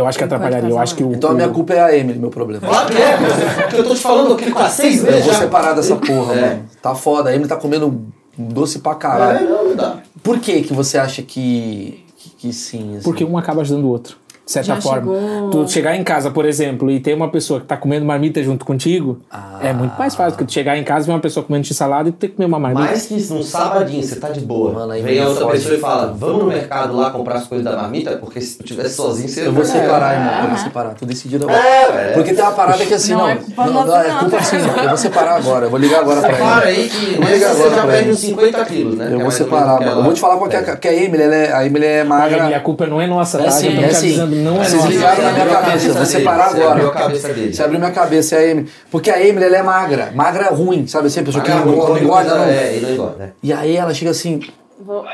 Eu 0.00 0.06
acho 0.06 0.18
que 0.18 0.24
atrapalharia. 0.24 0.68
Eu 0.70 0.78
acho 0.78 0.94
que 0.94 1.02
o. 1.04 1.12
Então 1.12 1.30
a 1.30 1.34
minha 1.34 1.48
culpa 1.48 1.74
é 1.74 1.80
a 1.80 1.96
Emily, 1.96 2.18
meu 2.18 2.30
problema. 2.30 2.66
Claro 2.66 2.88
que 2.90 2.96
é. 3.00 3.16
Porque 3.62 3.76
eu 3.76 3.84
tô 3.84 3.94
te 3.94 4.00
falando 4.00 4.34
aqui 4.34 4.50
com 4.50 4.68
seis 4.68 4.98
Eu 4.98 5.04
meses 5.10 5.24
vou 5.24 5.32
já. 5.34 5.38
separar 5.40 5.72
dessa 5.74 5.96
porra, 5.96 6.34
É. 6.34 6.40
mano. 6.40 6.64
Tá 6.82 6.94
foda. 6.94 7.30
A 7.30 7.34
Emily 7.34 7.48
tá 7.48 7.56
comendo 7.56 8.02
doce 8.36 8.78
pra 8.80 8.92
É, 8.92 8.94
caralho. 8.96 9.48
não, 9.48 9.64
não 9.70 9.76
dá. 9.76 9.96
Por 10.22 10.38
que 10.38 10.62
que 10.62 10.72
você 10.72 10.98
acha 10.98 11.22
que, 11.22 12.04
que, 12.16 12.30
que 12.30 12.52
sim? 12.52 12.94
assim? 12.96 13.04
Porque 13.04 13.24
um 13.24 13.36
acaba 13.38 13.60
ajudando 13.62 13.84
o 13.84 13.88
outro. 13.88 14.16
De 14.48 14.52
certa 14.52 14.76
Já 14.76 14.80
forma. 14.80 15.12
chegou- 15.14 15.50
Tu 15.50 15.68
chegar 15.70 15.94
em 15.94 16.02
casa, 16.02 16.30
por 16.30 16.46
exemplo, 16.46 16.90
e 16.90 16.98
ter 17.00 17.12
uma 17.12 17.28
pessoa 17.28 17.60
que 17.60 17.66
tá 17.66 17.76
comendo 17.76 18.06
marmita 18.06 18.42
junto 18.42 18.64
contigo, 18.64 19.18
é 19.60 19.74
muito 19.74 19.92
mais 19.98 20.14
fácil 20.14 20.32
do 20.32 20.38
que 20.38 20.44
tu 20.46 20.52
chegar 20.54 20.74
em 20.78 20.82
casa 20.82 21.04
e 21.04 21.06
ver 21.08 21.12
uma 21.12 21.20
pessoa 21.20 21.44
comendo 21.44 21.66
x-salada 21.66 22.08
e 22.08 22.12
tu 22.12 22.16
ter 22.16 22.28
que 22.28 22.36
comer 22.36 22.46
uma 22.46 22.58
marmita. 22.58 22.82
Mais 22.86 23.04
que 23.04 23.14
isso, 23.18 23.34
num 23.34 23.42
sabadinho, 23.42 24.02
você 24.02 24.16
tá 24.16 24.30
de 24.30 24.40
boa. 24.40 24.72
Mano, 24.72 24.92
aí 24.92 25.02
Vem 25.02 25.20
a 25.20 25.28
outra 25.28 25.48
pessoa 25.48 25.74
e 25.74 25.78
fala, 25.78 26.14
vamos 26.18 26.38
no 26.44 26.48
mercado 26.48 26.96
lá 26.96 27.10
comprar 27.10 27.34
as 27.36 27.46
coisas 27.46 27.62
da 27.62 27.76
marmita, 27.76 28.12
porque 28.16 28.40
se 28.40 28.56
tu 28.56 28.64
tivesse 28.64 28.94
sozinho, 28.94 29.28
você 29.28 29.46
Eu 29.46 29.52
vou 29.52 29.66
separar, 29.66 30.14
irmão. 30.14 30.32
Eu 30.32 30.44
Ah. 30.44 30.46
vou 30.46 30.56
separar. 30.58 30.94
Tô 30.94 31.04
decidido 31.04 31.44
agora. 31.46 31.62
É, 31.62 31.92
velho. 31.92 32.14
Porque 32.14 32.32
tem 32.32 32.42
uma 32.42 32.52
parada 32.52 32.86
que 32.86 32.94
assim, 32.94 33.12
Não 33.12 33.18
não. 33.20 33.28
é 33.28 33.36
culpa 33.36 33.66
não, 33.66 33.72
nossa, 33.74 33.86
não, 33.86 34.00
é 34.00 34.18
culpa 34.18 34.36
assim, 34.38 34.56
não. 34.56 34.76
Eu 34.82 34.88
vou 34.88 34.96
separar 34.96 35.36
agora. 35.36 35.66
Eu 35.66 35.70
vou 35.70 35.78
ligar 35.78 36.00
agora 36.00 36.20
pra 36.22 36.30
Separa 36.34 36.70
ele. 36.70 36.80
aí 36.80 36.88
que 36.88 37.14
vou 37.20 37.28
ligar 37.30 37.48
você 37.50 37.60
agora 37.60 37.70
já 37.74 37.82
pra 37.82 37.90
perde 37.90 38.04
ele. 38.04 38.12
uns 38.12 38.18
50 38.20 38.64
quilos, 38.64 38.94
né? 38.96 39.04
Eu 39.04 39.08
é 39.08 39.10
vou 39.10 39.18
menos 39.18 39.34
separar, 39.34 39.78
mano. 39.78 39.90
Eu 40.00 40.04
vou 40.04 40.12
te 40.14 40.20
falar 40.20 40.38
qual 40.38 40.48
que 40.48 40.56
é 40.56 40.90
a, 40.90 40.94
Emily, 41.04 41.22
ela 41.22 41.34
é, 41.34 41.52
a 41.52 41.66
Emily 41.66 41.84
é 41.84 42.02
magra. 42.04 42.56
A 42.56 42.60
culpa 42.60 42.86
não 42.86 42.98
é 42.98 43.06
nossa, 43.06 43.36
tá? 43.36 43.44
É 43.44 43.50
sim, 43.50 43.72
Já 43.72 43.76
tô 43.80 43.84
é 43.84 43.88
te 43.88 43.94
sim. 43.96 44.16
Não 44.44 44.60
é 44.62 44.64
Vocês 44.64 44.84
ligaram 44.84 45.22
na 45.22 45.32
minha 45.32 45.42
Abriu 45.44 45.60
cabeça. 45.60 45.86
Vou 45.86 45.94
dele, 45.94 46.06
separar 46.06 46.48
você 46.50 46.56
agora. 46.56 46.70
abriu 46.72 46.88
a 46.88 46.92
cabeça 46.92 47.28
dele. 47.34 47.54
Você 47.54 47.62
abriu 47.62 47.78
minha 47.78 47.90
cabeça, 47.92 48.34
é 48.36 48.38
a 48.38 48.46
Emily. 48.48 48.68
Porque 48.90 49.10
a 49.10 49.20
Emily, 49.24 49.44
ela 49.46 49.56
é 49.56 49.62
magra. 49.62 50.12
Magra 50.14 50.48
ruim, 50.50 50.86
sabe 50.86 51.06
assim? 51.08 51.20
A 51.20 51.22
pessoa 51.24 51.44
que 51.44 51.50
Ah, 51.50 51.56
não 51.56 51.72
engorda, 51.72 51.92
não 51.94 51.98
engorda, 52.02 52.34
não. 52.34 52.44
É, 52.44 52.76
e 52.76 52.80
não 52.80 52.90
engorda, 52.90 53.16
né? 53.18 53.32
E 53.42 53.52
aí 53.52 53.76
ela 53.76 53.92
chega 53.94 54.10
assim, 54.10 54.40
Vou... 54.80 55.04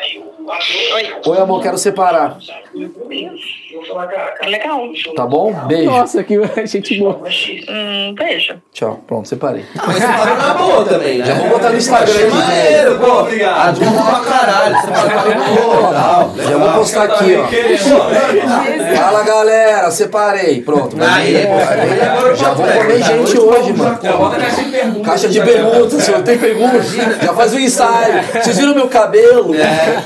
oi 1.26 1.38
amor, 1.38 1.62
quero 1.62 1.78
separar. 1.78 2.36
Legal. 4.46 4.80
Tá 5.16 5.26
bom? 5.26 5.52
Beijo. 5.66 5.90
Nossa, 5.90 6.22
que 6.22 6.38
gente 6.66 6.98
boa. 6.98 7.20
Hum, 7.68 8.14
beijo. 8.14 8.60
Tchau. 8.72 9.00
Pronto, 9.06 9.26
separei. 9.28 9.64
Mas 9.74 9.96
você 9.96 10.06
parou 10.06 10.36
na 10.36 10.54
boa 10.54 10.84
também, 10.84 11.18
né? 11.18 11.24
Já 11.24 11.34
vou 11.34 11.48
botar 11.48 11.70
no 11.70 11.76
Instagram 11.78 12.12
Achei 12.14 12.26
aqui. 12.26 12.36
maneiro, 12.36 12.98
pô. 12.98 13.20
Obrigado. 13.20 13.82
Ajuda 13.82 14.02
pra 14.02 14.20
caralho. 14.20 14.76
Você 14.76 14.86
parou 14.88 15.34
na 15.34 15.44
boa. 16.24 16.44
Já 16.44 16.58
vou 16.58 16.72
postar 16.72 17.02
aqui, 17.04 17.36
ó. 17.36 17.44
Fala 18.96 19.22
galera, 19.24 19.90
separei. 19.90 20.62
Pronto. 20.62 20.96
Aí, 21.00 21.34
já 22.36 22.52
vou 22.52 22.66
comer 22.66 23.02
gente 23.02 23.38
hoje, 23.38 23.72
mano. 23.72 23.98
Caixa 23.98 24.60
de 24.62 24.70
perguntas. 24.70 25.06
Caixa 25.06 25.28
de 25.28 25.40
perguntas, 25.40 26.02
senhor. 26.02 26.22
Tem 26.22 26.38
perguntas? 26.38 26.92
Já 27.22 27.32
faz 27.34 27.52
o 27.54 27.58
ensaio. 27.58 28.22
Vocês 28.42 28.58
viram 28.58 28.74
meu 28.74 28.88
cabelo? 28.88 29.54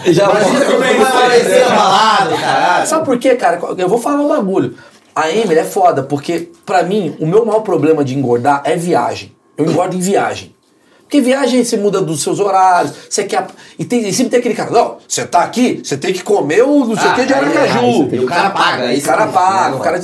Já 0.07 0.28
Imagina 0.31 0.65
como 0.65 0.85
é 0.85 0.95
que 0.95 1.01
vai 1.01 1.13
parecer 1.13 1.63
abalado, 1.65 2.37
caralho. 2.37 2.87
Sabe 2.87 3.05
por 3.05 3.19
quê, 3.19 3.35
cara? 3.37 3.61
Eu 3.77 3.89
vou 3.89 3.99
falar 3.99 4.23
um 4.23 4.29
bagulho. 4.29 4.75
A 5.15 5.31
Emily 5.31 5.59
é 5.59 5.65
foda, 5.65 6.03
porque 6.03 6.51
pra 6.65 6.83
mim, 6.83 7.17
o 7.19 7.27
meu 7.27 7.45
maior 7.45 7.61
problema 7.61 8.05
de 8.05 8.17
engordar 8.17 8.63
é 8.65 8.77
viagem. 8.77 9.35
Eu 9.57 9.67
engordo 9.67 9.97
em 9.97 10.01
viagem. 10.01 10.55
Porque 11.03 11.21
viagem 11.23 11.65
você 11.65 11.77
muda 11.77 12.03
dos 12.03 12.23
seus 12.23 12.39
horários, 12.39 12.93
você 13.09 13.25
quer. 13.25 13.47
E, 13.79 13.85
tem, 13.85 14.07
e 14.07 14.13
sempre 14.13 14.31
tem 14.31 14.41
aquele 14.41 14.55
cara, 14.55 14.71
não, 14.71 14.99
você 15.09 15.25
tá 15.27 15.41
aqui, 15.41 15.81
você 15.83 15.97
tem 15.97 16.13
que 16.13 16.23
comer 16.23 16.63
o 16.63 16.85
não 16.85 16.97
sei 16.97 17.11
o 17.11 17.15
que 17.15 17.25
de 17.25 17.33
Ah, 17.33 17.39
Aracaju. 17.39 17.87
aí, 17.87 18.09
E 18.13 18.19
o 18.21 18.27
cara 18.27 18.51
paga, 18.51 18.83
aí 18.85 18.99
O 18.99 19.03
cara 19.03 19.27
paga, 19.29 19.71
né, 19.71 19.77
o 19.77 19.81
cara. 19.81 19.99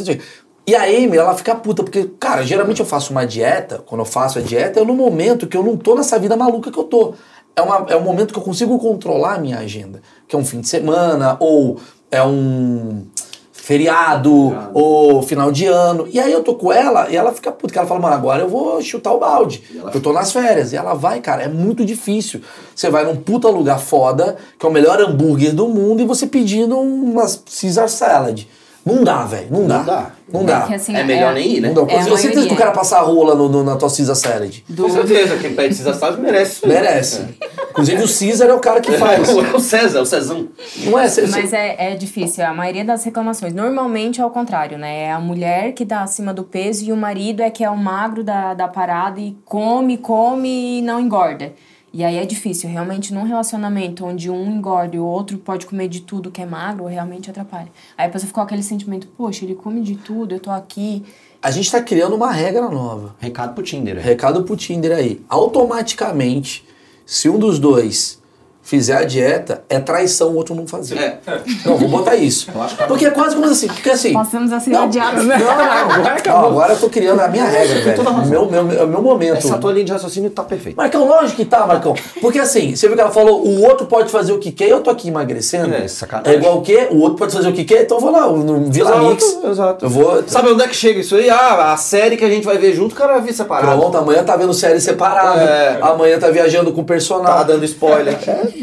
E 0.66 0.74
a 0.74 0.84
Amy, 0.84 1.14
ela 1.18 1.34
fica 1.34 1.54
puta, 1.54 1.82
porque, 1.82 2.10
cara, 2.18 2.42
geralmente 2.42 2.80
eu 2.80 2.86
faço 2.86 3.12
uma 3.12 3.26
dieta, 3.26 3.82
quando 3.84 4.00
eu 4.00 4.06
faço 4.06 4.38
a 4.38 4.42
dieta, 4.42 4.80
é 4.80 4.84
no 4.84 4.94
momento 4.94 5.46
que 5.46 5.56
eu 5.58 5.62
não 5.62 5.76
tô 5.76 5.94
nessa 5.94 6.18
vida 6.18 6.36
maluca 6.36 6.70
que 6.72 6.78
eu 6.78 6.84
tô. 6.84 7.12
É, 7.56 7.62
uma, 7.62 7.86
é 7.88 7.96
um 7.96 8.02
momento 8.02 8.32
que 8.32 8.38
eu 8.38 8.42
consigo 8.42 8.78
controlar 8.78 9.34
a 9.34 9.38
minha 9.38 9.58
agenda. 9.58 10.02
Que 10.26 10.34
é 10.34 10.38
um 10.38 10.44
fim 10.44 10.60
de 10.60 10.68
semana, 10.68 11.36
ou 11.40 11.78
é 12.10 12.22
um 12.24 13.04
feriado, 13.52 14.54
ou 14.74 15.22
final 15.22 15.50
de 15.50 15.64
ano. 15.64 16.06
E 16.12 16.20
aí 16.20 16.30
eu 16.30 16.42
tô 16.42 16.54
com 16.54 16.70
ela 16.70 17.08
e 17.08 17.16
ela 17.16 17.32
fica 17.32 17.50
puta, 17.50 17.72
que 17.72 17.78
ela 17.78 17.88
fala, 17.88 17.98
mano, 18.00 18.14
agora 18.14 18.42
eu 18.42 18.48
vou 18.48 18.82
chutar 18.82 19.12
o 19.12 19.18
balde. 19.18 19.62
Eu 19.94 20.00
tô 20.02 20.12
nas 20.12 20.32
férias. 20.32 20.72
E 20.72 20.76
ela 20.76 20.92
vai, 20.92 21.20
cara, 21.20 21.42
é 21.42 21.48
muito 21.48 21.82
difícil. 21.82 22.42
Você 22.74 22.90
vai 22.90 23.04
num 23.04 23.16
puta 23.16 23.48
lugar 23.48 23.80
foda, 23.80 24.36
que 24.58 24.66
é 24.66 24.68
o 24.68 24.72
melhor 24.72 25.00
hambúrguer 25.00 25.54
do 25.54 25.66
mundo, 25.66 26.02
e 26.02 26.04
você 26.04 26.26
pedindo 26.26 26.78
uma 26.78 27.24
Caesar 27.60 27.88
salad. 27.88 28.44
Não 28.84 29.02
dá, 29.02 29.24
velho. 29.24 29.48
Não 29.50 29.66
dá. 29.66 29.78
Não 29.78 29.84
dá. 29.84 30.10
Não 30.32 30.44
dá. 30.44 30.62
Que, 30.62 30.74
assim, 30.74 30.96
É 30.96 31.04
melhor 31.04 31.34
nem 31.34 31.56
ir, 31.56 31.60
né? 31.60 31.68
Não 31.72 31.84
dá. 31.86 31.92
É 31.92 32.00
eu 32.08 32.16
certeza 32.16 32.46
que 32.48 32.54
o 32.54 32.56
cara 32.56 32.70
passar 32.72 32.98
a 32.98 33.02
rola 33.02 33.34
no, 33.34 33.48
no- 33.48 33.62
na 33.62 33.76
tua 33.76 33.88
Caesar 33.94 34.16
salad. 34.16 34.58
Com 34.76 34.88
certeza, 34.90 35.36
quem 35.36 35.54
pede 35.54 35.74
esses 35.74 35.86
assados 35.86 36.18
merece 36.18 36.52
isso. 36.56 36.66
Merece. 36.68 37.24
Inclusive 37.70 38.02
o 38.04 38.08
Caesar 38.18 38.48
é 38.48 38.54
o 38.54 38.60
cara 38.60 38.80
que 38.80 38.92
faz. 38.92 39.28
É 39.34 39.56
o 39.56 39.60
César, 39.60 39.98
é 39.98 40.02
o 40.02 40.06
Cezão. 40.06 40.48
Não 40.84 40.98
é? 40.98 41.08
Cê- 41.08 41.26
Mas 41.26 41.52
é, 41.52 41.92
é 41.92 41.94
difícil, 41.96 42.44
a 42.44 42.54
maioria 42.54 42.84
das 42.84 43.04
reclamações. 43.04 43.52
Normalmente 43.52 44.20
é 44.20 44.24
o 44.26 44.30
contrário, 44.30 44.78
né? 44.78 45.04
É 45.04 45.12
a 45.12 45.20
mulher 45.20 45.72
que 45.72 45.84
tá 45.84 46.02
acima 46.02 46.32
do 46.32 46.42
peso 46.44 46.84
e 46.84 46.92
o 46.92 46.96
marido 46.96 47.40
é 47.42 47.50
que 47.50 47.62
é 47.62 47.70
o 47.70 47.76
magro 47.76 48.24
da, 48.24 48.54
da 48.54 48.66
parada 48.68 49.20
e 49.20 49.36
come, 49.44 49.98
come 49.98 50.78
e 50.78 50.82
não 50.82 50.98
engorda. 51.00 51.52
E 51.94 52.02
aí 52.02 52.16
é 52.16 52.26
difícil, 52.26 52.68
realmente 52.68 53.14
num 53.14 53.22
relacionamento 53.22 54.04
onde 54.04 54.28
um 54.28 54.56
engorda 54.56 54.96
e 54.96 54.98
o 54.98 55.04
outro 55.04 55.38
pode 55.38 55.64
comer 55.64 55.86
de 55.86 56.00
tudo 56.00 56.28
que 56.28 56.42
é 56.42 56.44
magro, 56.44 56.86
realmente 56.86 57.30
atrapalha. 57.30 57.68
Aí 57.96 58.08
a 58.08 58.10
pessoa 58.10 58.26
ficou 58.26 58.42
com 58.42 58.46
aquele 58.46 58.64
sentimento, 58.64 59.06
poxa, 59.16 59.44
ele 59.44 59.54
come 59.54 59.80
de 59.80 59.94
tudo, 59.94 60.34
eu 60.34 60.40
tô 60.40 60.50
aqui. 60.50 61.04
A 61.40 61.52
gente 61.52 61.70
tá 61.70 61.80
criando 61.80 62.16
uma 62.16 62.32
regra 62.32 62.68
nova. 62.68 63.14
Recado 63.20 63.54
pro 63.54 63.62
Tinder. 63.62 63.96
é. 63.96 64.00
Recado 64.00 64.42
pro 64.42 64.56
Tinder 64.56 64.90
aí. 64.90 65.24
Automaticamente, 65.28 66.66
se 67.06 67.28
um 67.28 67.38
dos 67.38 67.60
dois 67.60 68.20
fizer 68.64 68.96
a 68.96 69.04
dieta, 69.04 69.62
é 69.68 69.78
traição 69.78 70.30
o 70.30 70.36
outro 70.36 70.54
não 70.54 70.66
fazer. 70.66 70.96
É. 70.96 71.18
Não, 71.66 71.76
vou 71.76 71.88
botar 71.88 72.16
isso. 72.16 72.48
Porque 72.88 73.04
é 73.04 73.10
quase 73.10 73.36
como 73.36 73.46
assim. 73.46 73.68
Porque 73.68 73.90
assim. 73.90 74.12
Passamos 74.14 74.52
a 74.52 74.58
ser 74.58 74.70
Não, 74.70 74.86
odiados. 74.86 75.24
Não, 75.24 75.38
não, 75.38 75.50
agora, 75.50 76.46
agora 76.46 76.72
eu 76.72 76.80
tô 76.80 76.88
criando 76.88 77.20
a 77.20 77.28
minha 77.28 77.44
regra, 77.44 77.80
velho. 77.80 78.26
Meu, 78.26 78.50
meu, 78.50 78.64
meu, 78.64 78.86
meu 78.86 79.02
momento. 79.02 79.36
Essa 79.36 79.58
tua 79.58 79.72
linha 79.72 79.84
de 79.84 79.92
raciocínio 79.92 80.30
tá 80.30 80.42
perfeita. 80.42 80.80
Marcão, 80.80 81.06
lógico 81.06 81.36
que 81.36 81.44
tá, 81.44 81.66
Marcão. 81.66 81.94
Porque 82.20 82.38
assim, 82.38 82.74
você 82.74 82.86
viu 82.86 82.96
que 82.96 83.02
ela 83.02 83.10
falou, 83.10 83.44
o 83.46 83.62
outro 83.62 83.86
pode 83.86 84.10
fazer 84.10 84.32
o 84.32 84.38
que 84.38 84.50
quer, 84.50 84.68
eu 84.68 84.80
tô 84.80 84.88
aqui 84.90 85.08
emagrecendo. 85.08 85.74
É, 85.74 85.86
sacanagem. 85.86 86.32
É 86.32 86.36
igual 86.38 86.58
o 86.58 86.62
quê? 86.62 86.88
O 86.90 87.00
outro 87.00 87.18
pode 87.18 87.34
fazer 87.34 87.48
o 87.48 87.52
que 87.52 87.64
quer, 87.64 87.82
então 87.82 87.98
eu 87.98 88.00
vou 88.00 88.10
lá, 88.10 88.26
no 88.30 88.70
Vila 88.70 88.90
Exato, 88.90 89.04
Mix. 89.04 89.38
exato. 89.44 89.84
Eu 89.84 89.90
vou. 89.90 90.24
Sabe 90.26 90.48
onde 90.50 90.62
é 90.62 90.68
que 90.68 90.76
chega 90.76 91.00
isso 91.00 91.16
aí? 91.16 91.28
Ah, 91.28 91.72
a 91.72 91.76
série 91.76 92.16
que 92.16 92.24
a 92.24 92.30
gente 92.30 92.44
vai 92.44 92.56
ver 92.56 92.72
junto, 92.74 92.92
o 92.92 92.96
cara 92.96 93.14
vai 93.14 93.22
ver 93.22 93.34
separado. 93.34 93.78
Pronto, 93.78 93.96
amanhã 93.98 94.24
tá 94.24 94.36
vendo 94.36 94.54
série 94.54 94.80
separada. 94.80 95.42
É. 95.42 95.78
Amanhã 95.82 96.18
tá 96.18 96.30
viajando 96.30 96.72
com 96.72 96.80
o 96.80 96.84
personagem. 96.84 97.34
Tá 97.34 97.42
dando 97.42 97.64
spoiler. 97.64 98.14
É 98.26 98.53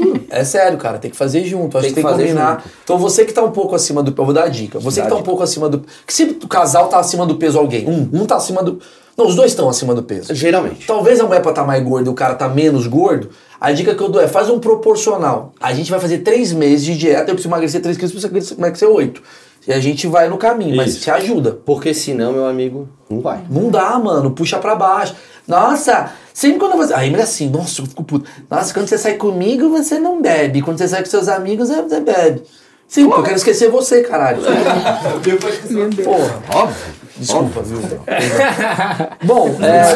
sério, 0.43 0.77
cara, 0.77 0.97
tem 0.97 1.11
que 1.11 1.17
fazer 1.17 1.43
junto. 1.45 1.77
Acho 1.77 1.87
Tem 1.87 1.93
que 1.93 2.01
tem 2.01 2.03
que 2.03 2.09
que 2.09 2.15
fazer 2.17 2.27
combinar. 2.29 2.61
junto. 2.63 2.69
Então 2.83 2.97
você 2.97 3.25
que 3.25 3.33
tá 3.33 3.43
um 3.43 3.51
pouco 3.51 3.75
acima 3.75 4.01
do. 4.01 4.13
Eu 4.17 4.25
vou 4.25 4.33
dar 4.33 4.43
a 4.43 4.47
dica. 4.47 4.79
Você 4.79 5.01
que 5.01 5.07
tá 5.09 5.15
um 5.15 5.23
pouco 5.23 5.43
acima 5.43 5.67
do. 5.69 5.83
Que 6.05 6.13
se 6.13 6.23
o 6.23 6.47
casal 6.47 6.87
tá 6.87 6.99
acima 6.99 7.25
do 7.25 7.35
peso 7.35 7.57
alguém, 7.59 7.87
um, 7.87 8.09
um 8.21 8.25
tá 8.25 8.35
acima 8.35 8.63
do. 8.63 8.79
Não, 9.17 9.27
os 9.27 9.35
dois 9.35 9.51
estão 9.51 9.67
acima 9.69 9.93
do 9.93 10.01
peso. 10.03 10.33
Geralmente. 10.33 10.87
Talvez 10.87 11.19
a 11.19 11.25
mulher 11.25 11.41
pra 11.41 11.51
estar 11.51 11.63
mais 11.65 11.83
gorda 11.83 12.09
e 12.09 12.11
o 12.11 12.15
cara 12.15 12.33
tá 12.33 12.47
menos 12.47 12.87
gordo. 12.87 13.29
A 13.59 13.71
dica 13.71 13.93
que 13.93 14.01
eu 14.01 14.09
dou 14.09 14.21
é 14.21 14.27
faz 14.27 14.49
um 14.49 14.57
proporcional. 14.59 15.53
A 15.59 15.73
gente 15.73 15.91
vai 15.91 15.99
fazer 15.99 16.19
três 16.19 16.51
meses 16.53 16.85
de 16.85 16.97
dieta, 16.97 17.29
eu 17.29 17.35
preciso 17.35 17.49
emagrecer 17.49 17.81
3 17.81 17.97
quilos, 17.97 18.13
você 18.13 18.27
precisa 18.29 18.55
emagrecer 18.55 18.87
8. 18.89 19.21
E 19.67 19.71
a 19.71 19.79
gente 19.79 20.07
vai 20.07 20.27
no 20.27 20.37
caminho, 20.37 20.75
mas 20.75 20.93
Isso. 20.93 21.01
te 21.01 21.11
ajuda. 21.11 21.51
Porque 21.65 21.93
senão, 21.93 22.33
meu 22.33 22.47
amigo, 22.47 22.89
não 23.09 23.21
vai. 23.21 23.43
Não 23.49 23.69
dá, 23.69 23.97
mano. 23.99 24.31
Puxa 24.31 24.57
pra 24.57 24.75
baixo. 24.75 25.15
Nossa, 25.47 26.11
sempre 26.33 26.59
quando 26.59 26.77
você. 26.77 26.93
Aí 26.93 27.11
ele 27.13 27.21
assim, 27.21 27.49
nossa, 27.49 27.81
eu 27.81 27.85
fico 27.85 28.03
puto. 28.03 28.29
Nossa, 28.49 28.73
quando 28.73 28.87
você 28.87 28.97
sai 28.97 29.13
comigo, 29.15 29.69
você 29.69 29.99
não 29.99 30.21
bebe. 30.21 30.61
Quando 30.61 30.77
você 30.77 30.87
sai 30.87 31.01
com 31.01 31.09
seus 31.09 31.27
amigos, 31.27 31.69
você 31.69 31.99
bebe. 31.99 32.43
Sim, 32.87 33.05
porque 33.05 33.19
eu 33.19 33.23
quero 33.23 33.37
esquecer 33.37 33.69
você, 33.69 34.01
caralho. 34.01 34.41
Porra. 36.03 36.43
Óbvio. 36.53 37.01
Desculpa, 37.15 37.61
viu? 37.61 37.79
Bom, 39.23 39.55
é. 39.61 39.93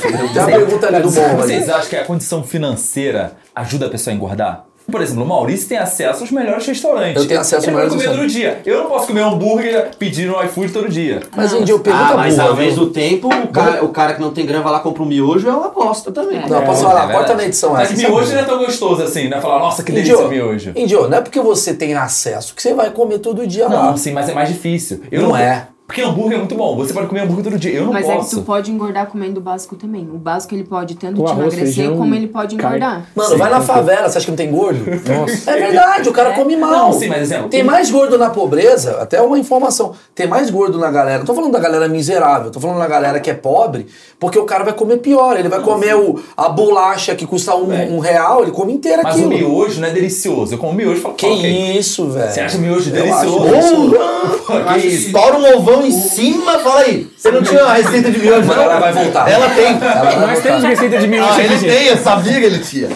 Tem 0.00 0.42
uma 0.42 0.46
pergunta 0.46 0.86
ali 0.86 1.02
do 1.02 1.10
bom. 1.10 1.36
Vocês 1.36 1.68
acham 1.68 1.88
que 1.90 1.96
a 1.96 2.04
condição 2.04 2.44
financeira 2.44 3.32
ajuda 3.54 3.86
a 3.86 3.90
pessoa 3.90 4.14
a 4.14 4.16
engordar? 4.16 4.67
Por 4.90 5.02
exemplo, 5.02 5.22
o 5.22 5.26
Maurício 5.26 5.68
tem 5.68 5.76
acesso 5.76 6.22
aos 6.22 6.30
melhores 6.30 6.66
restaurantes. 6.66 7.22
Eu 7.22 7.28
tenho 7.28 7.40
acesso 7.40 7.56
aos 7.56 7.64
vai 7.66 7.74
melhores 7.74 7.92
comer 8.02 8.16
todo 8.16 8.26
dia. 8.26 8.60
Eu 8.64 8.78
não 8.78 8.86
posso 8.86 9.06
comer 9.06 9.20
hambúrguer 9.20 9.90
pedindo 9.98 10.32
no 10.32 10.42
iFood 10.44 10.72
todo 10.72 10.88
dia. 10.88 11.20
Mas, 11.36 11.52
Indy, 11.52 11.70
eu 11.70 11.80
pergunto 11.80 12.12
Ah, 12.12 12.16
mas 12.16 12.36
burra, 12.36 12.48
ao 12.48 12.56
viu? 12.56 12.74
do 12.74 12.86
tempo, 12.90 13.28
o 13.28 13.48
cara, 13.48 13.84
o 13.84 13.88
cara 13.90 14.14
que 14.14 14.20
não 14.20 14.30
tem 14.32 14.46
grana 14.46 14.62
vai 14.64 14.72
lá 14.72 14.80
compra 14.80 15.02
um 15.02 15.06
miojo 15.06 15.46
é 15.46 15.52
uma 15.52 15.66
aposta 15.66 16.10
também. 16.10 16.40
Não, 16.48 16.62
posso 16.62 16.82
falar, 16.82 17.10
É 17.10 17.12
corta 17.12 17.34
na 17.34 17.44
edição 17.44 17.72
Mas 17.74 17.90
essa. 17.92 18.08
miojo 18.08 18.32
não 18.32 18.40
é 18.40 18.44
tão 18.44 18.58
gostoso 18.58 19.02
assim, 19.02 19.28
né? 19.28 19.40
Falar, 19.40 19.58
nossa, 19.58 19.82
que 19.82 19.92
delícia 19.92 20.14
Indio, 20.14 20.28
miojo. 20.28 20.72
Indio, 20.74 21.08
não 21.08 21.18
é 21.18 21.20
porque 21.20 21.40
você 21.40 21.74
tem 21.74 21.94
acesso 21.94 22.54
que 22.54 22.62
você 22.62 22.72
vai 22.72 22.90
comer 22.90 23.18
todo 23.18 23.46
dia 23.46 23.68
lá. 23.68 23.90
Não, 23.90 23.96
sim, 23.96 24.12
mas 24.12 24.28
é 24.28 24.32
mais 24.32 24.48
difícil. 24.48 25.02
Eu 25.12 25.22
Não 25.22 25.36
é. 25.36 25.68
Porque 25.88 26.02
hambúrguer 26.02 26.34
é 26.34 26.38
muito 26.38 26.54
bom. 26.54 26.76
Você 26.76 26.92
pode 26.92 27.06
comer 27.06 27.22
hambúrguer 27.22 27.44
todo 27.44 27.58
dia. 27.58 27.72
Eu 27.72 27.86
não 27.86 27.94
Mas 27.94 28.06
é 28.06 28.12
que 28.12 28.16
posso. 28.18 28.36
tu 28.36 28.42
pode 28.42 28.70
engordar 28.70 29.06
comendo 29.06 29.40
o 29.40 29.42
básico 29.42 29.74
também. 29.74 30.02
O 30.02 30.18
básico 30.18 30.54
ele 30.54 30.64
pode 30.64 30.94
tanto 30.96 31.22
O 31.22 31.24
te 31.24 31.30
arroz, 31.30 31.46
emagrecer 31.54 31.74
feijão, 31.76 31.96
como 31.96 32.14
ele 32.14 32.26
pode 32.28 32.56
cai. 32.56 32.66
engordar. 32.76 33.06
Mano, 33.16 33.38
vai 33.38 33.50
na 33.50 33.60
favela, 33.62 34.06
você 34.06 34.18
acha 34.18 34.26
que 34.26 34.30
não 34.30 34.36
tem 34.36 34.50
gordo? 34.50 34.84
Nossa. 34.84 35.50
É 35.50 35.56
verdade, 35.56 36.06
o 36.10 36.12
cara 36.12 36.34
come 36.34 36.56
mal. 36.58 36.70
Não, 36.70 36.92
sim, 36.92 37.08
mas 37.08 37.22
exemplo, 37.22 37.48
Tem 37.48 37.62
mais 37.64 37.90
gordo 37.90 38.18
na 38.18 38.28
pobreza, 38.28 38.98
até 39.00 39.18
uma 39.22 39.38
informação. 39.38 39.94
Tem 40.14 40.26
mais 40.28 40.50
gordo 40.50 40.78
na 40.78 40.90
galera. 40.90 41.20
Não 41.20 41.24
tô 41.24 41.34
falando 41.34 41.52
da 41.52 41.58
galera 41.58 41.88
miserável, 41.88 42.50
tô 42.50 42.60
falando 42.60 42.78
da 42.78 42.86
galera 42.86 43.18
que 43.18 43.30
é 43.30 43.34
pobre, 43.34 43.86
porque 44.20 44.38
o 44.38 44.44
cara 44.44 44.64
vai 44.64 44.74
comer 44.74 44.98
pior. 44.98 45.38
Ele 45.38 45.48
vai 45.48 45.60
comer 45.62 45.94
o, 45.96 46.20
a 46.36 46.50
bolacha 46.50 47.14
que 47.14 47.26
custa 47.26 47.56
um, 47.56 47.96
um 47.96 47.98
real, 47.98 48.42
ele 48.42 48.50
come 48.52 48.74
inteira 48.74 49.02
Mas 49.02 49.14
aquilo. 49.14 49.30
o 49.30 49.38
miojo 49.38 49.80
não 49.80 49.88
é 49.88 49.90
delicioso. 49.90 50.52
Eu 50.52 50.58
como 50.58 50.74
miojo 50.74 50.98
e 50.98 51.00
falo, 51.00 51.14
Que 51.14 51.24
ok. 51.26 51.78
isso, 51.78 52.10
velho. 52.10 52.30
Você 52.30 52.40
acha 52.40 52.58
miojo 52.58 52.90
Eu 52.90 52.94
delicioso? 52.94 53.54
acho 53.54 54.38
Pô, 54.46 54.52
que 54.74 54.86
isso? 54.86 55.06
Estoura 55.06 55.38
um 55.38 55.56
ovão 55.56 55.77
em 55.86 55.90
cima, 55.90 56.58
fala 56.60 56.80
aí. 56.80 57.06
Você 57.16 57.30
não 57.30 57.42
tinha 57.42 57.62
a 57.64 57.72
receita 57.74 58.10
de 58.10 58.18
miojo, 58.18 58.46
Mas 58.46 58.56
não? 58.56 58.62
ela 58.64 58.78
vai 58.80 58.92
voltar. 58.92 59.30
Ela 59.30 59.48
tem. 59.50 59.66
Ela 59.66 59.78
vai 59.78 60.04
Nós 60.04 60.14
voltar. 60.26 60.42
temos 60.42 60.64
receita 60.64 60.98
de 60.98 61.06
miojo 61.08 61.28
Ah, 61.32 61.42
ele 61.42 61.58
tem, 61.58 61.86
eu 61.86 61.96
sabia 61.98 62.32
que 62.40 62.46
ele 62.46 62.58
tinha. 62.58 62.88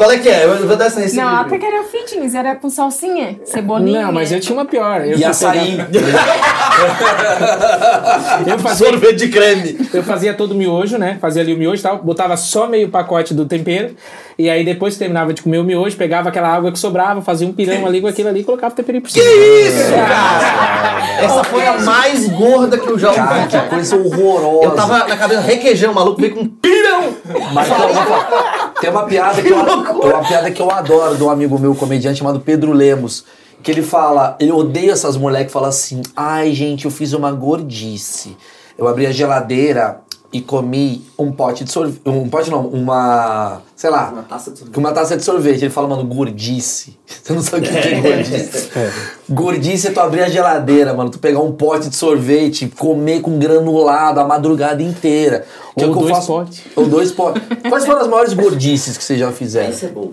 Qual 0.00 0.10
é 0.10 0.16
que 0.16 0.30
é? 0.30 0.44
Eu 0.44 0.66
vou 0.66 0.76
dar 0.76 0.86
essa 0.86 0.98
receita. 0.98 1.22
Não, 1.22 1.36
até 1.42 1.58
que 1.58 1.66
era 1.66 1.82
fitness, 1.84 2.34
era 2.34 2.56
com 2.56 2.70
salsinha, 2.70 3.38
cebolinha. 3.44 4.06
Não, 4.06 4.12
mas 4.12 4.32
eu 4.32 4.40
tinha 4.40 4.56
uma 4.56 4.64
pior. 4.64 5.02
Eu 5.04 5.18
E 5.18 5.22
açaí. 5.22 5.76
pegar- 5.76 5.90
Eu 8.46 8.58
fazia, 8.58 8.86
sorvete 8.86 9.16
de 9.16 9.28
creme. 9.28 9.76
eu 9.92 10.02
fazia 10.02 10.32
todo 10.32 10.52
o 10.52 10.54
miojo, 10.54 10.96
né? 10.96 11.18
Fazia 11.20 11.42
ali 11.42 11.52
o 11.52 11.58
miojo 11.58 11.80
e 11.80 11.82
tal. 11.82 11.98
Botava 11.98 12.34
só 12.38 12.66
meio 12.66 12.88
pacote 12.88 13.34
do 13.34 13.44
tempero. 13.44 13.94
E 14.38 14.48
aí 14.48 14.64
depois 14.64 14.94
que 14.94 15.00
terminava 15.00 15.34
de 15.34 15.42
comer 15.42 15.58
o 15.58 15.64
miojo, 15.64 15.94
pegava 15.98 16.30
aquela 16.30 16.48
água 16.48 16.72
que 16.72 16.78
sobrava, 16.78 17.20
fazia 17.20 17.46
um 17.46 17.52
pirão 17.52 17.84
ali 17.86 18.00
com 18.00 18.06
aquilo 18.06 18.30
ali 18.30 18.40
e 18.40 18.44
colocava 18.44 18.72
o 18.72 18.76
temperinho 18.76 19.02
por 19.02 19.10
cima. 19.10 19.22
Que 19.22 19.30
isso, 19.30 19.90
cara? 19.92 21.22
Essa 21.22 21.44
foi 21.44 21.66
a 21.66 21.78
mais 21.78 22.26
gorda 22.28 22.78
que 22.78 22.88
eu 22.88 22.98
já 22.98 23.12
Cara, 23.12 23.36
ouvi. 23.42 23.48
que 23.48 23.60
coisa 23.68 23.96
horrorosa. 23.96 24.64
Eu 24.64 24.70
tava 24.70 24.98
na 25.06 25.16
cabeça 25.18 25.42
requeijão, 25.42 25.92
o 25.92 25.94
maluco 25.94 26.18
veio 26.22 26.34
com 26.34 26.40
um 26.40 26.48
pirão. 26.48 27.14
Mas 27.52 27.68
tem 28.80 28.90
uma 28.90 29.04
piada 29.04 29.42
que 29.42 29.48
eu, 29.48 29.56
uma 30.10 30.24
piada 30.26 30.50
que 30.50 30.60
eu 30.60 30.70
adoro 30.70 31.16
de 31.16 31.22
um 31.22 31.30
amigo 31.30 31.58
meu, 31.58 31.74
comediante 31.74 32.18
chamado 32.18 32.40
Pedro 32.40 32.72
Lemos. 32.72 33.24
Que 33.62 33.70
ele 33.70 33.82
fala, 33.82 34.36
ele 34.40 34.52
odeia 34.52 34.92
essas 34.92 35.16
mulheres 35.16 35.48
que 35.48 35.52
falam 35.52 35.68
assim: 35.68 36.00
ai 36.16 36.52
gente, 36.52 36.86
eu 36.86 36.90
fiz 36.90 37.12
uma 37.12 37.30
gordice. 37.30 38.36
Eu 38.78 38.88
abri 38.88 39.06
a 39.06 39.12
geladeira 39.12 40.00
e 40.32 40.40
comi 40.40 41.04
um 41.18 41.32
pote 41.32 41.64
de 41.64 41.72
sorvete. 41.72 42.00
Um 42.06 42.28
pote 42.28 42.50
não, 42.50 42.66
uma. 42.68 43.62
Sei 43.74 43.90
lá. 43.90 44.10
Uma 44.12 44.22
taça 44.22 44.50
de 44.52 44.58
sorvete. 44.58 44.76
Uma 44.78 44.92
taça 44.92 45.16
de 45.16 45.24
sorvete. 45.24 45.62
Ele 45.62 45.70
fala, 45.70 45.88
mano, 45.88 46.04
gordice. 46.04 46.96
Você 47.22 47.32
não 47.32 47.42
sabe 47.42 47.66
o 47.66 47.70
que 47.70 47.80
que 47.80 47.88
é 47.88 48.00
gordice. 48.00 48.70
Gordice 49.28 49.88
é 49.88 49.90
tu 49.92 50.00
abrir 50.00 50.22
a 50.22 50.28
geladeira, 50.28 50.92
mano. 50.94 51.10
Tu 51.10 51.18
pegar 51.18 51.40
um 51.40 51.52
pote 51.52 51.88
de 51.88 51.96
sorvete, 51.96 52.68
comer 52.68 53.20
com 53.20 53.38
granulado 53.38 54.20
a 54.20 54.24
madrugada 54.24 54.82
inteira. 54.82 55.46
Que 55.76 55.84
é 55.84 55.86
Ou 55.86 55.92
o 55.92 55.96
que 55.96 56.00
dois 56.02 56.16
faço- 56.16 56.26
potes. 56.26 56.60
Ou 56.76 56.86
dois 56.86 57.12
potes. 57.12 57.42
Quais 57.68 57.84
foram 57.84 58.00
as 58.00 58.08
maiores 58.08 58.32
gordices 58.34 58.96
que 58.96 59.04
vocês 59.04 59.18
já 59.18 59.30
fizeram? 59.32 59.70
Isso 59.70 59.84
é 59.86 59.88
bom. 59.88 60.10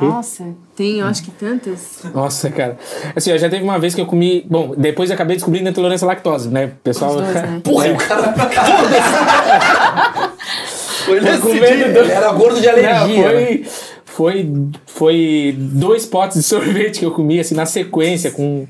Nossa, 0.00 0.44
tem, 0.76 0.98
eu 1.00 1.06
acho 1.06 1.22
que 1.22 1.30
tantas. 1.30 2.00
Nossa, 2.14 2.50
cara. 2.50 2.76
Assim, 3.16 3.32
ó, 3.32 3.36
já 3.38 3.48
teve 3.50 3.62
uma 3.64 3.78
vez 3.78 3.94
que 3.94 4.00
eu 4.00 4.06
comi. 4.06 4.44
Bom, 4.48 4.74
depois 4.76 5.10
eu 5.10 5.14
acabei 5.14 5.36
descobrindo 5.36 5.66
a 5.68 5.70
intolerância 5.70 6.04
à 6.04 6.08
lactose, 6.08 6.48
né? 6.48 6.72
Pessoal. 6.82 7.10
Os 7.16 7.16
dois, 7.22 7.34
né? 7.34 7.60
Porra, 7.64 7.92
o 7.92 7.96
cara. 7.96 8.34
Foi 11.04 11.20
nesse 11.20 11.40
comendo 11.42 11.60
dia. 11.76 11.92
dois- 11.92 12.06
Ele 12.08 12.12
era 12.12 12.32
gordo 12.32 12.60
de 12.60 12.66
Não, 12.66 12.72
alergia. 12.72 13.32
né? 13.32 13.32
foi, 13.34 13.66
foi, 14.04 14.50
foi 14.86 15.54
dois 15.58 16.06
potes 16.06 16.36
de 16.38 16.42
sorvete 16.44 17.00
que 17.00 17.04
eu 17.06 17.10
comi, 17.10 17.40
assim, 17.40 17.54
na 17.54 17.66
sequência, 17.66 18.30
com, 18.30 18.66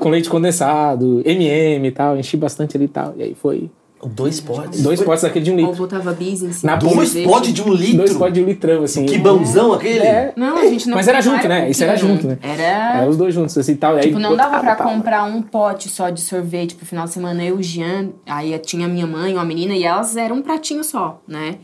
com 0.00 0.08
leite 0.08 0.28
condensado, 0.28 1.22
MM 1.24 1.86
e 1.86 1.90
tal, 1.92 2.16
enchi 2.18 2.36
bastante 2.36 2.76
ali 2.76 2.86
e 2.86 2.88
tal. 2.88 3.14
E 3.16 3.22
aí 3.22 3.36
foi 3.40 3.70
Dois 4.08 4.40
potes. 4.40 4.82
dois 4.82 5.00
potes 5.02 5.22
daquele 5.22 5.44
de 5.44 5.50
um 5.50 5.54
Ou 5.54 5.60
litro. 5.60 5.76
botava 5.76 6.12
bis 6.12 6.42
em 6.42 6.52
cima. 6.52 6.72
Na 6.72 6.76
do 6.78 6.88
Dois 6.88 7.14
potes 7.24 7.52
de 7.52 7.62
um 7.62 7.72
litro. 7.72 7.96
Dois 7.98 8.12
potes 8.14 8.34
de 8.34 8.42
um 8.42 8.46
litrão, 8.46 8.82
assim. 8.84 9.06
Que 9.06 9.18
bãozão 9.18 9.72
aquele. 9.72 9.98
É, 10.00 10.32
Não, 10.36 10.56
a 10.58 10.66
gente 10.66 10.88
não 10.88 10.96
Mas 10.96 11.08
era 11.08 11.20
junto, 11.20 11.46
né? 11.48 11.70
Isso 11.70 11.82
era 11.84 11.96
junto, 11.96 12.26
né? 12.26 12.38
Era. 12.42 12.98
Era 13.00 13.10
os 13.10 13.16
dois 13.16 13.34
juntos, 13.34 13.56
assim 13.56 13.72
e 13.72 13.76
tal. 13.76 13.94
E 13.96 14.00
aí, 14.00 14.06
Tipo, 14.08 14.18
não 14.18 14.36
dava 14.36 14.60
pra 14.60 14.76
comprar 14.76 15.24
um 15.24 15.40
pote 15.42 15.88
só 15.88 16.10
de 16.10 16.20
sorvete 16.20 16.74
pro 16.74 16.84
final 16.86 17.04
de 17.06 17.12
semana. 17.12 17.42
Eu 17.44 17.56
e 17.56 17.60
o 17.60 17.62
Jean, 17.62 18.10
aí 18.26 18.58
tinha 18.58 18.86
minha 18.88 19.06
mãe, 19.06 19.34
uma 19.34 19.44
menina, 19.44 19.74
e 19.74 19.84
elas 19.84 20.16
eram 20.16 20.36
um 20.36 20.42
pratinho 20.42 20.84
só, 20.84 21.20
né? 21.26 21.56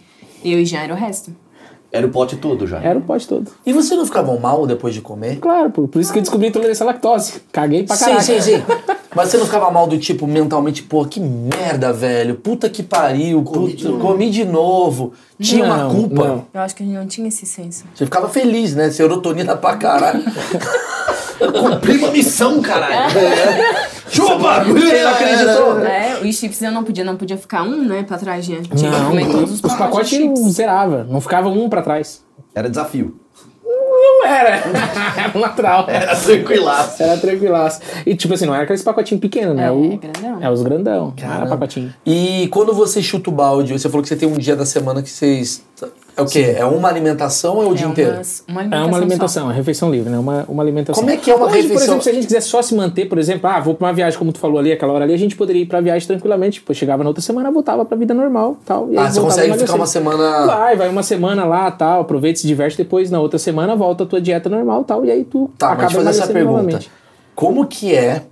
Eu 0.45 0.59
e 0.59 0.63
o 0.63 0.67
Jean 0.67 0.81
era 0.81 0.95
o 0.95 0.97
resto. 0.97 1.35
Era 1.93 2.07
o 2.07 2.11
pote 2.11 2.37
todo 2.37 2.67
já. 2.69 2.79
Era 2.81 2.99
o 2.99 3.03
pote 3.03 3.27
todo. 3.27 3.51
E 3.67 3.73
você 3.73 3.97
não 3.97 4.07
ficava 4.07 4.39
mal 4.39 4.65
depois 4.67 4.95
de 4.95 5.01
comer? 5.01 5.39
Claro, 5.41 5.71
por, 5.71 5.89
por 5.89 6.01
isso 6.01 6.13
que 6.13 6.19
eu 6.19 6.23
descobri 6.23 6.47
a 6.47 6.49
intolerância 6.51 6.85
à 6.85 6.87
lactose. 6.87 7.43
Caguei 7.51 7.83
pra 7.83 7.97
Sim, 7.97 8.05
caralho. 8.05 8.23
sim, 8.23 8.41
sim. 8.41 8.63
Mas 9.15 9.29
você 9.29 9.39
não 9.39 9.45
ficava 9.47 9.71
mal 9.71 9.87
do 9.89 9.99
tipo, 9.99 10.27
mentalmente, 10.27 10.83
pô, 10.85 11.05
que 11.05 11.19
merda, 11.21 11.93
velho. 11.93 12.37
Puta 12.37 12.69
que 12.71 12.83
pariu. 12.83 13.43
Comi, 13.43 13.73
de, 13.75 13.89
novo. 13.89 13.99
Comi 14.01 14.31
de 14.31 14.45
novo. 14.45 15.13
Tinha 15.41 15.65
uma 15.65 15.77
Não, 15.79 15.91
culpa. 15.95 16.25
não. 16.29 16.47
Eu 16.55 16.61
acho 16.61 16.77
que 16.77 16.83
a 16.83 16.87
gente 16.87 16.95
não 16.97 17.07
tinha 17.07 17.27
esse 17.29 17.45
senso. 17.45 17.85
Você 17.95 18.05
ficava 18.05 18.29
feliz, 18.29 18.75
né? 18.75 18.91
Serotonina 18.91 19.57
pra 19.57 19.77
caralho. 19.77 20.23
Cumpri 21.39 21.97
uma 21.99 22.11
missão, 22.11 22.61
caralho. 22.61 23.11
Chupa! 24.11 24.65
Você 24.65 25.03
não 25.03 25.11
acreditou? 25.11 25.81
É, 25.87 26.21
os 26.23 26.37
chips 26.37 26.61
eu 26.63 26.71
não 26.73 26.85
podia, 26.85 27.05
não 27.05 27.17
podia 27.17 27.37
ficar 27.39 27.63
um, 27.63 27.85
né, 27.85 28.03
pra 28.03 28.19
trás, 28.19 28.45
Jean. 28.45 28.63
Tinha 28.63 28.91
que 28.91 28.97
Não, 28.99 29.09
comer 29.11 29.27
todos 29.27 29.51
os 29.51 29.55
os 29.57 29.61
pacotes 29.61 29.79
pacotes 29.87 30.09
chips. 30.11 30.41
não 30.41 30.51
zerava. 30.51 31.05
Não 31.09 31.21
ficava 31.21 31.49
um 31.49 31.69
pra 31.69 31.81
trás. 31.83 32.23
Era 32.55 32.69
desafio. 32.69 33.19
Não 34.21 34.27
era. 34.27 34.51
Era 35.17 35.33
um 35.35 35.41
natural. 35.41 35.87
Era 35.89 36.15
tranquilaço. 36.15 37.03
Era 37.03 37.17
tranquilaço. 37.17 37.81
E 38.05 38.15
tipo 38.15 38.35
assim, 38.35 38.47
não 38.47 38.55
era 38.55 38.65
aqueles 38.65 38.83
pacotinhos 38.83 39.21
pequenos, 39.21 39.57
né? 39.57 39.67
É, 39.67 39.71
o, 39.71 39.97
grandão. 39.97 40.43
É 40.43 40.51
os 40.51 40.63
grandão. 40.63 41.15
Não 41.21 41.35
era 41.35 41.47
pacotinho. 41.47 41.93
E 42.05 42.49
quando 42.49 42.75
você 42.75 43.03
chuta 43.03 43.31
o 43.31 43.33
balde, 43.33 43.73
você 43.73 43.89
falou 43.89 44.03
que 44.03 44.09
você 44.09 44.17
tem 44.17 44.29
um 44.29 44.39
dia 44.39 44.55
da 44.55 44.67
semana 44.67 45.03
que 45.03 45.11
vocês. 45.11 45.65
É 46.17 46.23
o 46.23 46.27
quê? 46.27 46.55
É 46.57 46.65
uma 46.65 46.89
alimentação 46.89 47.57
ou 47.57 47.63
é 47.63 47.67
o 47.67 47.75
dia 47.75 47.87
É 47.87 47.89
inteiro? 47.91 48.15
umas- 48.15 48.45
uma 48.49 48.61
É 48.61 48.65
alimentação 48.65 48.85
uma 48.87 48.91
só. 48.93 48.99
alimentação, 48.99 49.51
é 49.51 49.55
refeição 49.55 49.91
livre, 49.91 50.11
né? 50.11 50.19
Uma, 50.19 50.45
uma 50.49 50.63
alimentação. 50.63 51.03
Como 51.03 51.11
é 51.15 51.17
que 51.17 51.31
é 51.31 51.35
uma 51.35 51.47
Hoje, 51.47 51.53
por 51.55 51.63
refeição? 51.63 51.85
exemplo, 51.87 52.03
se 52.03 52.11
a 52.11 52.13
gente 52.13 52.27
quiser 52.27 52.41
só 52.41 52.61
se 52.63 52.75
manter, 52.75 53.07
por 53.09 53.19
exemplo, 53.19 53.49
ah, 53.49 53.61
vou 53.61 53.75
pra 53.75 53.87
uma 53.89 53.93
viagem, 53.95 54.19
como 54.19 54.33
tu 54.33 54.39
falou 54.39 54.59
ali, 54.59 54.73
aquela 54.73 54.93
hora 54.93 55.05
ali, 55.05 55.15
a 55.15 55.17
gente 55.19 55.37
poderia 55.37 55.63
ir 55.63 55.67
pra 55.67 55.81
viagem 55.81 56.07
tranquilamente. 56.07 56.61
Depois 56.61 56.77
chegava 56.77 57.03
na 57.03 57.11
outra 57.11 57.23
semana, 57.23 57.51
voltava 57.51 57.85
pra 57.85 57.97
vida 57.97 58.13
normal 58.13 58.57
tal. 58.67 58.89
E 58.93 58.99
aí 58.99 59.05
Ah, 59.05 59.11
você 59.11 59.21
voltava 59.21 59.41
consegue 59.43 59.59
ficar 59.59 59.75
uma 59.77 59.87
semana. 59.87 60.47
Vai, 60.47 60.77
vai 60.77 60.89
uma 60.89 61.03
semana 61.03 61.45
lá, 61.45 61.71
tal, 61.71 62.01
aproveita, 62.03 62.39
se 62.41 62.47
diverte, 62.47 62.77
depois 62.77 63.11
na 63.11 63.21
outra 63.21 63.39
semana 63.39 63.75
volta 63.77 64.05
a 64.05 64.07
tua 64.07 64.21
dieta 64.21 64.49
normal, 64.49 64.85
tal, 64.85 65.05
e 65.05 65.11
aí 65.11 65.25
tu 65.25 65.51
Tá, 65.57 65.69
acaba 65.73 65.85
mas 65.85 65.93
fazer 65.93 66.09
essa 66.23 66.33
pergunta. 66.33 66.57
novamente. 66.63 66.91
Como 67.35 67.67
que 67.67 67.95
é 67.95 68.23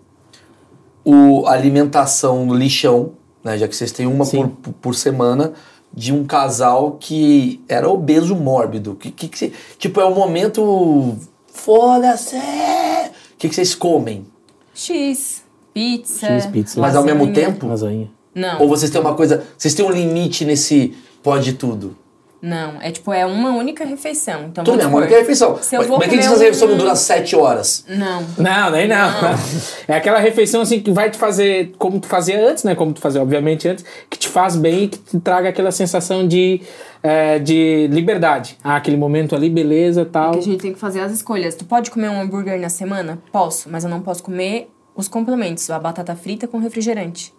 o 1.04 1.46
a 1.46 1.52
alimentação 1.52 2.44
no 2.44 2.54
lixão, 2.54 3.10
né? 3.42 3.56
Já 3.56 3.66
que 3.68 3.74
vocês 3.74 3.92
têm 3.92 4.06
uma 4.06 4.24
Sim. 4.24 4.48
por, 4.62 4.72
por 4.74 4.94
semana 4.94 5.52
de 5.93 6.12
um 6.12 6.24
casal 6.24 6.97
que 7.01 7.61
era 7.68 7.89
obeso 7.89 8.36
mórbido. 8.36 8.95
Que, 8.95 9.11
que, 9.11 9.28
que 9.28 9.39
você- 9.39 9.53
tipo, 9.78 10.01
é 10.01 10.05
um 10.07 10.14
momento. 10.14 11.16
Foda-se! 11.53 12.36
O 12.36 13.36
que, 13.39 13.49
que 13.49 13.55
vocês 13.55 13.74
comem? 13.74 14.26
X, 14.74 15.43
pizza. 15.74 16.26
X, 16.26 16.47
pizza. 16.47 16.80
Mas 16.80 16.95
ao 16.97 17.05
mesmo 17.05 17.24
lasanha. 17.26 17.47
tempo? 17.47 17.66
Lasanha. 17.66 18.11
Não. 18.34 18.61
Ou 18.62 18.68
vocês 18.68 18.91
têm 18.91 19.01
uma 19.01 19.14
coisa. 19.14 19.45
Vocês 19.57 19.74
têm 19.74 19.84
um 19.84 19.91
limite 19.91 20.45
nesse 20.45 20.95
pode 21.22 21.55
tudo? 21.55 21.97
Não, 22.41 22.80
é 22.80 22.93
tipo, 22.93 23.12
é 23.12 23.26
uma 23.26 23.51
única 23.51 23.84
refeição. 23.84 24.45
Então, 24.45 24.62
Tudo 24.62 24.76
bem, 24.76 24.84
é 24.86 24.89
uma 24.89 24.99
única 24.99 25.16
refeição. 25.16 25.59
Se 25.61 25.76
Mas 25.76 25.86
é 25.86 25.89
que 25.91 25.95
comer 26.09 26.18
essa 26.20 26.30
refeição 26.36 26.68
não 26.68 26.74
um- 26.76 26.78
dura 26.78 26.95
sete 26.95 27.34
horas? 27.34 27.84
Não. 27.89 28.22
Não, 28.39 28.70
nem 28.70 28.86
não. 28.86 29.09
É 29.89 29.97
aquela 29.97 30.18
refeição 30.20 30.61
assim 30.61 30.78
que 30.80 30.91
vai 30.93 31.11
te 31.11 31.16
fazer 31.18 31.72
como 31.78 31.99
tu 31.99 32.07
fazia 32.07 32.41
antes, 32.49 32.62
né? 32.62 32.74
Como 32.76 32.93
tu 32.93 33.01
fazia, 33.01 33.20
obviamente, 33.20 33.66
antes, 33.66 33.84
que 34.09 34.16
te 34.18 34.28
faz 34.28 34.55
bem 34.55 34.84
e 34.84 34.89
que 34.89 34.99
te 34.99 35.18
traga 35.18 35.49
aquela 35.49 35.72
sensação 35.72 36.28
de, 36.28 36.61
é, 37.03 37.39
de 37.41 37.89
liberdade. 37.91 38.57
Ah, 38.62 38.76
aquele 38.76 38.97
momento 38.97 39.34
ali, 39.34 39.51
beleza 39.51 40.05
tal. 40.05 40.32
Que 40.32 40.39
a 40.39 40.43
gente 40.43 40.59
tem 40.62 40.72
que 40.72 40.78
fazer 40.78 41.01
as 41.01 41.11
escolhas. 41.11 41.57
Tu 41.57 41.64
pode 41.64 41.91
comer 41.91 42.09
um 42.09 42.20
hambúrguer 42.20 42.61
na 42.61 42.68
semana? 42.68 43.18
Posso, 43.32 43.68
mas 43.68 43.82
eu 43.82 43.91
não 43.91 44.01
posso 44.01 44.22
comer 44.22 44.70
os 44.95 45.09
complementos, 45.09 45.68
a 45.70 45.78
batata 45.78 46.14
frita 46.14 46.47
com 46.47 46.59
refrigerante. 46.59 47.32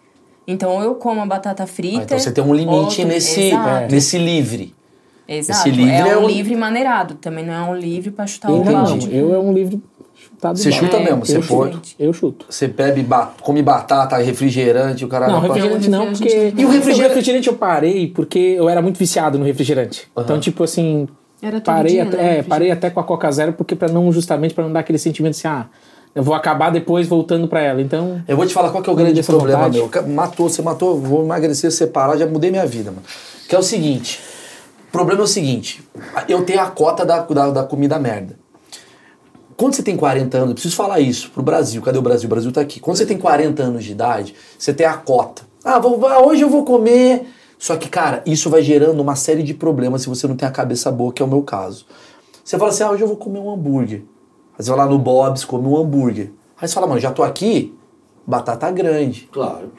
Então, 0.48 0.72
ou 0.72 0.82
eu 0.84 0.96
como 0.96 1.22
a 1.22 1.26
batata 1.26 1.66
frita. 1.68 2.00
Ah, 2.00 2.04
então 2.04 2.20
você 2.20 2.32
tem 2.32 2.44
um 2.44 2.54
limite 2.54 2.74
outro- 3.02 3.06
nesse, 3.06 3.42
Exato. 3.52 3.94
nesse 3.94 4.18
livre. 4.18 4.74
Exato. 5.38 5.68
esse 5.68 5.78
livre 5.78 5.92
é 5.94 6.00
é 6.10 6.18
um 6.18 6.24
um- 6.24 6.28
livre 6.28 6.56
maneirado. 6.56 7.16
Também 7.16 7.46
não 7.46 7.54
é 7.54 7.62
um 7.62 7.76
livre 7.76 8.12
pra 8.12 8.26
chutar 8.26 8.52
o 8.52 8.58
Eu 8.58 8.66
não, 8.66 8.74
balde. 8.84 9.16
eu 9.16 9.34
é 9.34 9.38
um 9.40 9.54
livro 9.54 9.82
chutado 10.16 10.58
Você 10.58 10.70
balde. 10.72 10.86
chuta 10.86 10.98
É, 10.98 11.04
mesmo, 11.04 11.26
você 11.26 11.38
eu 11.38 11.42
pode. 11.44 11.74
chuto. 11.74 11.90
Eu 12.00 12.14
chuto. 12.14 12.46
Você 12.50 12.68
bebe, 12.68 13.04
ba- 13.04 13.34
come 13.42 13.62
batata, 13.62 14.18
refrigerante, 14.18 15.06
o 15.06 15.08
cara 15.08 15.28
Não, 15.28 15.40
refrigerante 15.40 15.90
não, 15.90 16.08
porque. 16.12 16.54
E 16.58 16.66
o 16.66 16.70
refrigerante? 16.70 17.02
refrigerante 17.10 17.48
eu 17.48 17.56
parei 17.56 18.08
porque 18.08 18.40
eu 18.40 18.68
era 18.68 18.82
muito 18.82 18.98
viciado 18.98 19.38
no 19.38 19.46
refrigerante. 19.46 20.08
Então, 20.18 20.40
tipo 20.40 20.64
assim, 20.64 21.08
Era 21.42 21.62
parei 21.62 21.94
dia, 21.94 22.04
até, 22.04 22.18
né, 22.18 22.38
é, 22.40 22.44
parei 22.44 22.72
até 22.72 22.90
com 22.90 23.00
a 23.00 23.04
Coca 23.04 23.32
Zero 23.32 23.54
porque 23.54 23.76
para 23.76 23.90
não 23.92 24.12
justamente 24.12 24.54
para 24.54 24.64
não 24.64 24.74
dar 24.74 24.80
aquele 24.82 24.98
sentimento 24.98 25.32
assim, 25.36 25.48
ah, 25.48 25.68
eu 26.16 26.24
vou 26.24 26.34
acabar 26.34 26.72
depois 26.72 27.08
voltando 27.08 27.48
para 27.48 27.62
ela. 27.62 27.82
Então, 27.82 28.22
Eu 28.28 28.36
vou 28.36 28.46
te 28.46 28.54
falar 28.54 28.72
qual 28.72 28.82
que 28.84 28.90
é 28.90 28.94
o 28.94 28.96
grande 28.96 29.22
problema, 29.24 29.70
vontade. 29.70 30.06
meu. 30.08 30.16
Matou, 30.16 30.50
você 30.50 30.62
matou, 30.64 31.00
vou 31.00 31.24
emagrecer, 31.24 31.72
separar, 31.72 32.18
já 32.18 32.26
mudei 32.26 32.50
minha 32.50 32.66
vida, 32.66 32.90
mano. 32.92 33.04
Que 33.48 33.56
é 33.56 33.60
o 33.60 33.64
seguinte: 33.64 34.20
o 34.90 34.92
problema 34.92 35.22
é 35.22 35.24
o 35.24 35.28
seguinte, 35.28 35.88
eu 36.28 36.44
tenho 36.44 36.62
a 36.62 36.66
cota 36.66 37.06
da, 37.06 37.20
da, 37.20 37.52
da 37.52 37.64
comida 37.64 38.00
merda. 38.00 38.40
Quando 39.56 39.76
você 39.76 39.84
tem 39.84 39.96
40 39.96 40.38
anos, 40.38 40.54
preciso 40.54 40.76
falar 40.76 41.00
isso 41.00 41.30
pro 41.30 41.44
Brasil. 41.44 41.82
Cadê 41.82 42.00
o 42.00 42.02
Brasil? 42.02 42.28
O 42.28 42.30
Brasil 42.30 42.52
tá 42.52 42.62
aqui. 42.62 42.80
Quando 42.80 42.98
você 42.98 43.06
tem 43.06 43.18
40 43.18 43.62
anos 43.62 43.84
de 43.84 43.92
idade, 43.92 44.34
você 44.58 44.74
tem 44.74 44.88
a 44.88 44.94
cota. 44.94 45.44
Ah, 45.64 45.78
vou, 45.78 46.00
hoje 46.26 46.42
eu 46.42 46.50
vou 46.50 46.64
comer. 46.64 47.28
Só 47.58 47.76
que, 47.76 47.90
cara, 47.90 48.24
isso 48.26 48.50
vai 48.50 48.64
gerando 48.64 49.00
uma 49.02 49.16
série 49.16 49.44
de 49.44 49.54
problemas 49.54 50.02
se 50.02 50.10
você 50.10 50.26
não 50.28 50.36
tem 50.36 50.48
a 50.48 50.52
cabeça 50.52 50.90
boa, 50.90 51.12
que 51.12 51.22
é 51.22 51.26
o 51.26 51.28
meu 51.28 51.44
caso. 51.44 51.86
Você 52.44 52.58
fala 52.58 52.72
assim, 52.72 52.84
ah, 52.84 52.92
hoje 52.92 53.04
eu 53.04 53.08
vou 53.08 53.18
comer 53.18 53.40
um 53.40 53.52
hambúrguer. 53.52 54.04
Aí 54.58 54.64
você 54.64 54.70
vai 54.72 54.80
lá 54.80 54.86
no 54.88 54.98
Bob's, 54.98 55.44
come 55.44 55.68
um 55.68 55.78
hambúrguer. 55.78 56.32
Aí 56.60 56.68
você 56.68 56.74
fala, 56.74 56.88
mano, 56.88 57.00
já 57.00 57.12
tô 57.12 57.22
aqui, 57.22 57.78
batata 58.26 58.72
grande. 58.72 59.30
Claro. 59.32 59.72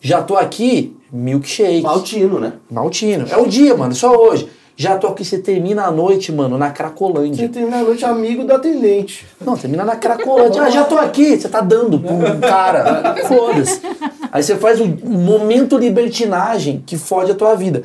Já 0.00 0.22
tô 0.22 0.36
aqui, 0.36 0.96
milkshake. 1.12 1.82
Maltino, 1.82 2.38
né? 2.38 2.52
Maltino. 2.70 3.26
É 3.28 3.36
o 3.36 3.46
dia, 3.46 3.76
mano, 3.76 3.94
só 3.94 4.14
hoje. 4.14 4.48
Já 4.80 4.96
tô 4.96 5.08
aqui, 5.08 5.24
você 5.24 5.38
termina 5.38 5.86
a 5.86 5.90
noite, 5.90 6.30
mano, 6.30 6.56
na 6.56 6.70
Cracolândia. 6.70 7.46
Você 7.46 7.52
tem 7.52 7.68
na 7.68 7.82
noite 7.82 8.04
amigo 8.04 8.44
do 8.44 8.52
atendente. 8.52 9.26
Não, 9.44 9.56
termina 9.56 9.84
na 9.84 9.96
Cracolândia. 9.96 10.62
Ah, 10.62 10.70
já 10.70 10.84
tô 10.84 10.96
aqui. 10.96 11.36
Você 11.36 11.48
tá 11.48 11.60
dando 11.60 11.98
pra 11.98 12.12
um 12.12 12.40
cara. 12.40 13.16
Foda-se. 13.26 13.80
Aí 14.30 14.40
você 14.40 14.54
faz 14.54 14.80
um 14.80 14.96
momento 15.04 15.76
libertinagem 15.76 16.80
que 16.86 16.96
fode 16.96 17.32
a 17.32 17.34
tua 17.34 17.56
vida. 17.56 17.82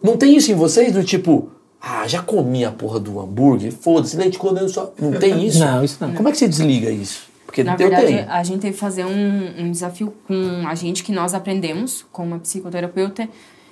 Não 0.00 0.16
tem 0.16 0.36
isso 0.36 0.52
em 0.52 0.54
vocês? 0.54 0.92
Do 0.92 1.02
tipo, 1.02 1.48
ah, 1.82 2.06
já 2.06 2.22
comi 2.22 2.64
a 2.64 2.70
porra 2.70 3.00
do 3.00 3.18
hambúrguer? 3.18 3.72
Foda-se, 3.72 4.16
leite 4.16 4.38
condensado. 4.38 4.92
Não 5.00 5.12
tem 5.14 5.44
isso? 5.44 5.58
Não, 5.58 5.82
isso 5.82 5.96
não. 6.00 6.14
Como 6.14 6.28
é 6.28 6.32
que 6.32 6.38
você 6.38 6.46
desliga 6.46 6.90
isso? 6.90 7.22
Porque 7.56 7.64
Na 7.64 7.72
eu 7.72 7.78
verdade, 7.78 8.06
tenho. 8.06 8.30
a 8.30 8.42
gente 8.42 8.60
teve 8.60 8.74
que 8.74 8.78
fazer 8.78 9.06
um, 9.06 9.62
um 9.62 9.70
desafio 9.70 10.12
com 10.28 10.68
a 10.68 10.74
gente 10.74 11.02
que 11.02 11.10
nós 11.10 11.32
aprendemos 11.32 12.04
com 12.12 12.22
uma 12.22 12.38
psicoterapeuta. 12.38 13.26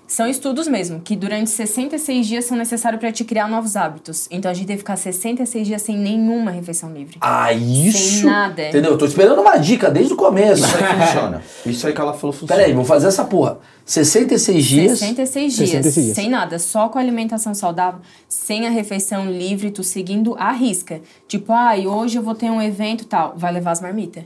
São 0.06 0.28
estudos 0.28 0.68
mesmo, 0.68 1.00
que 1.00 1.16
durante 1.16 1.48
66 1.48 2.26
dias 2.26 2.44
são 2.44 2.56
necessários 2.58 3.00
para 3.00 3.10
te 3.10 3.24
criar 3.24 3.48
novos 3.48 3.74
hábitos. 3.74 4.28
Então 4.30 4.50
a 4.50 4.54
gente 4.54 4.66
teve 4.66 4.76
que 4.76 4.82
ficar 4.82 4.96
66 4.96 5.66
dias 5.66 5.82
sem 5.82 5.96
nenhuma 5.96 6.50
refeição 6.50 6.92
livre. 6.92 7.16
Ah, 7.20 7.52
isso. 7.52 8.20
Sem 8.20 8.24
nada. 8.24 8.68
Entendeu? 8.68 8.92
Eu 8.92 8.98
tô 8.98 9.06
esperando 9.06 9.40
uma 9.40 9.56
dica 9.56 9.90
desde 9.90 10.12
o 10.12 10.16
começo. 10.16 10.62
Isso 10.64 10.76
aí 10.76 11.06
funciona. 11.06 11.42
Isso 11.64 11.86
aí 11.86 11.92
que 11.94 12.00
ela 12.00 12.12
falou 12.12 12.32
funciona. 12.32 12.60
Peraí, 12.60 12.74
vou 12.74 12.84
fazer 12.84 13.08
essa 13.08 13.24
porra. 13.24 13.58
66 13.86 14.64
dias. 14.64 14.98
66 14.98 15.54
dias, 15.54 15.70
66 15.70 16.06
dias. 16.06 16.16
sem 16.16 16.28
nada, 16.28 16.58
só 16.58 16.88
com 16.88 16.98
alimentação 16.98 17.54
saudável, 17.54 18.00
sem 18.28 18.66
a 18.66 18.70
refeição 18.70 19.30
livre, 19.30 19.70
tu 19.70 19.82
seguindo 19.82 20.34
a 20.38 20.52
risca. 20.52 21.00
Tipo, 21.28 21.52
ai, 21.52 21.86
hoje 21.86 22.18
eu 22.18 22.22
vou 22.22 22.34
ter 22.34 22.50
um 22.50 22.62
evento 22.62 23.02
e 23.02 23.06
tal, 23.06 23.34
vai 23.36 23.52
levar 23.52 23.72
as 23.72 23.80
marmitas. 23.80 24.24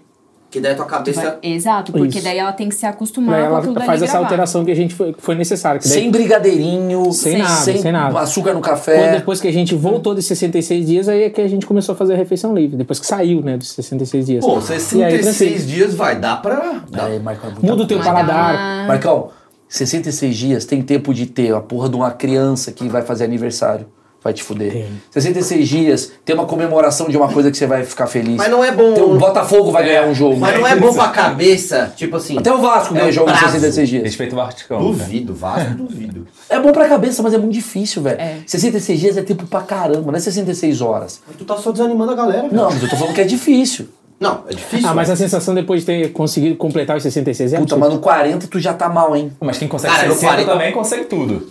Que 0.50 0.60
daí 0.60 0.72
a 0.72 0.74
tua 0.76 0.86
Tu 0.86 0.88
cabeça. 0.88 1.20
vai- 1.22 1.38
Exato, 1.42 1.92
porque 1.92 2.08
Isso. 2.16 2.24
daí 2.24 2.38
ela 2.38 2.52
tem 2.52 2.70
que 2.70 2.74
se 2.74 2.86
acostumar 2.86 3.34
daí 3.34 3.42
com 3.44 3.48
ela 3.50 3.58
aquilo 3.58 3.74
faz 3.84 4.00
essa 4.00 4.16
alteração 4.16 4.64
que 4.64 4.70
a 4.70 4.74
gente 4.74 4.94
foi, 4.94 5.14
foi 5.18 5.34
necessária. 5.34 5.78
daí- 5.78 5.90
Sem 5.90 6.10
brigadeirinho, 6.10 7.12
Sem 7.12 7.36
nada, 7.38 7.54
sem 7.78 7.92
nada. 7.92 8.18
açúcar 8.20 8.54
no 8.54 8.60
Quando 8.60 8.64
café. 8.70 9.12
depois 9.16 9.42
que 9.42 9.48
a 9.48 9.52
gente 9.52 9.74
voltou 9.74 10.14
de 10.14 10.22
66 10.22 10.86
dias, 10.86 11.06
aí 11.06 11.24
é 11.24 11.28
que 11.30 11.42
a 11.42 11.48
gente 11.48 11.66
começou 11.66 11.92
a 11.92 11.96
fazer 11.96 12.14
a 12.14 12.16
refeição 12.16 12.54
livre. 12.54 12.76
Depois 12.78 12.98
que 12.98 13.06
saiu, 13.06 13.42
né, 13.42 13.58
dos 13.58 13.68
66 13.72 14.24
dias. 14.24 14.42
Pô, 14.42 14.52
E 14.52 14.54
aí, 14.54 14.62
66 14.62 15.50
tranquilo. 15.50 15.66
dias 15.66 15.94
vai, 15.94 16.16
dá 16.18 16.36
pra. 16.36 16.82
Dá. 16.90 17.04
Aí, 17.04 17.18
Marcão, 17.20 17.50
Muda 17.62 17.82
o 17.82 17.86
teu 17.86 17.98
paladar. 18.00 18.86
Marcão, 18.88 19.28
66 19.68 20.34
dias 20.34 20.64
tem 20.64 20.80
tempo 20.80 21.12
de 21.12 21.26
ter 21.26 21.54
a 21.54 21.60
porra 21.60 21.90
de 21.90 21.96
uma 21.96 22.10
criança 22.10 22.72
que 22.72 22.88
vai 22.88 23.02
fazer 23.02 23.24
aniversário. 23.24 23.86
Vai 24.28 24.34
te 24.34 24.42
fuder. 24.42 24.70
Tem. 24.70 24.86
66 25.10 25.66
dias 25.66 26.12
tem 26.22 26.34
uma 26.34 26.44
comemoração 26.44 27.08
de 27.08 27.16
uma 27.16 27.32
coisa 27.32 27.50
que 27.50 27.56
você 27.56 27.66
vai 27.66 27.82
ficar 27.82 28.06
feliz. 28.06 28.36
Mas 28.36 28.50
não 28.50 28.62
é 28.62 28.70
bom. 28.70 28.92
Tem 28.92 29.02
um 29.02 29.16
Botafogo 29.16 29.70
vai 29.72 29.86
ganhar 29.86 30.06
um 30.06 30.14
jogo. 30.14 30.36
Mas 30.36 30.54
não 30.58 30.66
é 30.66 30.76
bom 30.76 30.92
pra 30.92 31.08
cabeça. 31.08 31.90
Tipo 31.96 32.16
assim. 32.16 32.36
Até 32.38 32.52
o 32.52 32.58
Vasco 32.58 32.92
É 32.94 32.98
ganha 32.98 33.08
um 33.08 33.12
jogo 33.12 33.30
em 33.30 33.32
prazo. 33.32 33.52
66 33.52 33.88
dias. 33.88 34.02
Respeito 34.02 34.34
o 34.34 34.36
Vascão. 34.36 34.80
Duvido, 34.80 35.32
Vasco, 35.34 35.70
duvido. 35.74 36.26
É 36.50 36.60
bom 36.60 36.72
pra 36.72 36.86
cabeça, 36.86 37.22
mas 37.22 37.32
é 37.32 37.38
muito 37.38 37.54
difícil, 37.54 38.02
velho. 38.02 38.20
É. 38.20 38.36
66 38.46 39.00
dias 39.00 39.16
é 39.16 39.22
tempo 39.22 39.46
pra 39.46 39.62
caramba, 39.62 40.12
não 40.12 40.16
é 40.18 40.20
66 40.20 40.82
horas. 40.82 41.22
Mas 41.26 41.36
tu 41.36 41.46
tá 41.46 41.56
só 41.56 41.72
desanimando 41.72 42.12
a 42.12 42.14
galera, 42.14 42.42
velho. 42.42 42.54
Não, 42.54 42.70
mas 42.70 42.82
eu 42.82 42.88
tô 42.90 42.96
falando 42.96 43.14
que 43.14 43.22
é 43.22 43.24
difícil. 43.24 43.88
Não, 44.20 44.42
é 44.50 44.54
difícil. 44.54 44.88
Ah, 44.88 44.92
mas 44.94 45.08
a 45.08 45.16
sensação 45.16 45.54
depois 45.54 45.80
de 45.80 45.86
ter 45.86 46.12
conseguido 46.12 46.56
completar 46.56 46.96
os 46.96 47.02
66 47.04 47.52
é 47.52 47.56
Puta, 47.58 47.74
absurdo. 47.76 47.80
mas 47.80 47.94
no 47.94 48.00
40 48.00 48.46
tu 48.48 48.58
já 48.60 48.74
tá 48.74 48.88
mal, 48.88 49.16
hein? 49.16 49.32
Mas 49.40 49.56
quem 49.58 49.68
consegue 49.68 49.94
Cara, 49.94 50.08
eu 50.08 50.12
60 50.14 50.28
parei- 50.30 50.44
também 50.44 50.72
consegue 50.72 51.04
tudo. 51.04 51.50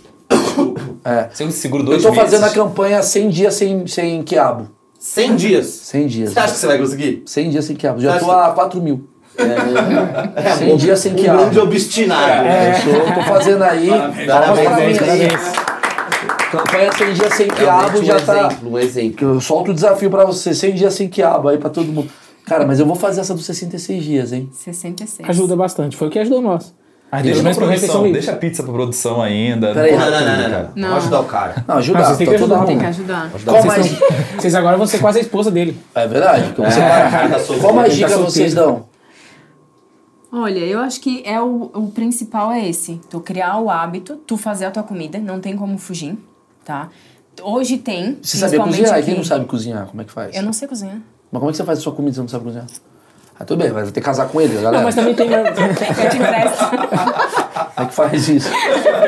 É. 1.04 1.28
Eu 1.40 1.50
seguro 1.50 1.82
Eu 1.82 1.86
dois 1.86 2.02
tô 2.02 2.10
meses... 2.10 2.24
fazendo 2.24 2.44
a 2.44 2.50
campanha 2.50 3.02
100 3.02 3.28
dias 3.30 3.54
sem, 3.54 3.86
sem 3.86 4.22
quiabo. 4.22 4.68
100 4.98 5.36
dias. 5.36 5.66
100 5.66 6.06
dias. 6.06 6.32
Você 6.32 6.38
acha 6.40 6.52
que 6.54 6.58
você 6.60 6.66
vai 6.66 6.78
conseguir? 6.78 7.22
100 7.26 7.50
dias 7.50 7.64
sem 7.64 7.76
quiabo. 7.76 8.00
Já 8.00 8.18
tô 8.18 8.24
que- 8.26 8.30
há 8.32 8.50
4 8.50 8.80
mil. 8.82 9.08
É, 10.36 10.54
100 10.56 10.76
dias 10.76 10.98
sem 10.98 11.12
um 11.12 11.14
quiabo. 11.16 11.38
grande 11.42 11.60
obstinado. 11.60 12.46
É, 12.48 12.70
eu 12.84 12.94
sou- 13.04 13.14
tô 13.14 13.22
fazendo 13.22 13.62
aí. 13.62 13.88
Parabéns, 14.26 14.58
mim 14.58 14.64
parabéns, 14.64 15.02
aí. 15.02 15.28
Campanha 16.50 16.92
100 16.92 17.12
dias 17.12 17.34
sem 17.34 17.46
quiabo 17.48 17.80
Realmente 18.00 18.06
já 18.06 18.16
um 18.16 18.20
tá. 18.24 18.46
exemplo, 18.46 18.70
um 18.72 18.78
exemplo. 18.78 19.28
Eu 19.34 19.40
solto 19.40 19.70
o 19.70 19.74
desafio 19.74 20.10
pra 20.10 20.24
você, 20.24 20.54
100 20.54 20.74
dias 20.74 20.94
sem 20.94 21.08
quiabo 21.08 21.48
aí 21.48 21.58
pra 21.58 21.68
todo 21.70 21.86
mundo. 21.92 22.08
Cara, 22.46 22.66
mas 22.66 22.80
eu 22.80 22.86
vou 22.86 22.96
fazer 22.96 23.20
essa 23.20 23.34
dos 23.34 23.44
66 23.44 24.02
dias, 24.02 24.32
hein? 24.32 24.48
66. 24.52 25.28
Ajuda 25.28 25.54
bastante. 25.54 25.96
Foi 25.96 26.08
o 26.08 26.10
que 26.10 26.18
ajudou 26.18 26.40
nós. 26.40 26.74
Mas 27.10 27.22
Pelo 27.22 27.42
deixa 27.42 27.58
pra 27.58 27.66
produção, 27.68 27.96
livre. 28.02 28.12
deixa 28.12 28.32
a 28.32 28.36
pizza 28.36 28.62
pra 28.62 28.72
produção 28.72 29.22
ainda. 29.22 29.72
Peraí, 29.72 29.92
Não 29.92 29.98
Não, 29.98 30.04
pode 30.12 30.24
não, 30.24 30.26
não, 30.36 30.36
não, 30.42 30.48
não. 30.50 30.70
Não. 30.76 30.88
Vamos 30.88 31.04
ajudar 31.04 31.20
o 31.20 31.24
cara. 31.24 31.64
Não, 31.66 31.76
ajudar. 31.78 31.98
Ah, 32.00 32.04
vocês 32.04 32.18
têm 32.18 32.26
tá 32.26 32.30
que 32.32 32.36
ajudar. 32.36 32.66
Tem 32.66 32.78
que 32.78 32.84
ajudar. 32.84 33.30
Qual 33.30 33.40
Vocês, 33.54 33.64
mais, 33.64 33.86
estão- 33.86 34.08
vocês 34.36 34.54
agora 34.54 34.76
vão 34.76 34.86
ser 34.86 34.98
quase 34.98 35.18
a 35.18 35.22
esposa 35.22 35.50
dele. 35.50 35.78
É 35.94 36.06
verdade. 36.06 36.52
que 36.52 36.60
você 36.60 36.80
vai- 36.80 37.58
Qual 37.60 37.72
mais 37.72 37.96
dica 37.96 38.18
vocês 38.18 38.52
dão? 38.54 38.84
Olha, 40.30 40.58
eu 40.58 40.80
acho 40.80 41.00
que 41.00 41.22
é 41.24 41.40
o, 41.40 41.70
o 41.74 41.90
principal 41.94 42.52
é 42.52 42.68
esse. 42.68 43.00
Tu 43.08 43.18
criar 43.20 43.58
o 43.58 43.70
hábito, 43.70 44.16
tu 44.16 44.36
fazer 44.36 44.66
a 44.66 44.70
tua 44.70 44.82
comida, 44.82 45.18
não 45.18 45.40
tem 45.40 45.56
como 45.56 45.78
fugir, 45.78 46.18
tá? 46.64 46.90
Hoje 47.42 47.78
tem, 47.78 48.18
Você 48.20 48.36
sabia 48.36 48.60
principalmente 48.60 48.76
cozinhar? 48.80 48.94
Aqui. 48.98 49.06
quem 49.06 49.16
não 49.16 49.24
sabe 49.24 49.44
cozinhar, 49.46 49.86
como 49.86 50.02
é 50.02 50.04
que 50.04 50.12
faz? 50.12 50.36
Eu 50.36 50.42
não 50.42 50.52
sei 50.52 50.68
cozinhar. 50.68 50.96
Mas 51.32 51.38
como 51.40 51.48
é 51.48 51.52
que 51.52 51.56
você 51.56 51.64
faz 51.64 51.78
a 51.78 51.82
sua 51.82 51.92
comida 51.94 52.12
se 52.12 52.16
você 52.16 52.22
não 52.22 52.28
sabe 52.28 52.44
cozinhar? 52.44 52.66
Ah, 53.40 53.44
tudo 53.44 53.62
bem, 53.62 53.70
vai 53.70 53.84
ter 53.84 53.92
que 53.92 54.00
casar 54.00 54.26
com 54.28 54.40
ele, 54.40 54.54
galera. 54.54 54.78
Não, 54.78 54.82
mas 54.84 54.94
também 54.96 55.14
tem. 55.14 55.30
Eu 55.32 55.44
te 55.44 56.16
empresto. 56.16 56.64
Como 56.68 57.86
é 57.86 57.88
que 57.88 57.94
faz 57.94 58.28
isso? 58.28 58.50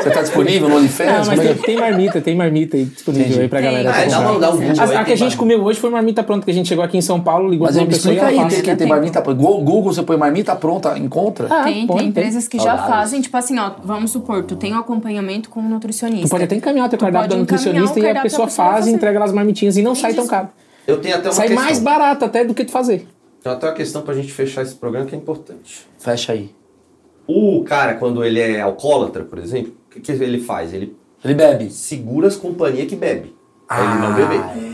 Você 0.01 0.11
tá 0.11 0.23
disponível 0.23 0.69
no 0.69 0.69
Não, 0.69 0.77
OnlyFans? 0.77 1.11
mas 1.11 1.29
Como 1.29 1.43
é 1.43 1.55
tem, 1.55 1.63
tem 1.63 1.77
marmita, 1.77 2.21
tem 2.21 2.37
marmita 2.37 2.77
aí 2.77 2.85
disponível 2.85 3.27
Entendi. 3.27 3.41
aí 3.43 3.49
pra 3.49 3.61
Tem. 3.61 3.69
galera. 3.73 3.91
Ah, 3.91 4.05
dá 4.05 4.09
dá 4.09 4.21
um 4.21 4.33
Google 4.33 4.49
A, 4.61 4.63
aí, 4.63 4.71
a 4.71 4.87
que 4.87 4.95
a 5.01 5.05
tem 5.05 5.17
gente 5.17 5.31
mar- 5.33 5.37
comeu 5.39 5.61
hoje 5.65 5.81
foi 5.81 5.91
marmita 5.91 6.23
pronta, 6.23 6.45
que 6.45 6.51
a 6.53 6.55
gente 6.55 6.69
chegou 6.69 6.85
aqui 6.85 6.97
em 6.97 7.01
São 7.03 7.21
Paulo, 7.21 7.49
ligou 7.51 7.67
Mas 7.67 7.75
pra 7.75 7.83
uma 7.85 7.91
pessoa 7.91 8.13
e 8.15 8.17
explica 8.19 8.33
ela 8.41 8.45
aí, 8.47 8.51
tem, 8.55 8.63
tem 8.63 8.77
tempo. 8.77 8.89
marmita 8.91 9.21
pronta. 9.21 9.43
Go- 9.43 9.61
Google, 9.63 9.93
você 9.93 10.03
põe 10.05 10.17
marmita 10.17 10.55
pronta, 10.55 10.97
encontra? 10.97 11.49
Ah, 11.51 11.65
Tem, 11.65 11.85
põe, 11.89 11.99
tem 11.99 12.07
empresas 12.09 12.47
que 12.47 12.57
já 12.59 12.65
Saudades. 12.77 12.89
fazem, 12.89 13.21
tipo 13.21 13.37
assim, 13.37 13.59
ó, 13.59 13.73
vamos 13.83 14.13
supor, 14.13 14.45
tu 14.45 14.55
tem 14.55 14.73
um 14.73 14.79
acompanhamento 14.79 15.51
com 15.51 15.59
um 15.59 15.69
nutricionista. 15.69 16.29
Tu 16.29 16.31
pode 16.31 16.45
até 16.45 16.55
encaminhar 16.55 16.87
o 16.87 16.89
teu 16.89 16.99
cardápio 17.01 17.31
da 17.31 17.37
nutricionista 17.37 17.99
e 17.99 18.09
a 18.09 18.23
pessoa 18.23 18.47
faz 18.47 18.87
e 18.87 18.93
entrega 18.93 19.19
lá 19.19 19.25
as 19.25 19.33
marmitinhas 19.33 19.77
e 19.77 19.83
não 19.83 19.97
sai 19.97 20.15
tão 20.15 20.29
caro. 20.29 20.49
Eu 20.87 20.99
tenho 21.01 21.17
até 21.17 21.27
uma 21.29 21.33
Sai 21.35 21.49
questão. 21.49 21.65
mais 21.65 21.79
barato 21.81 22.25
até 22.25 22.45
do 22.45 22.55
que 22.55 22.65
tu 22.65 22.71
fazer. 22.71 23.07
Tem 23.43 23.51
até 23.53 23.67
uma 23.67 23.73
questão 23.75 24.03
pra 24.03 24.15
gente 24.15 24.33
fechar 24.33 24.63
esse 24.63 24.75
programa 24.75 25.07
que 25.07 25.15
é 25.15 25.19
importante. 25.19 25.87
Fecha 25.99 26.33
aí. 26.33 26.55
O 27.27 27.63
cara, 27.65 27.95
quando 27.95 28.25
ele 28.25 28.41
é 28.41 28.61
alcoólatra, 28.61 29.25
por 29.25 29.39
exemplo, 29.39 29.73
o 29.89 29.91
que, 29.95 30.01
que 30.01 30.13
ele 30.13 30.41
faz? 30.41 30.75
Ele 30.75 30.97
Ele 31.25 31.35
bebe. 31.35 31.71
segura 31.71 32.27
as 32.29 32.37
companhias 32.37 32.87
que 32.89 32.97
bebe. 32.97 33.35
Pra 33.67 33.79
ele 33.79 33.95
não 34.01 34.09
Ah, 34.09 34.11
beber. 34.11 34.71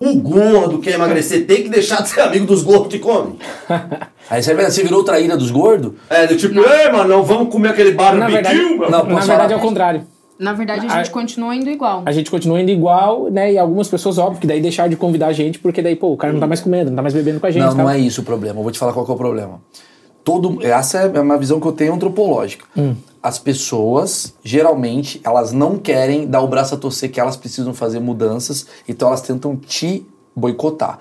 O 0.00 0.14
gordo 0.20 0.78
quer 0.78 0.94
emagrecer, 0.94 1.44
tem 1.44 1.64
que 1.64 1.68
deixar 1.68 2.02
de 2.02 2.08
ser 2.10 2.20
amigo 2.20 2.46
dos 2.46 2.62
gordos 2.62 2.86
que 2.88 3.00
comem. 3.00 3.36
Aí 4.30 4.40
você, 4.40 4.54
você 4.54 4.82
virou 4.84 5.02
traíra 5.02 5.36
dos 5.36 5.50
gordos? 5.50 5.94
É, 6.08 6.24
do 6.26 6.36
tipo, 6.36 6.54
ei, 6.60 6.92
mano, 6.92 7.08
não 7.08 7.24
vamos 7.24 7.50
comer 7.52 7.70
aquele 7.70 7.90
barbecue, 7.92 8.20
Na 8.20 8.28
verdade. 8.28 8.58
Não, 8.58 8.78
na 8.88 9.02
verdade 9.02 9.26
falar? 9.26 9.52
é 9.52 9.56
o 9.56 9.60
contrário. 9.60 10.06
Na 10.38 10.52
verdade, 10.52 10.86
a 10.86 10.88
gente 10.88 11.08
A- 11.08 11.12
continua 11.12 11.54
indo 11.54 11.68
igual. 11.68 12.02
A 12.06 12.12
gente 12.12 12.30
continua 12.30 12.60
indo 12.60 12.70
igual, 12.70 13.28
né? 13.30 13.52
E 13.52 13.58
algumas 13.58 13.88
pessoas, 13.88 14.18
óbvio, 14.18 14.40
que 14.40 14.46
daí 14.46 14.60
deixaram 14.60 14.88
de 14.90 14.96
convidar 14.96 15.26
a 15.28 15.32
gente, 15.32 15.58
porque 15.58 15.82
daí, 15.82 15.96
pô, 15.96 16.12
o 16.12 16.16
cara 16.16 16.32
não 16.32 16.40
tá 16.40 16.46
mais 16.46 16.60
comendo, 16.60 16.90
não 16.90 16.96
tá 16.96 17.02
mais 17.02 17.14
bebendo 17.14 17.40
com 17.40 17.46
a 17.46 17.50
gente. 17.50 17.62
Não, 17.62 17.68
tal. 17.74 17.78
não 17.78 17.90
é 17.90 17.98
isso 17.98 18.20
o 18.20 18.24
problema. 18.24 18.58
Eu 18.60 18.62
vou 18.62 18.70
te 18.70 18.78
falar 18.78 18.92
qual 18.92 19.04
que 19.04 19.10
é 19.10 19.14
o 19.14 19.18
problema. 19.18 19.60
Todo, 20.22 20.58
essa 20.64 20.98
é 20.98 21.20
uma 21.20 21.38
visão 21.38 21.58
que 21.58 21.66
eu 21.66 21.72
tenho 21.72 21.94
antropológica. 21.94 22.64
As 23.22 23.38
pessoas, 23.38 24.34
geralmente, 24.44 25.20
elas 25.24 25.52
não 25.52 25.76
querem 25.78 26.26
dar 26.26 26.40
o 26.42 26.46
braço 26.46 26.74
a 26.74 26.78
torcer 26.78 27.10
que 27.10 27.18
elas 27.18 27.36
precisam 27.36 27.72
fazer 27.74 27.98
mudanças, 27.98 28.66
então 28.88 29.08
elas 29.08 29.22
tentam 29.22 29.56
te 29.56 30.06
boicotar. 30.36 30.98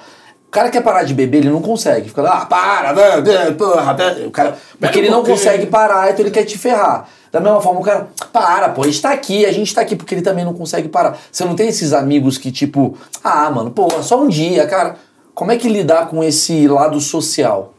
O 0.48 0.52
cara 0.52 0.70
quer 0.70 0.82
parar 0.82 1.04
de 1.04 1.14
beber, 1.14 1.40
ele 1.40 1.50
não 1.50 1.62
consegue. 1.62 2.08
Fica 2.08 2.22
lá, 2.22 2.42
ah, 2.42 2.46
para, 2.46 2.94
né, 2.94 3.22
né, 3.22 3.52
porra, 3.52 3.94
né. 3.94 4.26
o 4.26 4.32
cara, 4.32 4.58
porque 4.80 5.00
ele 5.00 5.10
não 5.10 5.24
consegue 5.24 5.66
parar, 5.66 6.10
então 6.10 6.24
ele 6.24 6.32
quer 6.32 6.46
te 6.46 6.58
ferrar. 6.58 7.08
Da 7.32 7.42
mesma 7.42 7.60
forma, 7.60 7.82
o 7.82 7.84
cara, 7.84 8.08
para, 8.32 8.70
pô, 8.70 8.84
a 8.84 8.86
gente 8.86 9.02
tá 9.02 9.12
aqui, 9.12 9.46
a 9.46 9.52
gente 9.52 9.76
tá 9.76 9.82
aqui, 9.82 9.96
porque 9.96 10.16
ele 10.16 10.22
também 10.22 10.46
não 10.46 10.54
consegue 10.54 10.88
parar. 10.88 11.18
Você 11.30 11.44
não 11.44 11.54
tem 11.54 11.68
esses 11.68 11.92
amigos 11.92 12.38
que, 12.38 12.50
tipo, 12.52 12.98
ah, 13.22 13.52
mano, 13.52 13.72
pô, 13.72 13.90
só 14.02 14.22
um 14.22 14.30
dia, 14.30 14.66
cara. 14.66 14.96
Como 15.36 15.52
é 15.52 15.58
que 15.58 15.68
lidar 15.68 16.08
com 16.08 16.24
esse 16.24 16.68
lado 16.68 17.00
social? 17.00 17.74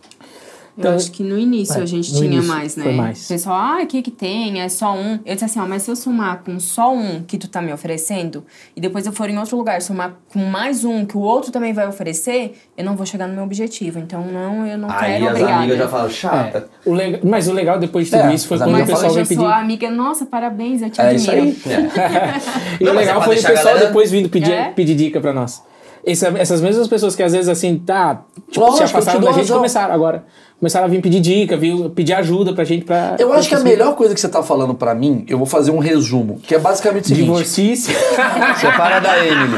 Eu 0.80 0.94
acho 0.94 1.10
que 1.10 1.22
no 1.22 1.38
início 1.38 1.78
É, 1.78 1.82
a 1.82 1.86
gente 1.86 2.12
tinha 2.12 2.24
início 2.26 2.48
mais, 2.48 2.76
né? 2.76 2.84
foi 2.84 2.92
mais. 2.94 3.24
O 3.24 3.28
pessoal, 3.28 3.56
ah, 3.56 3.80
o 3.82 3.86
que 3.86 4.00
que 4.02 4.10
tem? 4.10 4.60
É 4.60 4.68
só 4.68 4.94
um. 4.94 5.18
Eu 5.26 5.34
disse 5.34 5.44
assim, 5.44 5.60
ó, 5.60 5.66
mas 5.66 5.82
se 5.82 5.90
eu 5.90 5.96
somar 5.96 6.42
com 6.44 6.58
só 6.60 6.94
um 6.94 7.22
que 7.22 7.36
tu 7.36 7.48
tá 7.48 7.60
me 7.60 7.72
oferecendo, 7.72 8.44
e 8.76 8.80
depois 8.80 9.04
eu 9.06 9.12
for 9.12 9.28
em 9.28 9.36
outro 9.38 9.56
lugar 9.56 9.82
somar 9.82 10.14
com 10.32 10.38
mais 10.44 10.84
um 10.84 11.04
que 11.04 11.16
o 11.16 11.20
outro 11.20 11.50
também 11.50 11.72
vai 11.72 11.86
oferecer, 11.88 12.54
eu 12.76 12.84
não 12.84 12.94
vou 12.96 13.04
chegar 13.04 13.26
no 13.26 13.34
meu 13.34 13.44
objetivo. 13.44 13.98
Então, 13.98 14.24
não, 14.24 14.66
eu 14.66 14.78
não 14.78 14.88
Aí 14.90 15.12
quero, 15.14 15.24
as 15.26 15.30
obrigada. 15.32 15.56
amigas 15.58 15.78
já 15.78 15.88
falam, 15.88 16.10
chata. 16.10 16.58
É, 16.86 16.88
o 16.88 16.92
lega- 16.94 17.20
Mas 17.24 17.48
o 17.48 17.52
legal 17.52 17.78
depois 17.78 18.06
de 18.06 18.12
tudo 18.16 18.28
É, 18.30 18.34
isso 18.34 18.46
foi 18.48 18.58
quando 18.58 18.74
o 18.74 18.86
pessoal 18.86 19.06
Hoje 19.06 19.14
veio 19.14 19.26
pedir. 19.26 19.44
a 19.44 19.56
amiga, 19.58 19.90
nossa, 19.90 20.26
parabéns, 20.26 20.82
eu 20.82 20.90
te 20.90 21.00
É 21.00 21.14
isso 21.14 21.30
admiro. 21.30 21.56
E 22.80 22.84
Não, 22.84 22.92
o 22.92 22.94
é 22.94 22.98
legal 22.98 23.22
foi 23.22 23.34
o 23.36 23.42
pessoal 23.42 23.64
galera- 23.64 23.86
depois 23.86 24.10
vindo 24.10 24.28
pedir, 24.28 24.52
É? 24.52 24.70
pedir 24.70 24.94
dica 24.94 25.20
pra 25.20 25.32
nós. 25.32 25.62
Essa- 26.04 26.32
essas 26.38 26.60
mesmas 26.60 26.88
pessoas 26.88 27.14
que 27.16 27.22
às 27.22 27.32
vezes 27.32 27.48
assim, 27.48 27.78
tá, 27.78 28.22
tipo, 28.50 28.60
Lógico, 28.60 28.76
se 28.78 28.82
afastaram 28.84 29.20
da 29.20 29.26
gente, 29.32 29.40
razão. 29.40 29.56
começaram 29.56 29.94
agora. 29.94 30.24
Começaram 30.58 30.86
a 30.86 30.88
vir 30.88 31.00
pedir 31.00 31.20
dica, 31.20 31.56
viu, 31.56 31.88
pedir 31.90 32.12
ajuda 32.14 32.52
pra 32.52 32.64
gente 32.64 32.84
pra. 32.84 33.14
Eu 33.18 33.32
acho 33.32 33.48
que 33.48 33.54
a 33.54 33.60
melhor 33.60 33.94
coisa 33.94 34.12
que 34.14 34.20
você 34.20 34.28
tá 34.28 34.42
falando 34.42 34.74
pra 34.74 34.92
mim, 34.94 35.24
eu 35.28 35.38
vou 35.38 35.46
fazer 35.46 35.70
um 35.70 35.78
resumo, 35.78 36.40
que 36.42 36.54
é 36.54 36.58
basicamente 36.58 37.04
o 37.04 37.08
seguinte. 37.08 37.24
Divorcice. 37.24 37.92
Separa 38.60 39.00
da 39.00 39.24
Emily. 39.24 39.56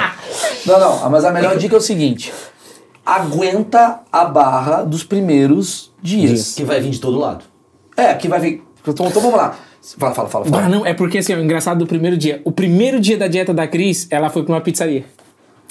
Não, 0.66 0.78
não, 0.78 1.10
mas 1.10 1.24
a 1.24 1.32
melhor 1.32 1.56
dica 1.56 1.74
é 1.74 1.78
o 1.78 1.80
seguinte: 1.80 2.32
aguenta 3.04 4.00
a 4.12 4.24
barra 4.24 4.82
dos 4.82 5.02
primeiros 5.02 5.90
dias. 6.02 6.54
Que 6.54 6.64
vai 6.64 6.80
vir 6.80 6.90
de 6.90 7.00
todo 7.00 7.18
lado. 7.18 7.44
É, 7.96 8.14
que 8.14 8.28
vai 8.28 8.40
vir. 8.40 8.62
Então, 8.86 9.06
então 9.06 9.22
vamos 9.22 9.36
lá. 9.36 9.56
Fala, 9.98 10.14
fala, 10.14 10.28
fala. 10.28 10.44
fala. 10.44 10.64
Ah, 10.64 10.68
não, 10.68 10.84
é 10.84 10.92
porque 10.92 11.18
assim, 11.18 11.34
o 11.34 11.40
engraçado 11.42 11.78
do 11.78 11.86
primeiro 11.86 12.16
dia. 12.16 12.42
O 12.44 12.52
primeiro 12.52 13.00
dia 13.00 13.16
da 13.16 13.26
dieta 13.26 13.52
da 13.54 13.66
Cris, 13.66 14.06
ela 14.10 14.28
foi 14.28 14.42
pra 14.42 14.54
uma 14.54 14.60
pizzaria. 14.60 15.04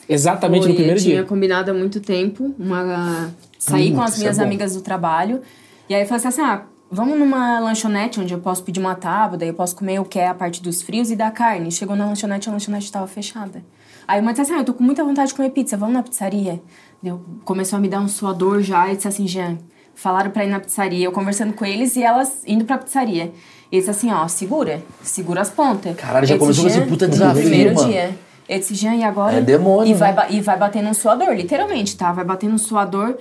Exatamente 0.10 0.62
Foi, 0.64 0.70
no 0.70 0.76
primeiro 0.76 1.00
eu 1.00 1.04
tinha 1.04 1.16
dia. 1.18 1.24
combinado 1.24 1.70
há 1.70 1.74
muito 1.74 2.00
tempo, 2.00 2.54
uma 2.58 3.30
sair 3.60 3.92
Hum, 3.92 3.96
com 3.98 4.02
as 4.02 4.16
é 4.16 4.20
minhas 4.20 4.38
bom. 4.38 4.44
amigas 4.44 4.74
do 4.74 4.82
trabalho. 4.82 5.42
E 5.88 5.94
aí 5.94 6.02
eu 6.02 6.08
falei 6.08 6.26
assim: 6.26 6.42
ah, 6.42 6.64
vamos 6.92 7.18
numa 7.20 7.60
lanchonete 7.60 8.20
onde 8.20 8.34
eu 8.34 8.40
posso 8.40 8.64
pedir 8.64 8.80
uma 8.80 8.96
tábua, 8.96 9.38
daí 9.38 9.50
eu 9.50 9.54
posso 9.54 9.76
comer 9.76 10.00
o 10.00 10.06
que 10.06 10.18
é 10.18 10.28
a 10.28 10.34
parte 10.34 10.62
dos 10.64 10.82
frios 10.82 11.12
e 11.12 11.16
da 11.16 11.30
carne. 11.30 11.72
Chegou 11.72 11.96
na 11.96 12.06
lanchonete, 12.08 12.50
a 12.50 12.52
lanchonete 12.52 12.86
estava 12.86 13.06
fechada. 13.08 13.64
Aí 14.08 14.20
uma 14.20 14.32
disse 14.32 14.42
assim: 14.42 14.54
ah, 14.54 14.58
eu 14.60 14.64
tô 14.66 14.74
com 14.74 14.84
muita 14.84 15.04
vontade 15.04 15.30
de 15.30 15.36
comer 15.36 15.52
pizza, 15.52 15.78
vamos 15.78 15.94
na 15.94 16.02
pizzaria? 16.02 16.60
Deu, 17.04 17.22
começou 17.46 17.78
a 17.78 17.80
me 17.80 17.88
dar 17.88 18.00
um 18.02 18.08
suador 18.08 18.62
já 18.62 18.92
e 18.92 18.96
disse 18.96 19.08
assim: 19.08 19.28
Jean, 19.28 19.58
falaram 19.94 20.32
pra 20.32 20.44
ir 20.44 20.50
na 20.50 20.60
pizzaria. 20.60 21.06
Eu 21.06 21.12
conversando 21.12 21.54
com 21.54 21.64
eles 21.66 21.96
e 21.96 22.02
elas 22.02 22.42
indo 22.48 22.66
pra 22.66 22.80
pizzaria. 22.80 23.32
E 23.72 23.78
disse 23.78 23.92
assim: 23.92 24.12
ó, 24.12 24.28
segura, 24.28 24.82
segura 25.04 25.42
as 25.42 25.52
pontas. 25.52 25.96
Caralho, 25.96 26.26
já 26.26 26.34
Eu 26.34 26.40
disse, 26.40 26.62
começou 26.62 26.64
com 26.64 26.70
esse 26.70 26.80
"Jean, 26.80 26.88
puta 26.88 27.08
desafio, 27.08 27.42
primeiro 27.44 27.76
mano." 27.76 27.88
dia. 27.88 28.18
Eu 28.50 28.58
disse, 28.58 28.74
Jean, 28.74 28.96
e 28.96 29.04
agora? 29.04 29.38
É 29.38 29.42
demônio, 29.42 29.92
E 29.92 29.94
vai, 29.94 30.12
né? 30.12 30.26
e 30.32 30.42
vai 30.42 30.58
batendo 30.58 30.90
um 30.90 30.94
suador, 30.94 31.30
literalmente, 31.36 31.96
tá? 31.96 32.12
Vai 32.12 32.26
batendo 32.26 32.56
um 32.56 32.58
suador. 32.58 33.16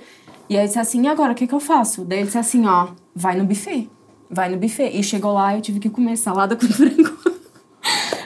E 0.49 0.57
aí 0.57 0.65
disse 0.65 0.79
assim, 0.79 1.03
e 1.03 1.07
agora, 1.07 1.33
o 1.33 1.35
que 1.35 1.45
que 1.45 1.53
eu 1.53 1.59
faço? 1.59 2.03
Daí 2.03 2.17
ele 2.17 2.25
disse 2.25 2.39
assim, 2.39 2.65
ó, 2.65 2.87
vai 3.15 3.35
no 3.37 3.45
buffet. 3.45 3.87
Vai 4.27 4.49
no 4.49 4.57
buffet. 4.57 4.89
E 4.91 5.03
chegou 5.03 5.31
lá, 5.31 5.55
eu 5.55 5.61
tive 5.61 5.79
que 5.79 5.87
comer 5.87 6.17
salada 6.17 6.55
com 6.57 6.65
frango. 6.65 7.15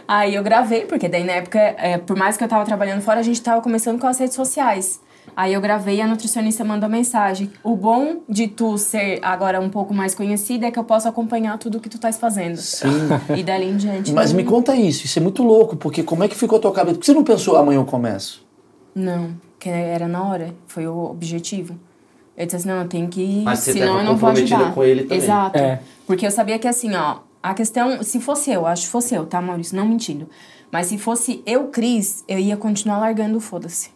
aí 0.08 0.34
eu 0.34 0.42
gravei, 0.44 0.86
porque 0.86 1.10
daí 1.10 1.26
na 1.26 1.34
época, 1.34 1.60
é, 1.60 1.98
por 1.98 2.16
mais 2.16 2.38
que 2.38 2.44
eu 2.46 2.48
tava 2.48 2.64
trabalhando 2.64 3.02
fora, 3.02 3.20
a 3.20 3.24
gente 3.24 3.42
tava 3.42 3.62
começando 3.62 4.00
com 4.00 4.08
as 4.08 4.18
redes 4.18 4.36
sociais. 4.36 5.02
Aí 5.36 5.54
eu 5.54 5.62
gravei 5.62 5.96
e 5.98 6.02
a 6.02 6.08
nutricionista 6.08 6.64
mandou 6.64 6.88
mensagem. 6.90 7.50
O 7.64 7.76
bom 7.76 8.22
de 8.30 8.48
tu 8.48 8.78
ser 8.78 9.20
agora 9.24 9.60
um 9.60 9.70
pouco 9.70 9.94
mais 9.94 10.14
conhecida 10.14 10.68
é 10.68 10.72
que 10.72 10.78
eu 10.78 10.84
posso 10.84 11.08
acompanhar 11.08 11.58
tudo 11.58 11.80
que 11.80 11.90
tu 11.90 11.96
estás 11.96 12.18
fazendo. 12.18 12.58
Sim. 12.58 12.88
E 13.36 13.42
dali 13.44 13.66
em 13.70 13.78
diante. 13.78 14.12
Mas 14.14 14.32
não- 14.32 14.38
me 14.38 14.44
conta 14.44 14.76
isso, 14.76 15.06
isso 15.06 15.18
é 15.18 15.22
muito 15.22 15.42
louco, 15.44 15.76
porque 15.76 16.04
como 16.04 16.24
é 16.24 16.28
que 16.28 16.36
ficou 16.36 16.58
a 16.58 16.62
tua 16.62 16.72
cabeça? 16.72 16.96
Por 16.96 17.00
que 17.02 17.06
você 17.08 17.14
não 17.14 17.24
pensou 17.24 17.58
amanhã 17.58 17.80
eu 17.80 17.86
começo? 17.86 18.46
Não, 18.94 19.36
que 19.58 19.70
era 19.70 20.08
na 20.08 20.24
hora. 20.24 20.54
Foi 20.68 20.86
o 20.88 21.06
objetivo. 21.06 21.76
Eu 22.38 22.46
disse 22.46 22.58
assim, 22.58 22.68
não, 22.70 22.82
eu 22.82 22.88
tenho 22.88 23.08
que 23.08 23.22
ir, 23.22 23.44
Mas 23.44 23.60
você 23.60 23.74
senão 23.74 24.00
eu 24.00 24.04
não 24.06 24.16
vou 24.18 24.30
ajudar. 24.30 24.74
com 24.74 24.84
ele 24.84 25.04
também. 25.04 25.18
Exato. 25.18 25.58
É. 25.58 25.80
Porque 26.06 26.26
eu 26.26 26.32
sabia 26.32 26.58
que 26.60 26.68
assim, 26.68 26.94
ó, 26.96 27.18
a 27.42 27.54
questão, 27.54 28.02
se 28.04 28.20
fosse 28.20 28.52
eu, 28.52 28.66
acho 28.68 28.84
que 28.86 28.90
fosse 28.90 29.14
eu, 29.16 29.26
tá, 29.26 29.42
Maurício? 29.42 29.76
Não 29.76 29.86
mentindo. 29.88 30.28
Mas 30.72 30.88
se 30.88 30.98
fosse 30.98 31.42
eu, 31.46 31.68
Cris, 31.68 32.24
eu 32.28 32.40
ia 32.40 32.58
continuar 32.58 32.98
largando 33.00 33.38
o 33.38 33.40
foda-se. 33.40 33.90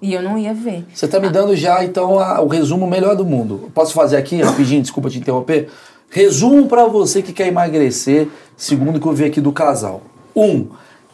E 0.00 0.12
eu 0.14 0.22
não 0.22 0.38
ia 0.38 0.54
ver. 0.54 0.84
Você 0.94 1.08
tá 1.08 1.18
me 1.18 1.28
dando 1.28 1.56
já, 1.56 1.84
então, 1.84 2.18
a- 2.20 2.40
o 2.40 2.46
resumo 2.46 2.86
melhor 2.86 3.16
do 3.16 3.24
mundo. 3.24 3.70
Posso 3.74 3.92
fazer 3.92 4.16
aqui, 4.16 4.40
rapidinho, 4.40 4.80
desculpa 4.82 5.10
te 5.10 5.18
interromper? 5.18 5.68
Resumo 6.10 6.66
pra 6.66 6.84
você 6.86 7.20
que 7.20 7.32
quer 7.32 7.48
emagrecer, 7.48 8.28
segundo 8.56 8.96
o 8.96 9.00
que 9.00 9.06
eu 9.06 9.12
vi 9.12 9.24
aqui 9.24 9.40
do 9.40 9.52
casal. 9.52 10.02
Um, 10.34 10.68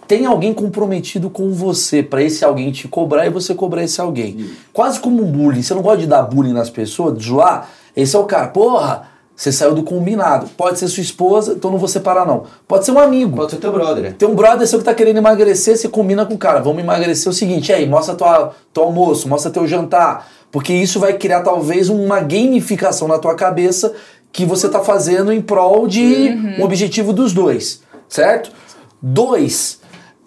tem 0.07 0.26
alguém 0.26 0.53
comprometido 0.53 1.30
com 1.30 1.51
você 1.53 2.03
pra 2.03 2.22
esse 2.22 2.45
alguém 2.45 2.70
te 2.70 2.87
cobrar 2.87 3.26
e 3.26 3.30
você 3.30 3.55
cobrar 3.55 3.82
esse 3.82 4.01
alguém. 4.01 4.51
Quase 4.72 5.01
como 5.01 5.22
um 5.22 5.32
bullying. 5.32 5.62
Você 5.62 5.72
não 5.74 5.80
gosta 5.82 5.99
de 5.99 6.07
dar 6.07 6.22
bullying 6.22 6.53
nas 6.53 6.68
pessoas, 6.68 7.16
de 7.18 7.24
zoar? 7.24 7.70
Esse 7.97 8.14
é 8.14 8.18
o 8.18 8.24
cara. 8.24 8.49
Porra, 8.49 9.09
você 9.37 9.51
saiu 9.51 9.74
do 9.74 9.82
combinado. 9.82 10.47
Pode 10.57 10.78
ser 10.78 10.89
sua 10.89 11.03
esposa, 11.03 11.55
então 11.55 11.70
não 11.70 11.78
vou 11.78 11.89
separar 11.89 12.26
não. 12.26 12.45
Pode 12.68 12.85
ser 12.85 12.93
um 12.93 12.99
amigo. 12.99 13.37
Pode 13.37 13.53
ser 13.53 13.57
teu 13.59 13.72
brother. 13.72 14.14
Tem 14.14 14.28
um 14.28 14.35
brother 14.35 14.66
seu 14.66 14.78
que 14.78 14.85
tá 14.85 14.95
querendo 14.95 15.16
emagrecer, 15.16 15.76
você 15.76 15.89
combina 15.89 16.24
com 16.24 16.35
o 16.35 16.39
cara, 16.39 16.61
vamos 16.61 16.82
emagrecer 16.82 17.28
o 17.28 17.35
seguinte, 17.35 17.72
aí, 17.72 17.87
mostra 17.87 18.14
tua, 18.14 18.55
teu 18.72 18.85
almoço, 18.85 19.28
mostra 19.28 19.51
teu 19.51 19.66
jantar, 19.66 20.28
porque 20.53 20.72
isso 20.72 21.01
vai 21.01 21.14
criar 21.14 21.43
talvez 21.43 21.89
uma 21.89 22.20
gamificação 22.20 23.09
na 23.09 23.18
tua 23.18 23.35
cabeça 23.35 23.93
que 24.32 24.45
você 24.45 24.68
tá 24.68 24.80
fazendo 24.80 25.32
em 25.32 25.41
prol 25.41 25.87
de 25.87 26.28
um 26.59 26.64
objetivo 26.64 27.12
dos 27.12 27.32
dois, 27.32 27.82
certo? 28.09 28.51
Dois, 29.01 29.80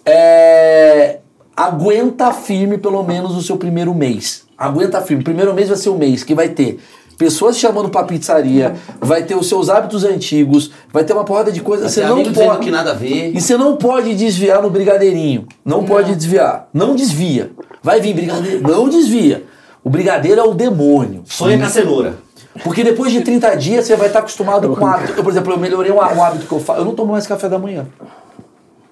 é, 0.06 1.20
aguenta 1.56 2.32
firme 2.32 2.78
pelo 2.78 3.04
menos 3.04 3.36
o 3.36 3.42
seu 3.42 3.58
primeiro 3.58 3.94
mês. 3.94 4.46
Aguenta 4.58 5.02
firme. 5.02 5.24
Primeiro 5.24 5.54
mês 5.54 5.68
vai 5.68 5.78
ser 5.78 5.90
o 5.90 5.98
mês 5.98 6.24
que 6.24 6.34
vai 6.34 6.50
ter 6.50 6.80
pessoas 7.18 7.56
te 7.56 7.62
chamando 7.62 7.90
pra 7.90 8.04
pizzaria, 8.04 8.76
vai 9.02 9.24
ter 9.24 9.36
os 9.36 9.48
seus 9.48 9.70
hábitos 9.70 10.04
antigos, 10.04 10.72
vai 10.92 11.04
ter 11.04 11.14
uma 11.14 11.24
porrada 11.24 11.52
de 11.52 11.62
coisas. 11.62 11.96
Vai 11.96 12.06
Você 12.06 12.10
não 12.10 12.34
pode. 12.34 12.60
que 12.60 12.72
nada 12.72 12.92
a 12.92 12.94
ver. 12.94 13.36
E 13.36 13.42
você 13.42 13.58
não 13.58 13.76
pode 13.76 14.14
desviar 14.16 14.62
no 14.62 14.70
brigadeirinho. 14.70 15.48
Não, 15.66 15.84
pode 15.84 16.16
desviar. 16.16 16.70
Não 16.74 16.96
desvia. 16.96 17.52
Vai 17.82 18.00
vir 18.00 18.14
brigadeiro. 18.14 18.62
Não 18.62 18.88
desvia. 18.88 19.44
O 19.84 19.90
brigadeiro 19.90 20.42
é 20.42 20.44
o 20.44 20.54
demônio. 20.54 21.24
Sonha 21.26 21.58
com 21.58 21.66
a 21.66 21.70
cenoura. 21.70 22.18
Porque 22.64 22.84
depois 22.84 23.12
de 23.12 23.22
30 23.22 23.56
dias 23.56 23.86
você 23.86 23.96
vai 23.96 24.08
estar 24.08 24.20
acostumado 24.20 24.68
com 24.76 24.84
o 24.84 24.88
hábito. 24.88 25.14
Eu, 25.16 25.24
por 25.24 25.32
exemplo, 25.32 25.54
eu 25.54 25.58
melhorei 25.58 25.92
um, 25.92 26.02
hábito 26.02 26.46
que 26.46 26.52
eu 26.52 26.60
faço. 26.60 26.82
Eu 26.82 26.86
não 26.86 26.96
tomo 26.96 27.12
mais 27.12 27.28
café 27.28 27.48
da 27.48 27.58
manhã. 27.60 27.86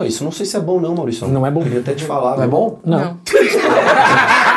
Isso 0.01 0.23
não 0.23 0.31
sei 0.31 0.45
se 0.45 0.55
é 0.57 0.59
bom 0.59 0.79
não, 0.79 0.93
Maurício. 0.93 1.27
Não 1.27 1.45
é 1.45 1.51
bom. 1.51 1.61
Eu 1.61 1.63
queria 1.63 1.79
até 1.79 1.93
te 1.93 2.03
falar. 2.03 2.35
Não 2.37 2.43
é 2.43 2.47
bom? 2.47 2.79
Não. 2.83 2.99
Não, 2.99 3.17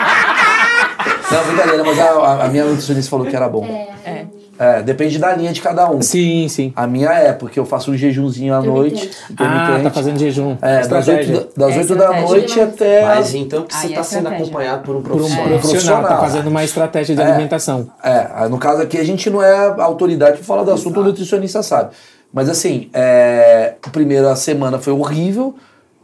brincadeira, 1.45 1.85
mas 1.85 1.99
a, 1.99 2.45
a- 2.45 2.49
minha 2.49 2.64
nutricionista 2.64 3.11
falou 3.11 3.26
que 3.26 3.35
era 3.37 3.49
bom. 3.49 3.64
É. 4.05 4.26
É, 4.61 4.83
depende 4.83 5.20
da 5.20 5.33
linha 5.37 5.53
de 5.53 5.61
cada 5.62 5.89
um. 5.89 6.03
Sim, 6.03 6.49
sim. 6.49 6.72
A 6.74 6.85
minha 6.85 7.12
é, 7.12 7.33
porque 7.33 7.61
eu 7.61 7.64
faço 7.64 7.93
um 7.93 7.97
jejumzinho 7.97 8.53
à 8.53 8.61
noite. 8.61 9.09
Ah, 9.39 9.79
tá 9.85 9.91
fazendo 9.91 10.18
jejum. 10.18 10.57
É, 10.61 10.81
das 10.81 11.07
8, 11.07 11.20
Estratégia. 11.20 11.35
da, 11.57 11.66
das 11.66 11.76
É 11.76 11.79
oito 11.79 11.95
da 11.95 12.05
estratégia. 12.05 12.29
noite 12.29 12.61
até. 12.61 13.05
Mas 13.05 13.35
então 13.37 13.62
que 13.62 13.72
você 13.74 13.87
Aí 13.87 13.93
é 13.93 13.97
tá 13.97 14.03
sendo 14.03 14.18
estratégia. 14.22 14.45
acompanhado 14.47 14.83
por 14.83 14.97
um 14.97 15.03
Por 15.03 15.12
um 15.12 15.18
profissional. 15.18 15.47
profissional, 15.49 15.62
tá 15.62 16.09
Profissional. 16.09 16.20
fazendo 16.24 16.49
uma 16.49 16.64
estratégia 16.64 17.14
de 17.14 17.22
É. 17.22 17.24
alimentação. 17.24 17.89
É, 18.03 18.49
no 18.49 18.59
caso 18.59 18.83
aqui 18.83 18.99
a 18.99 19.05
gente 19.05 19.31
não 19.31 19.41
é 19.41 19.81
autoridade 19.81 20.39
para 20.39 20.45
falar 20.45 20.64
do 20.64 20.72
assunto, 20.72 20.99
o 20.99 21.05
nutricionista 21.05 21.62
sabe. 21.62 21.91
Mas 22.33 22.49
assim, 22.49 22.91
é, 22.93 23.74
a 23.81 23.91
primeira 23.91 24.35
semana 24.35 24.81
foi 24.81 24.93
horrível. 24.93 25.55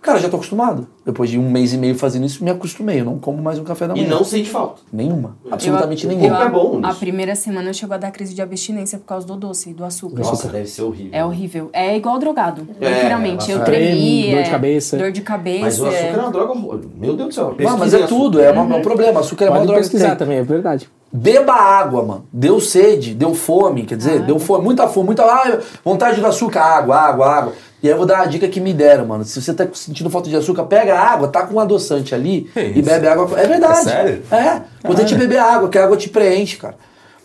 Cara, 0.05 0.19
já 0.19 0.29
tô 0.29 0.37
acostumado. 0.37 0.87
Depois 1.03 1.31
de 1.31 1.39
um 1.39 1.51
mês 1.51 1.73
e 1.73 1.79
meio 1.79 1.95
fazendo 1.95 2.27
isso, 2.27 2.45
me 2.45 2.51
acostumei. 2.51 3.01
Eu 3.01 3.07
não 3.07 3.19
como 3.19 3.43
mais 3.43 3.59
um 3.59 3.65
café 3.65 3.89
da 3.89 3.95
E 3.97 4.03
manhã. 4.03 4.11
não 4.11 4.23
sente 4.23 4.51
falta. 4.51 4.83
Nenhuma. 4.93 5.35
Absolutamente 5.51 6.05
Eu- 6.05 6.11
nenhuma. 6.15 6.45
é 6.45 6.49
bom 6.51 6.79
A 6.83 6.89
nisso. 6.89 7.01
primeira 7.01 7.35
semana 7.35 7.71
eu 7.71 7.73
chegou 7.73 7.95
a 7.95 7.97
dar 7.97 8.11
crise 8.11 8.35
de 8.35 8.43
abstinência 8.43 8.99
por 8.99 9.07
causa 9.07 9.27
do 9.27 9.35
doce, 9.35 9.73
do 9.73 9.83
açúcar. 9.83 10.19
Nossa, 10.23 10.49
deve 10.49 10.67
ser 10.69 10.83
horrível. 10.83 11.11
É 11.11 11.25
horrível. 11.25 11.71
É 11.73 11.97
igual 11.97 12.19
drogado. 12.19 12.69
É, 12.83 12.87
literalmente. 12.97 13.51
Eu 13.51 13.65
tremia. 13.65 14.35
Dor 14.37 14.43
de 14.45 14.51
cabeça. 14.51 14.97
Dor 14.99 15.11
de 15.11 15.21
cabeça. 15.23 15.61
Mas 15.65 15.81
o 15.81 15.87
açúcar 15.87 16.05
é 16.07 16.17
uma 16.21 16.31
droga. 16.31 16.55
Meu 17.01 17.17
Deus 17.17 17.29
do 17.31 17.35
céu. 17.35 17.47
Pesquisem 17.57 17.79
mas 17.79 17.95
é 17.95 18.07
tudo, 18.07 18.43
é 18.43 18.51
uma- 18.51 18.75
é 18.77 18.79
um 18.79 18.83
problema. 18.83 19.21
Açúcar 19.21 19.47
é 19.47 19.49
uma 19.49 19.55
Pode 19.57 19.67
droga 19.69 19.81
pesquisar 19.81 20.09
tem. 20.11 20.17
também, 20.19 20.37
é 20.37 20.43
verdade. 20.43 20.87
Beba 21.17 21.53
água, 21.53 22.03
mano. 22.03 22.27
Deu 22.33 22.61
sede, 22.61 23.15
deu 23.15 23.37
fome, 23.37 23.85
quer 23.85 23.97
dizer, 23.97 24.23
deu 24.23 24.37
fome, 24.41 24.65
muita 24.65 24.89
fome, 24.89 25.07
muita 25.07 25.23
ah, 25.23 25.61
vontade 25.85 26.21
do 26.21 26.27
açúcar, 26.27 26.61
água, 26.61 26.97
água, 26.97 27.27
água. 27.29 27.53
E 27.81 27.87
aí 27.87 27.93
eu 27.93 27.99
vou 27.99 28.05
dar 28.05 28.17
uma 28.17 28.27
dica 28.27 28.49
que 28.49 28.61
me 28.61 28.75
deram, 28.75 29.07
mano. 29.07 29.25
Se 29.25 29.41
você 29.41 29.55
tá 29.55 29.65
sentindo 29.75 30.11
falta 30.11 30.29
de 30.29 30.35
açúcar, 30.35 30.65
pega 30.65 30.99
a 30.99 31.13
água, 31.13 31.29
tá 31.29 31.47
com 31.47 31.55
um 31.55 31.61
adoçante 31.61 32.17
ali 32.17 32.51
Que 32.53 32.59
e 32.61 32.81
isso? 32.81 32.83
bebe 32.83 33.07
água. 33.07 33.39
É 33.39 33.47
verdade. 33.47 33.79
É 33.79 33.83
sério? 33.83 34.23
É. 34.29 34.63
Importante 34.79 35.15
beber 35.15 35.39
água, 35.39 35.69
que 35.69 35.79
a 35.79 35.85
água 35.85 35.97
te 35.97 36.09
preenche, 36.09 36.57
cara. 36.57 36.75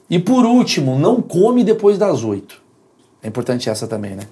E 0.08 0.20
por 0.20 0.46
último, 0.46 1.00
não 1.00 1.20
come 1.20 1.64
depois 1.64 1.98
das 1.98 2.24
oito. 2.24 2.62
É 3.24 3.28
importante 3.28 3.72
essa 3.72 3.88
também, 3.88 4.16
né? 4.16 4.24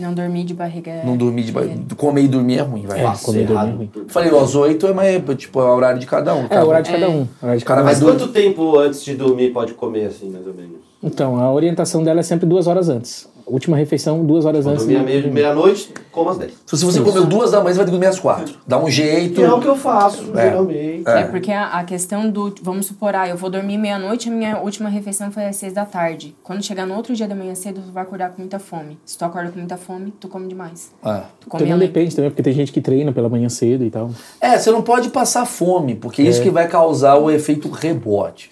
Não 0.00 0.12
dormir 0.14 0.44
de 0.44 0.54
barriga. 0.54 0.90
é- 0.90 1.04
Não 1.04 1.16
dormir 1.16 1.42
de 1.44 1.52
ba- 1.52 1.62
Comer 1.96 2.22
e 2.24 2.28
dormir 2.28 2.58
é 2.58 2.62
ruim, 2.62 2.86
vai. 2.86 3.00
É, 3.00 3.02
Nossa, 3.04 3.24
comer 3.24 3.42
errado. 3.50 3.68
dormir 3.70 3.90
ruim. 3.94 4.04
Falei, 4.08 4.32
ó, 4.32 4.40
às 4.42 4.54
oito 4.54 4.86
é, 4.86 4.92
mas, 4.92 5.22
tipo, 5.36 5.60
é 5.60 5.64
o 5.64 5.74
horário 5.76 6.00
de 6.00 6.06
cada 6.06 6.34
um. 6.34 6.44
É, 6.44 6.48
tá? 6.48 6.64
o 6.64 6.68
horário 6.68 6.86
de 6.86 6.92
cada 6.92 7.08
um. 7.10 7.24
de 7.24 7.28
cara 7.40 7.56
cada 7.64 7.82
Mas 7.84 8.02
quanto 8.02 8.28
tempo 8.28 8.78
antes 8.78 9.04
de 9.04 9.14
dormir 9.14 9.52
pode 9.52 9.74
comer, 9.74 10.06
assim, 10.06 10.28
mais 10.30 10.46
ou 10.46 10.54
menos? 10.54 10.76
Então, 11.02 11.36
a 11.40 11.52
orientação 11.52 12.02
dela 12.04 12.20
é 12.20 12.22
sempre 12.22 12.46
duas 12.46 12.66
horas 12.66 12.88
antes. 12.88 13.28
Última 13.50 13.76
refeição 13.76 14.24
duas 14.24 14.44
horas 14.44 14.66
antes. 14.66 14.86
Dormir 14.86 15.00
de- 15.22 15.30
meia- 15.30 15.30
meia-noite, 15.54 15.92
como 16.12 16.30
às 16.30 16.38
10. 16.38 16.52
Se 16.66 16.84
você 16.84 17.00
comeu 17.00 17.24
duas 17.26 17.50
da 17.50 17.60
manhã, 17.60 17.72
você 17.74 17.78
vai 17.78 17.84
ter 17.86 17.90
que 17.90 17.98
dormir 17.98 18.06
às 18.06 18.18
quatro. 18.18 18.54
Dá 18.66 18.78
um 18.78 18.90
jeito. 18.90 19.42
É 19.42 19.52
o 19.52 19.60
que 19.60 19.66
eu 19.68 19.76
faço, 19.76 20.30
É. 20.36 20.42
geralmente. 20.50 21.08
É, 21.08 21.22
porque 21.24 21.50
a, 21.52 21.66
a 21.78 21.84
questão 21.84 22.30
do. 22.30 22.54
Vamos 22.62 22.86
supor, 22.86 23.14
ah, 23.14 23.28
eu 23.28 23.36
vou 23.36 23.50
dormir 23.50 23.78
meia-noite, 23.78 24.28
a 24.28 24.32
minha 24.32 24.58
última 24.60 24.88
refeição 24.88 25.30
foi 25.30 25.44
às 25.46 25.56
seis 25.56 25.72
da 25.72 25.84
tarde. 25.84 26.34
Quando 26.42 26.62
chegar 26.62 26.86
no 26.86 26.94
outro 26.94 27.14
dia 27.14 27.26
da 27.28 27.34
manhã 27.34 27.54
cedo, 27.54 27.80
tu 27.86 27.92
vai 27.92 28.02
acordar 28.02 28.30
com 28.30 28.42
muita 28.42 28.58
fome. 28.58 28.98
Se 29.04 29.16
tu 29.18 29.24
acorda 29.24 29.50
com 29.50 29.58
muita 29.58 29.76
fome, 29.76 30.12
tu 30.20 30.28
come 30.28 30.46
demais. 30.48 30.90
É. 31.04 31.20
Tu 31.40 31.48
come 31.48 31.64
Também 31.64 31.78
depende 31.78 32.14
também, 32.14 32.30
porque 32.30 32.42
tem 32.42 32.52
gente 32.52 32.72
que 32.72 32.80
treina 32.80 33.12
pela 33.12 33.28
manhã 33.28 33.48
cedo 33.48 33.84
e 33.84 33.90
tal. 33.90 34.10
É, 34.40 34.58
você 34.58 34.70
não 34.70 34.82
pode 34.82 35.08
passar 35.10 35.44
fome, 35.46 35.94
porque 35.94 36.22
é 36.22 36.24
isso 36.26 36.42
que 36.42 36.50
vai 36.50 36.68
causar 36.68 37.16
o 37.16 37.30
efeito 37.30 37.68
rebote. 37.68 38.50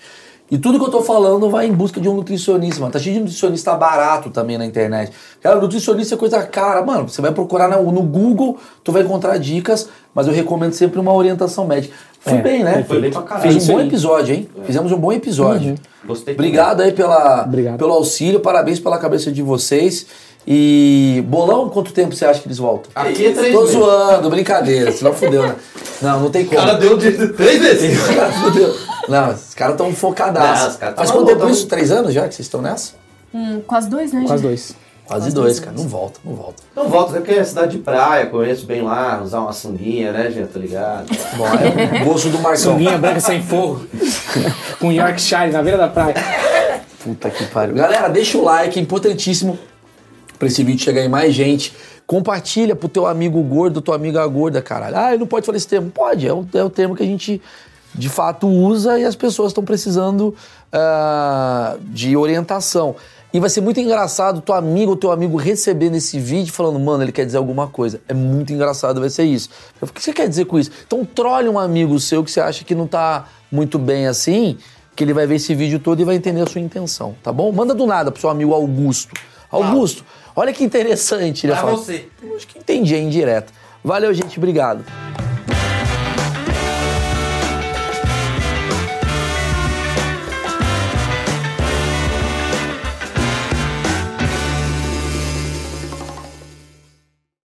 E 0.51 0.57
tudo 0.57 0.79
que 0.79 0.85
eu 0.85 0.91
tô 0.91 1.03
falando 1.03 1.51
vai 1.51 1.67
em 1.67 1.73
busca 1.73 2.01
de 2.01 2.09
um 2.09 2.15
nutricionista, 2.15 2.81
mano. 2.81 2.93
Tá 2.93 2.99
cheio 2.99 3.15
de 3.15 3.21
nutricionista 3.21 3.75
barato 3.75 4.31
também 4.31 4.57
na 4.57 4.65
internet. 4.65 5.13
Cara, 5.43 5.61
nutricionista 5.61 6.15
é 6.15 6.19
coisa 6.19 6.43
cara. 6.43 6.83
Mano, 6.83 7.09
você 7.09 7.21
vai 7.21 7.33
procurar 7.33 7.69
no, 7.69 8.03
Google, 8.03 8.57
tu 8.83 8.91
vai 8.91 9.03
encontrar 9.03 9.37
dicas, 9.39 9.89
mas 10.15 10.27
eu 10.27 10.33
recomendo 10.33 10.73
sempre 10.73 10.99
uma 10.99 11.13
orientação 11.13 11.67
médica. 11.67 11.95
Fui 12.21 12.39
É, 12.39 12.43
bem, 12.43 12.65
né? 12.65 12.83
Foi 12.89 13.01
bem 13.01 13.11
pra 13.11 13.23
caralho. 13.23 13.53
Fiz 13.53 13.69
um 13.69 13.73
bom 13.73 13.81
episódio, 13.81 14.35
hein? 14.35 14.49
Fizemos 14.65 14.91
um 14.91 14.97
bom 14.97 15.13
episódio. 15.13 15.75
Gostei. 16.05 16.35
Obrigado 16.35 16.81
aí 16.81 16.93
pela, 16.93 17.45
Obrigado. 17.45 17.79
pelo 17.79 17.93
auxílio, 17.93 18.41
parabéns 18.41 18.81
pela 18.81 18.99
cabeça 18.99 19.31
de 19.31 19.43
vocês. 19.43 20.07
E 20.51 21.23
Bolão, 21.27 21.69
quanto 21.69 21.93
tempo 21.93 22.15
você 22.15 22.25
acha 22.25 22.41
que 22.41 22.49
eles 22.49 22.57
voltam? 22.57 22.91
Aqui 22.95 23.27
é 23.27 23.33
três 23.33 23.53
Tô 23.53 23.61
meses. 23.61 23.75
zoando, 23.75 24.31
brincadeira, 24.31 24.91
senão 24.93 25.13
fudeu, 25.13 25.43
né? 25.43 25.55
Não, 26.01 26.21
não 26.21 26.31
tem 26.31 26.47
O 26.47 26.49
como. 26.49 26.59
cara 26.59 26.73
deu 26.79 26.97
de 26.97 27.29
três 27.35 27.61
vezes. 27.61 28.01
Os 28.09 28.15
caras 28.17 28.35
fudeu. 28.37 28.75
Não, 29.11 29.31
os 29.31 29.53
caras 29.55 29.75
estão 29.75 29.89
Não, 29.89 29.95
focadaços. 29.95 30.69
os 30.69 30.77
caras 30.77 30.97
Faz 30.97 31.11
tão 31.11 31.19
quanto 31.21 31.29
tempo 31.39 31.51
isso? 31.51 31.67
Três 31.67 31.91
anos 31.91 32.15
já 32.15 32.27
que 32.27 32.35
vocês 32.35 32.47
estão 32.47 32.63
nessa? 32.63 32.93
Hum, 33.35 33.61
quase 33.67 33.91
dois, 33.91 34.11
né? 34.11 34.25
Quase 34.27 34.43
dois. 34.43 34.75
Quase 35.07 35.21
Quase 35.23 35.35
dois, 35.35 35.47
dois 35.57 35.61
cara. 35.61 35.77
Não 35.77 35.87
volta, 35.87 36.19
não 36.25 36.35
volta. 36.35 36.63
Não 36.75 36.89
volta, 36.89 37.11
até 37.11 37.21
porque 37.21 37.35
é 37.35 37.45
cidade 37.45 37.77
de 37.77 37.83
praia, 37.83 38.25
conheço 38.27 38.65
bem 38.65 38.81
lá, 38.81 39.21
usar 39.23 39.41
uma 39.41 39.53
sunguinha, 39.53 40.13
né, 40.13 40.31
gente? 40.31 40.49
Tá 40.49 40.59
ligado? 40.59 41.07
Bom, 41.37 41.47
é 41.47 42.01
o 42.03 42.05
gosto 42.07 42.31
do 42.31 42.39
Marcão. 42.39 42.73
Sunguinha 42.73 42.97
branca 42.97 43.21
sem 43.21 43.43
forro. 43.43 43.87
com 44.81 44.91
Yorkshire 44.91 45.51
na 45.53 45.63
beira 45.63 45.77
da 45.77 45.89
praia. 45.89 46.15
Puta 47.05 47.29
que 47.29 47.45
pariu. 47.47 47.75
Galera, 47.75 48.09
deixa 48.09 48.39
o 48.39 48.45
like, 48.45 48.79
é 48.79 48.83
importantíssimo 48.83 49.59
pra 50.39 50.49
esse 50.49 50.63
vídeo 50.63 50.83
chegar 50.83 51.03
em 51.03 51.09
mais 51.09 51.35
gente. 51.35 51.75
Compartilha 52.07 52.75
pro 52.75 52.89
teu 52.89 53.07
amigo 53.07 53.43
gordo, 53.43 53.81
tua 53.81 53.97
amiga 53.97 54.27
gorda, 54.27 54.63
caralho. 54.63 54.97
Ah, 54.97 55.11
ele 55.11 55.19
não 55.19 55.27
pode 55.27 55.45
falar 55.45 55.59
esse 55.59 55.69
termo. 55.69 55.91
Pode, 55.91 56.27
é 56.27 56.33
o, 56.33 56.47
é 56.55 56.65
o 56.65 56.71
termo 56.71 56.95
que 56.95 57.03
a 57.03 57.07
gente 57.07 57.41
de 57.95 58.09
fato 58.09 58.47
usa 58.47 58.99
e 58.99 59.05
as 59.05 59.17
pessoas 59.17 59.51
estão 59.51 59.65
precisando 59.65 60.35
ah, 60.73 61.77
de 61.83 62.17
orientação. 62.17 62.97
E 63.33 63.39
vai 63.39 63.51
ser 63.51 63.61
muito 63.61 63.79
engraçado 63.79 64.41
tua 64.41 64.57
amiga 64.57 64.91
ou 64.91 64.97
teu 64.97 65.13
amigo 65.13 65.37
recebendo 65.37 65.97
esse 65.97 66.19
vídeo 66.19 66.51
falando, 66.51 66.81
mano, 66.81 67.03
ele 67.03 67.13
quer 67.13 67.27
dizer 67.27 67.37
alguma 67.37 67.67
coisa. 67.67 68.01
É 68.09 68.15
muito 68.15 68.53
engraçado, 68.55 69.01
vai 69.01 69.11
ser 69.11 69.25
isso. 69.25 69.51
O 69.83 69.87
que 69.87 70.03
você 70.03 70.15
quer 70.15 70.29
dizer 70.29 70.47
com 70.47 70.59
isso? 70.59 70.71
Então 70.87 71.05
trole 71.05 71.47
um 71.47 71.59
amigo 71.59 71.99
seu 72.01 72.25
que 72.25 72.31
você 72.31 72.41
acha 72.41 72.65
que 72.65 72.75
não 72.75 72.87
tá 72.87 73.27
muito 73.53 73.79
bem 73.79 74.07
assim, 74.07 74.57
que 74.97 75.05
ele 75.05 75.13
vai 75.13 75.27
ver 75.27 75.35
esse 75.35 75.55
vídeo 75.55 75.79
todo 75.79 76.01
e 76.01 76.05
vai 76.05 76.17
entender 76.17 76.41
a 76.41 76.47
sua 76.47 76.61
intenção, 76.61 77.15
tá 77.23 77.31
bom? 77.31 77.53
Manda 77.53 77.75
do 77.75 77.87
nada 77.87 78.11
pro 78.11 78.21
seu 78.21 78.31
amigo 78.31 78.55
Augusto. 78.55 79.15
Augusto, 79.51 80.05
olha 80.39 80.53
que 80.53 80.65
interessante. 80.65 81.47
Pra 81.47 81.63
você. 81.63 82.09
Acho 82.37 82.47
que 82.47 82.59
entendi 82.59 82.95
a 82.95 82.99
indireta. 82.99 83.53
Valeu, 83.83 84.13
gente. 84.15 84.39
Obrigado. 84.39 84.85